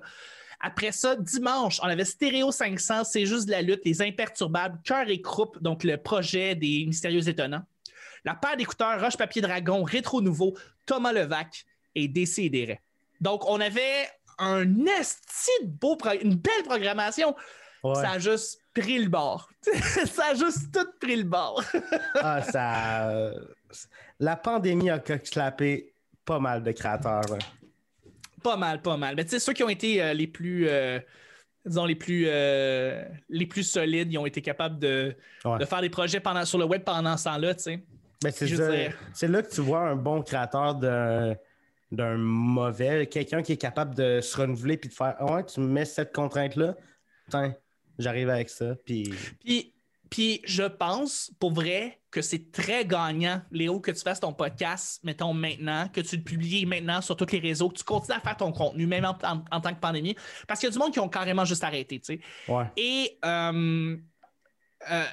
Après 0.59 0.91
ça, 0.91 1.15
dimanche, 1.15 1.79
on 1.81 1.87
avait 1.87 2.05
Stéréo 2.05 2.51
500, 2.51 3.05
C'est 3.05 3.25
juste 3.25 3.47
de 3.47 3.51
la 3.51 3.63
lutte, 3.63 3.81
Les 3.85 4.03
Imperturbables, 4.03 4.79
Cœur 4.83 5.09
et 5.09 5.19
Croupe, 5.19 5.63
donc 5.63 5.83
le 5.83 5.97
projet 5.97 6.53
des 6.53 6.85
Mystérieux 6.85 7.27
Étonnants. 7.27 7.63
La 8.23 8.35
paire 8.35 8.55
d'écouteurs, 8.55 9.01
Roche 9.01 9.17
Papier 9.17 9.41
Dragon, 9.41 9.81
Rétro 9.81 10.21
Nouveau, 10.21 10.55
Thomas 10.85 11.13
Levac 11.13 11.65
et 11.95 12.07
Décideret. 12.07 12.83
Donc, 13.19 13.49
on 13.49 13.59
avait 13.59 14.07
un 14.37 14.85
esti 14.85 15.49
de 15.63 15.69
beau 15.69 15.97
une 16.21 16.35
belle 16.35 16.63
programmation. 16.65 17.35
Ouais. 17.83 17.95
Ça 17.95 18.11
a 18.11 18.19
juste 18.19 18.60
pris 18.73 18.99
le 18.99 19.09
bord. 19.09 19.49
ça 19.63 20.23
a 20.31 20.33
juste 20.35 20.71
tout 20.73 20.87
pris 20.99 21.15
le 21.17 21.23
bord. 21.23 21.63
Ah, 22.15 22.41
ça. 22.41 23.09
euh, 23.09 23.33
La 24.19 24.35
pandémie 24.35 24.89
a 24.89 24.99
coq-slappé 24.99 25.93
pas 26.25 26.39
mal 26.39 26.63
de 26.63 26.71
créateurs. 26.71 27.21
là. 27.29 27.37
pas 28.43 28.57
mal, 28.57 28.81
pas 28.81 28.97
mal. 28.97 29.15
Mais 29.15 29.23
tu 29.23 29.31
sais, 29.31 29.39
ceux 29.39 29.53
qui 29.53 29.63
ont 29.63 29.69
été 29.69 30.01
euh, 30.01 30.13
les 30.13 30.27
plus, 30.27 30.67
euh, 30.69 30.99
disons, 31.65 31.85
les 31.85 31.95
plus, 31.95 32.25
euh, 32.27 33.03
les 33.29 33.45
plus 33.45 33.63
solides, 33.63 34.11
ils 34.11 34.17
ont 34.17 34.25
été 34.25 34.41
capables 34.41 34.79
de, 34.79 35.15
Ouais. 35.45 35.57
de 35.57 35.65
faire 35.65 35.81
des 35.81 35.89
projets 35.89 36.19
pendant, 36.19 36.45
sur 36.45 36.57
le 36.59 36.65
web 36.65 36.83
pendant 36.83 37.17
ce 37.17 37.23
temps-là, 37.25 37.55
tu 37.55 37.63
sais. 37.63 37.83
Ben, 38.23 38.31
c'est 38.31 39.27
là 39.27 39.41
que 39.41 39.49
tu 39.49 39.61
vois 39.61 39.79
un 39.81 39.95
bon 39.95 40.21
créateur 40.21 40.75
d'un 40.75 41.35
d'un 41.91 42.15
mauvais, 42.15 43.05
quelqu'un 43.07 43.41
qui 43.41 43.51
est 43.53 43.57
capable 43.57 43.95
de 43.95 44.21
se 44.21 44.37
renouveler 44.37 44.77
puis 44.77 44.87
de 44.89 44.93
faire 44.93 45.13
Ah 45.19 45.25
ouais, 45.33 45.43
tu 45.45 45.59
me 45.59 45.65
mets 45.67 45.83
cette 45.83 46.15
contrainte-là, 46.15 46.75
j'arrive 48.01 48.29
avec 48.29 48.49
ça. 48.49 48.75
Puis 48.85 49.13
Puis, 49.43 49.73
puis 50.09 50.41
je 50.45 50.63
pense, 50.63 51.31
pour 51.39 51.53
vrai, 51.53 51.99
que 52.11 52.21
c'est 52.21 52.51
très 52.51 52.83
gagnant, 52.85 53.41
Léo, 53.51 53.79
que 53.79 53.91
tu 53.91 54.01
fasses 54.01 54.19
ton 54.19 54.33
podcast, 54.33 54.99
mettons 55.03 55.33
maintenant, 55.33 55.87
que 55.87 56.01
tu 56.01 56.17
le 56.17 56.23
publies 56.23 56.65
maintenant 56.65 56.99
sur 57.01 57.15
tous 57.15 57.31
les 57.31 57.39
réseaux, 57.39 57.69
que 57.69 57.77
tu 57.77 57.85
continues 57.85 58.17
à 58.17 58.19
faire 58.19 58.35
ton 58.35 58.51
contenu, 58.51 58.85
même 58.85 59.05
en, 59.05 59.17
en- 59.23 59.45
en 59.49 59.61
tant 59.61 59.73
que 59.73 59.79
pandémie. 59.79 60.15
Parce 60.45 60.59
qu'il 60.59 60.67
y 60.67 60.69
a 60.69 60.73
du 60.73 60.79
monde 60.79 60.91
qui 60.91 60.99
ont 60.99 61.07
carrément 61.07 61.45
juste 61.45 61.63
arrêté, 61.63 61.99
tu 62.01 62.15
sais. 62.17 62.19
ouais. 62.51 62.65
Et 62.75 63.17
euh, 63.23 63.95
euh, 64.91 65.03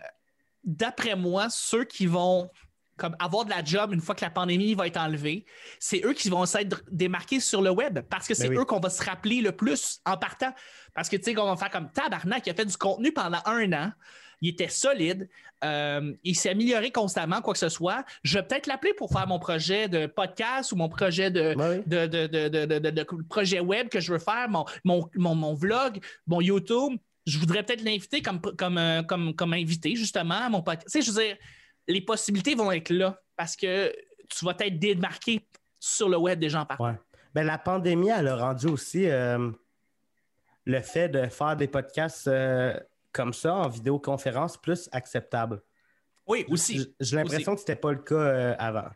d'après 0.64 1.14
moi, 1.14 1.46
ceux 1.50 1.84
qui 1.84 2.06
vont 2.06 2.50
comme 2.96 3.14
avoir 3.20 3.44
de 3.44 3.50
la 3.50 3.62
job 3.62 3.92
une 3.94 4.00
fois 4.00 4.16
que 4.16 4.24
la 4.24 4.30
pandémie 4.30 4.74
va 4.74 4.88
être 4.88 4.96
enlevée, 4.96 5.46
c'est 5.78 6.04
eux 6.04 6.14
qui 6.14 6.30
vont 6.30 6.44
s'être 6.46 6.82
démarqués 6.90 7.38
sur 7.38 7.62
le 7.62 7.70
web 7.70 8.00
parce 8.10 8.26
que 8.26 8.34
c'est 8.34 8.48
Ben 8.48 8.56
oui. 8.56 8.62
eux 8.62 8.64
qu'on 8.64 8.80
va 8.80 8.90
se 8.90 9.04
rappeler 9.04 9.40
le 9.40 9.52
plus 9.52 10.00
en 10.04 10.16
partant. 10.16 10.52
Parce 10.98 11.08
que 11.08 11.14
tu 11.16 11.22
sais, 11.22 11.34
qu'on 11.34 11.44
va 11.44 11.54
faire 11.56 11.70
comme 11.70 11.92
Tabarnak, 11.92 12.44
il 12.44 12.50
a 12.50 12.54
fait 12.54 12.64
du 12.64 12.76
contenu 12.76 13.12
pendant 13.12 13.38
un 13.44 13.72
an. 13.72 13.92
Il 14.40 14.48
était 14.48 14.68
solide. 14.68 15.28
euh, 15.64 16.12
il 16.24 16.34
s'est 16.34 16.50
amélioré 16.50 16.90
constamment, 16.90 17.40
quoi 17.40 17.52
que 17.52 17.58
ce 17.60 17.68
soit. 17.68 18.04
Je 18.24 18.36
vais 18.36 18.42
peut-être 18.42 18.66
l'appeler 18.66 18.94
pour 18.94 19.08
faire 19.12 19.28
mon 19.28 19.38
projet 19.38 19.88
de 19.88 20.06
podcast 20.06 20.72
ou 20.72 20.76
mon 20.76 20.88
projet 20.88 21.30
de, 21.30 21.54
oui. 21.56 21.82
de, 21.86 22.06
de, 22.08 22.90
de, 22.90 23.02
projet 23.28 23.60
web 23.60 23.88
que 23.88 24.00
je 24.00 24.12
veux 24.12 24.18
faire, 24.18 24.48
mon, 24.48 24.64
mon, 24.82 25.08
mon, 25.14 25.36
mon 25.36 25.54
vlog, 25.54 26.00
mon 26.26 26.40
YouTube. 26.40 26.98
Je 27.26 27.38
voudrais 27.38 27.62
peut-être 27.62 27.84
l'inviter 27.84 28.20
comme, 28.20 28.40
comme, 28.40 28.78
euh, 28.78 29.04
comme, 29.04 29.34
comme 29.36 29.52
invité, 29.52 29.94
justement, 29.94 30.46
à 30.46 30.48
mon 30.48 30.62
podcast. 30.62 30.88
Tu 30.90 31.00
sais, 31.00 31.06
je 31.06 31.16
veux 31.16 31.24
dire, 31.24 31.36
les 31.86 32.00
possibilités 32.00 32.56
vont 32.56 32.72
être 32.72 32.90
là 32.90 33.20
parce 33.36 33.54
que 33.54 33.94
tu 34.28 34.44
vas 34.44 34.56
être 34.58 34.80
démarqué 34.80 35.46
sur 35.78 36.08
le 36.08 36.16
web 36.16 36.40
des 36.40 36.48
gens 36.48 36.66
partout. 36.66 36.82
Ouais. 36.82 36.98
Ben, 37.34 37.46
la 37.46 37.58
pandémie, 37.58 38.08
elle 38.08 38.26
a 38.26 38.36
rendu 38.36 38.66
aussi 38.66 39.08
euh, 39.08 39.50
le 40.68 40.80
fait 40.82 41.08
de 41.08 41.26
faire 41.28 41.56
des 41.56 41.66
podcasts 41.66 42.28
euh, 42.28 42.78
comme 43.10 43.32
ça 43.32 43.54
en 43.54 43.68
vidéoconférence 43.68 44.56
plus 44.58 44.88
acceptable. 44.92 45.62
Oui, 46.26 46.44
aussi. 46.50 46.94
J'ai 47.00 47.16
l'impression 47.16 47.54
que 47.54 47.60
c'était 47.60 47.74
pas 47.74 47.90
le 47.90 47.98
cas 47.98 48.14
euh, 48.14 48.54
avant. 48.58 48.88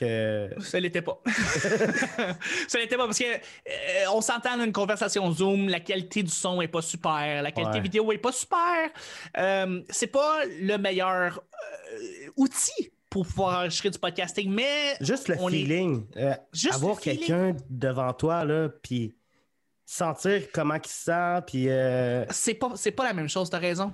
Que... 0.00 0.48
Ça 0.60 0.80
l'était 0.80 1.02
pas. 1.02 1.20
ça 2.68 2.78
l'était 2.78 2.96
pas 2.96 3.04
parce 3.04 3.18
que 3.18 3.24
euh, 3.24 4.04
on 4.14 4.20
s'entend 4.22 4.56
dans 4.56 4.64
une 4.64 4.72
conversation 4.72 5.30
Zoom, 5.30 5.68
la 5.68 5.80
qualité 5.80 6.22
du 6.22 6.30
son 6.30 6.62
est 6.62 6.68
pas 6.68 6.80
super, 6.82 7.42
la 7.42 7.50
qualité 7.52 7.74
Ouais. 7.76 7.80
vidéo 7.82 8.10
est 8.12 8.18
pas 8.18 8.32
super. 8.32 8.88
Euh, 9.36 9.82
c'est 9.90 10.06
pas 10.06 10.44
le 10.60 10.76
meilleur 10.78 11.42
euh, 12.00 12.30
outil 12.36 12.92
pour 13.10 13.26
pouvoir 13.26 13.58
enregistrer 13.60 13.90
du 13.90 13.98
podcasting, 13.98 14.50
mais 14.50 14.94
Juste 15.00 15.28
le 15.28 15.36
On 15.40 15.48
feeling. 15.48 16.06
juste 16.52 16.74
avoir 16.76 16.98
quelqu'un 17.00 17.54
devant 17.68 18.12
toi, 18.14 18.44
là, 18.44 18.68
puis 18.68 19.17
sentir 19.90 20.52
comment 20.52 20.74
il 20.74 20.86
se 20.86 21.04
sent, 21.04 21.42
puis... 21.46 21.70
euh, 21.70 22.26
c'est 22.30 22.54
pas 22.54 22.74
pas 22.94 23.04
la 23.04 23.14
même 23.14 23.28
chose, 23.28 23.48
t'as 23.48 23.58
raison. 23.58 23.90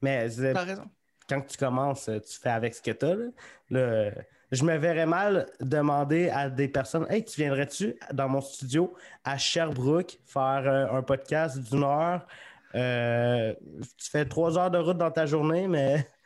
mais 0.00 0.28
euh, 0.40 0.52
T'as 0.52 0.64
raison. 0.64 0.90
quand 1.28 1.40
tu 1.42 1.56
commences, 1.56 2.08
euh, 2.08 2.18
tu 2.18 2.36
fais 2.40 2.50
avec 2.50 2.74
ce 2.74 2.82
que 2.82 2.90
as. 2.90 3.14
Là. 3.14 3.26
Là, 3.70 3.78
euh, 3.78 4.10
je 4.50 4.64
me 4.64 4.76
verrais 4.76 5.06
mal 5.06 5.46
demander 5.60 6.30
à 6.30 6.50
des 6.50 6.66
personnes 6.66 7.06
Hey, 7.08 7.24
tu 7.24 7.40
viendrais-tu 7.40 7.94
dans 8.12 8.28
mon 8.28 8.40
studio 8.40 8.92
à 9.22 9.38
Sherbrooke 9.38 10.18
faire 10.26 10.64
euh, 10.66 10.98
un 10.98 11.02
podcast 11.02 11.58
d'une 11.58 11.84
heure? 11.84 12.26
Euh, 12.74 13.54
tu 13.96 14.10
fais 14.10 14.24
trois 14.24 14.58
heures 14.58 14.70
de 14.70 14.78
route 14.78 14.98
dans 14.98 15.10
ta 15.12 15.26
journée, 15.26 15.68
mais. 15.68 16.06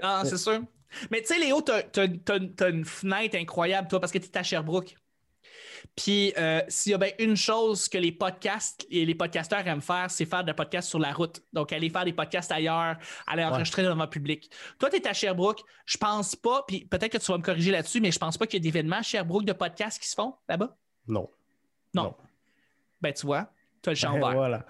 Ah, 0.00 0.22
c'est 0.24 0.38
sûr. 0.38 0.62
Mais 1.10 1.20
tu 1.20 1.26
sais, 1.26 1.38
Léo, 1.38 1.60
t'as 1.60 1.82
as, 1.98 2.68
une 2.70 2.86
fenêtre 2.86 3.36
incroyable, 3.36 3.88
toi, 3.88 4.00
parce 4.00 4.10
que 4.10 4.16
tu 4.16 4.30
es 4.30 4.38
à 4.38 4.42
Sherbrooke. 4.42 4.96
Puis, 5.96 6.32
euh, 6.36 6.60
s'il 6.68 6.92
y 6.92 6.94
a 6.94 6.98
bien 6.98 7.10
une 7.18 7.36
chose 7.36 7.88
que 7.88 7.98
les 7.98 8.12
podcasts 8.12 8.86
et 8.90 9.04
les 9.04 9.14
podcasteurs 9.14 9.66
aiment 9.66 9.80
faire, 9.80 10.10
c'est 10.10 10.24
faire 10.24 10.44
des 10.44 10.52
podcasts 10.52 10.88
sur 10.88 10.98
la 10.98 11.12
route. 11.12 11.40
Donc, 11.52 11.72
aller 11.72 11.88
faire 11.90 12.04
des 12.04 12.12
podcasts 12.12 12.50
ailleurs, 12.50 12.96
aller 13.26 13.44
enregistrer 13.44 13.82
devant 13.82 14.04
le 14.04 14.10
public. 14.10 14.50
Toi, 14.78 14.90
tu 14.90 14.96
es 14.96 15.06
à 15.06 15.12
Sherbrooke. 15.12 15.62
Je 15.86 15.96
pense 15.96 16.34
pas, 16.34 16.64
puis 16.66 16.84
peut-être 16.84 17.12
que 17.12 17.18
tu 17.18 17.30
vas 17.30 17.38
me 17.38 17.42
corriger 17.42 17.70
là-dessus, 17.70 18.00
mais 18.00 18.10
je 18.10 18.18
pense 18.18 18.36
pas 18.36 18.46
qu'il 18.46 18.54
y 18.54 18.66
ait 18.66 18.70
d'événements 18.70 18.96
à 18.96 19.02
Sherbrooke 19.02 19.44
de 19.44 19.52
podcasts 19.52 20.00
qui 20.00 20.08
se 20.08 20.14
font 20.14 20.34
là-bas? 20.48 20.76
non. 21.06 21.28
Non. 21.94 22.02
Non. 22.02 22.14
Ben, 23.00 23.12
tu 23.12 23.26
vois, 23.26 23.48
tu 23.82 23.90
as 23.90 23.92
le 23.92 23.96
champ 23.96 24.14
vert. 24.14 24.32
voilà. 24.32 24.66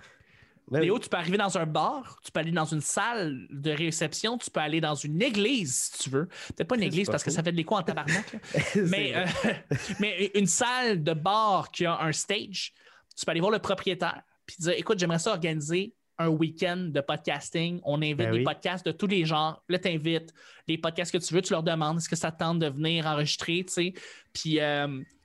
Ben 0.70 0.80
Léo, 0.80 0.98
tu 0.98 1.08
peux 1.08 1.16
arriver 1.16 1.36
dans 1.36 1.58
un 1.58 1.66
bar, 1.66 2.18
tu 2.24 2.32
peux 2.32 2.40
aller 2.40 2.50
dans 2.50 2.64
une 2.64 2.80
salle 2.80 3.46
de 3.50 3.70
réception, 3.70 4.38
tu 4.38 4.50
peux 4.50 4.60
aller 4.60 4.80
dans 4.80 4.94
une 4.94 5.20
église 5.20 5.90
si 5.92 6.04
tu 6.04 6.10
veux. 6.10 6.26
Peut-être 6.26 6.68
pas 6.68 6.76
une 6.76 6.82
église 6.82 7.06
pas 7.06 7.12
parce 7.12 7.24
que 7.24 7.30
ça 7.30 7.42
fait 7.42 7.52
de 7.52 7.56
l'écho 7.56 7.76
en 7.76 7.82
tabarnak. 7.82 8.36
mais, 8.74 9.14
euh, 9.14 9.26
mais 10.00 10.30
une 10.34 10.46
salle 10.46 11.02
de 11.02 11.12
bar 11.12 11.70
qui 11.70 11.84
a 11.84 12.00
un 12.00 12.12
stage, 12.12 12.72
tu 13.16 13.24
peux 13.24 13.30
aller 13.30 13.40
voir 13.40 13.52
le 13.52 13.58
propriétaire 13.58 14.22
puis 14.46 14.56
dire 14.58 14.74
écoute, 14.76 14.98
j'aimerais 14.98 15.18
ça 15.18 15.30
organiser 15.32 15.94
un 16.18 16.28
week-end 16.28 16.88
de 16.90 17.00
podcasting. 17.00 17.80
On 17.84 18.00
invite 18.02 18.16
Ben 18.16 18.30
des 18.30 18.38
oui. 18.38 18.44
podcasts 18.44 18.86
de 18.86 18.92
tous 18.92 19.06
les 19.06 19.24
genres. 19.24 19.62
Là, 19.68 19.78
tu 19.78 19.88
invites 19.88 20.32
les 20.68 20.78
podcasts 20.78 21.12
que 21.12 21.18
tu 21.18 21.34
veux, 21.34 21.42
tu 21.42 21.52
leur 21.52 21.62
demandes 21.62 21.98
est-ce 21.98 22.08
que 22.08 22.16
ça 22.16 22.30
te 22.30 22.38
tente 22.38 22.58
de 22.58 22.68
venir 22.68 23.06
enregistrer, 23.06 23.64
tu 23.66 23.72
sais. 23.72 23.94
Puis 24.32 24.58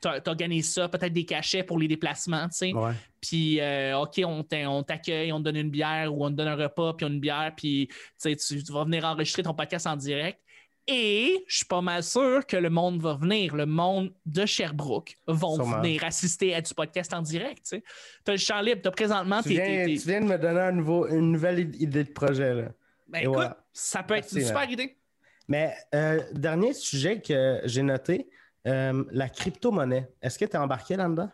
tu 0.01 0.29
organises 0.29 0.73
ça, 0.73 0.89
peut-être 0.89 1.13
des 1.13 1.25
cachets 1.25 1.63
pour 1.63 1.77
les 1.77 1.87
déplacements, 1.87 2.47
tu 2.49 2.57
sais. 2.57 2.73
Ouais. 2.73 2.93
Puis, 3.21 3.59
euh, 3.59 3.99
OK, 3.99 4.21
on 4.25 4.45
on 4.51 4.83
t'accueille, 4.83 5.31
on 5.31 5.39
te 5.39 5.43
donne 5.43 5.57
une 5.57 5.69
bière 5.69 6.13
ou 6.13 6.25
on 6.25 6.29
te 6.29 6.35
donne 6.35 6.47
un 6.47 6.55
repas, 6.55 6.93
puis 6.93 7.05
une 7.05 7.19
bière, 7.19 7.53
puis 7.55 7.89
tu 8.21 8.35
vas 8.71 8.83
venir 8.83 9.05
enregistrer 9.05 9.43
ton 9.43 9.53
podcast 9.53 9.87
en 9.87 9.95
direct. 9.95 10.39
Et 10.91 11.45
je 11.47 11.57
suis 11.57 11.65
pas 11.65 11.81
mal 11.81 12.01
sûr 12.03 12.45
que 12.47 12.57
le 12.57 12.71
monde 12.71 12.99
va 12.99 13.13
venir, 13.13 13.55
le 13.55 13.67
monde 13.67 14.11
de 14.25 14.45
Sherbrooke 14.47 15.15
vont 15.27 15.53
Sûrement. 15.55 15.81
venir 15.81 16.03
assister 16.03 16.55
à 16.55 16.61
du 16.61 16.73
podcast 16.73 17.13
en 17.13 17.21
direct. 17.21 17.63
Tu 17.69 17.81
as 18.27 18.31
le 18.31 18.37
champ 18.39 18.59
libre, 18.59 18.81
tu 18.81 18.87
as 18.87 18.91
présentement 18.91 19.43
Tu 19.43 19.49
viens, 19.49 19.85
tu 19.85 19.95
viens 20.07 20.21
de 20.21 20.25
me 20.25 20.37
donner 20.39 20.59
un 20.61 20.71
nouveau, 20.71 21.07
une 21.07 21.31
nouvelle 21.31 21.59
id- 21.59 21.75
idée 21.79 22.03
de 22.05 22.11
projet. 22.11 22.55
Là. 22.55 22.63
Ben, 23.07 23.19
écoute, 23.19 23.33
voilà. 23.35 23.57
ça 23.71 24.01
peut 24.01 24.15
être 24.15 24.33
une 24.33 24.41
super 24.41 24.61
man. 24.61 24.71
idée. 24.71 24.97
Mais 25.47 25.75
euh, 25.93 26.21
dernier 26.33 26.73
sujet 26.73 27.21
que 27.21 27.61
j'ai 27.65 27.83
noté, 27.83 28.27
euh, 28.67 29.03
la 29.11 29.29
crypto-monnaie. 29.29 30.09
Est-ce 30.23 30.39
que 30.39 30.45
tu 30.45 30.51
es 30.51 30.57
embarqué 30.57 30.95
là-dedans? 30.95 31.29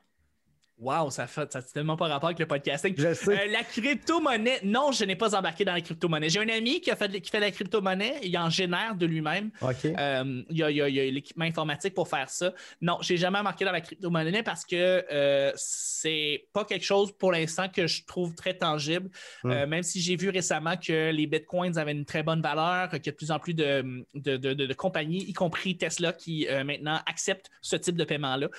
Wow, 0.78 1.10
ça 1.10 1.26
fait 1.26 1.50
ça 1.54 1.62
tellement 1.62 1.96
pas 1.96 2.08
rapport 2.10 2.28
avec 2.28 2.40
le 2.40 2.48
podcasting. 2.48 2.96
Je 2.98 3.14
sais. 3.14 3.32
Euh, 3.48 3.52
la 3.52 3.64
crypto-monnaie, 3.64 4.60
non, 4.64 4.92
je 4.92 5.06
n'ai 5.06 5.16
pas 5.16 5.34
embarqué 5.34 5.64
dans 5.64 5.72
la 5.74 5.80
crypto-monnaie. 5.80 6.28
J'ai 6.28 6.42
un 6.42 6.50
ami 6.50 6.82
qui, 6.82 6.92
a 6.92 6.98
fait, 6.98 7.22
qui 7.22 7.32
fait 7.32 7.40
la 7.40 7.50
crypto-monnaie, 7.50 8.20
il 8.24 8.38
en 8.38 8.50
génère 8.50 8.94
de 8.96 9.06
lui-même. 9.06 9.52
OK. 9.62 9.86
Euh, 9.86 10.44
il 10.50 10.58
y 10.58 10.64
a, 10.64 10.70
il 10.72 10.76
y 10.76 10.82
a- 10.82 10.90
il 10.90 10.96
y 10.96 11.00
a 11.00 11.06
l'équipement 11.10 11.46
informatique 11.46 11.94
pour 11.94 12.10
faire 12.10 12.30
ça. 12.30 12.54
Non, 12.82 12.98
j'ai 13.00 13.16
jamais 13.16 13.42
marqué 13.42 13.64
dans 13.64 13.72
la 13.72 13.80
crypto-monnaie 13.80 14.44
parce 14.44 14.66
que 14.66 15.06
euh, 15.12 15.54
c'est 15.56 16.46
pas 16.52 16.66
quelque 16.66 16.84
chose 16.86 17.14
pour 17.18 17.32
l'instant 17.32 17.70
que 17.70 17.88
je 17.88 18.04
trouve 18.04 18.36
très 18.36 18.54
tangible. 18.54 19.10
Mm. 19.46 19.52
Euh, 19.52 19.68
même 19.68 19.84
si 19.84 20.02
j'ai 20.02 20.18
vu 20.18 20.30
récemment 20.30 20.76
que 20.76 21.10
les 21.10 21.26
bitcoins 21.26 21.78
avaient 21.78 21.94
une 21.94 22.04
très 22.06 22.22
bonne 22.22 22.42
valeur, 22.42 22.90
qu'il 22.90 23.06
y 23.06 23.10
a 23.10 23.12
de 23.14 23.16
plus 23.18 23.32
en 23.32 23.40
plus 23.40 23.54
de, 23.54 24.06
de- 24.14 24.36
de- 24.36 24.74
compagnies, 24.74 25.24
y 25.24 25.32
compris 25.34 25.78
Tesla, 25.78 26.12
qui 26.12 26.48
maintenant 26.66 27.00
acceptent 27.06 27.50
ce 27.62 27.78
type 27.78 27.96
de 27.96 28.04
paiement-là. 28.04 28.50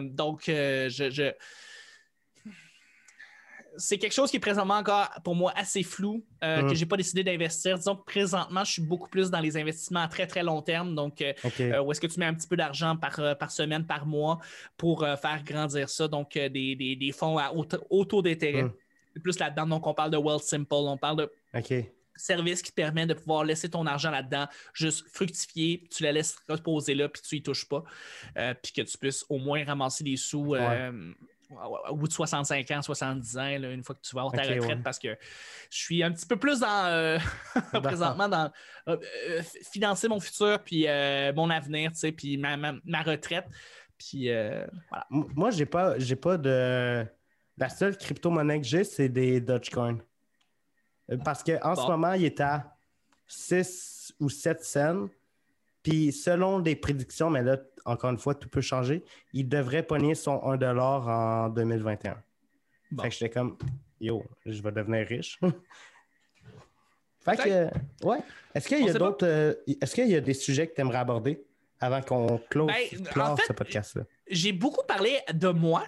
Donc, 0.00 0.44
je- 0.46 0.88
je 0.88 1.32
c'est 3.76 3.98
quelque 3.98 4.12
chose 4.12 4.30
qui 4.30 4.36
est 4.36 4.40
présentement 4.40 4.74
encore 4.76 5.08
pour 5.24 5.34
moi 5.34 5.52
assez 5.56 5.82
flou, 5.82 6.24
euh, 6.44 6.62
Mm. 6.62 6.68
que 6.68 6.74
j'ai 6.74 6.86
pas 6.86 6.96
décidé 6.96 7.24
d'investir. 7.24 7.78
Disons 7.78 7.96
que 7.96 8.04
présentement, 8.04 8.64
je 8.64 8.72
suis 8.72 8.82
beaucoup 8.82 9.08
plus 9.08 9.30
dans 9.30 9.40
les 9.40 9.56
investissements 9.56 10.00
à 10.02 10.08
très 10.08 10.26
très 10.26 10.42
long 10.42 10.60
terme. 10.62 10.94
Donc, 10.94 11.20
euh, 11.22 11.32
euh, 11.60 11.82
où 11.82 11.90
est-ce 11.92 12.00
que 12.00 12.06
tu 12.06 12.18
mets 12.20 12.26
un 12.26 12.34
petit 12.34 12.48
peu 12.48 12.56
d'argent 12.56 12.96
par, 12.96 13.18
euh, 13.20 13.34
par 13.34 13.50
semaine, 13.50 13.86
par 13.86 14.04
mois 14.06 14.38
pour 14.76 15.04
euh, 15.04 15.16
faire 15.16 15.42
grandir 15.44 15.88
ça? 15.88 16.08
Donc, 16.08 16.34
des, 16.34 16.48
des- 16.76 16.96
des 16.96 17.12
fonds 17.12 17.38
à 17.38 17.50
haut, 17.52 17.66
haut 17.90 18.04
taux 18.04 18.22
d'intérêt. 18.22 18.64
Mm. 18.64 18.72
C'est 19.14 19.20
Plus 19.22 19.38
là-dedans, 19.38 19.66
donc 19.66 19.86
on 19.86 19.92
parle 19.94 20.10
de 20.10 20.16
Wealth 20.16 20.42
Simple, 20.42 20.66
on 20.72 20.96
parle 20.96 21.16
de 21.18 21.32
service 22.16 22.62
qui 22.62 22.70
te 22.70 22.76
permet 22.76 23.06
de 23.06 23.14
pouvoir 23.14 23.42
laisser 23.44 23.68
ton 23.70 23.84
argent 23.86 24.10
là-dedans, 24.10 24.46
juste 24.74 25.06
fructifier, 25.12 25.86
tu 25.90 26.02
la 26.02 26.12
laisses 26.12 26.36
reposer 26.48 26.94
là, 26.94 27.08
puis 27.08 27.20
tu 27.22 27.36
y 27.36 27.42
touches 27.42 27.66
pas, 27.68 27.84
puis 28.62 28.72
que 28.72 28.82
tu 28.82 28.96
puisses 28.98 29.24
au 29.28 29.38
moins 29.38 29.64
ramasser 29.64 30.04
des 30.04 30.16
sous 30.16 30.54
au 31.90 31.96
bout 31.96 32.08
de 32.08 32.12
65 32.12 32.70
ans, 32.70 32.82
70 32.82 33.38
ans, 33.38 33.40
là, 33.58 33.70
une 33.72 33.82
fois 33.82 33.94
que 33.94 34.00
tu 34.00 34.14
vas 34.14 34.22
avoir 34.22 34.32
ta 34.34 34.42
retraite, 34.42 34.62
ouais. 34.62 34.76
parce 34.82 34.98
que 34.98 35.16
je 35.70 35.78
suis 35.78 36.02
un 36.02 36.12
petit 36.12 36.26
peu 36.26 36.36
plus 36.36 36.60
dans, 36.60 36.86
euh, 36.86 37.18
présentement, 37.82 38.28
dans 38.28 38.50
euh, 38.88 38.96
euh, 39.28 39.42
financer 39.70 40.08
mon 40.08 40.20
futur, 40.20 40.62
puis 40.64 40.86
mon 41.34 41.50
avenir, 41.50 41.92
tu 41.92 41.98
sais, 41.98 42.12
puis 42.12 42.36
ma, 42.36 42.56
ma- 42.56 42.74
ma 42.84 43.02
retraite, 43.02 43.46
puis 43.98 44.28
voilà. 44.88 45.06
Moi, 45.10 45.50
j'ai 45.50 45.66
pas, 45.66 45.98
j'ai 45.98 46.16
pas 46.16 46.36
de. 46.36 47.06
La 47.58 47.68
seule 47.68 47.96
crypto-monnaie 47.96 48.60
que 48.60 48.66
j'ai, 48.66 48.82
c'est 48.82 49.08
des 49.10 49.40
Dogecoin. 49.40 49.98
Parce 51.24 51.42
qu'en 51.44 51.74
Bon. 51.74 51.82
ce 51.82 51.86
moment, 51.86 52.12
il 52.14 52.24
est 52.24 52.40
à 52.40 52.74
6 53.26 54.14
ou 54.18 54.28
7 54.28 54.64
cents. 54.64 55.08
Puis 55.82 56.12
selon 56.12 56.60
des 56.60 56.76
prédictions, 56.76 57.28
mais 57.28 57.42
là, 57.42 57.58
encore 57.84 58.10
une 58.10 58.18
fois, 58.18 58.34
tout 58.34 58.48
peut 58.48 58.60
changer, 58.60 59.04
il 59.32 59.48
devrait 59.48 59.82
pogner 59.82 60.14
son 60.14 60.36
1$ 60.36 60.78
en 60.78 61.48
2021. 61.48 62.22
Bon. 62.90 63.02
Fait 63.02 63.08
que 63.08 63.14
j'étais 63.14 63.30
comme, 63.30 63.56
yo, 64.00 64.24
je 64.46 64.62
vais 64.62 64.72
devenir 64.72 65.06
riche. 65.06 65.38
fait 67.20 67.36
que, 67.36 68.06
ouais. 68.06 68.18
Est-ce 68.54 68.68
qu'il 68.68 68.84
y 68.84 68.90
a 68.90 68.92
d'autres. 68.92 69.26
euh, 69.26 69.54
Est-ce 69.80 69.94
qu'il 69.94 70.08
y 70.08 70.14
a 70.16 70.20
des 70.20 70.34
sujets 70.34 70.66
que 70.68 70.74
tu 70.74 70.80
aimerais 70.80 70.98
aborder 70.98 71.42
avant 71.80 72.00
qu'on 72.02 72.38
close, 72.50 72.68
Ben, 72.68 73.02
clore 73.04 73.30
en 73.30 73.36
fait, 73.36 73.46
ce 73.46 73.52
podcast-là? 73.52 74.04
j'ai 74.28 74.52
beaucoup 74.52 74.84
parlé 74.86 75.18
de 75.32 75.48
moi, 75.48 75.84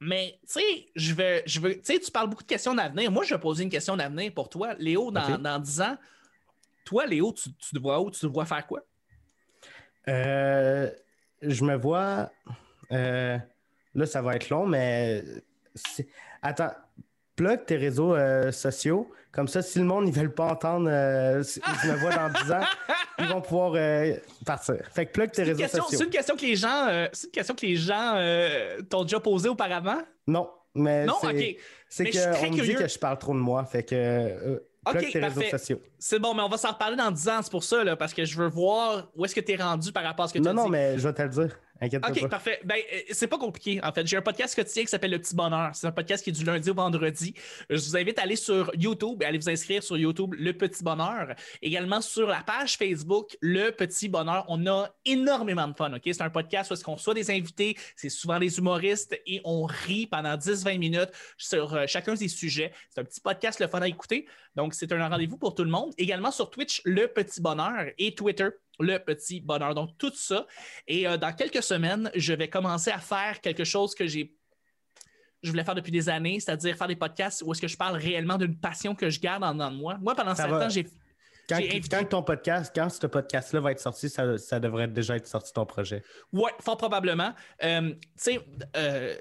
mais 0.00 0.38
tu 0.42 0.60
sais, 0.60 0.86
je 0.96 1.14
veux, 1.14 1.42
je 1.46 1.60
veux, 1.60 1.74
tu 1.76 1.80
sais, 1.84 1.98
tu 2.00 2.10
parles 2.10 2.28
beaucoup 2.28 2.42
de 2.42 2.48
questions 2.48 2.74
d'avenir. 2.74 3.10
Moi, 3.10 3.24
je 3.24 3.34
vais 3.34 3.40
poser 3.40 3.64
une 3.64 3.70
question 3.70 3.96
d'avenir 3.96 4.32
pour 4.32 4.48
toi. 4.48 4.74
Léo, 4.78 5.10
dans, 5.10 5.38
dans 5.38 5.58
10 5.58 5.80
ans, 5.82 5.96
toi, 6.84 7.06
Léo, 7.06 7.32
tu, 7.32 7.52
tu 7.54 7.74
te 7.74 7.78
vois 7.78 8.00
où? 8.00 8.10
Tu 8.10 8.20
te 8.20 8.26
vois 8.26 8.44
faire 8.46 8.66
quoi? 8.66 8.80
Euh, 10.08 10.90
je 11.46 11.64
me 11.64 11.74
vois. 11.76 12.30
euh, 12.92 13.38
là, 13.94 14.06
ça 14.06 14.22
va 14.22 14.36
être 14.36 14.48
long, 14.50 14.66
mais. 14.66 15.22
Attends. 16.42 16.72
Plug 17.36 17.64
tes 17.66 17.76
réseaux 17.76 18.14
euh, 18.14 18.52
sociaux. 18.52 19.10
Comme 19.32 19.48
ça, 19.48 19.60
si 19.60 19.80
le 19.80 19.84
monde 19.84 20.06
ne 20.06 20.12
veut 20.12 20.30
pas 20.32 20.44
entendre, 20.52 20.88
euh, 20.88 21.42
si 21.42 21.60
je 21.82 21.88
me 21.90 21.96
vois 21.96 22.14
dans 22.14 22.28
10 22.28 22.52
ans, 22.52 22.60
ils 23.18 23.26
vont 23.26 23.40
pouvoir 23.40 23.72
euh, 23.74 24.14
partir. 24.46 24.76
Fait 24.92 25.06
que 25.06 25.10
plug 25.10 25.32
tes 25.32 25.42
réseaux 25.42 25.58
question, 25.58 25.82
sociaux. 25.82 25.98
c'est 25.98 26.04
une 26.04 26.10
question 26.10 26.36
que 26.36 26.42
les 26.42 26.54
gens, 26.54 27.08
c'est 27.12 27.26
une 27.26 27.32
question 27.32 27.54
que 27.56 27.66
les 27.66 27.74
gens 27.74 28.14
t'ont 28.88 29.02
déjà 29.02 29.18
posée 29.18 29.48
auparavant? 29.48 29.98
Non, 30.28 30.48
mais 30.76 31.06
Non? 31.06 31.14
c'est 31.20 31.26
OK. 31.30 31.56
c'est 31.88 32.04
Mais 32.04 32.12
je 32.12 32.18
suis 32.20 32.30
très 32.30 32.50
qu'on 32.50 32.56
me 32.56 32.62
dit 32.62 32.74
que 32.76 32.86
je 32.86 32.98
parle 33.00 33.18
trop 33.18 33.34
de 33.34 33.40
moi. 33.40 33.64
Fait 33.64 33.82
que 33.82 34.62
OK, 34.86 35.20
parfait. 35.20 35.52
C'est 35.98 36.18
bon, 36.18 36.34
mais 36.34 36.42
on 36.42 36.48
va 36.48 36.56
s'en 36.56 36.72
reparler 36.72 36.96
dans 36.96 37.10
10 37.10 37.28
ans, 37.28 37.40
c'est 37.42 37.50
pour 37.50 37.64
ça, 37.64 37.82
là, 37.84 37.96
parce 37.96 38.12
que 38.14 38.24
je 38.24 38.36
veux 38.36 38.48
voir 38.48 39.08
où 39.16 39.24
est-ce 39.24 39.34
que 39.34 39.40
tu 39.40 39.52
es 39.52 39.56
rendu 39.56 39.92
par 39.92 40.02
rapport 40.04 40.26
à 40.26 40.28
ce 40.28 40.34
que 40.34 40.38
tu 40.38 40.44
Non, 40.44 40.50
as 40.50 40.54
non, 40.54 40.64
dit. 40.64 40.70
mais 40.70 40.98
je 40.98 41.08
vais 41.08 41.14
te 41.14 41.22
le 41.22 41.28
dire. 41.28 41.58
OK, 41.82 42.00
pas. 42.00 42.28
parfait. 42.28 42.60
Ben, 42.64 42.76
euh, 42.76 42.98
c'est 43.10 43.26
pas 43.26 43.38
compliqué, 43.38 43.80
en 43.82 43.92
fait. 43.92 44.06
J'ai 44.06 44.16
un 44.16 44.22
podcast 44.22 44.54
quotidien 44.54 44.84
qui 44.84 44.88
s'appelle 44.88 45.10
Le 45.10 45.18
Petit 45.18 45.34
Bonheur. 45.34 45.70
C'est 45.74 45.86
un 45.86 45.92
podcast 45.92 46.22
qui 46.22 46.30
est 46.30 46.32
du 46.32 46.44
lundi 46.44 46.70
au 46.70 46.74
vendredi. 46.74 47.34
Je 47.68 47.76
vous 47.76 47.96
invite 47.96 48.18
à 48.18 48.22
aller 48.22 48.36
sur 48.36 48.70
YouTube 48.74 49.22
et 49.22 49.26
aller 49.26 49.38
vous 49.38 49.50
inscrire 49.50 49.82
sur 49.82 49.96
YouTube 49.96 50.34
Le 50.38 50.52
Petit 50.52 50.84
Bonheur. 50.84 51.34
Également 51.62 52.00
sur 52.00 52.28
la 52.28 52.42
page 52.42 52.76
Facebook 52.76 53.36
Le 53.40 53.70
Petit 53.70 54.08
Bonheur. 54.08 54.44
On 54.48 54.66
a 54.66 54.88
énormément 55.04 55.66
de 55.66 55.74
fun, 55.74 55.92
OK? 55.92 56.02
C'est 56.04 56.22
un 56.22 56.30
podcast 56.30 56.70
où 56.70 56.74
est-ce 56.74 56.84
qu'on 56.84 56.94
reçoit 56.94 57.14
des 57.14 57.30
invités, 57.30 57.76
c'est 57.96 58.08
souvent 58.08 58.38
des 58.38 58.58
humoristes 58.58 59.18
et 59.26 59.40
on 59.44 59.64
rit 59.64 60.06
pendant 60.06 60.36
10-20 60.36 60.78
minutes 60.78 61.10
sur 61.36 61.74
euh, 61.74 61.84
chacun 61.86 62.14
des 62.14 62.28
sujets. 62.28 62.72
C'est 62.90 63.00
un 63.00 63.04
petit 63.04 63.20
podcast 63.20 63.60
le 63.60 63.66
fun 63.66 63.80
à 63.80 63.88
écouter. 63.88 64.26
Donc, 64.54 64.74
c'est 64.74 64.92
un 64.92 65.08
rendez-vous 65.08 65.36
pour 65.36 65.54
tout 65.54 65.64
le 65.64 65.70
monde. 65.70 65.92
Également 65.98 66.30
sur 66.30 66.50
Twitch, 66.50 66.80
Le 66.84 67.08
Petit 67.08 67.40
Bonheur 67.40 67.86
et 67.98 68.14
Twitter, 68.14 68.48
Le 68.78 68.98
Petit 68.98 69.40
Bonheur. 69.40 69.74
Donc, 69.74 69.96
tout 69.98 70.12
ça. 70.14 70.46
Et 70.86 71.06
euh, 71.06 71.16
dans 71.16 71.32
quelques 71.32 71.62
semaines, 71.62 72.10
je 72.14 72.32
vais 72.32 72.48
commencer 72.48 72.90
à 72.90 72.98
faire 72.98 73.40
quelque 73.40 73.64
chose 73.64 73.94
que 73.94 74.06
j'ai. 74.06 74.36
Je 75.42 75.50
voulais 75.50 75.64
faire 75.64 75.74
depuis 75.74 75.92
des 75.92 76.08
années, 76.08 76.40
c'est-à-dire 76.40 76.76
faire 76.76 76.88
des 76.88 76.96
podcasts 76.96 77.42
où 77.44 77.52
est-ce 77.52 77.60
que 77.60 77.68
je 77.68 77.76
parle 77.76 77.96
réellement 77.96 78.38
d'une 78.38 78.58
passion 78.58 78.94
que 78.94 79.10
je 79.10 79.20
garde 79.20 79.44
en 79.44 79.52
dedans 79.52 79.70
de 79.70 79.76
moi. 79.76 79.98
Moi, 80.00 80.14
pendant 80.14 80.34
sept 80.34 80.50
ans, 80.50 80.68
j'ai. 80.68 80.86
Quand, 81.46 81.60
quand 81.90 82.04
ton 82.08 82.22
podcast, 82.22 82.72
quand 82.74 82.88
ce 82.88 83.06
podcast-là 83.06 83.60
va 83.60 83.72
être 83.72 83.80
sorti, 83.80 84.08
ça, 84.08 84.38
ça 84.38 84.58
devrait 84.58 84.88
déjà 84.88 85.16
être 85.16 85.26
sorti 85.26 85.52
ton 85.52 85.66
projet. 85.66 86.02
Ouais, 86.32 86.50
fort 86.60 86.78
probablement. 86.78 87.34
Euh, 87.62 87.90
tu 87.90 87.98
sais, 88.16 88.40
euh, 88.76 89.14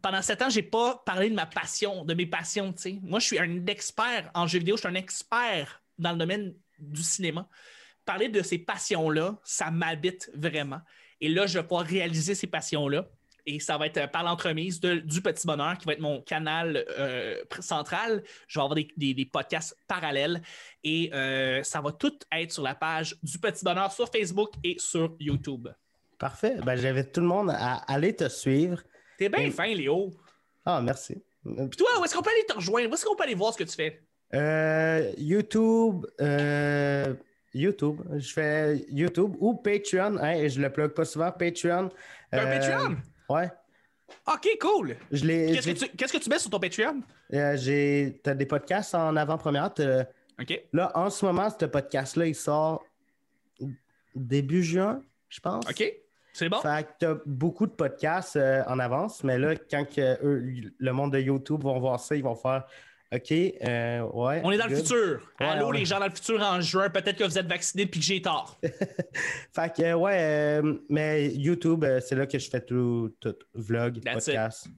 pendant 0.00 0.22
sept 0.22 0.42
ans, 0.42 0.48
j'ai 0.48 0.62
pas 0.62 1.02
parlé 1.04 1.28
de 1.28 1.34
ma 1.34 1.46
passion, 1.46 2.04
de 2.04 2.14
mes 2.14 2.26
passions. 2.26 2.72
Moi, 3.02 3.18
je 3.18 3.26
suis 3.26 3.38
un 3.38 3.66
expert 3.66 4.30
en 4.34 4.46
jeux 4.46 4.60
vidéo, 4.60 4.76
je 4.76 4.82
suis 4.82 4.88
un 4.88 4.94
expert 4.94 5.82
dans 5.98 6.12
le 6.12 6.18
domaine 6.18 6.54
du 6.78 7.02
cinéma. 7.02 7.48
Parler 8.10 8.28
de 8.28 8.42
ces 8.42 8.58
passions-là, 8.58 9.36
ça 9.44 9.70
m'habite 9.70 10.30
vraiment. 10.34 10.80
Et 11.20 11.28
là, 11.28 11.46
je 11.46 11.58
vais 11.58 11.62
pouvoir 11.62 11.86
réaliser 11.86 12.34
ces 12.34 12.48
passions-là. 12.48 13.06
Et 13.46 13.60
ça 13.60 13.78
va 13.78 13.86
être 13.86 13.98
euh, 13.98 14.06
par 14.08 14.24
l'entremise 14.24 14.80
de- 14.80 14.96
du 14.98 15.22
Petit 15.22 15.46
Bonheur, 15.46 15.78
qui 15.78 15.86
va 15.86 15.92
être 15.92 16.00
mon 16.00 16.20
canal 16.20 16.84
euh, 16.98 17.40
central. 17.60 18.22
Je 18.48 18.58
vais 18.58 18.62
avoir 18.64 18.74
des, 18.74 18.88
des- 18.96 19.14
des 19.14 19.24
podcasts 19.26 19.76
parallèles. 19.86 20.42
Et 20.82 21.10
euh, 21.14 21.62
ça 21.62 21.80
va 21.80 21.92
tout 21.92 22.12
être 22.32 22.50
sur 22.50 22.64
la 22.64 22.74
page 22.74 23.16
du 23.22 23.38
Petit 23.38 23.64
Bonheur 23.64 23.92
sur 23.92 24.08
Facebook 24.10 24.50
et 24.64 24.74
sur 24.80 25.14
YouTube. 25.20 25.68
Parfait. 26.18 26.56
Ben, 26.64 26.74
J'invite 26.76 27.12
tout 27.12 27.20
le 27.20 27.28
monde 27.28 27.50
à 27.50 27.76
aller 27.92 28.14
te 28.16 28.28
suivre. 28.28 28.82
T'es 29.18 29.28
bien 29.28 29.44
Et- 29.44 29.50
fin, 29.52 29.72
Léo. 29.72 30.10
Ah, 30.66 30.80
merci. 30.82 31.14
Puis 31.44 31.76
toi, 31.78 31.88
où 32.00 32.04
est-ce 32.04 32.14
qu'on 32.16 32.22
peut 32.22 32.30
aller 32.30 32.44
te 32.46 32.54
rejoindre? 32.54 32.90
Où 32.90 32.94
est-ce 32.94 33.04
qu'on 33.06 33.14
peut 33.14 33.22
aller 33.24 33.34
voir 33.36 33.52
ce 33.54 33.58
que 33.58 33.64
tu 33.64 33.74
fais? 33.76 34.02
Euh, 34.34 35.12
YouTube, 35.16 36.06
euh, 36.20 37.14
YouTube, 37.54 38.00
je 38.16 38.32
fais 38.32 38.84
YouTube 38.90 39.34
ou 39.40 39.54
Patreon, 39.54 40.16
hein, 40.18 40.32
et 40.32 40.48
je 40.48 40.60
le 40.60 40.70
plug 40.70 40.90
pas 40.92 41.04
souvent, 41.04 41.30
Patreon. 41.32 41.88
T'as 42.30 42.42
un 42.42 42.46
Euh, 42.46 42.58
Patreon? 42.58 42.96
Ouais. 43.28 43.50
OK, 44.26 44.48
cool. 44.60 44.96
Je 45.12 45.24
l'ai. 45.24 45.52
Qu'est-ce 45.52 45.66
que, 45.72 45.84
tu, 45.86 45.96
qu'est-ce 45.96 46.12
que 46.12 46.18
tu 46.18 46.30
mets 46.30 46.38
sur 46.38 46.50
ton 46.50 46.58
Patreon? 46.60 47.00
euh, 47.32 47.56
j'ai- 47.56 48.20
T'as 48.22 48.34
des 48.34 48.46
podcasts 48.46 48.94
en 48.94 49.14
avant-première. 49.16 49.72
t'as- 49.72 50.06
OK. 50.40 50.62
Là, 50.72 50.90
en 50.94 51.10
ce 51.10 51.24
moment, 51.24 51.48
ce 51.50 51.64
podcast-là, 51.66 52.26
il 52.26 52.34
sort 52.34 52.84
début 54.14 54.62
juin, 54.62 55.02
je 55.28 55.40
pense. 55.40 55.64
OK. 55.68 55.92
C'est 56.32 56.48
bon? 56.48 56.60
Fait 56.60 56.84
que 56.84 56.88
t'as 57.00 57.14
beaucoup 57.26 57.66
de 57.66 57.72
podcasts 57.72 58.36
euh, 58.36 58.62
en 58.66 58.78
avance, 58.78 59.24
mais 59.24 59.36
là, 59.38 59.54
quand 59.70 59.84
que 59.84 60.18
eux, 60.24 60.70
le 60.78 60.92
monde 60.92 61.12
de 61.12 61.18
YouTube 61.18 61.62
vont 61.62 61.78
voir 61.80 61.98
ça, 61.98 62.14
ils 62.14 62.22
vont 62.22 62.36
faire 62.36 62.64
OK, 63.12 63.32
euh, 63.32 64.02
ouais. 64.02 64.40
On 64.44 64.52
est 64.52 64.56
dans 64.56 64.68
le 64.68 64.76
futur. 64.76 65.20
Allô, 65.40 65.72
les 65.72 65.84
gens 65.84 65.98
dans 65.98 66.06
le 66.06 66.12
futur 66.12 66.40
en 66.40 66.60
juin. 66.60 66.90
Peut-être 66.90 67.18
que 67.18 67.24
vous 67.24 67.38
êtes 67.38 67.48
vaccinés 67.48 67.86
puis 67.86 67.98
que 67.98 68.06
j'ai 68.06 68.22
tort. 68.22 68.60
Fait 69.52 69.74
que, 69.74 69.94
ouais, 69.94 70.16
euh, 70.16 70.78
mais 70.88 71.28
YouTube, 71.34 71.82
euh, 71.82 72.00
c'est 72.00 72.14
là 72.14 72.26
que 72.26 72.38
je 72.38 72.48
fais 72.48 72.60
tout, 72.60 73.12
tout 73.18 73.34
vlog, 73.54 74.00
That's 74.00 74.26
podcast. 74.26 74.68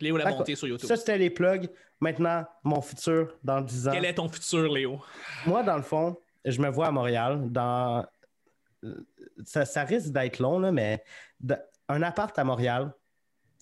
Léo 0.00 0.16
la 0.16 0.30
bonté 0.30 0.56
sur 0.56 0.66
YouTube. 0.66 0.88
Ça, 0.88 0.96
c'était 0.96 1.16
les 1.16 1.30
plugs. 1.30 1.68
Maintenant, 2.00 2.44
mon 2.64 2.80
futur 2.80 3.36
dans 3.44 3.60
10 3.60 3.88
ans. 3.88 3.92
Quel 3.92 4.04
est 4.04 4.14
ton 4.14 4.28
futur, 4.28 4.70
Léo? 4.70 5.00
Moi, 5.46 5.62
dans 5.62 5.76
le 5.76 5.82
fond, 5.82 6.18
je 6.44 6.60
me 6.60 6.68
vois 6.68 6.88
à 6.88 6.90
Montréal. 6.90 7.40
Dans... 7.52 8.04
Ça, 9.44 9.64
ça 9.64 9.84
risque 9.84 10.08
d'être 10.08 10.40
long, 10.40 10.58
là, 10.58 10.72
mais 10.72 11.04
un 11.88 12.02
appart 12.02 12.36
à 12.36 12.42
Montréal, 12.42 12.92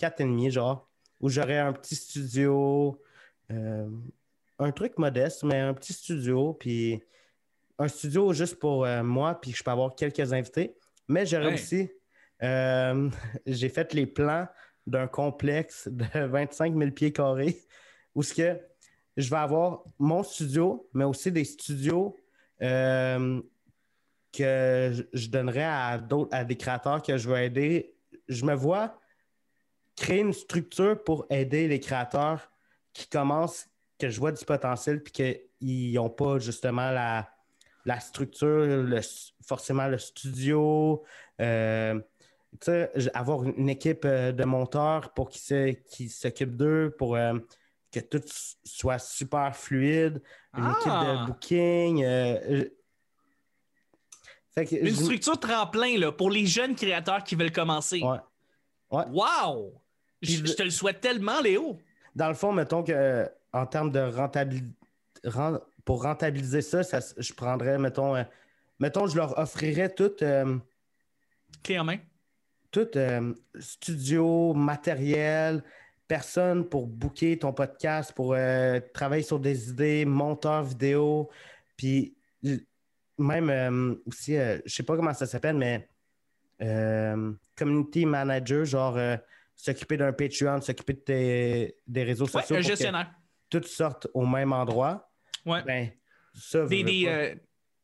4,5, 0.01 0.51
genre, 0.51 0.89
où 1.21 1.29
j'aurais 1.29 1.59
un 1.59 1.75
petit 1.75 1.95
studio, 1.95 2.99
euh, 3.51 3.89
un 4.59 4.73
truc 4.73 4.99
modeste, 4.99 5.43
mais 5.45 5.59
un 5.61 5.75
petit 5.75 5.93
studio, 5.93 6.55
puis 6.55 7.03
un 7.79 7.89
studio 7.89 8.33
juste 8.33 8.59
pour 8.59 8.85
euh, 8.85 9.03
moi, 9.03 9.35
puis 9.41 9.53
je 9.53 9.63
peux 9.63 9.71
avoir 9.71 9.95
quelques 9.95 10.33
invités. 10.33 10.77
Mais 11.09 11.27
j'aurais 11.27 11.47
Ouais. 11.49 11.55
aussi, 11.55 11.91
euh, 12.43 13.11
j'ai 13.47 13.69
fait 13.69 13.93
les 13.95 14.07
plans 14.07 14.47
d'un 14.87 15.07
complexe 15.07 15.89
de 15.89 16.05
25 16.27 16.77
000 16.77 16.91
pieds 16.93 17.13
carrés 17.13 17.59
où 18.15 18.23
ce 18.23 18.33
que 18.35 18.59
je 19.17 19.29
vais 19.31 19.37
avoir 19.37 19.83
mon 19.99 20.23
studio, 20.23 20.89
mais 20.93 21.05
aussi 21.05 21.31
des 21.33 21.45
studios 21.45 22.17
euh, 22.63 23.41
que 24.33 25.07
je- 25.13 25.29
donnerais 25.29 25.63
à 25.65 25.99
d'autres, 25.99 26.35
à 26.35 26.45
des 26.45 26.57
créateurs 26.57 27.03
que 27.03 27.17
je 27.17 27.29
veux 27.29 27.39
aider. 27.39 27.95
Je 28.29 28.45
me 28.45 28.55
vois 28.55 28.99
créer 29.97 30.21
une 30.21 30.33
structure 30.33 31.03
pour 31.05 31.27
aider 31.31 31.69
les 31.69 31.79
créateurs 31.81 32.51
qui 32.95 33.07
commencent, 33.09 33.67
que 33.99 34.09
je 34.09 34.19
vois 34.19 34.33
du 34.33 34.45
potentiel, 34.45 35.03
puis 35.03 35.13
qu'ils 35.61 35.93
n'ont 35.95 36.09
pas 36.11 36.39
justement 36.39 36.91
la, 36.91 37.29
la 37.85 38.01
structure, 38.01 38.65
le- 38.67 39.01
forcément 39.47 39.89
le 39.89 39.99
studio. 39.99 41.05
euh, 41.41 42.01
avoir 43.15 43.43
une 43.43 43.69
équipe 43.69 44.05
euh, 44.05 44.31
de 44.31 44.45
monteurs 44.45 45.13
pour 45.13 45.29
qu'ils 45.29 45.83
qu'ils 45.91 46.09
s'occupent 46.11 46.57
d'eux, 46.57 46.95
pour 46.97 47.17
euh, 47.17 47.37
que 47.91 47.99
tout 47.99 48.23
soit 48.65 49.01
super 49.01 49.55
fluide, 49.57 50.23
une 50.57 50.65
Ah! 50.65 50.77
équipe 50.79 50.93
de 50.93 51.27
booking. 51.27 52.05
euh, 52.05 52.65
fait 54.55 54.67
que 54.67 54.77
Une 54.77 54.95
structure 54.95 55.39
tremplin 55.41 55.99
là, 55.99 56.13
pour 56.13 56.31
les 56.31 56.47
jeunes 56.47 56.77
créateurs 56.77 57.25
qui 57.25 57.35
veulent 57.35 57.51
commencer. 57.51 58.01
Ouais. 58.03 58.19
Ouais. 58.91 59.05
Wow! 59.11 59.75
Je 60.23 60.55
te 60.55 60.63
le 60.63 60.71
souhaite 60.71 61.01
tellement, 61.01 61.41
Léo. 61.41 61.79
Dans 62.15 62.29
le 62.29 62.35
fond, 62.35 62.53
mettons 62.53 62.83
que 62.83 62.93
euh, 62.93 63.27
en 63.53 63.67
termes 63.67 63.91
de 63.91 64.01
rentabilité, 64.01 64.69
pour 65.85 66.03
rentabiliser 66.03 66.63
ça, 66.63 66.83
je 66.83 67.33
prendrais, 67.33 67.79
mettons, 67.79 68.17
euh, 68.17 68.25
mettons, 68.79 69.07
je 69.07 69.17
leur 69.17 69.39
offrirais 69.39 69.89
tout, 69.89 70.13
euh, 70.23 70.59
Clé 71.63 71.79
en 71.79 71.85
main. 71.85 71.99
tout 72.71 72.89
euh, 72.97 73.33
studio, 73.59 74.55
matériel, 74.55 75.63
personne 76.07 76.69
pour 76.69 76.87
booker 76.87 77.39
ton 77.39 77.53
podcast, 77.53 78.13
pour 78.13 78.37
travailler 78.93 79.23
sur 79.23 79.41
des 79.41 79.71
idées, 79.71 80.05
monteur 80.05 80.65
vidéo, 80.65 81.31
puis 81.77 82.17
même 83.19 83.97
aussi, 84.07 84.35
je 84.37 84.61
sais 84.67 84.83
pas 84.83 84.97
comment 84.97 85.15
ça 85.15 85.27
s'appelle, 85.27 85.57
mais 85.57 85.89
euh, 86.63 87.33
community 87.57 88.07
manager, 88.07 88.65
genre 88.65 88.97
euh, 88.97 89.17
s'occuper 89.57 89.97
d'un 89.97 90.13
Patreon, 90.13 90.61
s'occuper 90.61 90.93
de 90.95 90.99
tes- 90.99 91.77
des 91.87 92.03
réseaux 92.05 92.25
Ouais, 92.27 92.31
sociaux 92.43 92.57
un 92.57 92.61
que 92.61 92.67
gestionnaire. 92.67 93.11
toutes 93.51 93.67
sortent 93.67 94.09
au 94.15 94.27
même 94.27 94.53
endroit. 94.53 95.11
Ouais. 95.47 95.63
Ben, 95.65 95.91
ça, 96.35 96.67
Des, 96.67 96.83
des, 96.83 97.05
euh, 97.07 97.35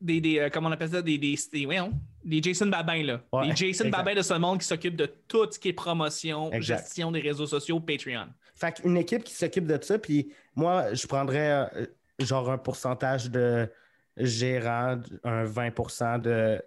des, 0.01 0.21
des, 0.21 0.39
euh, 0.41 0.49
comment 0.51 0.69
on 0.69 0.73
appelle 0.73 0.91
ça? 0.91 1.03
Des, 1.03 1.19
des, 1.19 1.37
des, 1.53 1.65
voyons, 1.65 1.93
des 2.25 2.43
Jason 2.43 2.67
Babin, 2.67 3.03
là. 3.05 3.23
Ouais, 3.33 3.49
des 3.49 3.57
Jason 3.57 3.85
exact. 3.85 3.91
Babin 3.91 4.15
de 4.15 4.23
ce 4.23 4.35
monde 4.35 4.59
qui 4.61 4.67
s'occupent 4.67 4.97
de 4.97 5.07
tout 5.29 5.47
ce 5.51 5.59
qui 5.59 5.69
est 5.69 5.73
promotion, 5.73 6.51
Exact. 6.53 6.79
gestion 6.79 7.13
des 7.13 7.21
réseaux 7.21 7.47
sociaux, 7.47 7.79
Patreon. 7.81 8.27
Fait 8.57 8.73
qu'une 8.73 8.97
équipe 8.97 9.25
qui 9.25 9.33
s'occupe 9.35 9.67
de 9.67 9.79
ça, 9.83 9.99
puis 9.99 10.33
moi, 10.55 10.93
je 10.95 11.07
prendrais 11.07 11.69
euh, 11.77 11.87
genre 12.19 12.51
un 12.51 12.59
pourcentage 12.59 13.31
de 13.31 13.71
gérant, 14.17 15.01
un 15.25 15.45
20 15.45 16.19
de 16.19 16.63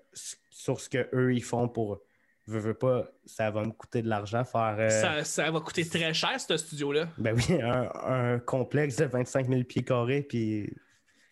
sur 0.50 0.80
ce 0.80 0.90
qu'eux 0.90 1.34
ils 1.34 1.44
font 1.44 1.68
pour. 1.68 2.02
Veux, 2.45 2.60
veux 2.60 2.74
pas, 2.74 3.10
ça 3.26 3.49
va 3.52 3.64
me 3.64 3.72
coûter 3.72 4.02
de 4.02 4.10
l'argent 4.10 4.44
faire. 4.44 4.76
euh, 4.78 4.90
Ça, 4.90 5.24
ça 5.24 5.49
va 5.49 5.60
coûter 5.61 5.88
très 5.88 6.14
cher, 6.14 6.40
ce 6.41 6.57
studio-là. 6.57 7.07
Ben 7.18 7.34
oui, 7.36 7.61
un, 7.61 7.90
un 8.03 8.40
complexe 8.40 8.98
de 8.98 9.06
25 9.06 9.48
000 9.48 9.64
pieds 9.64 9.84
carrés, 9.84 10.24
puis 10.24 10.70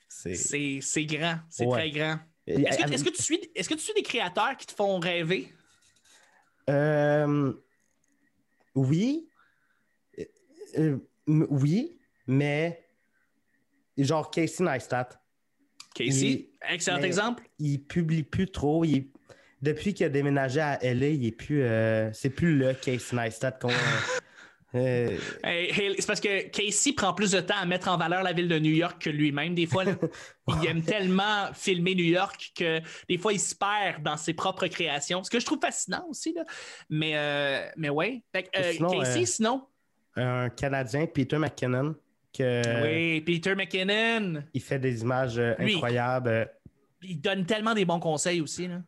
c'est. 0.07 0.33
Grand. 1.05 1.39
C'est 1.49 1.65
Ouais. 1.65 1.71
très 1.79 1.91
grand. 1.91 2.19
Est-ce 2.47 2.77
que, 2.77 2.93
est-ce 2.93 3.03
que 3.03 3.09
tu 3.09 3.21
suis, 3.21 3.39
est-ce 3.55 3.67
que 3.69 3.73
tu 3.75 3.81
suis 3.81 3.93
des 3.93 4.03
créateurs 4.03 4.55
qui 4.57 4.65
te 4.67 4.73
font 4.73 4.99
rêver? 4.99 5.51
Euh, 6.69 7.53
oui. 8.75 9.27
Euh, 10.17 10.25
euh, 10.77 10.97
oui, 11.49 11.99
mais 12.27 12.85
genre 13.97 14.31
Casey 14.31 14.63
Neistat, 14.63 15.09
Casey, 15.93 16.49
excellent 16.69 17.03
exemple. 17.03 17.43
il 17.59 17.83
publie 17.85 18.23
plus 18.23 18.49
trop. 18.49 18.85
Il- 18.85 19.11
Depuis 19.61 19.93
qu'il 19.93 20.05
a 20.05 20.09
déménagé 20.09 20.59
à 20.59 20.79
LA, 20.81 21.07
il 21.09 21.25
est 21.25 21.31
plus. 21.31 21.61
euh, 21.63 22.11
C'est 22.13 22.29
plus 22.31 22.57
le 22.57 22.73
Casey 22.73 23.15
Neistat 23.15 23.51
qu'on. 23.51 23.69
euh, 24.75 25.17
Hey, 25.43 25.69
hey, 25.69 25.95
c'est 25.99 26.07
parce 26.07 26.19
que 26.21 26.47
Casey 26.49 26.93
prend 26.93 27.13
plus 27.13 27.31
de 27.31 27.41
temps 27.41 27.57
à 27.61 27.65
mettre 27.65 27.89
en 27.89 27.97
valeur 27.97 28.23
la 28.23 28.31
ville 28.33 28.47
de 28.47 28.57
New 28.57 28.71
York 28.71 29.01
que 29.01 29.09
lui-même. 29.09 29.53
Des 29.53 29.65
fois, 29.67 29.83
il 30.47 30.67
aime 30.67 30.81
tellement 30.81 31.49
filmer 31.53 31.93
New 31.93 32.05
York 32.05 32.53
que 32.55 32.79
des 33.09 33.17
fois, 33.17 33.33
il 33.33 33.39
se 33.39 33.53
perd 33.53 34.01
dans 34.01 34.17
ses 34.17 34.33
propres 34.33 34.67
créations. 34.67 35.23
Ce 35.23 35.29
que 35.29 35.39
je 35.39 35.45
trouve 35.45 35.59
fascinant 35.61 36.05
aussi. 36.09 36.33
Là. 36.33 36.43
Mais, 36.89 37.11
euh, 37.15 37.67
mais 37.77 37.89
ouais. 37.89 38.23
Fait 38.33 38.49
euh, 38.57 38.71
Sinon, 38.73 38.89
Casey, 38.99 39.25
sinon? 39.25 39.63
un 40.15 40.49
Canadien, 40.49 41.05
Peter 41.05 41.37
McKinnon, 41.37 41.95
que 42.37 42.83
oui, 42.83 43.21
Peter 43.21 43.55
McKinnon. 43.55 44.43
il 44.53 44.61
fait 44.61 44.79
des 44.79 45.01
images 45.01 45.39
Lui. 45.59 45.75
incroyables. 45.75 46.49
Il 47.01 47.19
donne 47.21 47.45
tellement 47.45 47.73
des 47.73 47.85
bons 47.85 47.99
conseils 47.99 48.41
aussi. 48.41 48.67
Là. 48.67 48.81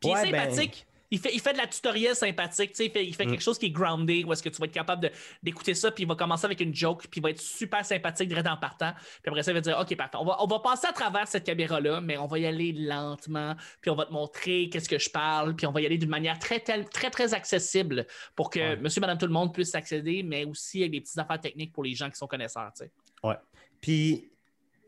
Puis 0.00 0.10
Ouais, 0.10 0.22
il 0.24 0.28
est 0.28 0.32
ben- 0.32 0.50
sympathique. 0.50 0.86
Il, 1.08 1.20
fait, 1.20 1.32
il 1.32 1.38
fait 1.40 1.52
de 1.52 1.58
la 1.58 1.68
tutoriel 1.68 2.16
sympathique. 2.16 2.70
tu 2.70 2.78
sais, 2.78 2.86
Il 2.86 2.90
fait, 2.90 3.06
il 3.06 3.14
fait 3.14 3.26
Mm. 3.26 3.30
quelque 3.30 3.40
chose 3.42 3.58
qui 3.60 3.66
est 3.66 3.70
groundé, 3.70 4.24
où 4.24 4.32
est-ce 4.32 4.42
que 4.42 4.48
tu 4.48 4.58
vas 4.58 4.66
être 4.66 4.72
capable 4.72 5.08
d'écouter 5.40 5.72
ça, 5.72 5.92
puis 5.92 6.02
il 6.02 6.06
va 6.08 6.16
commencer 6.16 6.46
avec 6.46 6.60
une 6.60 6.74
joke, 6.74 7.02
puis 7.08 7.20
il 7.20 7.22
va 7.22 7.30
être 7.30 7.38
super 7.40 7.84
sympathique 7.86 8.28
direct 8.28 8.48
en 8.48 8.56
partant. 8.56 8.92
Puis 9.22 9.30
après 9.30 9.44
ça, 9.44 9.52
il 9.52 9.54
va 9.54 9.60
dire 9.60 9.78
OK, 9.80 9.96
parfait. 9.96 10.16
On 10.20 10.24
va, 10.24 10.42
on 10.42 10.48
va 10.48 10.58
passer 10.58 10.88
à 10.88 10.92
travers 10.92 11.28
cette 11.28 11.44
caméra-là, 11.44 12.00
mais 12.00 12.18
on 12.18 12.26
va 12.26 12.40
y 12.40 12.46
aller 12.46 12.72
lentement, 12.72 13.54
puis 13.80 13.88
on 13.92 13.94
va 13.94 14.06
te 14.06 14.12
montrer 14.12 14.68
qu'est-ce 14.68 14.88
que 14.88 14.98
je 14.98 15.08
parle, 15.08 15.54
puis 15.54 15.64
on 15.68 15.70
va 15.70 15.80
y 15.80 15.86
aller 15.86 15.96
d'une 15.96 16.10
manière 16.10 16.40
très, 16.40 16.58
très, 16.58 16.82
très, 16.82 17.10
très 17.10 17.34
accessible 17.34 18.04
pour 18.34 18.50
que 18.50 18.58
Ouais. 18.58 18.76
monsieur, 18.76 19.00
madame, 19.00 19.16
tout 19.16 19.26
le 19.26 19.32
monde 19.32 19.54
puisse 19.54 19.76
accéder, 19.76 20.24
mais 20.24 20.44
aussi 20.44 20.80
avec 20.80 20.90
des 20.90 21.00
petites 21.02 21.18
affaires 21.18 21.40
techniques 21.40 21.72
pour 21.72 21.84
les 21.84 21.94
gens 21.94 22.10
qui 22.10 22.16
sont 22.16 22.26
connaisseurs. 22.26 22.72
tu 22.76 22.84
sais. 22.84 22.90
Ouais. 23.22 23.36
Puis, 23.80 24.28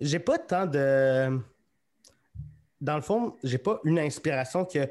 j'ai 0.01 0.19
pas 0.19 0.39
tant 0.39 0.67
de. 0.67 1.39
Dans 2.81 2.97
le 2.97 3.03
fond, 3.03 3.37
j'ai 3.43 3.59
pas 3.59 3.81
une 3.85 3.99
inspiration 3.99 4.65
que 4.65 4.89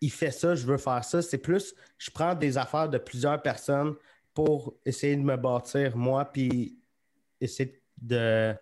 il 0.00 0.10
fait 0.10 0.32
ça, 0.32 0.54
je 0.54 0.66
veux 0.66 0.78
faire 0.78 1.04
ça. 1.04 1.22
C'est 1.22 1.38
plus, 1.38 1.74
je 1.98 2.10
prends 2.10 2.34
des 2.34 2.58
affaires 2.58 2.88
de 2.88 2.98
plusieurs 2.98 3.40
personnes 3.40 3.94
pour 4.34 4.74
essayer 4.84 5.16
de 5.16 5.22
me 5.22 5.36
bâtir 5.36 5.96
moi, 5.96 6.24
puis 6.24 6.76
essayer 7.40 7.80
de 7.98 8.54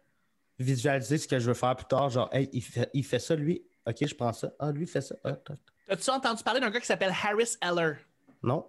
visualiser 0.58 1.18
ce 1.18 1.28
que 1.28 1.38
je 1.38 1.46
veux 1.46 1.54
faire 1.54 1.76
plus 1.76 1.86
tard. 1.86 2.10
Genre, 2.10 2.28
hey, 2.32 2.48
il 2.52 2.62
fait, 2.62 2.90
il 2.92 3.04
fait 3.04 3.18
ça, 3.18 3.34
lui. 3.36 3.62
Ok, 3.86 3.96
je 4.06 4.14
prends 4.14 4.32
ça. 4.32 4.52
Ah, 4.58 4.70
lui, 4.70 4.84
il 4.84 4.88
fait 4.88 5.00
ça. 5.00 5.14
Ah, 5.24 5.38
As-tu 5.88 6.10
entendu 6.10 6.42
parler 6.42 6.60
d'un 6.60 6.70
gars 6.70 6.80
qui 6.80 6.86
s'appelle 6.86 7.12
Harris 7.24 7.56
Eller? 7.62 7.94
Non. 8.42 8.66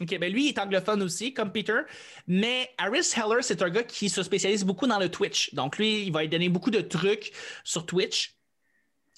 OK, 0.00 0.18
ben 0.18 0.32
lui, 0.32 0.46
il 0.46 0.48
est 0.48 0.58
anglophone 0.58 1.02
aussi, 1.02 1.34
comme 1.34 1.52
Peter. 1.52 1.80
Mais 2.26 2.70
Harris 2.78 3.12
Heller, 3.16 3.42
c'est 3.42 3.60
un 3.62 3.70
gars 3.70 3.82
qui 3.82 4.08
se 4.08 4.22
spécialise 4.22 4.64
beaucoup 4.64 4.86
dans 4.86 4.98
le 4.98 5.10
Twitch. 5.10 5.54
Donc, 5.54 5.78
lui, 5.78 6.04
il 6.04 6.12
va 6.12 6.22
lui 6.22 6.28
donner 6.28 6.48
beaucoup 6.48 6.70
de 6.70 6.80
trucs 6.80 7.32
sur 7.64 7.84
Twitch. 7.84 8.36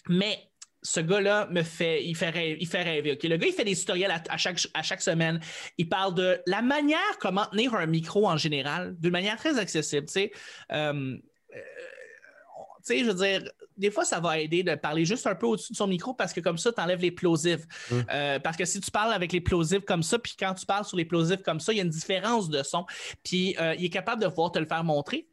Mais 0.08 0.50
ce 0.84 1.00
gars-là 1.00 1.48
me 1.50 1.62
fait, 1.62 2.04
il 2.04 2.14
fait 2.14 2.28
rêver. 2.28 2.58
Il 2.60 2.68
fait 2.68 2.82
rêver 2.82 3.18
Le 3.22 3.36
gars, 3.36 3.46
il 3.46 3.52
fait 3.52 3.64
des 3.64 3.74
tutoriels 3.74 4.14
à, 4.28 4.36
chaque, 4.36 4.60
à 4.74 4.82
chaque 4.82 5.00
semaine. 5.00 5.40
Il 5.78 5.88
parle 5.88 6.14
de 6.14 6.40
la 6.46 6.60
manière 6.60 7.18
comment 7.20 7.46
tenir 7.46 7.74
un 7.74 7.86
micro 7.86 8.28
en 8.28 8.36
général, 8.36 8.94
d'une 8.98 9.10
manière 9.10 9.36
très 9.36 9.58
accessible. 9.58 10.06
Tu 10.06 10.12
sais, 10.12 10.32
euh, 10.72 11.16
euh, 11.54 11.56
tu 11.56 12.82
sais, 12.82 12.98
je 12.98 13.06
veux 13.06 13.14
dire, 13.14 13.50
des 13.78 13.90
fois, 13.90 14.04
ça 14.04 14.20
va 14.20 14.38
aider 14.38 14.62
de 14.62 14.74
parler 14.74 15.06
juste 15.06 15.26
un 15.26 15.34
peu 15.34 15.46
au-dessus 15.46 15.72
de 15.72 15.76
son 15.76 15.86
micro 15.86 16.12
parce 16.12 16.34
que 16.34 16.40
comme 16.40 16.58
ça, 16.58 16.70
tu 16.70 16.80
enlèves 16.82 17.00
les 17.00 17.10
plosives. 17.10 17.66
Mm. 17.90 18.00
Euh, 18.12 18.38
parce 18.38 18.58
que 18.58 18.66
si 18.66 18.78
tu 18.78 18.90
parles 18.90 19.14
avec 19.14 19.32
les 19.32 19.40
plosives 19.40 19.80
comme 19.80 20.02
ça, 20.02 20.18
puis 20.18 20.34
quand 20.38 20.52
tu 20.52 20.66
parles 20.66 20.84
sur 20.84 20.98
les 20.98 21.06
plosives 21.06 21.40
comme 21.40 21.60
ça, 21.60 21.72
il 21.72 21.76
y 21.76 21.80
a 21.80 21.84
une 21.84 21.88
différence 21.88 22.50
de 22.50 22.62
son. 22.62 22.84
Puis 23.22 23.56
il 23.78 23.84
est 23.84 23.90
capable 23.90 24.22
de 24.22 24.28
pouvoir 24.28 24.52
te 24.52 24.58
le 24.58 24.66
faire 24.66 24.84
montrer. 24.84 25.26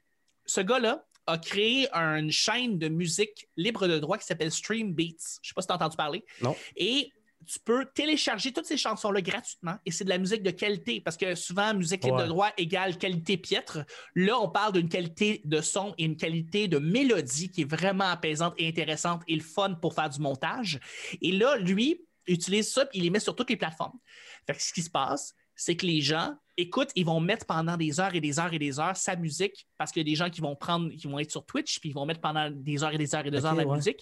Ce 0.45 0.61
gars-là, 0.61 1.05
a 1.27 1.37
créé 1.37 1.87
une 1.93 2.31
chaîne 2.31 2.77
de 2.77 2.87
musique 2.87 3.47
libre 3.55 3.87
de 3.87 3.99
droit 3.99 4.17
qui 4.17 4.25
s'appelle 4.25 4.51
Stream 4.51 4.93
Beats. 4.93 5.39
Je 5.41 5.47
ne 5.47 5.47
sais 5.49 5.53
pas 5.55 5.61
si 5.61 5.67
tu 5.67 5.73
as 5.73 5.75
entendu 5.75 5.97
parler. 5.97 6.25
Non. 6.41 6.55
Et 6.75 7.11
tu 7.45 7.59
peux 7.59 7.85
télécharger 7.93 8.51
toutes 8.51 8.65
ces 8.65 8.77
chansons-là 8.77 9.21
gratuitement 9.21 9.75
et 9.85 9.91
c'est 9.91 10.03
de 10.03 10.09
la 10.09 10.17
musique 10.17 10.43
de 10.43 10.51
qualité 10.51 11.01
parce 11.01 11.17
que 11.17 11.35
souvent, 11.35 11.73
musique 11.73 12.03
libre 12.03 12.21
de 12.21 12.27
droit 12.27 12.51
égale 12.57 12.97
qualité 12.97 13.37
piètre. 13.37 13.79
Là, 14.15 14.39
on 14.39 14.49
parle 14.49 14.73
d'une 14.73 14.89
qualité 14.89 15.41
de 15.45 15.61
son 15.61 15.93
et 15.97 16.05
une 16.05 16.17
qualité 16.17 16.67
de 16.67 16.77
mélodie 16.77 17.49
qui 17.49 17.61
est 17.61 17.69
vraiment 17.69 18.09
apaisante 18.09 18.53
et 18.57 18.67
intéressante 18.67 19.23
et 19.27 19.35
le 19.35 19.41
fun 19.41 19.73
pour 19.73 19.93
faire 19.93 20.09
du 20.09 20.19
montage. 20.19 20.79
Et 21.21 21.31
là, 21.31 21.57
lui, 21.57 22.01
utilise 22.27 22.71
ça 22.71 22.83
et 22.83 22.97
il 22.97 23.03
les 23.03 23.09
met 23.09 23.19
sur 23.19 23.35
toutes 23.35 23.49
les 23.49 23.57
plateformes. 23.57 23.97
Fait 24.45 24.53
que 24.53 24.61
ce 24.61 24.73
qui 24.73 24.81
se 24.81 24.89
passe, 24.89 25.33
c'est 25.55 25.75
que 25.75 25.85
les 25.85 26.01
gens 26.01 26.35
écoutent, 26.61 26.91
ils 26.95 27.05
vont 27.05 27.19
mettre 27.19 27.45
pendant 27.45 27.77
des 27.77 27.99
heures 27.99 28.15
et 28.15 28.21
des 28.21 28.39
heures 28.39 28.53
et 28.53 28.59
des 28.59 28.79
heures 28.79 28.95
sa 28.95 29.15
musique 29.15 29.67
parce 29.77 29.91
qu'il 29.91 30.01
y 30.01 30.05
a 30.05 30.09
des 30.11 30.15
gens 30.15 30.29
qui 30.29 30.41
vont 30.41 30.55
prendre, 30.55 30.89
qui 30.89 31.07
vont 31.07 31.19
être 31.19 31.31
sur 31.31 31.45
Twitch, 31.45 31.79
puis 31.79 31.89
ils 31.89 31.93
vont 31.93 32.05
mettre 32.05 32.21
pendant 32.21 32.49
des 32.49 32.83
heures 32.83 32.93
et 32.93 32.97
des 32.97 33.13
heures 33.15 33.25
et 33.25 33.31
des 33.31 33.45
heures 33.45 33.55
la 33.55 33.65
musique. 33.65 33.99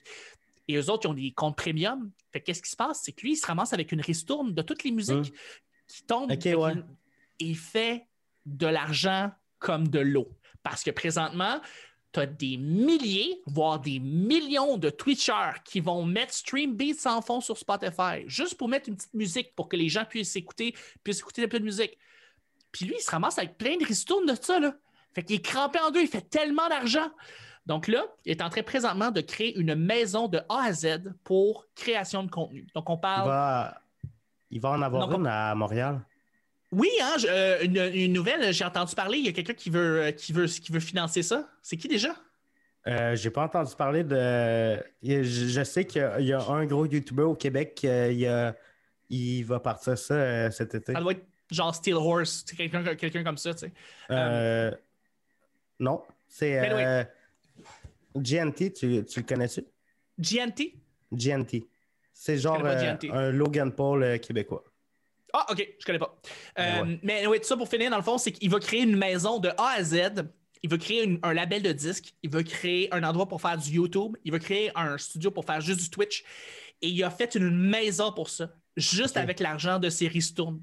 Et 0.68 0.76
eux 0.76 0.90
autres, 0.90 1.07
ils 1.07 1.10
ont 1.10 1.14
des 1.15 1.31
comptes 1.31 1.57
premium. 1.57 2.11
Fait 2.31 2.41
qu'est-ce 2.41 2.61
qui 2.61 2.69
se 2.69 2.76
passe? 2.76 3.02
C'est 3.03 3.11
que 3.11 3.22
lui, 3.22 3.34
il 3.34 3.38
se 3.38 3.45
ramasse 3.45 3.73
avec 3.73 3.91
une 3.91 4.02
ristourne 4.02 4.53
de 4.53 4.61
toutes 4.61 4.84
les 4.84 4.91
musiques 4.91 5.34
qui 5.88 6.03
tombent. 6.03 6.31
et 7.40 7.48
il 7.48 7.57
fait 7.57 8.06
de 8.45 8.68
l'argent 8.68 9.31
comme 9.57 9.88
de 9.88 9.99
l'eau. 9.99 10.30
Parce 10.61 10.84
que 10.84 10.91
présentement, 10.91 11.60
tu 12.11 12.19
as 12.19 12.26
des 12.26 12.57
milliers, 12.57 13.41
voire 13.45 13.80
des 13.80 13.99
millions 13.99 14.77
de 14.77 14.90
Twitchers 14.90 15.61
qui 15.64 15.80
vont 15.80 16.06
mettre 16.06 16.34
Stream 16.34 16.76
Beats 16.76 17.06
en 17.06 17.22
fond 17.22 17.41
sur 17.41 17.57
Spotify, 17.57 18.23
juste 18.26 18.56
pour 18.56 18.68
mettre 18.68 18.90
une 18.90 18.95
petite 18.95 19.14
musique 19.14 19.56
pour 19.56 19.69
que 19.69 19.76
les 19.76 19.90
gens 19.90 20.06
puissent 20.06 20.36
écouter, 20.36 20.76
puissent 21.03 21.19
écouter 21.19 21.44
un 21.44 21.48
peu 21.48 21.60
de 21.60 21.65
musique. 21.65 21.98
Puis 22.71 22.85
lui, 22.85 22.95
il 22.97 23.01
se 23.01 23.11
ramasse 23.11 23.37
avec 23.37 23.57
plein 23.57 23.77
de 23.77 23.85
ristournes 23.85 24.25
de 24.25 24.35
ça. 24.39 24.59
Là. 24.59 24.73
Fait 25.13 25.23
qu'il 25.23 25.37
est 25.37 25.45
crampé 25.45 25.79
en 25.79 25.91
deux, 25.91 26.01
il 26.01 26.07
fait 26.07 26.29
tellement 26.29 26.67
d'argent. 26.69 27.09
Donc 27.65 27.87
là, 27.87 28.05
il 28.25 28.31
est 28.31 28.41
en 28.41 28.49
train 28.49 28.63
présentement 28.63 29.11
de 29.11 29.21
créer 29.21 29.57
une 29.57 29.75
maison 29.75 30.27
de 30.27 30.39
A 30.49 30.63
à 30.65 30.73
Z 30.73 31.13
pour 31.23 31.67
création 31.75 32.23
de 32.23 32.31
contenu. 32.31 32.67
Donc 32.73 32.89
on 32.89 32.97
parle. 32.97 33.25
Il 33.25 33.29
va, 33.29 33.81
il 34.51 34.61
va 34.61 34.69
en 34.71 34.81
avoir 34.81 35.13
une 35.13 35.27
à 35.27 35.53
Montréal. 35.55 36.01
Oui, 36.71 36.89
hein, 37.01 37.15
euh, 37.25 37.63
une, 37.63 38.13
nouvelle, 38.13 38.53
j'ai 38.53 38.63
entendu 38.63 38.93
parler, 38.93 39.17
il 39.17 39.25
y 39.25 39.29
a 39.29 39.31
quelqu'un 39.31 39.53
qui 39.53 39.71
veut, 39.71 40.01
euh, 40.01 40.11
qui, 40.11 40.33
veut, 40.33 40.45
qui 40.45 40.71
veut 40.71 40.79
financer 40.79 41.23
ça. 41.23 41.47
C'est 41.63 41.77
qui 41.77 41.87
déjà? 41.87 42.15
Euh, 42.87 43.15
j'ai 43.15 43.31
pas 43.31 43.43
entendu 43.43 43.75
parler 43.75 44.03
de. 44.03 44.81
Je, 45.01 45.63
sais 45.63 45.85
qu'il 45.85 46.01
y, 46.19 46.33
a 46.33 46.47
un 46.47 46.65
gros 46.65 46.85
YouTuber 46.85 47.23
au 47.23 47.35
Québec 47.35 47.75
qui 47.75 48.25
il, 49.09 49.43
va 49.43 49.59
partir 49.59 49.97
ça 49.97 50.51
cet 50.51 50.75
été. 50.75 50.93
Ça 50.93 51.01
doit 51.01 51.13
être 51.13 51.25
genre 51.51 51.73
Steel 51.73 51.95
Horse, 51.95 52.43
quelqu'un 52.43 53.23
comme 53.23 53.38
ça, 53.38 53.53
tu 53.53 53.67
sais. 54.09 54.77
non, 55.80 56.01
c'est 56.27 57.07
GNT, 58.15 58.73
tu, 58.73 59.05
tu 59.05 59.19
le 59.19 59.26
connais-tu? 59.26 59.65
GNT? 60.19 60.73
GNT. 61.11 61.67
C'est 62.13 62.38
genre 62.38 62.61
un 62.65 63.31
Logan 63.31 63.71
Paul 63.71 64.19
québécois. 64.19 64.63
Ah, 65.34 65.45
OK, 65.51 65.76
je 65.80 65.85
connais 65.85 65.99
pas. 65.99 66.15
Euh, 66.57 66.97
mais 67.03 67.27
oui, 67.27 67.39
tout 67.39 67.45
ça 67.45 67.55
pour 67.55 67.69
finir, 67.69 67.91
dans 67.91 67.97
le 67.97 68.03
fond, 68.03 68.17
c'est 68.17 68.31
qu'il 68.31 68.49
va 68.49 68.59
créer 68.59 68.81
une 68.81 68.95
maison 68.95 69.39
de 69.39 69.49
A 69.49 69.76
à 69.77 69.84
Z. 69.84 69.95
Il 70.61 70.69
veut 70.69 70.77
créer 70.77 71.19
un 71.23 71.34
label 71.34 71.61
de 71.61 71.71
disque. 71.71 72.13
Il 72.23 72.30
veut 72.30 72.43
créer 72.43 72.93
un 72.93 73.03
endroit 73.03 73.27
pour 73.27 73.41
faire 73.41 73.57
du 73.57 73.69
YouTube. 73.71 74.17
Il 74.26 74.31
veut 74.31 74.39
créer 74.39 74.71
un 74.76 74.97
studio 74.97 75.31
pour 75.31 75.45
faire 75.45 75.61
juste 75.61 75.81
du 75.81 75.89
Twitch. 75.89 76.23
Et 76.81 76.89
il 76.89 77.03
a 77.03 77.09
fait 77.09 77.35
une 77.35 77.49
maison 77.49 78.11
pour 78.11 78.30
ça, 78.30 78.49
juste 78.76 79.17
avec 79.17 79.39
l'argent 79.39 79.80
de 79.80 79.89
ses 79.89 80.07
ristournes. 80.07 80.61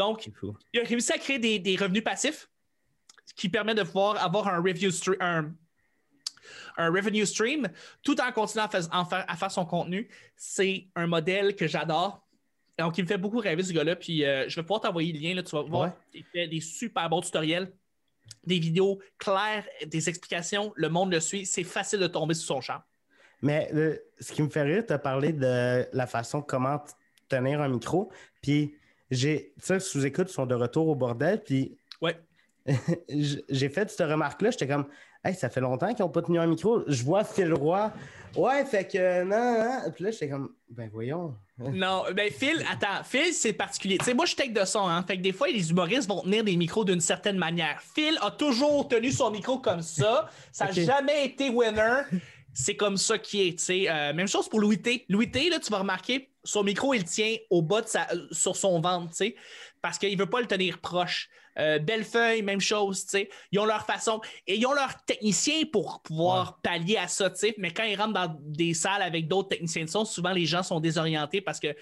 Donc, 0.00 0.30
il 0.72 0.80
a 0.80 0.84
réussi 0.84 1.12
à 1.12 1.18
créer 1.18 1.38
des, 1.38 1.76
revenus 1.76 2.02
passifs 2.02 2.48
qui 3.36 3.50
permet 3.50 3.74
de 3.74 3.82
pouvoir 3.82 4.22
avoir 4.22 4.48
un 4.48 4.60
review 4.62 4.90
stream, 4.90 5.18
un, 5.20 6.90
revenue 6.90 7.26
stream 7.26 7.68
tout 8.02 8.18
en 8.18 8.32
continuant 8.32 8.66
à 8.66 9.36
faire 9.36 9.50
son 9.50 9.66
contenu. 9.66 10.08
C'est 10.36 10.86
un 10.96 11.06
modèle 11.06 11.54
que 11.54 11.66
j'adore 11.66 12.26
donc, 12.78 12.96
il 12.96 13.02
me 13.02 13.06
fait 13.06 13.18
beaucoup 13.18 13.38
rêver 13.38 13.62
ce 13.62 13.74
gars-là. 13.74 13.94
Puis, 13.94 14.24
euh, 14.24 14.48
je 14.48 14.56
vais 14.56 14.62
pouvoir 14.62 14.80
t'envoyer 14.80 15.12
le 15.12 15.18
lien. 15.18 15.34
Là, 15.34 15.42
tu 15.42 15.54
vas 15.54 15.60
voir. 15.60 15.92
Il 16.14 16.24
fait 16.24 16.48
des 16.48 16.60
super 16.60 17.10
bons 17.10 17.20
tutoriels, 17.20 17.70
des 18.46 18.58
vidéos 18.58 19.00
claires, 19.18 19.66
des 19.86 20.08
explications. 20.08 20.72
Le 20.76 20.88
monde 20.88 21.12
le 21.12 21.20
suit. 21.20 21.44
C'est 21.44 21.64
facile 21.64 22.00
de 22.00 22.06
tomber 22.06 22.32
sous 22.32 22.46
son 22.46 22.62
charme. 22.62 22.82
Mais 23.42 23.70
ce 24.18 24.32
qui 24.32 24.42
me 24.42 24.48
fait 24.48 24.62
rire, 24.62 24.84
tu 24.86 24.94
as 24.94 24.98
parlé 24.98 25.34
de 25.34 25.86
la 25.92 26.06
façon 26.06 26.40
comment 26.40 26.82
tenir 27.28 27.60
un 27.60 27.68
micro. 27.68 28.10
Puis, 28.40 28.74
j'ai, 29.10 29.52
tu 29.58 29.66
sais, 29.66 29.80
sous-écoute 29.80 30.28
sont 30.28 30.46
de 30.46 30.54
retour 30.54 30.88
au 30.88 30.94
bordel. 30.94 31.42
Puis, 31.42 31.76
ouais. 32.00 32.16
j'ai 33.08 33.68
fait 33.68 33.90
cette 33.90 34.08
remarque-là. 34.08 34.50
J'étais 34.50 34.68
comme, 34.68 34.86
hey, 35.24 35.34
ça 35.34 35.48
fait 35.48 35.60
longtemps 35.60 35.92
qu'ils 35.94 36.04
n'ont 36.04 36.10
pas 36.10 36.22
tenu 36.22 36.38
un 36.38 36.46
micro. 36.46 36.82
Je 36.86 37.02
vois 37.02 37.24
Phil 37.24 37.52
Roy. 37.52 37.92
Ouais, 38.36 38.64
fait 38.64 38.86
que, 38.86 39.24
non, 39.24 39.64
non. 39.64 39.90
Puis 39.92 40.04
là, 40.04 40.10
j'étais 40.10 40.28
comme, 40.28 40.54
ben 40.68 40.88
voyons. 40.92 41.34
Non, 41.72 42.04
ben 42.16 42.30
Phil, 42.30 42.64
attends, 42.72 43.04
Phil, 43.04 43.34
c'est 43.34 43.52
particulier. 43.52 43.98
Tu 43.98 44.06
sais, 44.06 44.14
moi, 44.14 44.24
je 44.24 44.34
tech 44.34 44.50
de 44.50 44.64
son, 44.64 44.88
hein. 44.88 45.04
Fait 45.06 45.18
que 45.18 45.22
des 45.22 45.32
fois, 45.32 45.46
les 45.48 45.70
humoristes 45.70 46.08
vont 46.08 46.22
tenir 46.22 46.42
des 46.42 46.56
micros 46.56 46.86
d'une 46.86 47.02
certaine 47.02 47.36
manière. 47.36 47.82
Phil 47.82 48.16
a 48.22 48.30
toujours 48.30 48.88
tenu 48.88 49.12
son 49.12 49.30
micro 49.30 49.58
comme 49.58 49.82
ça. 49.82 50.30
Ça 50.52 50.66
n'a 50.66 50.72
jamais 50.72 51.26
été 51.26 51.50
winner. 51.50 52.02
C'est 52.52 52.76
comme 52.76 52.96
ça 52.96 53.18
qui 53.18 53.46
est, 53.46 53.58
tu 53.58 53.64
sais. 53.64 53.88
Euh, 53.88 54.12
même 54.12 54.28
chose 54.28 54.48
pour 54.48 54.60
Louis 54.60 54.80
T. 54.82 55.04
Louis 55.08 55.30
T, 55.30 55.50
là, 55.50 55.58
tu 55.60 55.70
vas 55.70 55.78
remarquer, 55.78 56.30
son 56.44 56.62
micro, 56.62 56.94
il 56.94 57.04
tient 57.04 57.36
au 57.50 57.62
bas 57.62 57.82
de 57.82 57.88
sa, 57.88 58.08
sur 58.30 58.56
son 58.56 58.80
ventre, 58.80 59.10
tu 59.10 59.16
sais, 59.16 59.36
parce 59.82 59.98
qu'il 59.98 60.18
veut 60.18 60.28
pas 60.28 60.40
le 60.40 60.46
tenir 60.46 60.78
proche. 60.78 61.28
Euh, 61.58 61.78
Bellefeuille, 61.78 62.42
même 62.42 62.60
chose, 62.60 63.02
tu 63.04 63.10
sais. 63.10 63.30
Ils 63.50 63.58
ont 63.58 63.64
leur 63.64 63.84
façon 63.84 64.20
et 64.46 64.56
ils 64.56 64.66
ont 64.66 64.72
leurs 64.72 65.04
techniciens 65.04 65.64
pour 65.70 66.00
pouvoir 66.00 66.60
pallier 66.62 66.96
à 66.96 67.08
ça, 67.08 67.28
tu 67.28 67.38
sais. 67.38 67.54
Mais 67.58 67.72
quand 67.72 67.82
ils 67.82 67.96
rentrent 67.96 68.14
dans 68.14 68.38
des 68.40 68.72
salles 68.72 69.02
avec 69.02 69.26
d'autres 69.26 69.48
techniciens 69.48 69.84
de 69.84 69.90
son, 69.90 70.04
souvent 70.04 70.30
les 70.30 70.46
gens 70.46 70.62
sont 70.62 70.80
désorientés 70.80 71.40
parce 71.40 71.58
qu'ils 71.58 71.74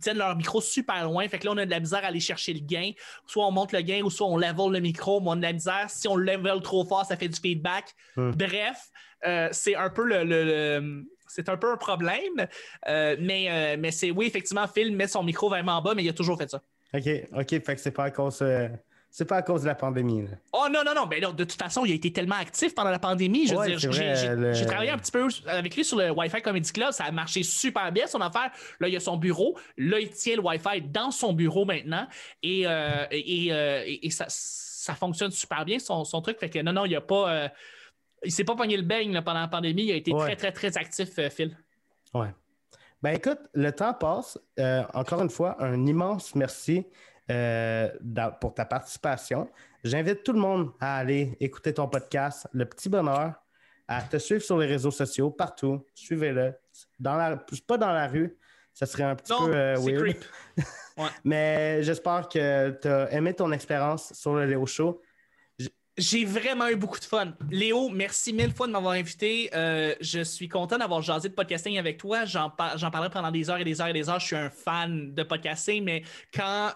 tiennent 0.00 0.18
leur 0.18 0.36
micro 0.36 0.60
super 0.60 1.04
loin. 1.04 1.28
Fait 1.28 1.38
que 1.38 1.44
là, 1.44 1.52
on 1.52 1.56
a 1.58 1.66
de 1.66 1.70
la 1.70 1.80
misère 1.80 2.04
à 2.04 2.06
aller 2.06 2.20
chercher 2.20 2.54
le 2.54 2.60
gain. 2.60 2.92
Soit 3.26 3.46
on 3.46 3.50
monte 3.50 3.72
le 3.72 3.80
gain 3.80 4.02
ou 4.02 4.10
soit 4.10 4.28
on 4.28 4.36
level 4.36 4.70
le 4.70 4.80
micro, 4.80 5.20
mais 5.20 5.28
on 5.28 5.32
a 5.32 5.36
de 5.36 5.42
la 5.42 5.52
misère. 5.52 5.90
Si 5.90 6.06
on 6.06 6.14
le 6.14 6.24
level 6.24 6.62
trop 6.62 6.84
fort, 6.84 7.04
ça 7.04 7.16
fait 7.16 7.28
du 7.28 7.38
feedback. 7.38 7.94
Hmm. 8.14 8.30
Bref, 8.30 8.90
euh, 9.26 9.48
c'est 9.52 9.74
un 9.74 9.90
peu 9.90 10.04
le, 10.04 11.04
c'est 11.26 11.48
un 11.48 11.56
peu 11.56 11.72
un 11.72 11.76
problème. 11.76 12.46
Euh, 12.88 13.16
mais 13.20 13.76
mais 13.76 13.90
c'est 13.90 14.10
oui, 14.10 14.26
effectivement, 14.26 14.66
Phil 14.66 14.94
met 14.94 15.08
son 15.08 15.22
micro 15.22 15.48
vraiment 15.48 15.80
bas, 15.80 15.94
mais 15.94 16.04
il 16.04 16.08
a 16.08 16.12
toujours 16.12 16.38
fait 16.38 16.50
ça. 16.50 16.60
OK, 16.94 17.08
OK, 17.36 17.48
fait 17.48 17.74
que 17.74 17.80
c'est 17.80 17.90
pas 17.90 18.04
à 18.04 18.10
cause. 18.10 18.42
C'est 19.16 19.24
pas 19.24 19.36
à 19.36 19.42
cause 19.42 19.62
de 19.62 19.66
la 19.66 19.74
pandémie. 19.74 20.26
Oh 20.52 20.66
non, 20.70 20.84
non, 20.84 20.92
non. 20.94 21.06
Ben, 21.06 21.18
de 21.20 21.44
toute 21.44 21.52
façon, 21.58 21.86
il 21.86 21.92
a 21.92 21.94
été 21.94 22.12
tellement 22.12 22.34
actif 22.34 22.74
pendant 22.74 22.90
la 22.90 22.98
pandémie. 22.98 23.46
Je 23.46 23.54
veux 23.54 23.64
dire, 23.64 23.78
j'ai 24.52 24.66
travaillé 24.66 24.90
un 24.90 24.98
petit 24.98 25.10
peu 25.10 25.26
avec 25.46 25.74
lui 25.74 25.86
sur 25.86 25.96
le 25.96 26.10
Wi-Fi 26.10 26.42
Comedy 26.42 26.70
Club. 26.70 26.92
Ça 26.92 27.04
a 27.04 27.10
marché 27.10 27.42
super 27.42 27.90
bien, 27.92 28.06
son 28.06 28.20
affaire. 28.20 28.50
Là, 28.78 28.88
il 28.88 28.92
y 28.92 28.96
a 28.98 29.00
son 29.00 29.16
bureau. 29.16 29.58
Là, 29.78 30.00
il 30.00 30.10
tient 30.10 30.36
le 30.36 30.42
Wi-Fi 30.42 30.82
dans 30.82 31.10
son 31.10 31.32
bureau 31.32 31.64
maintenant. 31.64 32.06
Et, 32.42 32.66
euh, 32.66 33.06
euh, 33.10 33.84
et, 33.86 34.10
ça, 34.10 34.26
ça, 34.28 34.94
fonctionne 34.94 35.30
super 35.30 35.64
bien, 35.64 35.78
son, 35.78 36.04
son, 36.04 36.20
truc. 36.20 36.38
Fait 36.38 36.50
que 36.50 36.58
non, 36.58 36.74
non, 36.74 36.84
il 36.84 36.94
a 36.94 37.00
pas. 37.00 37.50
Euh, 38.16 38.26
il 38.26 38.32
s'est 38.32 38.44
pas 38.44 38.56
pogné 38.56 38.76
le 38.76 38.82
beigne 38.82 39.20
pendant 39.22 39.40
la 39.40 39.48
pandémie. 39.48 39.84
Il 39.84 39.92
a 39.92 39.96
été 39.96 40.12
très, 40.12 40.36
très, 40.36 40.52
très 40.52 40.76
actif, 40.76 41.20
Phil. 41.30 41.56
Ouais. 42.14 42.34
Ben 43.02 43.10
écoute, 43.10 43.40
le 43.52 43.70
temps 43.72 43.94
passe. 43.94 44.38
encore 44.94 45.22
une 45.22 45.30
fois, 45.30 45.62
un 45.62 45.86
immense 45.86 46.34
merci 46.34 46.86
euh, 47.28 47.88
pour 48.40 48.54
ta 48.54 48.64
participation. 48.64 49.50
J'invite 49.82 50.22
tout 50.22 50.32
le 50.32 50.38
monde 50.38 50.70
à 50.78 50.98
aller 50.98 51.36
écouter 51.40 51.74
ton 51.74 51.88
podcast, 51.88 52.46
Le 52.52 52.64
Petit 52.66 52.88
Bonheur, 52.88 53.34
à 53.88 54.02
te 54.02 54.16
suivre 54.16 54.42
sur 54.42 54.58
les 54.58 54.66
réseaux 54.66 54.92
sociaux, 54.92 55.30
partout. 55.30 55.84
Suivez-le. 55.92 56.54
Dans 57.00 57.16
la, 57.16 57.36
pas 57.66 57.78
dans 57.78 57.92
la 57.92 58.06
rue, 58.06 58.36
ça 58.72 58.86
serait 58.86 59.02
un 59.02 59.16
petit 59.16 59.32
peu 59.36 59.52
euh, 59.52 59.74
weird. 59.76 60.16
Mais 61.24 61.82
j'espère 61.82 62.28
que 62.28 62.70
tu 62.80 62.86
as 62.86 63.12
aimé 63.12 63.34
ton 63.34 63.50
expérience 63.50 64.12
sur 64.12 64.36
le 64.36 64.44
Léo 64.44 64.64
Show. 64.64 65.02
J'ai 65.98 66.24
vraiment 66.26 66.68
eu 66.68 66.76
beaucoup 66.76 66.98
de 66.98 67.04
fun. 67.04 67.32
Léo, 67.50 67.88
merci 67.88 68.32
mille 68.34 68.52
fois 68.52 68.66
de 68.66 68.72
m'avoir 68.72 68.92
invité. 68.94 69.48
Euh, 69.54 69.94
je 70.00 70.20
suis 70.20 70.48
content 70.48 70.76
d'avoir 70.76 71.00
jasé 71.00 71.30
de 71.30 71.34
podcasting 71.34 71.78
avec 71.78 71.96
toi. 71.96 72.26
J'en, 72.26 72.52
j'en 72.76 72.90
parlerai 72.90 73.10
pendant 73.10 73.30
des 73.30 73.48
heures 73.48 73.58
et 73.58 73.64
des 73.64 73.80
heures 73.80 73.86
et 73.88 73.92
des 73.94 74.10
heures. 74.10 74.20
Je 74.20 74.26
suis 74.26 74.36
un 74.36 74.50
fan 74.50 75.14
de 75.14 75.22
podcasting, 75.22 75.82
mais 75.84 76.02
quand 76.34 76.70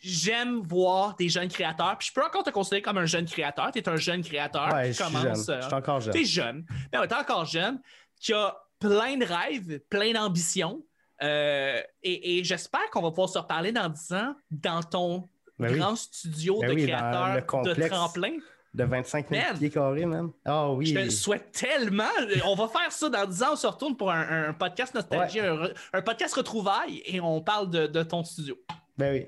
j'aime 0.00 0.60
voir 0.60 1.16
des 1.16 1.28
jeunes 1.28 1.48
créateurs. 1.48 1.98
Puis 1.98 2.08
je 2.08 2.12
peux 2.14 2.24
encore 2.24 2.44
te 2.44 2.50
considérer 2.50 2.82
comme 2.82 2.98
un 2.98 3.04
jeune 3.06 3.26
créateur. 3.26 3.72
Tu 3.72 3.80
es 3.80 3.88
un 3.88 3.96
jeune 3.96 4.22
créateur. 4.22 4.72
Ouais, 4.72 4.84
qui 4.84 4.88
je 4.98 5.02
suis 5.02 5.04
commence, 5.04 5.46
jeune. 5.46 5.56
euh, 5.56 5.60
Je 5.60 5.66
suis 5.66 5.74
encore 5.74 6.00
jeune. 6.00 6.14
Tu 6.14 6.20
es 6.20 6.24
jeune. 6.24 6.64
Mais 6.92 6.98
ouais, 7.00 7.08
t'es 7.08 7.14
encore 7.14 7.44
jeune. 7.44 7.80
Qui 8.20 8.32
a 8.32 8.56
plein 8.78 9.16
de 9.16 9.24
rêves, 9.24 9.80
plein 9.90 10.12
d'ambitions. 10.12 10.82
Euh, 11.22 11.80
et 12.02 12.38
et 12.38 12.44
j'espère 12.44 12.88
qu'on 12.90 13.02
va 13.02 13.10
pouvoir 13.10 13.28
se 13.28 13.38
reparler 13.38 13.70
dans 13.72 13.88
10 13.88 14.12
ans 14.12 14.34
dans 14.50 14.82
ton 14.82 15.28
Ben 15.58 15.70
oui. 15.72 15.78
grand 15.78 15.94
studio 15.94 16.58
Ben 16.60 16.70
de 16.70 16.74
oui, 16.74 16.86
créateurs 16.86 17.62
de 17.64 17.88
tremplin. 17.88 18.32
De 18.74 18.84
25 18.84 19.28
000 19.28 19.42
Man. 19.42 19.58
pieds 19.58 19.68
carrés, 19.70 20.06
même. 20.06 20.30
Ah 20.46 20.70
oui. 20.70 20.86
Je 20.86 20.94
te 20.94 20.98
le 21.00 21.10
souhaite 21.10 21.52
tellement. 21.52 22.08
On 22.46 22.54
va 22.54 22.68
faire 22.68 22.90
ça 22.90 23.10
dans 23.10 23.26
10 23.26 23.42
ans. 23.42 23.46
On 23.52 23.56
se 23.56 23.66
retourne 23.66 23.96
pour 23.96 24.10
un, 24.10 24.48
un 24.48 24.52
podcast 24.54 24.94
nostalgie, 24.94 25.40
un, 25.40 26.00
podcast 26.02 26.34
retrouvailles 26.34 27.02
et 27.04 27.20
on 27.20 27.42
parle 27.42 27.68
de, 27.68 27.86
de 27.86 28.02
ton 28.02 28.24
studio. 28.24 28.56
Ben 28.96 29.12
oui. 29.12 29.26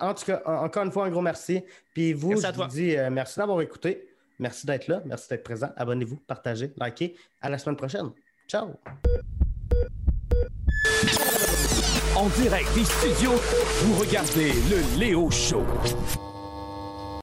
En 0.00 0.14
tout 0.14 0.24
cas, 0.24 0.40
en- 0.46 0.64
encore 0.64 0.84
une 0.84 0.92
fois, 0.92 1.04
un 1.04 1.10
gros 1.10 1.20
merci. 1.20 1.62
Puis 1.94 2.14
vous, 2.14 2.30
Merci 2.30 2.46
je 2.46 2.52
vous 2.62 2.66
dis 2.68 2.96
euh, 2.96 3.10
merci 3.10 3.38
d'avoir 3.38 3.60
écouté. 3.60 4.08
Merci 4.38 4.66
d'être 4.66 4.88
là. 4.88 5.02
Merci 5.04 5.28
d'être 5.28 5.44
présent. 5.44 5.68
Abonnez-vous, 5.76 6.16
partagez, 6.26 6.72
likez. 6.80 7.14
À 7.42 7.50
la 7.50 7.58
semaine 7.58 7.76
prochaine. 7.76 8.10
Ciao. 8.48 8.70
En 12.16 12.26
direct 12.40 12.68
des 12.74 12.84
studios, 12.84 13.32
vous 13.82 13.98
regardez 14.00 14.52
le 14.70 14.98
Léo 14.98 15.30
Show. 15.30 15.62